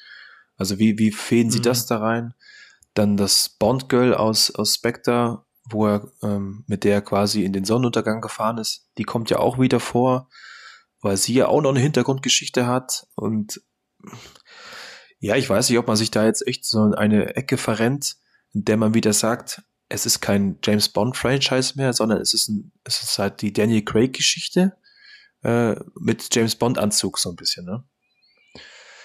Also 0.56 0.78
wie, 0.78 0.98
wie 0.98 1.12
fäden 1.12 1.50
sie 1.50 1.58
mhm. 1.58 1.64
das 1.64 1.86
da 1.86 1.98
rein? 1.98 2.34
Dann 2.94 3.16
das 3.16 3.48
Bond 3.48 3.88
Girl 3.88 4.14
aus, 4.14 4.52
aus 4.54 4.74
Spectre, 4.74 5.44
wo 5.64 5.86
er 5.86 6.10
ähm, 6.22 6.64
mit 6.66 6.82
der 6.82 7.02
quasi 7.02 7.44
in 7.44 7.52
den 7.52 7.64
Sonnenuntergang 7.64 8.20
gefahren 8.20 8.58
ist, 8.58 8.88
die 8.98 9.04
kommt 9.04 9.30
ja 9.30 9.38
auch 9.38 9.60
wieder 9.60 9.78
vor 9.78 10.28
weil 11.00 11.16
sie 11.16 11.34
ja 11.34 11.48
auch 11.48 11.60
noch 11.60 11.70
eine 11.70 11.80
Hintergrundgeschichte 11.80 12.66
hat 12.66 13.06
und 13.14 13.60
ja, 15.20 15.36
ich 15.36 15.48
weiß 15.50 15.68
nicht, 15.68 15.78
ob 15.78 15.86
man 15.86 15.96
sich 15.96 16.10
da 16.10 16.24
jetzt 16.24 16.46
echt 16.46 16.64
so 16.64 16.92
eine 16.92 17.34
Ecke 17.34 17.56
verrennt, 17.56 18.16
in 18.52 18.64
der 18.64 18.76
man 18.76 18.94
wieder 18.94 19.12
sagt, 19.12 19.62
es 19.88 20.06
ist 20.06 20.20
kein 20.20 20.58
James 20.62 20.88
Bond 20.88 21.16
Franchise 21.16 21.74
mehr, 21.76 21.92
sondern 21.92 22.20
es 22.20 22.34
ist, 22.34 22.48
ein, 22.48 22.72
es 22.84 23.02
ist 23.02 23.18
halt 23.18 23.42
die 23.42 23.52
Daniel 23.52 23.84
Craig 23.84 24.12
Geschichte 24.12 24.76
äh, 25.42 25.76
mit 25.98 26.34
James 26.34 26.56
Bond 26.56 26.78
Anzug 26.78 27.18
so 27.18 27.30
ein 27.30 27.36
bisschen, 27.36 27.64
ne? 27.64 27.84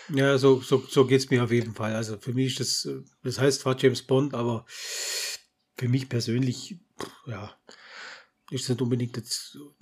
Ja, 0.09 0.37
so, 0.37 0.59
so, 0.61 0.83
so 0.85 1.07
geht 1.07 1.21
es 1.21 1.29
mir 1.29 1.43
auf 1.43 1.51
jeden 1.51 1.73
Fall. 1.73 1.95
Also 1.95 2.17
für 2.17 2.33
mich 2.33 2.59
ist 2.59 2.85
das, 2.85 3.03
das 3.23 3.39
heißt 3.39 3.61
zwar 3.61 3.77
James 3.79 4.03
Bond, 4.03 4.33
aber 4.33 4.65
für 5.77 5.87
mich 5.87 6.09
persönlich, 6.09 6.77
ja, 7.25 7.55
ist 8.51 8.69
nicht 8.69 8.81
unbedingt 8.81 9.19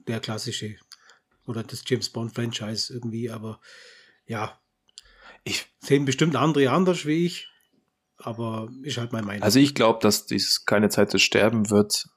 der 0.07 0.19
klassische 0.19 0.77
oder 1.45 1.63
das 1.63 1.83
James 1.85 2.09
Bond 2.09 2.33
Franchise 2.33 2.93
irgendwie, 2.93 3.29
aber 3.29 3.59
ja, 4.25 4.59
ich 5.43 5.67
sehen 5.79 6.05
bestimmt 6.05 6.35
andere 6.35 6.69
anders 6.69 7.05
wie 7.05 7.25
ich, 7.25 7.49
aber 8.17 8.69
ist 8.83 8.97
halt 8.97 9.11
mein 9.11 9.25
Meinung. 9.25 9.43
Also 9.43 9.59
ich 9.59 9.75
glaube, 9.75 9.99
dass 10.01 10.25
dies 10.25 10.65
keine 10.65 10.89
Zeit 10.89 11.11
zu 11.11 11.19
sterben 11.19 11.69
wird, 11.69 12.07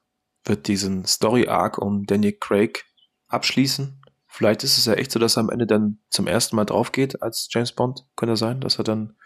wird 0.45 0.68
diesen 0.68 1.07
Story 1.07 1.49
Arc 1.49 1.79
um 1.79 2.05
Daniel 2.05 2.37
Craig 2.39 2.85
abschließen. 3.29 4.01
Vielleicht 4.27 4.64
ist 4.64 4.79
es 4.79 4.87
ja 4.87 4.95
echt 4.95 5.12
so, 5.12 5.18
dass 5.18 5.37
er 5.37 5.41
am 5.41 5.51
Ende 5.51 5.66
dann 5.66 6.01
zum 6.11 6.27
ersten 6.27 6.57
Mal 6.57 6.64
drauf 6.64 6.93
geht 6.93 7.22
als 7.22 7.49
James 7.51 7.72
Bond. 7.72 8.05
Könnte 8.16 8.37
sein, 8.37 8.61
dass 8.61 8.79
er 8.79 8.85
dann, 8.85 9.16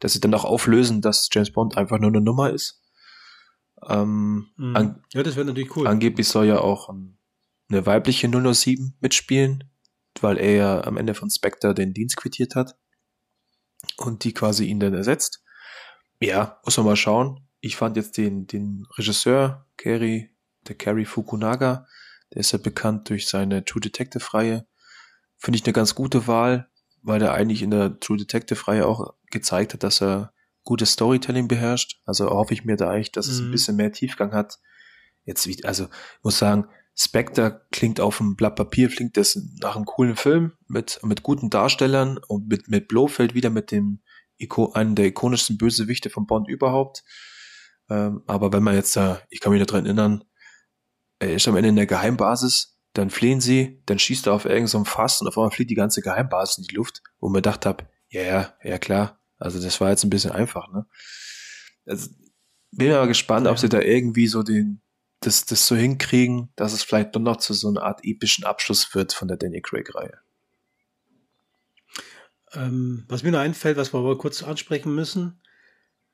dass 0.00 0.14
sie 0.14 0.20
dann 0.20 0.34
auch 0.34 0.44
auflösen, 0.44 1.02
dass 1.02 1.28
James 1.30 1.52
Bond 1.52 1.76
einfach 1.76 1.98
nur 1.98 2.08
eine 2.08 2.20
Nummer 2.20 2.50
ist. 2.50 2.82
Ähm, 3.86 4.48
mhm. 4.56 4.96
ja, 5.12 5.22
das 5.22 5.36
wäre 5.36 5.44
natürlich 5.44 5.76
cool. 5.76 5.86
Angeblich 5.86 6.26
soll 6.26 6.46
ja 6.46 6.58
auch 6.58 6.88
ein 6.88 7.15
eine 7.68 7.86
weibliche 7.86 8.28
007 8.28 8.96
mitspielen, 9.00 9.64
weil 10.20 10.38
er 10.38 10.54
ja 10.54 10.84
am 10.84 10.96
Ende 10.96 11.14
von 11.14 11.30
Spectre 11.30 11.74
den 11.74 11.94
Dienst 11.94 12.16
quittiert 12.16 12.54
hat 12.54 12.76
und 13.96 14.24
die 14.24 14.32
quasi 14.32 14.66
ihn 14.66 14.80
dann 14.80 14.94
ersetzt. 14.94 15.42
Ja, 16.20 16.60
muss 16.64 16.76
man 16.76 16.86
mal 16.86 16.96
schauen. 16.96 17.46
Ich 17.60 17.76
fand 17.76 17.96
jetzt 17.96 18.16
den, 18.16 18.46
den 18.46 18.86
Regisseur, 18.96 19.66
Kerry, 19.76 20.30
der 20.68 20.76
Kerry 20.76 21.04
Fukunaga, 21.04 21.86
der 22.32 22.40
ist 22.40 22.52
ja 22.52 22.58
bekannt 22.58 23.08
durch 23.08 23.28
seine 23.28 23.64
True 23.64 23.80
Detective-Reihe. 23.80 24.66
Finde 25.38 25.58
ich 25.58 25.64
eine 25.64 25.72
ganz 25.72 25.94
gute 25.94 26.26
Wahl, 26.26 26.68
weil 27.02 27.22
er 27.22 27.34
eigentlich 27.34 27.62
in 27.62 27.70
der 27.70 28.00
True 28.00 28.16
Detective-Reihe 28.16 28.86
auch 28.86 29.14
gezeigt 29.30 29.74
hat, 29.74 29.82
dass 29.82 30.02
er 30.02 30.32
gutes 30.64 30.92
Storytelling 30.92 31.48
beherrscht. 31.48 32.00
Also 32.04 32.28
hoffe 32.30 32.54
ich 32.54 32.64
mir 32.64 32.76
da 32.76 32.90
eigentlich, 32.90 33.12
dass 33.12 33.28
es 33.28 33.38
ein 33.38 33.48
mhm. 33.48 33.52
bisschen 33.52 33.76
mehr 33.76 33.92
Tiefgang 33.92 34.32
hat. 34.32 34.58
Jetzt, 35.24 35.48
also, 35.64 35.84
ich 35.84 36.24
muss 36.24 36.38
sagen, 36.38 36.68
Spectre 36.98 37.66
klingt 37.72 38.00
auf 38.00 38.18
dem 38.18 38.36
Blatt 38.36 38.56
Papier, 38.56 38.88
klingt 38.88 39.18
das 39.18 39.38
nach 39.60 39.76
einem 39.76 39.84
coolen 39.84 40.16
Film 40.16 40.52
mit, 40.66 40.98
mit 41.02 41.22
guten 41.22 41.50
Darstellern 41.50 42.18
und 42.26 42.48
mit, 42.48 42.68
mit 42.68 42.88
Blofeld 42.88 43.34
wieder 43.34 43.50
mit 43.50 43.70
dem 43.70 44.00
Iko, 44.38 44.72
einen 44.72 44.94
der 44.94 45.06
ikonischsten 45.06 45.58
Bösewichte 45.58 46.08
von 46.08 46.26
Bond 46.26 46.48
überhaupt. 46.48 47.04
Ähm, 47.90 48.22
aber 48.26 48.52
wenn 48.52 48.62
man 48.62 48.74
jetzt 48.74 48.96
da, 48.96 49.20
ich 49.28 49.40
kann 49.40 49.52
mich 49.52 49.64
daran 49.64 49.84
erinnern, 49.84 50.24
er 51.18 51.34
ist 51.34 51.46
am 51.48 51.56
Ende 51.56 51.68
in 51.68 51.76
der 51.76 51.86
Geheimbasis, 51.86 52.78
dann 52.94 53.10
fliehen 53.10 53.42
sie, 53.42 53.82
dann 53.84 53.98
schießt 53.98 54.26
er 54.26 54.32
auf 54.32 54.46
irgendeinem 54.46 54.68
so 54.68 54.84
Fass 54.84 55.20
und 55.20 55.28
auf 55.28 55.36
einmal 55.36 55.50
fliegt 55.50 55.70
die 55.70 55.74
ganze 55.74 56.00
Geheimbasis 56.00 56.58
in 56.58 56.64
die 56.64 56.74
Luft, 56.74 57.02
wo 57.20 57.28
man 57.28 57.42
gedacht 57.42 57.66
habe, 57.66 57.88
ja, 58.08 58.22
ja, 58.22 58.54
ja 58.62 58.78
klar, 58.78 59.20
also 59.38 59.60
das 59.60 59.80
war 59.82 59.90
jetzt 59.90 60.04
ein 60.04 60.10
bisschen 60.10 60.32
einfach, 60.32 60.72
ne? 60.72 60.86
Also, 61.84 62.08
bin 62.72 62.92
aber 62.92 63.06
gespannt, 63.06 63.46
ja. 63.46 63.52
ob 63.52 63.58
sie 63.58 63.68
da 63.68 63.80
irgendwie 63.80 64.26
so 64.26 64.42
den, 64.42 64.80
das, 65.26 65.44
das 65.44 65.66
so 65.66 65.74
hinkriegen, 65.74 66.52
dass 66.54 66.72
es 66.72 66.82
vielleicht 66.82 67.16
doch 67.16 67.20
noch 67.20 67.38
zu 67.38 67.52
so 67.52 67.68
einer 67.68 67.82
Art 67.82 68.00
epischen 68.04 68.44
Abschluss 68.44 68.94
wird 68.94 69.12
von 69.12 69.26
der 69.26 69.36
Danny 69.36 69.60
Craig-Reihe. 69.60 70.20
Ähm, 72.52 73.04
was 73.08 73.24
mir 73.24 73.32
noch 73.32 73.40
einfällt, 73.40 73.76
was 73.76 73.92
wir 73.92 73.98
aber 73.98 74.16
kurz 74.18 74.42
ansprechen 74.44 74.94
müssen, 74.94 75.42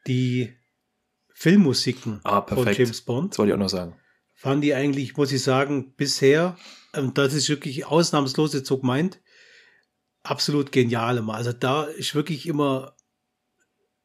die 0.06 0.56
Filmmusiken 1.34 2.20
ah, 2.24 2.42
von 2.42 2.72
James 2.72 3.02
Bond. 3.02 3.32
Das 3.32 3.38
wollte 3.38 3.50
ich 3.50 3.54
auch 3.54 3.60
noch 3.60 3.68
sagen. 3.68 3.96
Fand 4.34 4.64
die 4.64 4.74
eigentlich, 4.74 5.16
muss 5.16 5.30
ich 5.30 5.42
sagen, 5.42 5.94
bisher, 5.94 6.56
und 6.96 7.18
das 7.18 7.34
ist 7.34 7.48
wirklich 7.48 7.84
ausnahmslos 7.84 8.54
jetzt 8.54 8.66
so 8.66 8.78
gemeint, 8.78 9.20
absolut 10.22 10.72
genial 10.72 11.18
immer. 11.18 11.34
Also 11.34 11.52
da 11.52 11.84
ist 11.84 12.14
wirklich 12.14 12.46
immer 12.46 12.96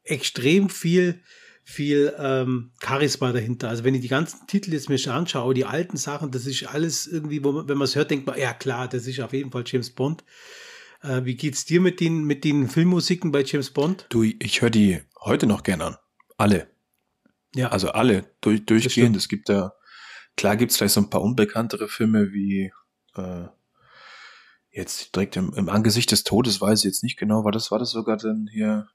extrem 0.04 0.68
viel, 0.68 1.22
viel 1.70 2.14
ähm, 2.18 2.70
Charisma 2.82 3.30
dahinter. 3.30 3.68
Also 3.68 3.84
wenn 3.84 3.94
ich 3.94 4.00
die 4.00 4.08
ganzen 4.08 4.46
Titel 4.46 4.72
jetzt 4.72 4.88
mir 4.88 4.96
schon 4.96 5.12
anschaue, 5.12 5.52
die 5.52 5.66
alten 5.66 5.98
Sachen, 5.98 6.30
das 6.30 6.46
ist 6.46 6.66
alles 6.66 7.06
irgendwie, 7.06 7.40
man, 7.40 7.68
wenn 7.68 7.76
man 7.76 7.84
es 7.84 7.94
hört, 7.94 8.10
denkt 8.10 8.26
man, 8.26 8.38
ja 8.38 8.54
klar, 8.54 8.88
das 8.88 9.06
ist 9.06 9.20
auf 9.20 9.34
jeden 9.34 9.50
Fall 9.50 9.64
James 9.66 9.90
Bond. 9.90 10.24
Äh, 11.02 11.26
wie 11.26 11.36
geht's 11.36 11.66
dir 11.66 11.82
mit 11.82 12.00
den, 12.00 12.24
mit 12.24 12.42
den 12.44 12.70
Filmmusiken 12.70 13.32
bei 13.32 13.44
James 13.44 13.70
Bond? 13.70 14.06
Du, 14.08 14.22
ich 14.22 14.62
höre 14.62 14.70
die 14.70 15.02
heute 15.20 15.46
noch 15.46 15.62
gern 15.62 15.82
an. 15.82 15.96
Alle. 16.38 16.68
Ja. 17.54 17.68
Also 17.68 17.90
alle 17.90 18.24
durch, 18.40 18.64
durchgehend. 18.64 19.14
Es 19.14 19.28
gibt 19.28 19.50
ja, 19.50 19.74
klar 20.38 20.56
gibt 20.56 20.70
es 20.70 20.78
vielleicht 20.78 20.94
so 20.94 21.02
ein 21.02 21.10
paar 21.10 21.22
unbekanntere 21.22 21.88
Filme 21.88 22.32
wie 22.32 22.72
äh, 23.14 23.44
jetzt 24.70 25.14
direkt 25.14 25.36
im, 25.36 25.52
im 25.52 25.68
Angesicht 25.68 26.10
des 26.12 26.24
Todes, 26.24 26.62
weiß 26.62 26.78
ich 26.78 26.84
jetzt 26.86 27.02
nicht 27.02 27.18
genau, 27.18 27.44
war 27.44 27.52
das, 27.52 27.70
war 27.70 27.78
das 27.78 27.90
sogar 27.90 28.16
dann 28.16 28.48
hier? 28.50 28.88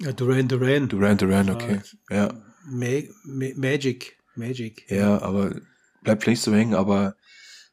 Ja, 0.00 0.12
Duran 0.12 0.48
Duran. 0.48 0.88
Duran 0.88 1.18
Duran, 1.18 1.50
okay. 1.50 1.80
Ja. 2.10 2.32
Ma 2.64 3.02
Ma 3.24 3.46
Magic. 3.54 4.18
Magic. 4.34 4.90
Ja, 4.90 5.20
aber 5.20 5.60
bleibt 6.02 6.24
vielleicht 6.24 6.42
so 6.42 6.54
hängen, 6.54 6.74
aber 6.74 7.16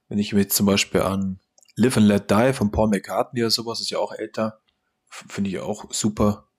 wenn 0.10 0.20
ich 0.20 0.34
mir 0.34 0.42
jetzt 0.42 0.56
zum 0.56 0.66
Beispiel 0.66 1.02
an 1.02 1.40
Live 1.76 1.98
and 1.98 2.08
Let 2.08 2.30
Die 2.30 2.54
von 2.54 2.72
Paul 2.72 2.90
McCartney 2.90 3.42
oder 3.42 3.52
sowas, 3.52 3.80
ist 3.80 3.92
ja 3.92 4.00
auch 4.00 4.14
älter, 4.14 4.60
finde 5.10 5.50
ich 5.50 5.60
auch 5.60 5.92
super. 5.94 6.50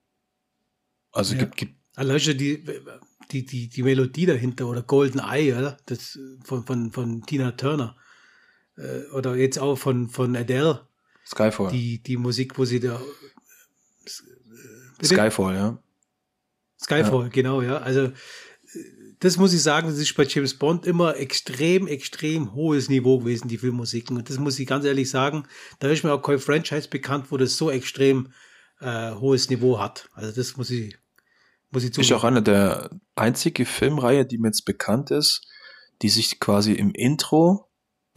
Also 1.12 1.34
ja. 1.34 1.40
gibt, 1.40 1.56
gibt. 1.56 1.74
Allein 1.96 2.18
die, 2.18 2.64
die, 3.32 3.44
die, 3.44 3.68
die 3.68 3.82
Melodie 3.82 4.26
dahinter 4.26 4.68
oder 4.68 4.82
Golden 4.82 5.18
Eye, 5.18 5.52
oder? 5.52 5.76
Das 5.86 6.18
von, 6.44 6.64
von, 6.64 6.92
von 6.92 7.22
Tina 7.26 7.52
Turner. 7.52 7.96
Äh, 8.76 9.02
oder 9.12 9.36
jetzt 9.36 9.58
auch 9.58 9.76
von, 9.76 10.08
von 10.08 10.36
Adele. 10.36 10.86
Skyfall. 11.26 11.72
Die, 11.72 12.02
die 12.02 12.16
Musik, 12.16 12.56
wo 12.56 12.64
sie 12.64 12.80
da. 12.80 13.00
Skyfall, 15.02 15.54
ja. 15.54 15.78
Skyfall, 16.80 17.24
ja. 17.24 17.28
genau, 17.28 17.62
ja. 17.62 17.78
Also 17.78 18.12
das 19.20 19.36
muss 19.36 19.52
ich 19.52 19.62
sagen, 19.62 19.88
das 19.88 19.98
ist 19.98 20.14
bei 20.14 20.24
James 20.24 20.54
Bond 20.54 20.86
immer 20.86 21.16
extrem, 21.16 21.86
extrem 21.86 22.54
hohes 22.54 22.88
Niveau 22.88 23.18
gewesen, 23.18 23.48
die 23.48 23.58
Filmmusiken. 23.58 24.16
Und 24.16 24.30
das 24.30 24.38
muss 24.38 24.58
ich 24.58 24.66
ganz 24.66 24.84
ehrlich 24.84 25.10
sagen, 25.10 25.44
da 25.80 25.88
ist 25.88 26.04
mir 26.04 26.12
auch 26.12 26.22
kein 26.22 26.38
Franchise 26.38 26.88
bekannt, 26.88 27.26
wo 27.30 27.36
das 27.36 27.56
so 27.56 27.70
extrem 27.70 28.32
äh, 28.80 29.12
hohes 29.12 29.50
Niveau 29.50 29.80
hat. 29.80 30.08
Also 30.12 30.32
das 30.32 30.56
muss 30.56 30.70
ich, 30.70 30.96
muss 31.70 31.82
ich 31.82 31.92
zugeben. 31.92 32.12
Ist 32.12 32.16
auch 32.16 32.24
eine 32.24 32.42
der 32.42 32.90
einzige 33.16 33.64
Filmreihe, 33.64 34.24
die 34.24 34.38
mir 34.38 34.48
jetzt 34.48 34.64
bekannt 34.64 35.10
ist, 35.10 35.46
die 36.02 36.08
sich 36.08 36.38
quasi 36.38 36.72
im 36.72 36.92
Intro 36.92 37.67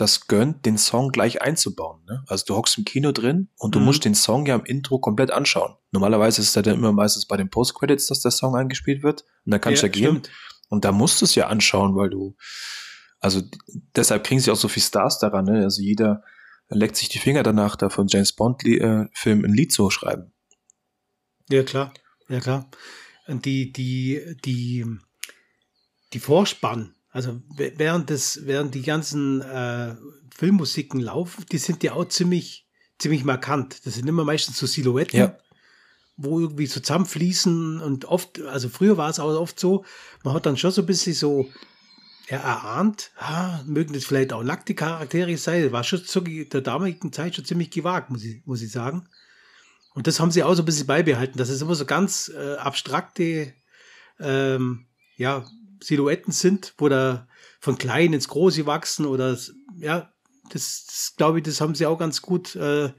das 0.01 0.27
gönnt, 0.27 0.65
den 0.65 0.77
Song 0.77 1.09
gleich 1.11 1.41
einzubauen. 1.41 2.03
Ne? 2.05 2.23
Also 2.27 2.45
du 2.47 2.55
hockst 2.55 2.77
im 2.77 2.85
Kino 2.85 3.11
drin 3.11 3.49
und 3.57 3.75
du 3.75 3.79
mhm. 3.79 3.85
musst 3.85 4.03
den 4.03 4.15
Song 4.15 4.45
ja 4.45 4.55
im 4.55 4.65
Intro 4.65 4.99
komplett 4.99 5.31
anschauen. 5.31 5.75
Normalerweise 5.91 6.41
ist 6.41 6.49
es 6.49 6.55
ja 6.55 6.61
dann 6.61 6.75
immer 6.75 6.91
meistens 6.91 7.27
bei 7.27 7.37
den 7.37 7.49
Post-Credits, 7.49 8.07
dass 8.07 8.21
der 8.21 8.31
Song 8.31 8.55
eingespielt 8.55 9.03
wird. 9.03 9.21
Und 9.45 9.51
dann 9.51 9.61
kannst 9.61 9.83
du 9.83 9.87
ja, 9.87 9.93
ja 9.93 10.11
gehen. 10.11 10.23
Und 10.69 10.85
da 10.85 10.91
musst 10.91 11.21
du 11.21 11.25
es 11.25 11.35
ja 11.35 11.47
anschauen, 11.47 11.95
weil 11.95 12.09
du, 12.09 12.35
also 13.19 13.41
deshalb 13.95 14.23
kriegen 14.23 14.41
sie 14.41 14.51
auch 14.51 14.55
so 14.55 14.67
viel 14.67 14.81
Stars 14.81 15.19
daran, 15.19 15.45
ne? 15.45 15.63
Also 15.63 15.81
jeder 15.81 16.23
leckt 16.69 16.95
sich 16.95 17.09
die 17.09 17.19
Finger 17.19 17.43
danach, 17.43 17.75
da 17.75 17.89
von 17.89 18.07
James 18.07 18.33
Bond 18.33 18.65
äh, 18.65 19.05
Film 19.13 19.45
ein 19.45 19.53
Lied 19.53 19.71
zu 19.71 19.89
schreiben. 19.89 20.33
Ja, 21.49 21.63
klar. 21.63 21.93
Ja, 22.29 22.39
klar. 22.39 22.69
Und 23.27 23.45
die, 23.45 23.71
die, 23.71 24.37
die, 24.45 24.85
die 26.13 26.19
Vorspann, 26.19 26.95
also 27.11 27.41
während 27.55 28.09
das, 28.09 28.45
während 28.45 28.73
die 28.73 28.81
ganzen 28.81 29.41
äh, 29.41 29.95
Filmmusiken 30.35 30.99
laufen, 30.99 31.45
die 31.51 31.57
sind 31.57 31.83
ja 31.83 31.93
auch 31.93 32.05
ziemlich, 32.05 32.67
ziemlich 32.99 33.23
markant. 33.23 33.85
Das 33.85 33.95
sind 33.95 34.07
immer 34.07 34.23
meistens 34.23 34.57
so 34.57 34.65
Silhouetten. 34.65 35.19
Ja 35.19 35.37
wo 36.23 36.39
irgendwie 36.39 36.67
zusammenfließen 36.67 37.81
und 37.81 38.05
oft, 38.05 38.41
also 38.41 38.69
früher 38.69 38.97
war 38.97 39.09
es 39.09 39.19
auch 39.19 39.33
oft 39.39 39.59
so, 39.59 39.85
man 40.23 40.33
hat 40.33 40.45
dann 40.45 40.57
schon 40.57 40.71
so 40.71 40.81
ein 40.81 40.85
bisschen 40.85 41.13
so 41.13 41.49
erahnt, 42.27 43.11
ah, 43.17 43.61
mögen 43.65 43.93
das 43.93 44.05
vielleicht 44.05 44.31
auch 44.31 44.43
nackte 44.43 44.75
Charaktere 44.75 45.35
sein, 45.37 45.63
das 45.63 45.71
war 45.71 45.83
schon 45.83 46.05
zu 46.05 46.21
der 46.21 46.61
damaligen 46.61 47.11
Zeit 47.11 47.35
schon 47.35 47.45
ziemlich 47.45 47.71
gewagt, 47.71 48.09
muss 48.09 48.23
ich, 48.23 48.45
muss 48.45 48.61
ich 48.61 48.71
sagen. 48.71 49.07
Und 49.93 50.07
das 50.07 50.19
haben 50.19 50.31
sie 50.31 50.43
auch 50.43 50.53
so 50.53 50.61
ein 50.61 50.65
bisschen 50.65 50.87
beibehalten, 50.87 51.37
dass 51.37 51.49
es 51.49 51.61
immer 51.61 51.75
so 51.75 51.85
ganz 51.85 52.31
äh, 52.33 52.55
abstrakte 52.55 53.53
ähm, 54.19 54.85
ja, 55.17 55.45
Silhouetten 55.81 56.31
sind, 56.31 56.73
wo 56.77 56.89
da 56.89 57.27
von 57.59 57.77
klein 57.77 58.13
ins 58.13 58.27
große 58.27 58.65
wachsen 58.65 59.05
oder 59.05 59.37
ja, 59.77 60.11
das, 60.51 60.85
das 60.85 61.13
glaube 61.17 61.39
ich, 61.39 61.43
das 61.43 61.61
haben 61.61 61.75
sie 61.75 61.85
auch 61.85 61.97
ganz 61.97 62.21
gut 62.21 62.55
äh, 62.55 62.91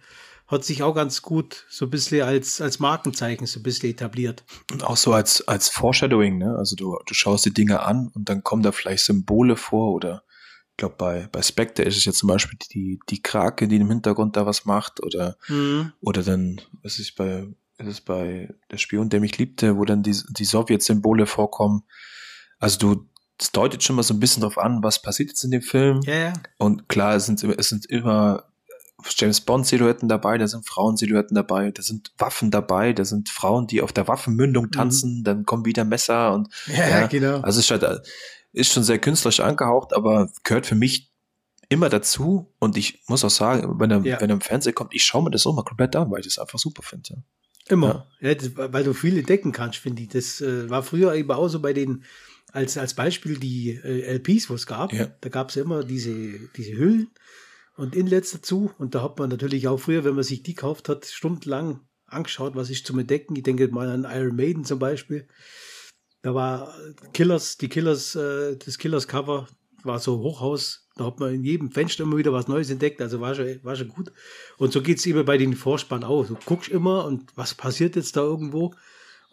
hat 0.53 0.65
sich 0.65 0.83
auch 0.83 0.95
ganz 0.95 1.23
gut 1.23 1.67
so 1.71 1.87
ein 1.87 1.91
bisschen 1.91 2.23
als, 2.23 2.61
als 2.61 2.79
Markenzeichen 2.79 3.47
so 3.47 3.59
ein 3.59 3.63
bisschen 3.63 3.91
etabliert. 3.91 4.45
Und 4.71 4.85
auch 4.85 4.99
so 4.99 5.13
als, 5.15 5.49
als 5.49 5.71
Foreshadowing, 5.71 6.37
ne? 6.37 6.55
Also 6.57 6.77
du, 6.77 6.99
du 7.07 7.15
schaust 7.15 7.47
die 7.47 7.55
Dinge 7.55 7.81
an 7.81 8.09
und 8.15 8.29
dann 8.29 8.45
kommen 8.45 8.63
da 8.63 8.71
vielleicht 8.71 9.05
Symbole 9.05 9.57
vor 9.57 9.93
oder 9.95 10.23
ich 10.71 10.77
glaube 10.77 10.97
bei, 10.99 11.29
bei 11.33 11.43
Spectre 11.43 11.83
ist 11.85 11.97
es 11.97 12.05
ja 12.05 12.13
zum 12.13 12.29
Beispiel 12.29 12.59
die, 12.73 13.01
die 13.09 13.23
Krake, 13.23 13.67
die 13.69 13.77
im 13.77 13.89
Hintergrund 13.89 14.37
da 14.37 14.47
was 14.47 14.65
macht 14.65 15.03
oder, 15.03 15.37
mhm. 15.49 15.93
oder 16.01 16.23
dann, 16.23 16.61
was 16.83 16.99
ist 16.99 17.17
bei, 17.17 17.47
ist 17.79 17.87
es 17.87 18.01
bei 18.01 18.55
der 18.71 18.79
Spion, 18.79 19.09
der 19.09 19.21
mich 19.21 19.37
liebte, 19.39 19.77
wo 19.77 19.85
dann 19.85 20.03
die, 20.03 20.17
die 20.31 20.45
Sowjet-Symbole 20.45 21.27
vorkommen. 21.27 21.85
Also 22.63 22.79
du, 22.79 23.07
es 23.39 23.51
deutet 23.51 23.83
schon 23.83 23.97
mal 23.97 24.03
so 24.03 24.15
ein 24.15 24.21
bisschen 24.21 24.43
drauf 24.43 24.57
an, 24.57 24.83
was 24.83 25.03
passiert 25.03 25.31
jetzt 25.31 25.43
in 25.43 25.51
dem 25.51 25.63
Film. 25.63 26.01
Ja, 26.05 26.15
ja. 26.15 26.33
Und 26.59 26.89
klar, 26.89 27.17
es 27.17 27.27
sind, 27.27 27.43
es 27.43 27.69
sind 27.69 27.87
immer 27.87 28.45
James 29.17 29.41
Bond-Silhouetten 29.41 30.09
dabei, 30.09 30.39
da 30.39 30.47
sind 30.47 30.67
Frauen-Silhouetten 30.69 31.35
dabei, 31.35 31.73
da 31.73 31.83
sind 31.83 32.13
Waffen 32.19 32.53
dabei, 32.53 32.93
da 32.93 33.05
sind 33.05 33.29
Frauen, 33.29 33.67
die 33.67 33.83
auf 33.83 33.93
der 33.93 34.07
Waffenmündung 34.07 34.67
mhm. 34.67 34.71
tanzen, 34.71 35.19
mhm. 35.19 35.25
dann 35.25 35.45
kommen 35.45 35.65
wieder 35.65 35.85
Messer 35.85 36.33
und 36.33 36.49
ja, 36.69 36.89
ja 36.89 37.07
genau. 37.09 37.41
Also 37.41 37.59
es 37.59 37.69
ist, 37.69 37.83
halt, 37.83 38.07
ist 38.53 38.73
schon 38.73 38.85
sehr 38.85 39.01
künstlerisch 39.01 39.41
angehaucht, 39.41 39.93
aber 39.93 40.31
gehört 40.45 40.67
für 40.67 40.77
mich 40.77 41.11
immer 41.69 41.89
dazu 41.89 42.55
und 42.61 42.77
ich 42.77 43.03
muss 43.09 43.25
auch 43.25 43.31
sagen, 43.31 43.81
wenn 43.81 43.91
er, 43.91 44.01
ja. 44.05 44.21
wenn 44.21 44.31
er 44.31 44.35
im 44.35 44.41
Fernsehen 44.41 44.75
kommt, 44.75 44.95
ich 44.95 45.03
schaue 45.03 45.25
mir 45.25 45.31
das 45.31 45.47
auch 45.47 45.55
mal 45.55 45.65
komplett 45.65 45.97
an, 45.97 46.11
weil 46.11 46.21
ich 46.21 46.27
das 46.27 46.39
einfach 46.39 46.59
super 46.61 46.83
finde. 46.83 47.25
Immer, 47.69 48.07
ja. 48.21 48.35
das, 48.35 48.51
weil 48.57 48.85
du 48.85 48.93
viele 48.93 49.23
decken 49.23 49.53
kannst, 49.53 49.79
finde 49.79 50.03
ich. 50.03 50.09
Das 50.09 50.41
äh, 50.41 50.69
war 50.69 50.83
früher 50.83 51.15
eben 51.15 51.31
auch 51.31 51.49
so 51.49 51.61
bei 51.61 51.73
den, 51.73 52.05
als, 52.53 52.79
als 52.79 52.95
Beispiel 52.95 53.39
die 53.39 53.71
äh, 53.71 54.17
LPs, 54.17 54.49
wo 54.51 54.55
es 54.55 54.67
gab, 54.67 54.93
da 55.21 55.29
gab 55.29 55.49
es 55.49 55.57
ja 55.57 55.63
immer 55.63 55.85
diese, 55.85 56.15
diese 56.57 56.77
Hüllen 56.77 57.11
und 57.77 57.97
Inlets 57.97 58.33
dazu. 58.33 58.71
Und 58.79 58.95
da 58.95 59.03
hat 59.03 59.19
man 59.19 59.31
natürlich 59.31 59.69
auch 59.69 59.79
früher, 59.79 60.05
wenn 60.05 60.15
man 60.15 60.25
sich 60.25 60.43
die 60.43 60.55
gekauft 60.55 60.89
hat, 60.89 61.07
stundenlang 61.07 61.81
angeschaut, 62.07 62.55
was 62.55 62.71
ist 62.71 62.87
zum 62.87 62.99
Entdecken. 62.99 63.35
Ich 63.37 63.43
denke 63.43 63.69
mal 63.69 63.89
an 63.89 64.07
Iron 64.09 64.37
Maiden 64.37 64.65
zum 64.65 64.79
Beispiel. 64.79 65.27
Da 66.21 66.35
war 66.35 66.75
Killers, 67.13 67.59
die 67.59 67.69
Killers, 67.69 68.15
äh, 68.15 68.57
das 68.57 68.79
Killers-Cover 68.79 69.49
war 69.83 69.99
so 69.99 70.19
Hochhaus. 70.21 70.89
Da 70.95 71.07
hat 71.07 71.19
man 71.19 71.35
in 71.35 71.43
jedem 71.43 71.71
Fenster 71.73 72.05
immer 72.05 72.19
wieder 72.19 72.33
was 72.33 72.49
Neues 72.49 72.71
entdeckt. 72.71 73.01
Also 73.01 73.21
war 73.21 73.35
schon, 73.35 73.59
war 73.65 73.75
schon 73.75 73.89
gut. 73.89 74.13
Und 74.59 74.73
so 74.73 74.83
geht 74.83 74.99
es 74.99 75.07
immer 75.07 75.25
bei 75.25 75.39
den 75.39 75.55
Vorspann 75.55 76.05
auch. 76.05 76.27
Du 76.27 76.37
guckst 76.45 76.71
immer 76.71 77.07
und 77.07 77.37
was 77.37 77.55
passiert 77.55 77.97
jetzt 77.97 78.17
da 78.17 78.21
irgendwo. 78.21 78.75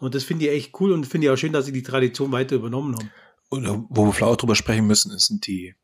Und 0.00 0.14
das 0.14 0.24
finde 0.24 0.46
ich 0.46 0.50
echt 0.50 0.80
cool 0.80 0.92
und 0.92 1.06
finde 1.06 1.26
ich 1.26 1.30
auch 1.30 1.36
schön, 1.36 1.52
dass 1.52 1.66
sie 1.66 1.72
die 1.72 1.82
Tradition 1.82 2.32
weiter 2.32 2.56
übernommen 2.56 2.96
haben. 2.96 3.10
Und 3.50 3.86
wo 3.90 4.06
wir 4.06 4.12
vielleicht 4.12 4.32
auch 4.32 4.36
drüber 4.36 4.56
sprechen 4.56 4.86
müssen, 4.86 5.16
sind 5.18 5.46
die 5.46 5.74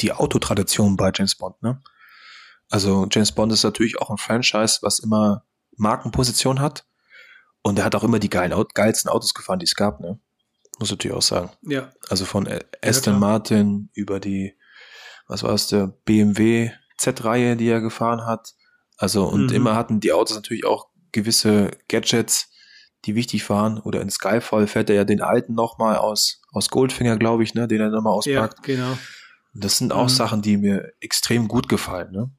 die 0.00 0.12
Autotradition 0.12 0.96
bei 0.96 1.10
James 1.14 1.34
Bond, 1.34 1.60
ne? 1.62 1.80
Also 2.70 3.06
James 3.10 3.32
Bond 3.32 3.52
ist 3.52 3.64
natürlich 3.64 3.98
auch 3.98 4.10
ein 4.10 4.18
Franchise, 4.18 4.78
was 4.82 4.98
immer 4.98 5.44
Markenposition 5.76 6.60
hat. 6.60 6.86
Und 7.62 7.78
er 7.78 7.84
hat 7.84 7.94
auch 7.94 8.04
immer 8.04 8.18
die 8.18 8.30
geilen, 8.30 8.54
geilsten 8.74 9.10
Autos 9.10 9.34
gefahren, 9.34 9.58
die 9.58 9.64
es 9.64 9.74
gab, 9.74 10.00
ne? 10.00 10.20
Muss 10.78 10.90
natürlich 10.90 11.16
auch 11.16 11.22
sagen. 11.22 11.50
Ja. 11.62 11.92
Also 12.08 12.24
von 12.24 12.48
Aston 12.82 13.14
ja, 13.14 13.18
Martin 13.18 13.90
über 13.94 14.20
die, 14.20 14.56
was 15.26 15.42
war 15.42 15.54
es, 15.54 15.66
der 15.66 15.88
BMW 16.04 16.70
Z-Reihe, 16.98 17.56
die 17.56 17.68
er 17.68 17.80
gefahren 17.80 18.26
hat. 18.26 18.54
Also, 18.96 19.26
und 19.26 19.46
mhm. 19.46 19.54
immer 19.54 19.74
hatten 19.74 20.00
die 20.00 20.12
Autos 20.12 20.36
natürlich 20.36 20.64
auch 20.64 20.88
gewisse 21.10 21.70
Gadgets, 21.88 22.50
die 23.04 23.14
wichtig 23.14 23.48
waren. 23.48 23.78
Oder 23.78 24.00
in 24.00 24.10
Skyfall 24.10 24.66
fährt 24.66 24.90
er 24.90 24.96
ja 24.96 25.04
den 25.04 25.22
alten 25.22 25.54
nochmal 25.54 25.96
aus, 25.96 26.42
aus 26.52 26.68
Goldfinger, 26.70 27.16
glaube 27.16 27.42
ich, 27.42 27.54
ne, 27.54 27.68
den 27.68 27.80
er 27.80 27.90
nochmal 27.90 28.14
auspackt. 28.14 28.66
Ja, 28.66 28.74
genau. 28.74 28.98
Das 29.54 29.78
sind 29.78 29.92
auch 29.92 30.04
mhm. 30.04 30.08
Sachen, 30.08 30.42
die 30.42 30.56
mir 30.56 30.92
extrem 31.00 31.48
gut 31.48 31.68
gefallen. 31.68 32.12
Ne? 32.12 32.30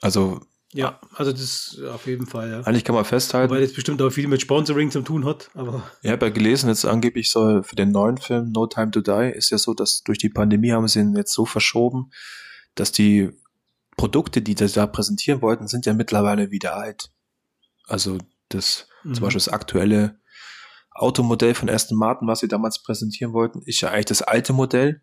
Also 0.00 0.40
Ja, 0.74 1.00
also 1.14 1.32
das 1.32 1.80
auf 1.90 2.06
jeden 2.06 2.26
Fall, 2.26 2.50
ja. 2.50 2.60
Eigentlich 2.60 2.84
kann 2.84 2.94
man 2.94 3.04
festhalten. 3.04 3.52
Weil 3.52 3.62
das 3.62 3.72
bestimmt 3.72 4.02
auch 4.02 4.10
viel 4.10 4.28
mit 4.28 4.42
Sponsoring 4.42 4.90
zu 4.90 5.00
tun 5.00 5.24
hat, 5.24 5.50
aber. 5.54 5.82
Ich 6.02 6.10
habe 6.10 6.26
ja 6.26 6.32
gelesen, 6.32 6.68
jetzt 6.68 6.84
angeblich 6.84 7.30
soll 7.30 7.62
für 7.62 7.76
den 7.76 7.90
neuen 7.90 8.18
Film 8.18 8.52
No 8.52 8.66
Time 8.66 8.90
to 8.90 9.00
Die 9.00 9.32
ist 9.34 9.50
ja 9.50 9.58
so, 9.58 9.72
dass 9.72 10.02
durch 10.02 10.18
die 10.18 10.28
Pandemie 10.28 10.72
haben 10.72 10.86
sie 10.88 11.00
ihn 11.00 11.16
jetzt 11.16 11.32
so 11.32 11.46
verschoben, 11.46 12.10
dass 12.74 12.92
die 12.92 13.30
Produkte, 13.96 14.42
die 14.42 14.54
sie 14.58 14.68
da 14.68 14.86
präsentieren 14.86 15.40
wollten, 15.40 15.68
sind 15.68 15.86
ja 15.86 15.94
mittlerweile 15.94 16.50
wieder 16.50 16.76
alt. 16.76 17.10
Also 17.86 18.18
das, 18.50 18.88
mhm. 19.10 19.14
zum 19.14 19.24
Beispiel 19.24 19.40
das 19.40 19.48
aktuelle 19.48 20.20
Automodell 20.90 21.54
von 21.54 21.70
Aston 21.70 21.96
Martin, 21.96 22.28
was 22.28 22.40
sie 22.40 22.48
damals 22.48 22.82
präsentieren 22.82 23.32
wollten, 23.32 23.62
ist 23.62 23.80
ja 23.80 23.90
eigentlich 23.90 24.06
das 24.06 24.22
alte 24.22 24.52
Modell 24.52 25.02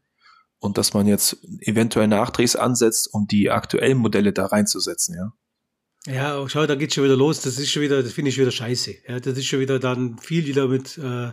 und 0.59 0.77
dass 0.77 0.93
man 0.93 1.07
jetzt 1.07 1.37
eventuell 1.61 2.07
Nachdrehs 2.07 2.55
ansetzt, 2.55 3.13
um 3.13 3.27
die 3.27 3.49
aktuellen 3.51 3.97
Modelle 3.97 4.33
da 4.33 4.45
reinzusetzen, 4.47 5.15
ja. 5.15 5.31
Ja, 6.07 6.47
schau, 6.47 6.67
da 6.67 6.75
geht's 6.75 6.93
schon 6.93 7.03
wieder 7.03 7.15
los. 7.15 7.41
Das 7.41 7.57
ist 7.57 7.71
schon 7.71 7.81
wieder, 7.81 8.03
das 8.03 8.13
finde 8.13 8.29
ich 8.29 8.35
schon 8.35 8.43
wieder 8.43 8.51
scheiße. 8.51 8.93
Ja, 9.07 9.19
das 9.19 9.37
ist 9.39 9.45
schon 9.45 9.59
wieder 9.59 9.79
dann 9.79 10.19
viel 10.19 10.45
wieder 10.45 10.67
mit, 10.67 10.99
äh, 10.99 11.31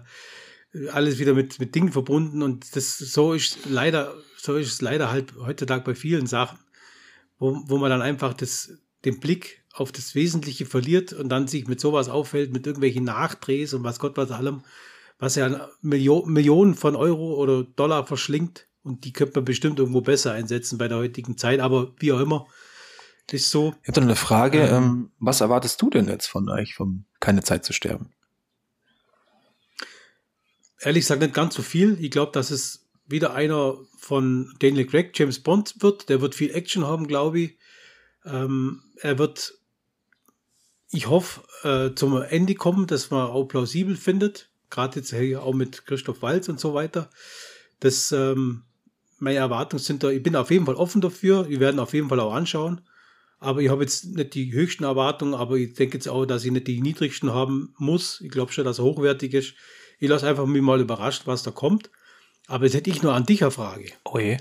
alles 0.91 1.19
wieder 1.19 1.35
mit, 1.35 1.61
mit 1.61 1.75
Dingen 1.75 1.93
verbunden 1.93 2.43
und 2.43 2.75
das, 2.75 2.97
so 2.97 3.35
ist 3.35 3.59
leider, 3.69 4.15
so 4.39 4.57
ist 4.57 4.73
es 4.73 4.81
leider 4.81 5.11
halt 5.11 5.35
heutzutage 5.37 5.85
bei 5.85 5.95
vielen 5.95 6.27
Sachen, 6.27 6.59
wo, 7.39 7.63
wo 7.67 7.77
man 7.77 7.91
dann 7.91 8.01
einfach 8.01 8.33
das, 8.33 8.73
den 9.05 9.21
Blick 9.21 9.62
auf 9.75 9.93
das 9.93 10.15
Wesentliche 10.15 10.67
verliert 10.67 11.13
und 11.13 11.29
dann 11.29 11.49
sich 11.49 11.67
mit 11.67 11.81
sowas 11.81 12.09
auffällt, 12.09 12.53
mit 12.53 12.67
irgendwelchen 12.67 13.05
Nachdrehs 13.05 13.75
und 13.75 13.85
was 13.85 13.99
Gott 13.99 14.17
was 14.17 14.31
allem, 14.31 14.63
was 15.19 15.37
ja 15.37 15.69
Millio 15.81 16.25
Millionen 16.27 16.75
von 16.75 16.97
Euro 16.97 17.35
oder 17.35 17.65
Dollar 17.65 18.07
verschlingt 18.07 18.67
und 18.83 19.05
die 19.05 19.13
könnte 19.13 19.37
man 19.37 19.45
bestimmt 19.45 19.79
irgendwo 19.79 20.01
besser 20.01 20.33
einsetzen 20.33 20.79
bei 20.79 20.89
der 20.89 20.99
heutigen 20.99 21.39
Zeit, 21.39 21.61
aber 21.61 21.93
wie 21.99 22.13
auch 22.13 22.21
immer, 22.21 22.47
ist 23.31 23.51
so. 23.51 23.75
Ich 23.83 23.89
habe 23.89 24.01
da 24.01 24.03
eine 24.03 24.17
Frage. 24.17 24.61
Ähm, 24.61 24.75
ähm, 24.75 25.11
was 25.19 25.41
erwartest 25.41 25.81
du 25.81 25.91
denn 25.91 26.09
jetzt 26.09 26.27
von 26.27 26.49
euch, 26.49 26.75
von 26.75 27.05
Keine 27.21 27.43
Zeit 27.43 27.65
zu 27.65 27.73
sterben? 27.73 28.13
Ehrlich 30.81 31.05
gesagt 31.05 31.23
nicht 31.23 31.35
ganz 31.35 31.55
so 31.55 31.63
viel. 31.63 31.97
Ich 32.01 32.11
glaube, 32.11 32.33
dass 32.33 32.51
es 32.51 32.87
wieder 33.07 33.35
einer 33.35 33.77
von 33.99 34.53
Daniel 34.59 34.87
Craig, 34.87 35.13
James 35.15 35.41
Bond 35.41 35.77
wird. 35.81 36.09
Der 36.09 36.21
wird 36.21 36.35
viel 36.35 36.51
Action 36.55 36.85
haben, 36.85 37.07
glaube 37.07 37.41
ich. 37.41 37.59
Ähm, 38.25 38.83
er 38.97 39.19
wird, 39.19 39.55
ich 40.93 41.09
hoffe, 41.09 41.41
äh, 41.67 41.95
zum 41.95 42.21
Ende 42.23 42.55
kommen, 42.55 42.87
dass 42.87 43.11
man 43.11 43.31
auch 43.31 43.45
plausibel 43.45 43.97
findet. 43.97 44.51
Gerade 44.71 45.01
jetzt 45.01 45.15
hier 45.15 45.43
auch 45.43 45.55
mit 45.55 45.87
Christoph 45.87 46.23
Walz 46.23 46.49
und 46.49 46.61
so 46.61 46.75
weiter. 46.75 47.09
Das, 47.81 48.13
ähm, 48.13 48.63
meine 49.19 49.39
Erwartungen 49.39 49.83
sind 49.83 50.03
da, 50.03 50.11
ich 50.11 50.23
bin 50.23 50.37
auf 50.37 50.51
jeden 50.51 50.67
Fall 50.67 50.75
offen 50.75 51.01
dafür. 51.01 51.49
Wir 51.49 51.61
werden 51.61 51.81
auf 51.81 51.95
jeden 51.95 52.09
Fall 52.09 52.21
auch 52.21 52.35
anschauen. 52.35 52.83
Aber 53.39 53.61
ich 53.61 53.71
habe 53.71 53.83
jetzt 53.83 54.05
nicht 54.05 54.35
die 54.35 54.53
höchsten 54.53 54.85
Erwartungen, 54.85 55.35
aber 55.35 55.57
ich 55.57 55.73
denke 55.75 55.97
jetzt 55.97 56.09
auch, 56.09 56.27
dass 56.27 56.45
ich 56.45 56.53
nicht 56.53 56.69
die 56.69 56.81
niedrigsten 56.81 57.33
haben 57.33 57.75
muss. 57.79 58.21
Ich 58.21 58.31
glaube 58.31 58.53
schon, 58.53 58.65
dass 58.65 58.79
er 58.79 58.85
hochwertig 58.85 59.33
ist. 59.35 59.55
Ich 59.99 60.09
lasse 60.09 60.29
einfach 60.29 60.47
mich 60.47 60.63
mal 60.63 60.81
überrascht, 60.81 61.23
was 61.25 61.43
da 61.43 61.51
kommt. 61.51 61.91
Aber 62.47 62.65
jetzt 62.65 62.75
hätte 62.75 62.91
ich 62.91 63.03
nur 63.03 63.15
an 63.15 63.25
dich 63.25 63.43
eine 63.43 63.51
Frage. 63.51 63.91
Oh 64.05 64.19
je. 64.19 64.37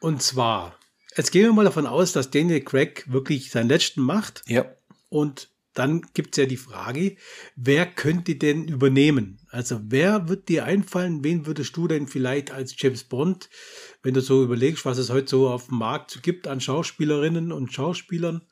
Und 0.00 0.22
zwar, 0.22 0.78
jetzt 1.16 1.32
gehen 1.32 1.44
wir 1.44 1.52
mal 1.52 1.64
davon 1.64 1.86
aus, 1.86 2.12
dass 2.12 2.30
Daniel 2.30 2.60
Craig 2.60 3.04
wirklich 3.08 3.50
seinen 3.50 3.68
letzten 3.68 4.02
macht. 4.02 4.42
Ja. 4.46 4.66
Und 5.12 5.50
dann 5.74 6.00
gibt 6.14 6.32
es 6.32 6.40
ja 6.40 6.46
die 6.46 6.56
Frage, 6.56 7.16
wer 7.54 7.84
könnte 7.84 8.36
denn 8.36 8.66
übernehmen? 8.66 9.40
Also 9.50 9.78
wer 9.84 10.28
wird 10.30 10.48
dir 10.48 10.64
einfallen, 10.64 11.22
wen 11.22 11.44
würdest 11.44 11.76
du 11.76 11.86
denn 11.86 12.06
vielleicht 12.08 12.50
als 12.50 12.74
James 12.78 13.04
Bond, 13.04 13.50
wenn 14.02 14.14
du 14.14 14.22
so 14.22 14.42
überlegst, 14.42 14.86
was 14.86 14.96
es 14.96 15.10
heute 15.10 15.28
so 15.28 15.50
auf 15.50 15.66
dem 15.68 15.78
Markt 15.78 16.22
gibt 16.22 16.48
an 16.48 16.62
Schauspielerinnen 16.62 17.52
und 17.52 17.74
Schauspielern, 17.74 18.42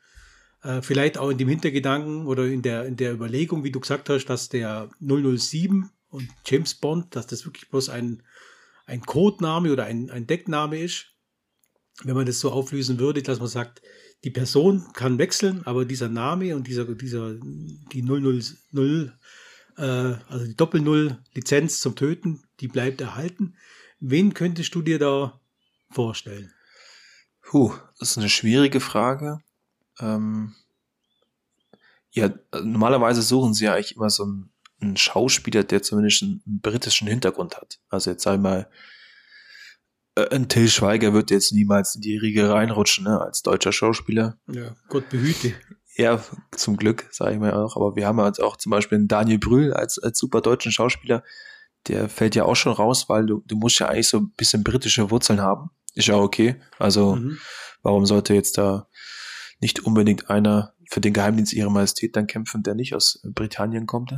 äh, 0.62 0.82
vielleicht 0.82 1.16
auch 1.16 1.30
in 1.30 1.38
dem 1.38 1.48
Hintergedanken 1.48 2.26
oder 2.26 2.46
in 2.46 2.60
der, 2.60 2.84
in 2.84 2.96
der 2.96 3.14
Überlegung, 3.14 3.64
wie 3.64 3.72
du 3.72 3.80
gesagt 3.80 4.10
hast, 4.10 4.26
dass 4.26 4.50
der 4.50 4.90
007 5.00 5.90
und 6.10 6.28
James 6.44 6.74
Bond, 6.74 7.16
dass 7.16 7.26
das 7.26 7.46
wirklich 7.46 7.70
bloß 7.70 7.88
ein, 7.88 8.22
ein 8.84 9.00
Codename 9.00 9.72
oder 9.72 9.84
ein, 9.84 10.10
ein 10.10 10.26
Deckname 10.26 10.78
ist, 10.78 11.06
wenn 12.04 12.16
man 12.16 12.26
das 12.26 12.40
so 12.40 12.50
auflösen 12.50 12.98
würde, 12.98 13.22
dass 13.22 13.38
man 13.38 13.48
sagt, 13.48 13.80
die 14.24 14.30
Person 14.30 14.86
kann 14.92 15.18
wechseln, 15.18 15.62
aber 15.64 15.84
dieser 15.84 16.08
Name 16.08 16.54
und 16.54 16.66
dieser, 16.66 16.84
dieser, 16.84 17.34
die 17.34 18.02
000, 18.02 19.12
äh, 19.76 19.82
also 19.82 20.46
die 20.46 20.56
Doppel-Null-Lizenz 20.56 21.80
zum 21.80 21.96
Töten, 21.96 22.42
die 22.60 22.68
bleibt 22.68 23.00
erhalten. 23.00 23.54
Wen 23.98 24.34
könntest 24.34 24.74
du 24.74 24.82
dir 24.82 24.98
da 24.98 25.40
vorstellen? 25.90 26.52
Puh, 27.42 27.74
das 27.98 28.12
ist 28.12 28.18
eine 28.18 28.28
schwierige 28.28 28.80
Frage. 28.80 29.40
Ähm, 29.98 30.54
ja, 32.12 32.32
normalerweise 32.62 33.22
suchen 33.22 33.54
sie 33.54 33.64
ja 33.64 33.74
eigentlich 33.74 33.96
immer 33.96 34.10
so 34.10 34.24
einen, 34.24 34.50
einen 34.80 34.96
Schauspieler, 34.96 35.64
der 35.64 35.82
zumindest 35.82 36.22
einen, 36.22 36.42
britischen 36.44 37.08
Hintergrund 37.08 37.56
hat. 37.56 37.80
Also 37.88 38.10
jetzt 38.10 38.26
ich 38.26 38.38
mal, 38.38 38.68
ein 40.30 40.48
Till 40.48 40.68
Schweiger 40.68 41.12
wird 41.12 41.30
jetzt 41.30 41.52
niemals 41.52 41.94
in 41.94 42.00
die 42.00 42.16
Riege 42.16 42.50
reinrutschen, 42.50 43.04
ne, 43.04 43.20
als 43.20 43.42
deutscher 43.42 43.72
Schauspieler. 43.72 44.38
Ja, 44.46 44.74
Gott 44.88 45.08
behüte. 45.08 45.54
Ja, 45.96 46.22
zum 46.52 46.76
Glück, 46.76 47.08
sage 47.10 47.34
ich 47.34 47.40
mal 47.40 47.52
auch. 47.52 47.76
Aber 47.76 47.96
wir 47.96 48.06
haben 48.06 48.18
jetzt 48.24 48.42
auch 48.42 48.56
zum 48.56 48.70
Beispiel 48.70 48.98
einen 48.98 49.08
Daniel 49.08 49.38
Brühl 49.38 49.72
als, 49.72 49.98
als 49.98 50.18
super 50.18 50.40
deutschen 50.40 50.72
Schauspieler. 50.72 51.22
Der 51.88 52.08
fällt 52.08 52.34
ja 52.34 52.44
auch 52.44 52.56
schon 52.56 52.72
raus, 52.72 53.08
weil 53.08 53.26
du, 53.26 53.42
du 53.46 53.56
musst 53.56 53.78
ja 53.80 53.88
eigentlich 53.88 54.08
so 54.08 54.18
ein 54.18 54.32
bisschen 54.36 54.64
britische 54.64 55.10
Wurzeln 55.10 55.40
haben. 55.40 55.70
Ist 55.94 56.08
ja 56.08 56.16
okay. 56.16 56.56
Also, 56.78 57.16
mhm. 57.16 57.38
warum 57.82 58.06
sollte 58.06 58.34
jetzt 58.34 58.56
da 58.56 58.88
nicht 59.60 59.80
unbedingt 59.80 60.30
einer 60.30 60.74
für 60.88 61.00
den 61.00 61.12
Geheimdienst 61.12 61.52
ihrer 61.52 61.70
Majestät 61.70 62.16
dann 62.16 62.26
kämpfen, 62.26 62.62
der 62.62 62.74
nicht 62.74 62.94
aus 62.94 63.20
Britannien 63.22 63.86
kommt? 63.86 64.14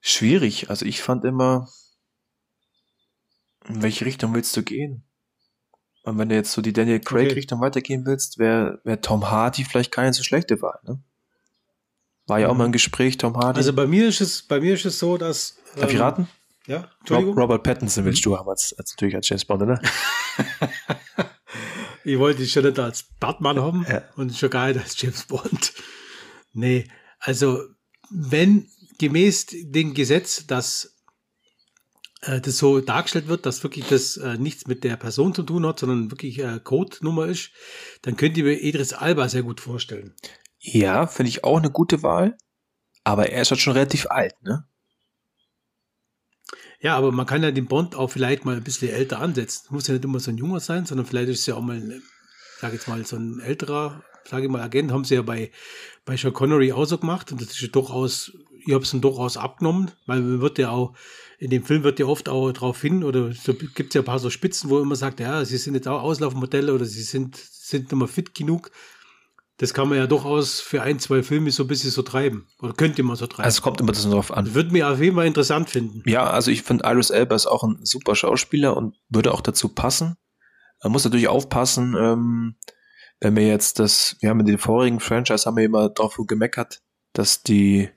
Schwierig. 0.00 0.70
Also 0.70 0.86
ich 0.86 1.02
fand 1.02 1.24
immer, 1.24 1.68
in 3.68 3.82
welche 3.82 4.04
Richtung 4.04 4.34
willst 4.34 4.56
du 4.56 4.62
gehen? 4.62 5.04
Und 6.02 6.18
wenn 6.18 6.28
du 6.28 6.36
jetzt 6.36 6.52
so 6.52 6.62
die 6.62 6.72
Daniel 6.72 7.00
Craig-Richtung 7.00 7.58
okay. 7.58 7.66
weitergehen 7.66 8.06
willst, 8.06 8.38
wäre 8.38 8.80
wär 8.84 9.00
Tom 9.00 9.28
Hardy 9.28 9.64
vielleicht 9.64 9.90
keine 9.90 10.12
so 10.12 10.22
schlechte 10.22 10.62
Wahl, 10.62 10.78
ne? 10.84 11.02
War 12.28 12.40
ja 12.40 12.48
auch 12.48 12.52
mhm. 12.52 12.58
mal 12.58 12.64
ein 12.66 12.72
Gespräch, 12.72 13.18
Tom 13.18 13.36
Hardy. 13.36 13.58
Also 13.58 13.72
bei 13.72 13.86
mir 13.86 14.08
ist 14.08 14.20
es, 14.20 14.42
bei 14.42 14.60
mir 14.60 14.74
ist 14.74 14.84
es 14.84 14.98
so, 14.98 15.16
dass. 15.16 15.58
Darf 15.76 15.90
ich 15.90 15.96
ähm, 15.96 16.02
raten? 16.02 16.28
Ja, 16.66 16.90
Entschuldigung. 17.00 17.38
Robert 17.38 17.62
Pattinson 17.62 18.04
willst 18.04 18.24
mhm. 18.24 18.30
du 18.30 18.38
haben 18.38 18.48
als, 18.48 18.74
als 18.76 18.92
natürlich 18.92 19.14
als 19.14 19.28
James 19.28 19.44
Bond, 19.44 19.62
oder? 19.62 19.80
ich 22.04 22.18
wollte 22.18 22.42
dich 22.42 22.52
schon 22.52 22.64
nicht 22.64 22.78
als 22.78 23.04
Batman 23.20 23.60
haben 23.60 23.86
ja. 23.88 24.02
und 24.16 24.36
schon 24.36 24.50
gar 24.50 24.68
nicht 24.68 24.80
als 24.80 25.00
James 25.00 25.24
Bond. 25.24 25.72
Nee, 26.52 26.88
also 27.20 27.60
wenn 28.10 28.68
gemäß 28.98 29.46
dem 29.52 29.94
Gesetz, 29.94 30.46
dass 30.46 30.95
äh, 32.22 32.40
das 32.40 32.58
so 32.58 32.80
dargestellt 32.80 33.28
wird, 33.28 33.46
dass 33.46 33.62
wirklich 33.62 33.86
das 33.88 34.16
äh, 34.16 34.36
nichts 34.38 34.66
mit 34.66 34.84
der 34.84 34.96
Person 34.96 35.34
zu 35.34 35.42
tun 35.42 35.66
hat, 35.66 35.78
sondern 35.78 36.10
wirklich 36.10 36.38
äh, 36.38 36.60
Codenummer 36.62 37.26
ist, 37.26 37.50
dann 38.02 38.16
könnt 38.16 38.36
ihr 38.36 38.44
mir 38.44 38.62
Idris 38.62 38.92
Alba 38.92 39.28
sehr 39.28 39.42
gut 39.42 39.60
vorstellen. 39.60 40.14
Ja, 40.58 41.06
finde 41.06 41.28
ich 41.28 41.44
auch 41.44 41.58
eine 41.58 41.70
gute 41.70 42.02
Wahl. 42.02 42.36
Aber 43.04 43.30
er 43.30 43.42
ist 43.42 43.50
halt 43.52 43.60
schon 43.60 43.74
relativ 43.74 44.06
alt, 44.10 44.34
ne? 44.42 44.66
Ja, 46.80 46.96
aber 46.96 47.12
man 47.12 47.24
kann 47.24 47.42
ja 47.42 47.52
den 47.52 47.66
Bond 47.66 47.94
auch 47.94 48.08
vielleicht 48.08 48.44
mal 48.44 48.56
ein 48.56 48.64
bisschen 48.64 48.90
älter 48.90 49.20
ansetzen. 49.20 49.68
Muss 49.70 49.86
ja 49.86 49.94
nicht 49.94 50.04
immer 50.04 50.20
so 50.20 50.30
ein 50.30 50.36
junger 50.36 50.60
sein, 50.60 50.86
sondern 50.86 51.06
vielleicht 51.06 51.28
ist 51.28 51.40
es 51.40 51.46
ja 51.46 51.54
auch 51.54 51.62
mal, 51.62 52.00
sag 52.60 52.72
jetzt 52.72 52.88
mal, 52.88 53.04
so 53.06 53.16
ein 53.16 53.40
älterer, 53.40 54.02
sage 54.24 54.46
ich 54.46 54.50
mal, 54.50 54.60
Agent. 54.60 54.90
Haben 54.90 55.04
sie 55.04 55.14
ja 55.14 55.22
bei, 55.22 55.52
bei 56.04 56.16
Sean 56.16 56.32
Connery 56.32 56.72
auch 56.72 56.84
so 56.84 56.98
gemacht. 56.98 57.30
Und 57.30 57.40
das 57.40 57.50
ist 57.50 57.60
ja 57.60 57.68
durchaus, 57.68 58.32
ich 58.66 58.74
habe 58.74 58.82
es 58.82 58.90
dann 58.90 59.00
durchaus 59.00 59.36
abgenommen, 59.36 59.92
weil 60.06 60.20
man 60.20 60.40
wird 60.40 60.58
ja 60.58 60.70
auch 60.70 60.96
in 61.38 61.50
dem 61.50 61.64
Film 61.64 61.82
wird 61.82 61.98
ja 61.98 62.06
oft 62.06 62.28
auch 62.28 62.50
darauf 62.52 62.80
hin, 62.80 63.04
oder 63.04 63.32
so 63.32 63.54
gibt 63.54 63.90
es 63.90 63.94
ja 63.94 64.02
ein 64.02 64.06
paar 64.06 64.18
so 64.18 64.30
Spitzen, 64.30 64.70
wo 64.70 64.78
immer 64.78 64.96
sagt, 64.96 65.20
ja, 65.20 65.44
sie 65.44 65.58
sind 65.58 65.74
jetzt 65.74 65.88
auch 65.88 66.02
Auslaufmodelle 66.02 66.74
oder 66.74 66.84
sie 66.84 67.02
sind, 67.02 67.36
sind 67.36 67.92
immer 67.92 68.08
fit 68.08 68.34
genug. 68.34 68.70
Das 69.58 69.72
kann 69.72 69.88
man 69.88 69.96
ja 69.96 70.06
durchaus 70.06 70.60
für 70.60 70.82
ein, 70.82 70.98
zwei 70.98 71.22
Filme 71.22 71.50
so 71.50 71.64
ein 71.64 71.66
bisschen 71.66 71.90
so 71.90 72.02
treiben. 72.02 72.46
Oder 72.60 72.74
könnte 72.74 73.02
man 73.02 73.16
so 73.16 73.26
treiben. 73.26 73.44
Also 73.44 73.56
es 73.56 73.62
kommt 73.62 73.80
immer 73.80 73.92
das 73.92 74.08
drauf 74.08 74.30
an. 74.30 74.54
Würde 74.54 74.70
mir 74.70 74.90
auf 74.90 75.00
jeden 75.00 75.16
Fall 75.16 75.26
interessant 75.26 75.70
finden. 75.70 76.02
Ja, 76.04 76.28
also 76.28 76.50
ich 76.50 76.62
finde 76.62 76.86
Iris 76.86 77.08
Elba 77.08 77.34
ist 77.34 77.46
auch 77.46 77.64
ein 77.64 77.78
super 77.82 78.14
Schauspieler 78.14 78.76
und 78.76 78.96
würde 79.08 79.32
auch 79.32 79.40
dazu 79.40 79.70
passen. 79.70 80.16
Man 80.82 80.92
muss 80.92 81.04
natürlich 81.04 81.28
aufpassen, 81.28 81.96
ähm, 81.98 82.56
wenn 83.20 83.34
wir 83.34 83.46
jetzt 83.46 83.78
das, 83.78 84.16
wir 84.20 84.28
haben 84.28 84.40
in 84.40 84.46
den 84.46 84.58
vorigen 84.58 85.00
Franchise 85.00 85.46
haben 85.46 85.56
wir 85.56 85.64
immer 85.64 85.88
darauf 85.88 86.18
gemeckert, 86.26 86.82
dass 87.14 87.42
die 87.42 87.88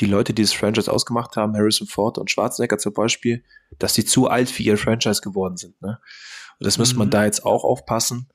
die 0.00 0.06
Leute, 0.06 0.34
die 0.34 0.42
das 0.42 0.52
Franchise 0.52 0.92
ausgemacht 0.92 1.36
haben, 1.36 1.54
Harrison 1.54 1.86
Ford 1.86 2.18
und 2.18 2.30
Schwarzenegger 2.30 2.78
zum 2.78 2.92
Beispiel, 2.92 3.42
dass 3.78 3.94
die 3.94 4.04
zu 4.04 4.28
alt 4.28 4.50
für 4.50 4.62
ihr 4.62 4.76
Franchise 4.76 5.22
geworden 5.22 5.56
sind. 5.56 5.80
Ne? 5.80 5.98
Und 6.58 6.66
das 6.66 6.76
mhm. 6.76 6.82
müsste 6.82 6.96
man 6.96 7.10
da 7.10 7.24
jetzt 7.24 7.44
auch 7.44 7.64
aufpassen, 7.64 8.28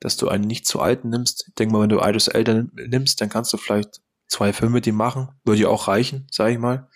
dass 0.00 0.16
du 0.16 0.28
einen 0.28 0.44
nicht 0.44 0.66
zu 0.66 0.80
alten 0.80 1.10
nimmst. 1.10 1.46
Ich 1.48 1.54
denke 1.54 1.72
mal, 1.72 1.82
wenn 1.82 1.88
du 1.88 1.98
Idris 1.98 2.28
Elder 2.28 2.66
nimmst, 2.74 3.20
dann 3.20 3.28
kannst 3.28 3.52
du 3.52 3.56
vielleicht 3.56 4.00
zwei 4.28 4.52
Filme 4.52 4.74
mit 4.74 4.86
ihm 4.86 4.94
machen. 4.94 5.28
Würde 5.44 5.62
ja 5.62 5.68
auch 5.68 5.88
reichen, 5.88 6.26
sage 6.30 6.52
ich 6.52 6.58
mal. 6.58 6.88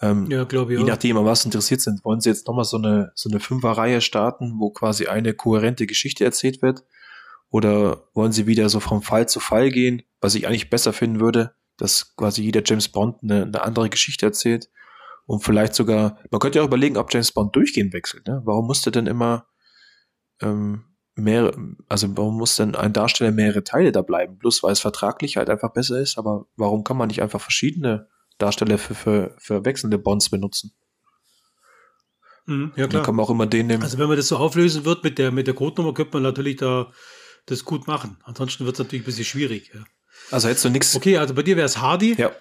Ähm, 0.00 0.26
ja, 0.30 0.44
glaube 0.44 0.74
ich. 0.74 0.80
Je 0.80 0.84
nachdem, 0.84 1.16
an 1.16 1.24
was 1.24 1.44
interessiert 1.44 1.80
sind, 1.80 2.04
wollen 2.04 2.20
sie 2.20 2.30
jetzt 2.30 2.46
nochmal 2.46 2.64
so 2.64 2.76
eine, 2.76 3.12
so 3.14 3.28
eine 3.28 3.40
Fünferreihe 3.40 4.00
starten, 4.00 4.54
wo 4.58 4.70
quasi 4.70 5.06
eine 5.06 5.34
kohärente 5.34 5.86
Geschichte 5.86 6.24
erzählt 6.24 6.62
wird. 6.62 6.84
Oder 7.50 8.04
wollen 8.14 8.32
sie 8.32 8.46
wieder 8.46 8.68
so 8.68 8.80
vom 8.80 9.02
Fall 9.02 9.28
zu 9.28 9.40
Fall 9.40 9.70
gehen, 9.70 10.02
was 10.20 10.34
ich 10.34 10.46
eigentlich 10.46 10.70
besser 10.70 10.92
finden 10.92 11.20
würde, 11.20 11.54
dass 11.78 12.14
quasi 12.16 12.42
jeder 12.42 12.62
James 12.64 12.88
Bond 12.88 13.22
eine, 13.22 13.44
eine 13.44 13.62
andere 13.62 13.88
Geschichte 13.88 14.26
erzählt 14.26 14.68
und 15.26 15.42
vielleicht 15.42 15.74
sogar, 15.74 16.18
man 16.30 16.40
könnte 16.40 16.58
ja 16.58 16.62
auch 16.62 16.68
überlegen, 16.68 16.96
ob 16.96 17.12
James 17.12 17.32
Bond 17.32 17.56
durchgehend 17.56 17.92
wechselt. 17.92 18.26
Ne? 18.26 18.42
Warum 18.44 18.66
musste 18.66 18.90
denn 18.90 19.06
immer 19.06 19.46
ähm, 20.40 20.84
mehrere, 21.14 21.54
also 21.88 22.08
warum 22.16 22.36
muss 22.36 22.56
denn 22.56 22.74
ein 22.74 22.92
Darsteller 22.92 23.30
mehrere 23.30 23.64
Teile 23.64 23.92
da 23.92 24.02
bleiben? 24.02 24.38
Bloß 24.38 24.62
weil 24.62 24.72
es 24.72 24.80
vertraglich 24.80 25.36
halt 25.36 25.50
einfach 25.50 25.72
besser 25.72 25.98
ist, 25.98 26.18
aber 26.18 26.46
warum 26.56 26.84
kann 26.84 26.96
man 26.96 27.08
nicht 27.08 27.22
einfach 27.22 27.40
verschiedene 27.40 28.08
Darsteller 28.38 28.78
für, 28.78 28.94
für, 28.94 29.34
für 29.38 29.64
wechselnde 29.64 29.98
Bonds 29.98 30.30
benutzen? 30.30 30.72
Mhm, 32.46 32.72
ja, 32.76 32.84
Dann 32.84 32.90
klar. 32.90 33.02
kann 33.02 33.16
man 33.16 33.26
auch 33.26 33.30
immer 33.30 33.46
den 33.46 33.66
nehmen. 33.66 33.82
Also 33.82 33.98
wenn 33.98 34.08
man 34.08 34.16
das 34.16 34.28
so 34.28 34.36
auflösen 34.36 34.84
wird 34.84 35.04
mit 35.04 35.18
der, 35.18 35.30
mit 35.30 35.46
der 35.46 35.54
Codenummer, 35.54 35.92
könnte 35.92 36.14
man 36.14 36.22
natürlich 36.22 36.56
da 36.56 36.90
das 37.46 37.64
gut 37.64 37.86
machen. 37.86 38.18
Ansonsten 38.24 38.64
wird 38.64 38.76
es 38.76 38.78
natürlich 38.78 39.02
ein 39.02 39.06
bisschen 39.06 39.24
schwierig. 39.24 39.72
Ja. 39.74 39.84
Also 40.30 40.48
hättest 40.48 40.64
du 40.64 40.70
nichts. 40.70 40.94
Okay, 40.96 41.16
also 41.18 41.34
bei 41.34 41.42
dir 41.42 41.56
wäre 41.56 41.66
es 41.66 41.78
Hardy 41.78 42.14
Ja, 42.18 42.32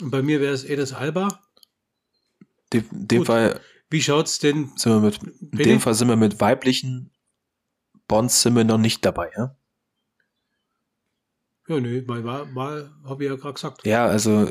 und 0.00 0.10
bei 0.10 0.22
mir 0.22 0.40
wäre 0.40 0.52
es 0.52 0.64
Edes 0.64 0.92
Alba. 0.92 1.40
in 2.72 2.84
dem 2.90 3.18
Gut. 3.18 3.26
Fall 3.26 3.60
Wie 3.90 4.02
schaut's 4.02 4.38
denn? 4.38 4.72
sind 4.76 4.92
wir 4.92 5.00
mit, 5.00 5.20
in 5.22 5.58
dem 5.58 5.80
Fall 5.80 5.94
sind 5.94 6.08
wir 6.08 6.16
mit 6.16 6.40
weiblichen 6.40 7.12
Bonds 8.08 8.42
sind 8.42 8.54
wir 8.56 8.64
noch 8.64 8.78
nicht 8.78 9.04
dabei, 9.04 9.30
ja? 9.36 9.56
Ja, 11.66 11.80
nö, 11.80 12.02
mal, 12.06 12.20
mal, 12.22 12.44
mal 12.46 12.92
habe 13.04 13.24
ich 13.24 13.30
ja 13.30 13.36
gerade 13.36 13.54
gesagt. 13.54 13.86
Ja, 13.86 14.04
also 14.04 14.50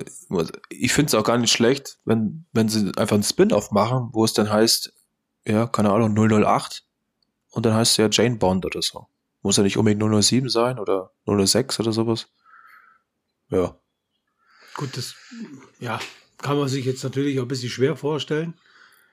ich 0.70 0.94
finde 0.94 1.10
es 1.10 1.14
auch 1.14 1.24
gar 1.24 1.38
nicht 1.38 1.52
schlecht, 1.52 2.00
wenn, 2.06 2.46
wenn 2.54 2.70
sie 2.70 2.92
einfach 2.98 3.14
einen 3.14 3.22
Spin-off 3.24 3.70
machen, 3.70 4.10
wo 4.14 4.26
es 4.26 4.34
dann 4.34 4.50
heißt, 4.50 4.92
ja, 5.46 5.68
keine 5.68 5.92
Ahnung, 5.92 6.16
008 6.16 6.84
und 7.52 7.66
dann 7.68 7.76
heißt 7.76 7.92
es 7.92 7.98
ja 7.98 8.08
Jane 8.10 8.38
Bond 8.38 8.66
oder 8.66 8.82
so. 8.82 9.08
Muss 9.44 9.58
ja 9.58 9.64
nicht 9.64 9.78
unbedingt 9.78 10.02
007 10.24 10.50
sein 10.50 10.80
oder 10.80 11.12
006 11.26 11.80
oder 11.80 11.92
sowas. 11.92 12.28
Ja. 13.50 13.78
Gut, 14.74 14.98
das 14.98 15.16
ja, 15.80 16.00
kann 16.40 16.58
man 16.58 16.68
sich 16.68 16.86
jetzt 16.86 17.04
natürlich 17.04 17.38
auch 17.40 17.44
ein 17.44 17.50
bisschen 17.50 17.70
schwer 17.70 17.96
vorstellen. 17.96 18.56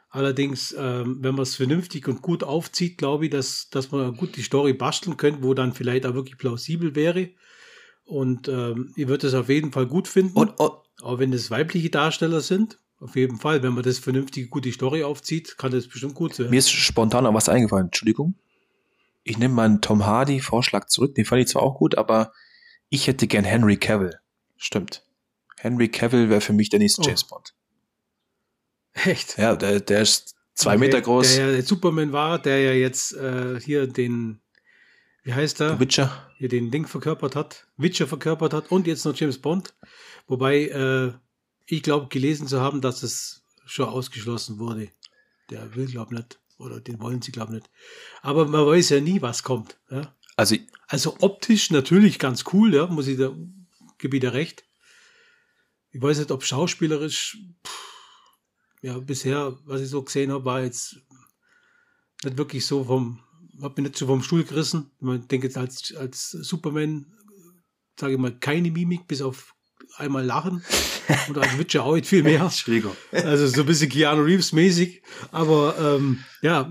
Allerdings, 0.08 0.74
ähm, 0.76 1.18
wenn 1.20 1.34
man 1.34 1.42
es 1.42 1.54
vernünftig 1.54 2.08
und 2.08 2.22
gut 2.22 2.42
aufzieht, 2.42 2.98
glaube 2.98 3.26
ich, 3.26 3.30
dass, 3.30 3.68
dass 3.70 3.92
man 3.92 4.16
gut 4.16 4.36
die 4.36 4.42
Story 4.42 4.72
basteln 4.72 5.16
könnte, 5.16 5.42
wo 5.42 5.54
dann 5.54 5.72
vielleicht 5.72 6.06
auch 6.06 6.14
wirklich 6.14 6.38
plausibel 6.38 6.94
wäre. 6.94 7.30
Und 8.04 8.48
ähm, 8.48 8.92
ich 8.96 9.06
würde 9.06 9.28
es 9.28 9.34
auf 9.34 9.48
jeden 9.48 9.70
Fall 9.70 9.86
gut 9.86 10.08
finden. 10.08 10.36
Und, 10.36 10.58
und 10.58 10.72
Auch 11.02 11.18
wenn 11.18 11.32
es 11.32 11.50
weibliche 11.50 11.90
Darsteller 11.90 12.40
sind, 12.40 12.78
auf 12.98 13.14
jeden 13.14 13.38
Fall, 13.38 13.62
wenn 13.62 13.72
man 13.72 13.84
das 13.84 13.98
vernünftig 13.98 14.50
gut 14.50 14.64
die 14.64 14.72
Story 14.72 15.04
aufzieht, 15.04 15.56
kann 15.56 15.70
das 15.70 15.86
bestimmt 15.86 16.14
gut 16.14 16.34
sein. 16.34 16.50
mir 16.50 16.58
ist 16.58 16.70
spontan 16.70 17.24
noch 17.24 17.34
was 17.34 17.48
eingefallen, 17.48 17.86
Entschuldigung. 17.86 18.34
Ich 19.22 19.38
nehme 19.38 19.54
meinen 19.54 19.80
Tom 19.80 20.06
Hardy-Vorschlag 20.06 20.86
zurück, 20.86 21.14
den 21.14 21.24
fand 21.24 21.42
ich 21.42 21.48
zwar 21.48 21.62
auch 21.62 21.76
gut, 21.76 21.96
aber 21.96 22.32
ich 22.88 23.06
hätte 23.06 23.26
gern 23.26 23.44
Henry 23.44 23.76
Cavill. 23.76 24.18
Stimmt. 24.56 25.04
Henry 25.58 25.88
Cavill 25.88 26.30
wäre 26.30 26.40
für 26.40 26.52
mich 26.52 26.70
der 26.70 26.78
nächste 26.78 27.02
Oh. 27.02 27.04
James 27.04 27.24
Bond. 27.24 27.54
Echt? 28.92 29.38
Ja, 29.38 29.56
der, 29.56 29.80
der 29.80 30.02
ist 30.02 30.34
zwei 30.54 30.72
Okay, 30.72 30.80
Meter 30.80 31.00
groß. 31.00 31.36
Der 31.36 31.54
ja 31.54 31.62
Superman 31.62 32.12
war, 32.12 32.38
der 32.40 32.60
ja 32.60 32.72
jetzt 32.72 33.14
äh, 33.14 33.60
hier 33.60 33.86
den, 33.86 34.40
wie 35.22 35.34
heißt 35.34 35.60
er? 35.60 35.78
Witcher. 35.78 36.30
hier 36.36 36.48
den 36.48 36.70
Ding 36.70 36.86
verkörpert 36.86 37.36
hat, 37.36 37.66
Witcher 37.76 38.06
verkörpert 38.06 38.52
hat 38.52 38.70
und 38.70 38.86
jetzt 38.86 39.04
noch 39.04 39.14
James 39.14 39.38
Bond. 39.38 39.74
Wobei 40.26 40.64
äh, 40.66 41.12
ich 41.66 41.82
glaube, 41.82 42.08
gelesen 42.08 42.48
zu 42.48 42.60
haben, 42.60 42.80
dass 42.80 43.02
es 43.02 43.42
schon 43.64 43.88
ausgeschlossen 43.88 44.58
wurde. 44.58 44.88
Der 45.50 45.74
will, 45.74 45.86
glaube 45.86 46.14
nicht. 46.14 46.38
Oder 46.60 46.80
den 46.80 47.00
wollen 47.00 47.22
sie, 47.22 47.32
glaube 47.32 47.54
nicht. 47.54 47.70
Aber 48.22 48.46
man 48.46 48.66
weiß 48.66 48.90
ja 48.90 49.00
nie, 49.00 49.22
was 49.22 49.42
kommt. 49.42 49.78
Ja? 49.90 50.14
Also 50.36 50.56
Also 50.88 51.16
optisch 51.20 51.70
natürlich 51.70 52.18
ganz 52.18 52.44
cool, 52.52 52.74
ja, 52.74 52.86
muss 52.86 53.06
ich 53.06 53.18
da, 53.18 53.34
gebe 53.98 54.16
ich 54.16 54.20
dir 54.20 54.32
recht. 54.32 54.64
Ich 55.92 56.02
weiß 56.02 56.18
nicht, 56.18 56.30
ob 56.30 56.44
schauspielerisch, 56.44 57.38
pff, 57.66 57.90
ja, 58.82 58.98
bisher, 58.98 59.58
was 59.64 59.80
ich 59.80 59.88
so 59.88 60.02
gesehen 60.02 60.32
habe, 60.32 60.44
war 60.44 60.62
jetzt 60.62 60.96
nicht 62.24 62.36
wirklich 62.36 62.66
so 62.66 62.84
vom, 62.84 63.20
hab 63.60 63.76
mich 63.76 63.86
nicht 63.86 63.96
so 63.96 64.06
vom 64.06 64.22
Stuhl 64.22 64.44
gerissen. 64.44 64.90
Man 65.00 65.26
denkt 65.28 65.44
jetzt 65.44 65.56
als, 65.56 65.94
als 65.96 66.30
Superman, 66.30 67.06
sage 67.98 68.14
ich 68.14 68.18
mal, 68.18 68.38
keine 68.38 68.70
Mimik, 68.70 69.06
bis 69.06 69.22
auf 69.22 69.54
einmal 69.96 70.24
lachen. 70.24 70.64
Und 71.28 71.38
als 71.38 71.58
Witcher 71.58 71.84
auch 71.84 71.94
nicht 71.94 72.06
viel 72.06 72.22
mehr. 72.22 72.50
Also 73.12 73.46
so 73.46 73.60
ein 73.62 73.66
bisschen 73.66 73.88
Keanu 73.88 74.22
Reeves 74.22 74.52
mäßig. 74.52 75.02
Aber 75.32 75.74
ähm, 75.78 76.24
ja, 76.42 76.70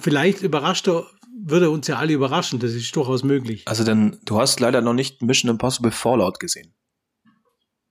vielleicht 0.00 0.42
überrascht 0.42 0.88
er, 0.88 1.06
würde 1.46 1.70
uns 1.70 1.86
ja 1.86 1.96
alle 1.98 2.12
überraschen. 2.12 2.58
Das 2.58 2.72
ist 2.72 2.94
durchaus 2.94 3.22
möglich. 3.22 3.62
Also 3.66 3.84
dann, 3.84 4.18
du 4.24 4.38
hast 4.38 4.60
leider 4.60 4.80
noch 4.80 4.94
nicht 4.94 5.22
Mission 5.22 5.50
Impossible 5.50 5.90
Fallout 5.90 6.40
gesehen. 6.40 6.74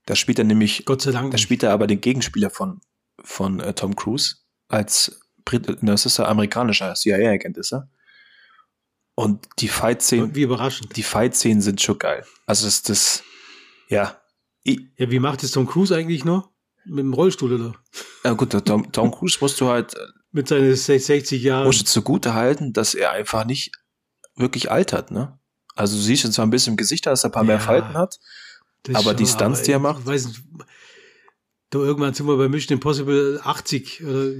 Da 0.06 0.16
spielt 0.16 0.40
er 0.40 0.46
nämlich, 0.46 0.86
Gott 0.86 1.02
sei 1.02 1.12
Dank. 1.12 1.32
da 1.32 1.38
spielt 1.38 1.64
er 1.64 1.72
aber 1.72 1.88
den 1.88 2.02
Gegenspieler 2.02 2.50
von, 2.50 2.82
von 3.24 3.60
äh, 3.60 3.74
Tom 3.74 3.96
Cruise 3.96 4.36
als 4.68 5.20
Brit, 5.46 5.68
ne, 5.84 5.92
das 5.92 6.06
ist 6.06 6.20
er 6.20 6.28
amerikanischer 6.30 6.94
CIA-Agent 6.94 7.58
ist 7.58 7.74
er. 7.74 7.90
Und 9.16 9.48
die 9.60 9.68
Fight-Szenen, 9.68 10.34
Wie 10.36 10.42
überraschend. 10.42 10.96
die 10.96 11.04
Fight-Szenen 11.04 11.62
sind 11.62 11.82
schon 11.82 12.00
geil. 12.00 12.26
Also 12.46 12.66
das, 12.66 12.82
das, 12.82 13.24
ja. 13.88 14.20
Ich, 14.64 14.80
Ja, 14.98 15.10
wie 15.12 15.20
macht 15.20 15.44
es 15.44 15.52
Tom 15.52 15.68
Cruise 15.68 15.96
eigentlich 15.96 16.26
noch? 16.26 16.50
Mit 16.86 17.00
dem 17.00 17.14
Rollstuhl 17.14 17.54
oder? 17.54 17.76
ja 18.24 18.34
gut, 18.34 18.52
Tom, 18.66 18.92
Tom 18.92 19.12
Cruise 19.12 19.38
musst 19.40 19.60
du 19.62 19.68
halt, 19.70 19.94
äh, 19.96 20.00
Mit 20.32 20.48
seinen 20.48 20.76
60 20.76 21.42
Jahren. 21.44 21.66
musst 21.66 21.82
du 21.82 21.86
zugute 21.86 22.34
halten, 22.34 22.74
dass 22.74 22.94
er 22.94 23.12
einfach 23.12 23.46
nicht 23.46 23.72
wirklich 24.36 24.70
altert, 24.72 25.12
ne? 25.12 25.40
Also 25.76 25.96
du 25.96 26.02
siehst 26.02 26.24
jetzt 26.24 26.34
zwar 26.34 26.46
ein 26.46 26.50
bisschen 26.50 26.74
im 26.74 26.78
Gesicht, 26.78 27.06
dass 27.06 27.24
er 27.24 27.30
ein 27.30 27.34
paar 27.34 27.44
mehr 27.44 27.56
Ja. 27.56 27.62
Falten 27.62 27.94
hat, 27.94 28.20
aber 28.94 29.14
die 29.14 29.26
Stunts, 29.26 29.62
die 29.64 29.72
er 29.72 29.78
ich 29.78 29.84
macht? 29.84 30.06
Weiß 30.06 30.28
nicht, 30.28 30.42
du, 31.70 31.84
irgendwann 31.84 32.14
sind 32.14 32.28
wir 32.28 32.38
bei 32.38 32.50
Mission 32.50 32.76
Impossible 32.78 33.40
80. 33.44 34.04
Oder, 34.04 34.32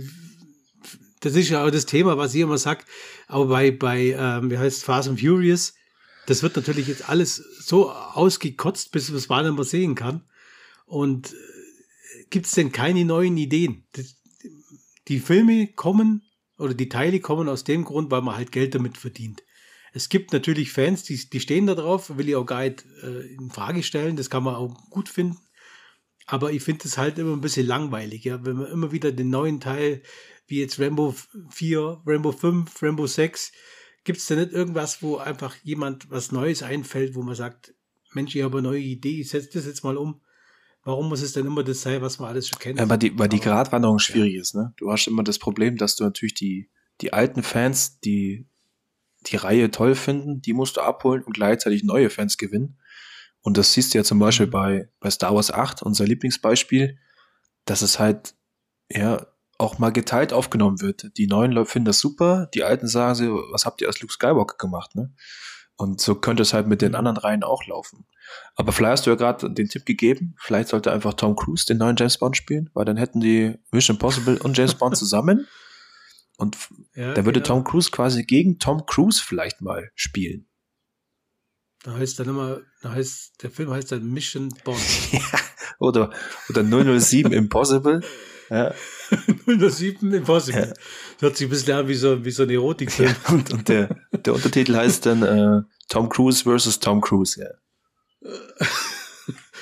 das 1.22 1.36
ist 1.36 1.50
ja 1.50 1.66
auch 1.66 1.72
das 1.72 1.86
Thema, 1.86 2.18
was 2.18 2.34
ich 2.36 2.42
immer 2.42 2.58
sag. 2.58 2.86
Aber 3.28 3.46
bei, 3.48 3.72
bei 3.72 4.16
ähm, 4.18 4.52
wie 4.52 4.58
heißt 4.58 4.84
Fast 4.84 5.08
and 5.10 5.20
Furious, 5.20 5.74
das 6.26 6.44
wird 6.44 6.56
natürlich 6.56 6.88
jetzt 6.88 7.10
alles 7.10 7.36
so 7.36 7.92
ausgekotzt, 7.92 8.92
bis 8.92 9.10
man 9.10 9.18
es 9.18 9.30
mal 9.30 9.52
mehr 9.52 9.64
sehen 9.64 9.96
kann. 9.96 10.24
Und 10.86 11.34
äh, 11.34 12.24
gibt 12.30 12.46
es 12.46 12.54
denn 12.54 12.72
keine 12.72 13.06
neuen 13.06 13.38
Ideen? 13.38 13.86
Die 15.08 15.20
Filme 15.20 15.68
kommen 15.68 16.24
oder 16.58 16.74
die 16.74 16.90
Teile 16.90 17.20
kommen 17.20 17.50
aus 17.50 17.64
dem 17.64 17.84
Grund, 17.84 18.12
weil 18.12 18.22
man 18.22 18.36
halt 18.36 18.52
Geld 18.52 18.76
damit 18.76 18.98
verdient. 18.98 19.44
Es 19.94 20.10
gibt 20.10 20.34
natürlich 20.34 20.72
Fans, 20.72 21.04
die, 21.04 21.30
die 21.30 21.40
stehen 21.40 21.68
da 21.68 21.76
drauf, 21.76 22.18
will 22.18 22.28
ich 22.28 22.36
auch 22.36 22.46
gar 22.46 22.64
nicht 22.64 22.84
äh, 23.04 23.34
in 23.34 23.52
Frage 23.52 23.84
stellen, 23.84 24.16
das 24.16 24.30
kann 24.30 24.44
man 24.44 24.56
auch 24.56 24.90
gut 24.90 25.08
finden. 25.08 25.38
Aber 26.26 26.52
ich 26.52 26.64
finde 26.64 26.88
es 26.88 26.98
halt 26.98 27.20
immer 27.20 27.34
ein 27.34 27.42
bisschen 27.42 27.68
langweilig, 27.68 28.24
ja, 28.24 28.44
wenn 28.46 28.58
man 28.58 28.72
immer 28.72 28.92
wieder 28.92 29.12
den 29.12 29.30
neuen 29.30 29.60
Teil, 29.60 30.02
wie 30.48 30.62
jetzt 30.62 30.80
Rambo 30.80 31.14
4, 31.52 32.02
Rambo 32.06 32.32
5, 32.32 32.82
Rambo 32.82 33.08
6, 33.08 33.52
gibt 34.04 34.20
es 34.20 34.28
da 34.28 34.36
nicht 34.36 34.52
irgendwas, 34.52 35.02
wo 35.02 35.18
einfach 35.18 35.56
jemand 35.64 36.10
was 36.10 36.32
Neues 36.32 36.64
einfällt, 36.64 37.16
wo 37.16 37.22
man 37.22 37.36
sagt, 37.36 37.74
Mensch, 38.14 38.36
ich 38.36 38.44
habe 38.44 38.60
eine 38.60 38.68
neue 38.68 38.82
Idee, 38.82 39.22
ich 39.22 39.30
setze 39.30 39.50
das 39.54 39.66
jetzt 39.66 39.84
mal 39.84 39.98
um. 39.98 40.22
Warum 40.84 41.08
muss 41.08 41.22
es 41.22 41.32
denn 41.34 41.46
immer 41.46 41.64
das 41.64 41.82
sein, 41.82 42.02
was 42.02 42.20
man 42.20 42.30
alles 42.30 42.50
schon 42.50 42.60
kennt? 42.60 42.78
Ja, 42.78 42.90
weil 42.90 42.98
die, 42.98 43.18
weil 43.18 43.30
die 43.30 43.40
Gratwanderung 43.40 44.00
schwierig 44.00 44.36
ist, 44.36 44.54
ne? 44.54 44.74
Du 44.78 44.92
hast 44.92 45.08
immer 45.08 45.24
das 45.24 45.40
Problem, 45.40 45.78
dass 45.78 45.96
du 45.96 46.04
natürlich 46.04 46.34
die, 46.34 46.70
die 47.02 47.14
alten 47.14 47.42
Fans, 47.42 48.00
die 48.02 48.46
die 49.28 49.38
Reihe 49.38 49.72
toll 49.72 49.96
finden, 49.96 50.42
die 50.42 50.52
musst 50.52 50.76
du 50.76 50.82
abholen 50.82 51.24
und 51.24 51.34
gleichzeitig 51.34 51.84
neue 51.86 52.10
Fans 52.10 52.38
gewinnen. 52.38 52.78
Und 53.42 53.58
das 53.58 53.72
siehst 53.74 53.94
du 53.94 53.98
ja 53.98 54.04
zum 54.04 54.20
Beispiel 54.20 54.48
Mhm. 54.48 54.52
bei, 54.52 54.90
bei 55.00 55.10
Star 55.10 55.34
Wars 55.34 55.50
8, 55.50 55.82
unser 55.82 56.06
Lieblingsbeispiel, 56.06 56.98
dass 57.64 57.82
es 57.82 58.00
halt, 58.00 58.36
ja, 58.92 59.26
auch 59.64 59.80
mal 59.80 59.92
geteilt 59.92 60.34
aufgenommen 60.34 60.82
wird. 60.82 61.18
Die 61.18 61.28
neuen 61.28 61.52
Leute 61.52 61.72
finden 61.72 61.86
das 61.86 62.00
super, 62.00 62.50
die 62.54 62.64
alten 62.64 62.88
sagen 62.88 63.16
sie, 63.16 63.30
was 63.30 63.66
habt 63.66 63.82
ihr 63.82 63.88
als 63.88 64.02
Luke 64.02 64.14
Skywalker 64.14 64.58
gemacht, 64.58 64.96
ne? 64.96 65.14
Und 65.76 66.00
so 66.00 66.14
könnte 66.14 66.44
es 66.44 66.54
halt 66.54 66.68
mit 66.68 66.84
den 66.84 66.94
anderen 66.94 67.18
Reihen 67.18 67.44
auch 67.44 67.66
laufen. 67.66 68.06
Aber 68.56 68.72
vielleicht 68.72 68.92
hast 68.92 69.06
du 69.08 69.10
ja 69.10 69.16
gerade 69.16 69.52
den 69.52 69.70
Tipp 69.70 69.86
gegeben, 69.86 70.36
vielleicht 70.38 70.70
sollte 70.70 70.92
einfach 70.92 71.16
Tom 71.16 71.36
Cruise 71.36 71.66
den 71.66 71.80
neuen 71.80 71.96
James 71.96 72.20
Bond 72.20 72.38
spielen, 72.38 72.70
weil 72.74 72.86
dann 72.86 72.98
hätten 72.98 73.20
die 73.22 73.56
Mission 73.72 73.96
Impossible 73.96 74.38
und 74.38 74.56
James 74.56 74.76
Bond 74.76 74.98
zusammen. 74.98 75.48
Und 76.38 76.58
Ja, 76.96 77.14
da 77.14 77.26
würde 77.26 77.42
genau. 77.42 77.56
Tom 77.56 77.64
Cruise 77.64 77.92
quasi 77.92 78.24
gegen 78.24 78.58
Tom 78.58 78.88
Cruise 78.88 79.22
vielleicht 79.24 79.62
mal 79.62 79.92
spielen. 79.94 80.48
Da 81.84 81.94
heißt 81.94 82.20
dann 82.20 82.28
immer, 82.28 82.62
da 82.82 82.92
heißt, 82.92 83.44
der 83.44 83.52
Film 83.52 83.70
heißt 83.70 83.92
dann 83.92 84.10
Mission 84.10 84.50
Bond. 84.64 84.80
Oder, 85.80 86.12
oder 86.50 86.64
007 87.00 87.32
Impossible. 87.34 88.02
Ja, 88.50 88.74
007 89.46 90.14
Impossible. 90.14 90.62
Ja. 90.62 90.66
Das 90.68 91.22
hört 91.22 91.38
sich 91.38 91.48
ein 91.48 91.50
bisschen 91.50 91.74
an 91.74 91.88
wie 91.88 91.96
so, 91.96 92.24
wie 92.24 92.32
so 92.32 92.44
ein 92.44 92.50
Erotikfilm. 92.50 93.10
ja 93.10 93.34
und, 93.34 93.52
und 93.54 93.70
der, 93.70 93.96
der 94.12 94.34
Untertitel 94.34 94.76
heißt 94.76 95.06
dann 95.06 95.24
äh, 95.24 95.62
Tom 95.90 96.10
Cruise 96.10 96.44
versus 96.44 96.80
Tom 96.80 97.02
Cruise. 97.02 97.40
Ja, 97.40 98.30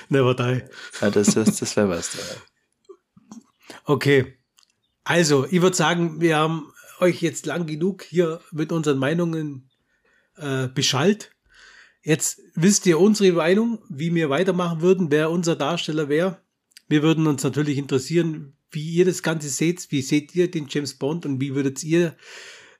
Never 0.09 0.35
die. 0.35 0.63
ja 1.01 1.09
das, 1.09 1.27
das, 1.33 1.57
das 1.57 1.75
wäre 1.75 1.89
was. 1.89 2.13
Ja. 2.13 3.77
Okay. 3.85 4.37
Also, 5.03 5.47
ich 5.49 5.61
würde 5.61 5.75
sagen, 5.75 6.21
wir 6.21 6.37
haben 6.37 6.71
euch 6.99 7.21
jetzt 7.21 7.45
lang 7.45 7.65
genug 7.65 8.03
hier 8.03 8.39
mit 8.51 8.71
unseren 8.71 8.99
Meinungen 8.99 9.69
äh, 10.37 10.67
beschallt. 10.67 11.31
Jetzt 12.03 12.41
wisst 12.55 12.85
ihr 12.85 12.99
unsere 12.99 13.31
Meinung, 13.33 13.79
wie 13.89 14.13
wir 14.13 14.29
weitermachen 14.29 14.81
würden, 14.81 15.11
wer 15.11 15.31
unser 15.31 15.55
Darsteller 15.55 16.09
wäre. 16.09 16.41
Wir 16.87 17.03
würden 17.03 17.27
uns 17.27 17.43
natürlich 17.43 17.77
interessieren, 17.77 18.53
wie 18.71 18.95
ihr 18.95 19.05
das 19.05 19.23
Ganze 19.23 19.49
seht. 19.49 19.91
Wie 19.91 20.01
seht 20.01 20.35
ihr 20.35 20.49
den 20.49 20.67
James 20.69 20.95
Bond 20.95 21.25
und 21.25 21.39
wie 21.39 21.55
würdet 21.55 21.83
ihr, 21.83 22.15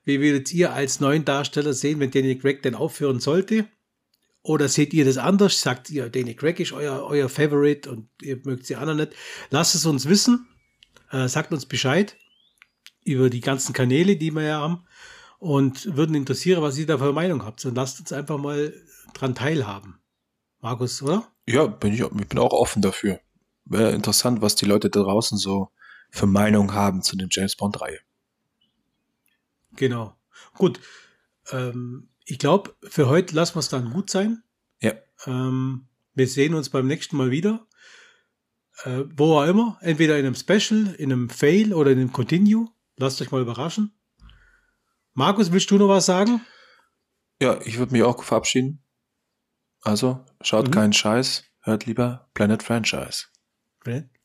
wie 0.04 0.20
würdet 0.20 0.52
ihr 0.52 0.72
als 0.72 1.00
neuen 1.00 1.24
Darsteller 1.24 1.72
sehen, 1.72 2.00
wenn 2.00 2.10
Daniel 2.10 2.38
Craig 2.38 2.62
denn 2.62 2.74
aufhören 2.74 3.20
sollte? 3.20 3.68
Oder 4.42 4.68
seht 4.68 4.92
ihr 4.92 5.04
das 5.04 5.18
anders? 5.18 5.60
Sagt 5.60 5.90
ihr, 5.90 6.08
Daniel 6.08 6.34
Craig 6.34 6.58
ist 6.58 6.72
euer, 6.72 7.04
euer 7.04 7.28
Favorite 7.28 7.88
und 7.90 8.08
ihr 8.20 8.40
mögt 8.44 8.66
sie 8.66 8.76
anderen 8.76 8.98
nicht? 8.98 9.12
Lasst 9.50 9.74
es 9.74 9.86
uns 9.86 10.08
wissen. 10.08 10.48
Äh, 11.10 11.28
sagt 11.28 11.52
uns 11.52 11.66
Bescheid 11.66 12.16
über 13.04 13.30
die 13.30 13.40
ganzen 13.40 13.72
Kanäle, 13.72 14.16
die 14.16 14.32
wir 14.32 14.42
ja 14.42 14.60
haben. 14.60 14.84
Und 15.38 15.96
würden 15.96 16.14
interessieren, 16.14 16.62
was 16.62 16.78
ihr 16.78 16.86
da 16.86 16.98
für 16.98 17.12
Meinung 17.12 17.44
habt. 17.44 17.64
Und 17.64 17.74
lasst 17.74 18.00
uns 18.00 18.12
einfach 18.12 18.38
mal 18.38 18.72
dran 19.12 19.34
teilhaben. 19.34 20.00
Markus, 20.60 21.02
oder? 21.02 21.28
Ja, 21.46 21.66
bin 21.66 21.92
ich, 21.92 22.00
ich 22.00 22.28
bin 22.28 22.38
auch 22.38 22.52
offen 22.52 22.82
dafür. 22.82 23.20
Wäre 23.64 23.92
interessant, 23.92 24.40
was 24.40 24.54
die 24.54 24.66
Leute 24.66 24.90
da 24.90 25.02
draußen 25.02 25.36
so 25.38 25.68
für 26.12 26.26
Meinung 26.26 26.74
haben 26.74 27.02
zu 27.02 27.16
der 27.16 27.28
James 27.30 27.56
Bond-Reihe. 27.56 27.98
Genau. 29.72 30.14
Gut. 30.54 30.78
Ähm, 31.50 32.10
ich 32.26 32.38
glaube, 32.38 32.76
für 32.82 33.08
heute 33.08 33.34
lassen 33.34 33.56
wir 33.56 33.60
es 33.60 33.70
dann 33.70 33.90
gut 33.90 34.10
sein. 34.10 34.42
Ja. 34.80 34.92
Ähm, 35.26 35.88
wir 36.14 36.28
sehen 36.28 36.54
uns 36.54 36.68
beim 36.68 36.86
nächsten 36.86 37.16
Mal 37.16 37.30
wieder. 37.30 37.66
Äh, 38.84 39.04
wo 39.16 39.38
auch 39.38 39.46
immer. 39.46 39.78
Entweder 39.80 40.18
in 40.18 40.26
einem 40.26 40.34
Special, 40.34 40.94
in 40.98 41.12
einem 41.12 41.30
Fail 41.30 41.72
oder 41.72 41.90
in 41.90 41.98
einem 41.98 42.12
Continue. 42.12 42.68
Lasst 42.96 43.20
euch 43.22 43.30
mal 43.30 43.40
überraschen. 43.40 43.98
Markus, 45.14 45.50
willst 45.50 45.70
du 45.70 45.78
noch 45.78 45.88
was 45.88 46.06
sagen? 46.06 46.42
Ja, 47.40 47.58
ich 47.62 47.78
würde 47.78 47.92
mich 47.92 48.02
auch 48.02 48.22
verabschieden. 48.22 48.84
Also, 49.80 50.24
schaut 50.42 50.68
mhm. 50.68 50.72
keinen 50.72 50.92
Scheiß, 50.92 51.44
hört 51.62 51.86
lieber 51.86 52.30
Planet 52.34 52.62
Franchise. 52.62 53.26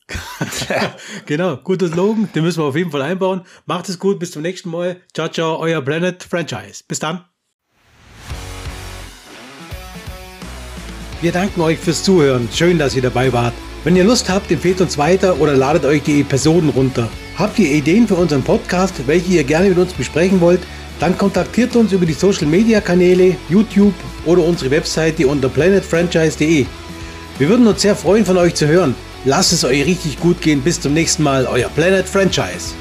genau, 1.25 1.57
guter 1.57 1.87
Slogan, 1.87 2.29
den 2.33 2.43
müssen 2.43 2.61
wir 2.61 2.67
auf 2.67 2.75
jeden 2.75 2.91
Fall 2.91 3.01
einbauen. 3.01 3.41
Macht 3.65 3.89
es 3.89 3.99
gut, 3.99 4.19
bis 4.19 4.31
zum 4.31 4.41
nächsten 4.41 4.69
Mal. 4.69 5.01
Ciao, 5.13 5.27
ciao, 5.27 5.59
euer 5.59 5.81
Planet 5.81 6.23
Franchise. 6.23 6.83
Bis 6.87 6.99
dann. 6.99 7.25
Wir 11.19 11.31
danken 11.31 11.61
euch 11.61 11.79
fürs 11.79 12.03
Zuhören. 12.03 12.47
Schön, 12.53 12.77
dass 12.77 12.95
ihr 12.95 13.01
dabei 13.01 13.33
wart. 13.33 13.53
Wenn 13.83 13.95
ihr 13.95 14.03
Lust 14.03 14.29
habt, 14.29 14.51
empfehlt 14.51 14.81
uns 14.81 14.97
weiter 14.97 15.39
oder 15.39 15.55
ladet 15.55 15.85
euch 15.85 16.03
die 16.03 16.21
Episoden 16.21 16.69
runter. 16.69 17.09
Habt 17.37 17.57
ihr 17.57 17.71
Ideen 17.71 18.07
für 18.07 18.15
unseren 18.15 18.43
Podcast, 18.43 19.07
welche 19.07 19.33
ihr 19.33 19.43
gerne 19.43 19.69
mit 19.69 19.77
uns 19.77 19.93
besprechen 19.93 20.41
wollt? 20.41 20.61
Dann 20.99 21.17
kontaktiert 21.17 21.75
uns 21.75 21.91
über 21.91 22.05
die 22.05 22.13
Social 22.13 22.47
Media 22.47 22.81
Kanäle, 22.81 23.35
YouTube 23.49 23.93
oder 24.25 24.43
unsere 24.43 24.71
Webseite 24.71 25.27
unter 25.27 25.49
planetfranchise.de. 25.49 26.65
Wir 27.37 27.49
würden 27.49 27.67
uns 27.67 27.81
sehr 27.81 27.95
freuen, 27.95 28.25
von 28.25 28.37
euch 28.37 28.55
zu 28.55 28.67
hören. 28.67 28.95
Lasst 29.27 29.51
es 29.51 29.65
euch 29.65 29.85
richtig 29.85 30.21
gut 30.21 30.41
gehen. 30.41 30.61
Bis 30.61 30.79
zum 30.79 30.93
nächsten 30.93 31.21
Mal, 31.21 31.47
euer 31.47 31.67
Planet 31.67 32.07
Franchise. 32.07 32.73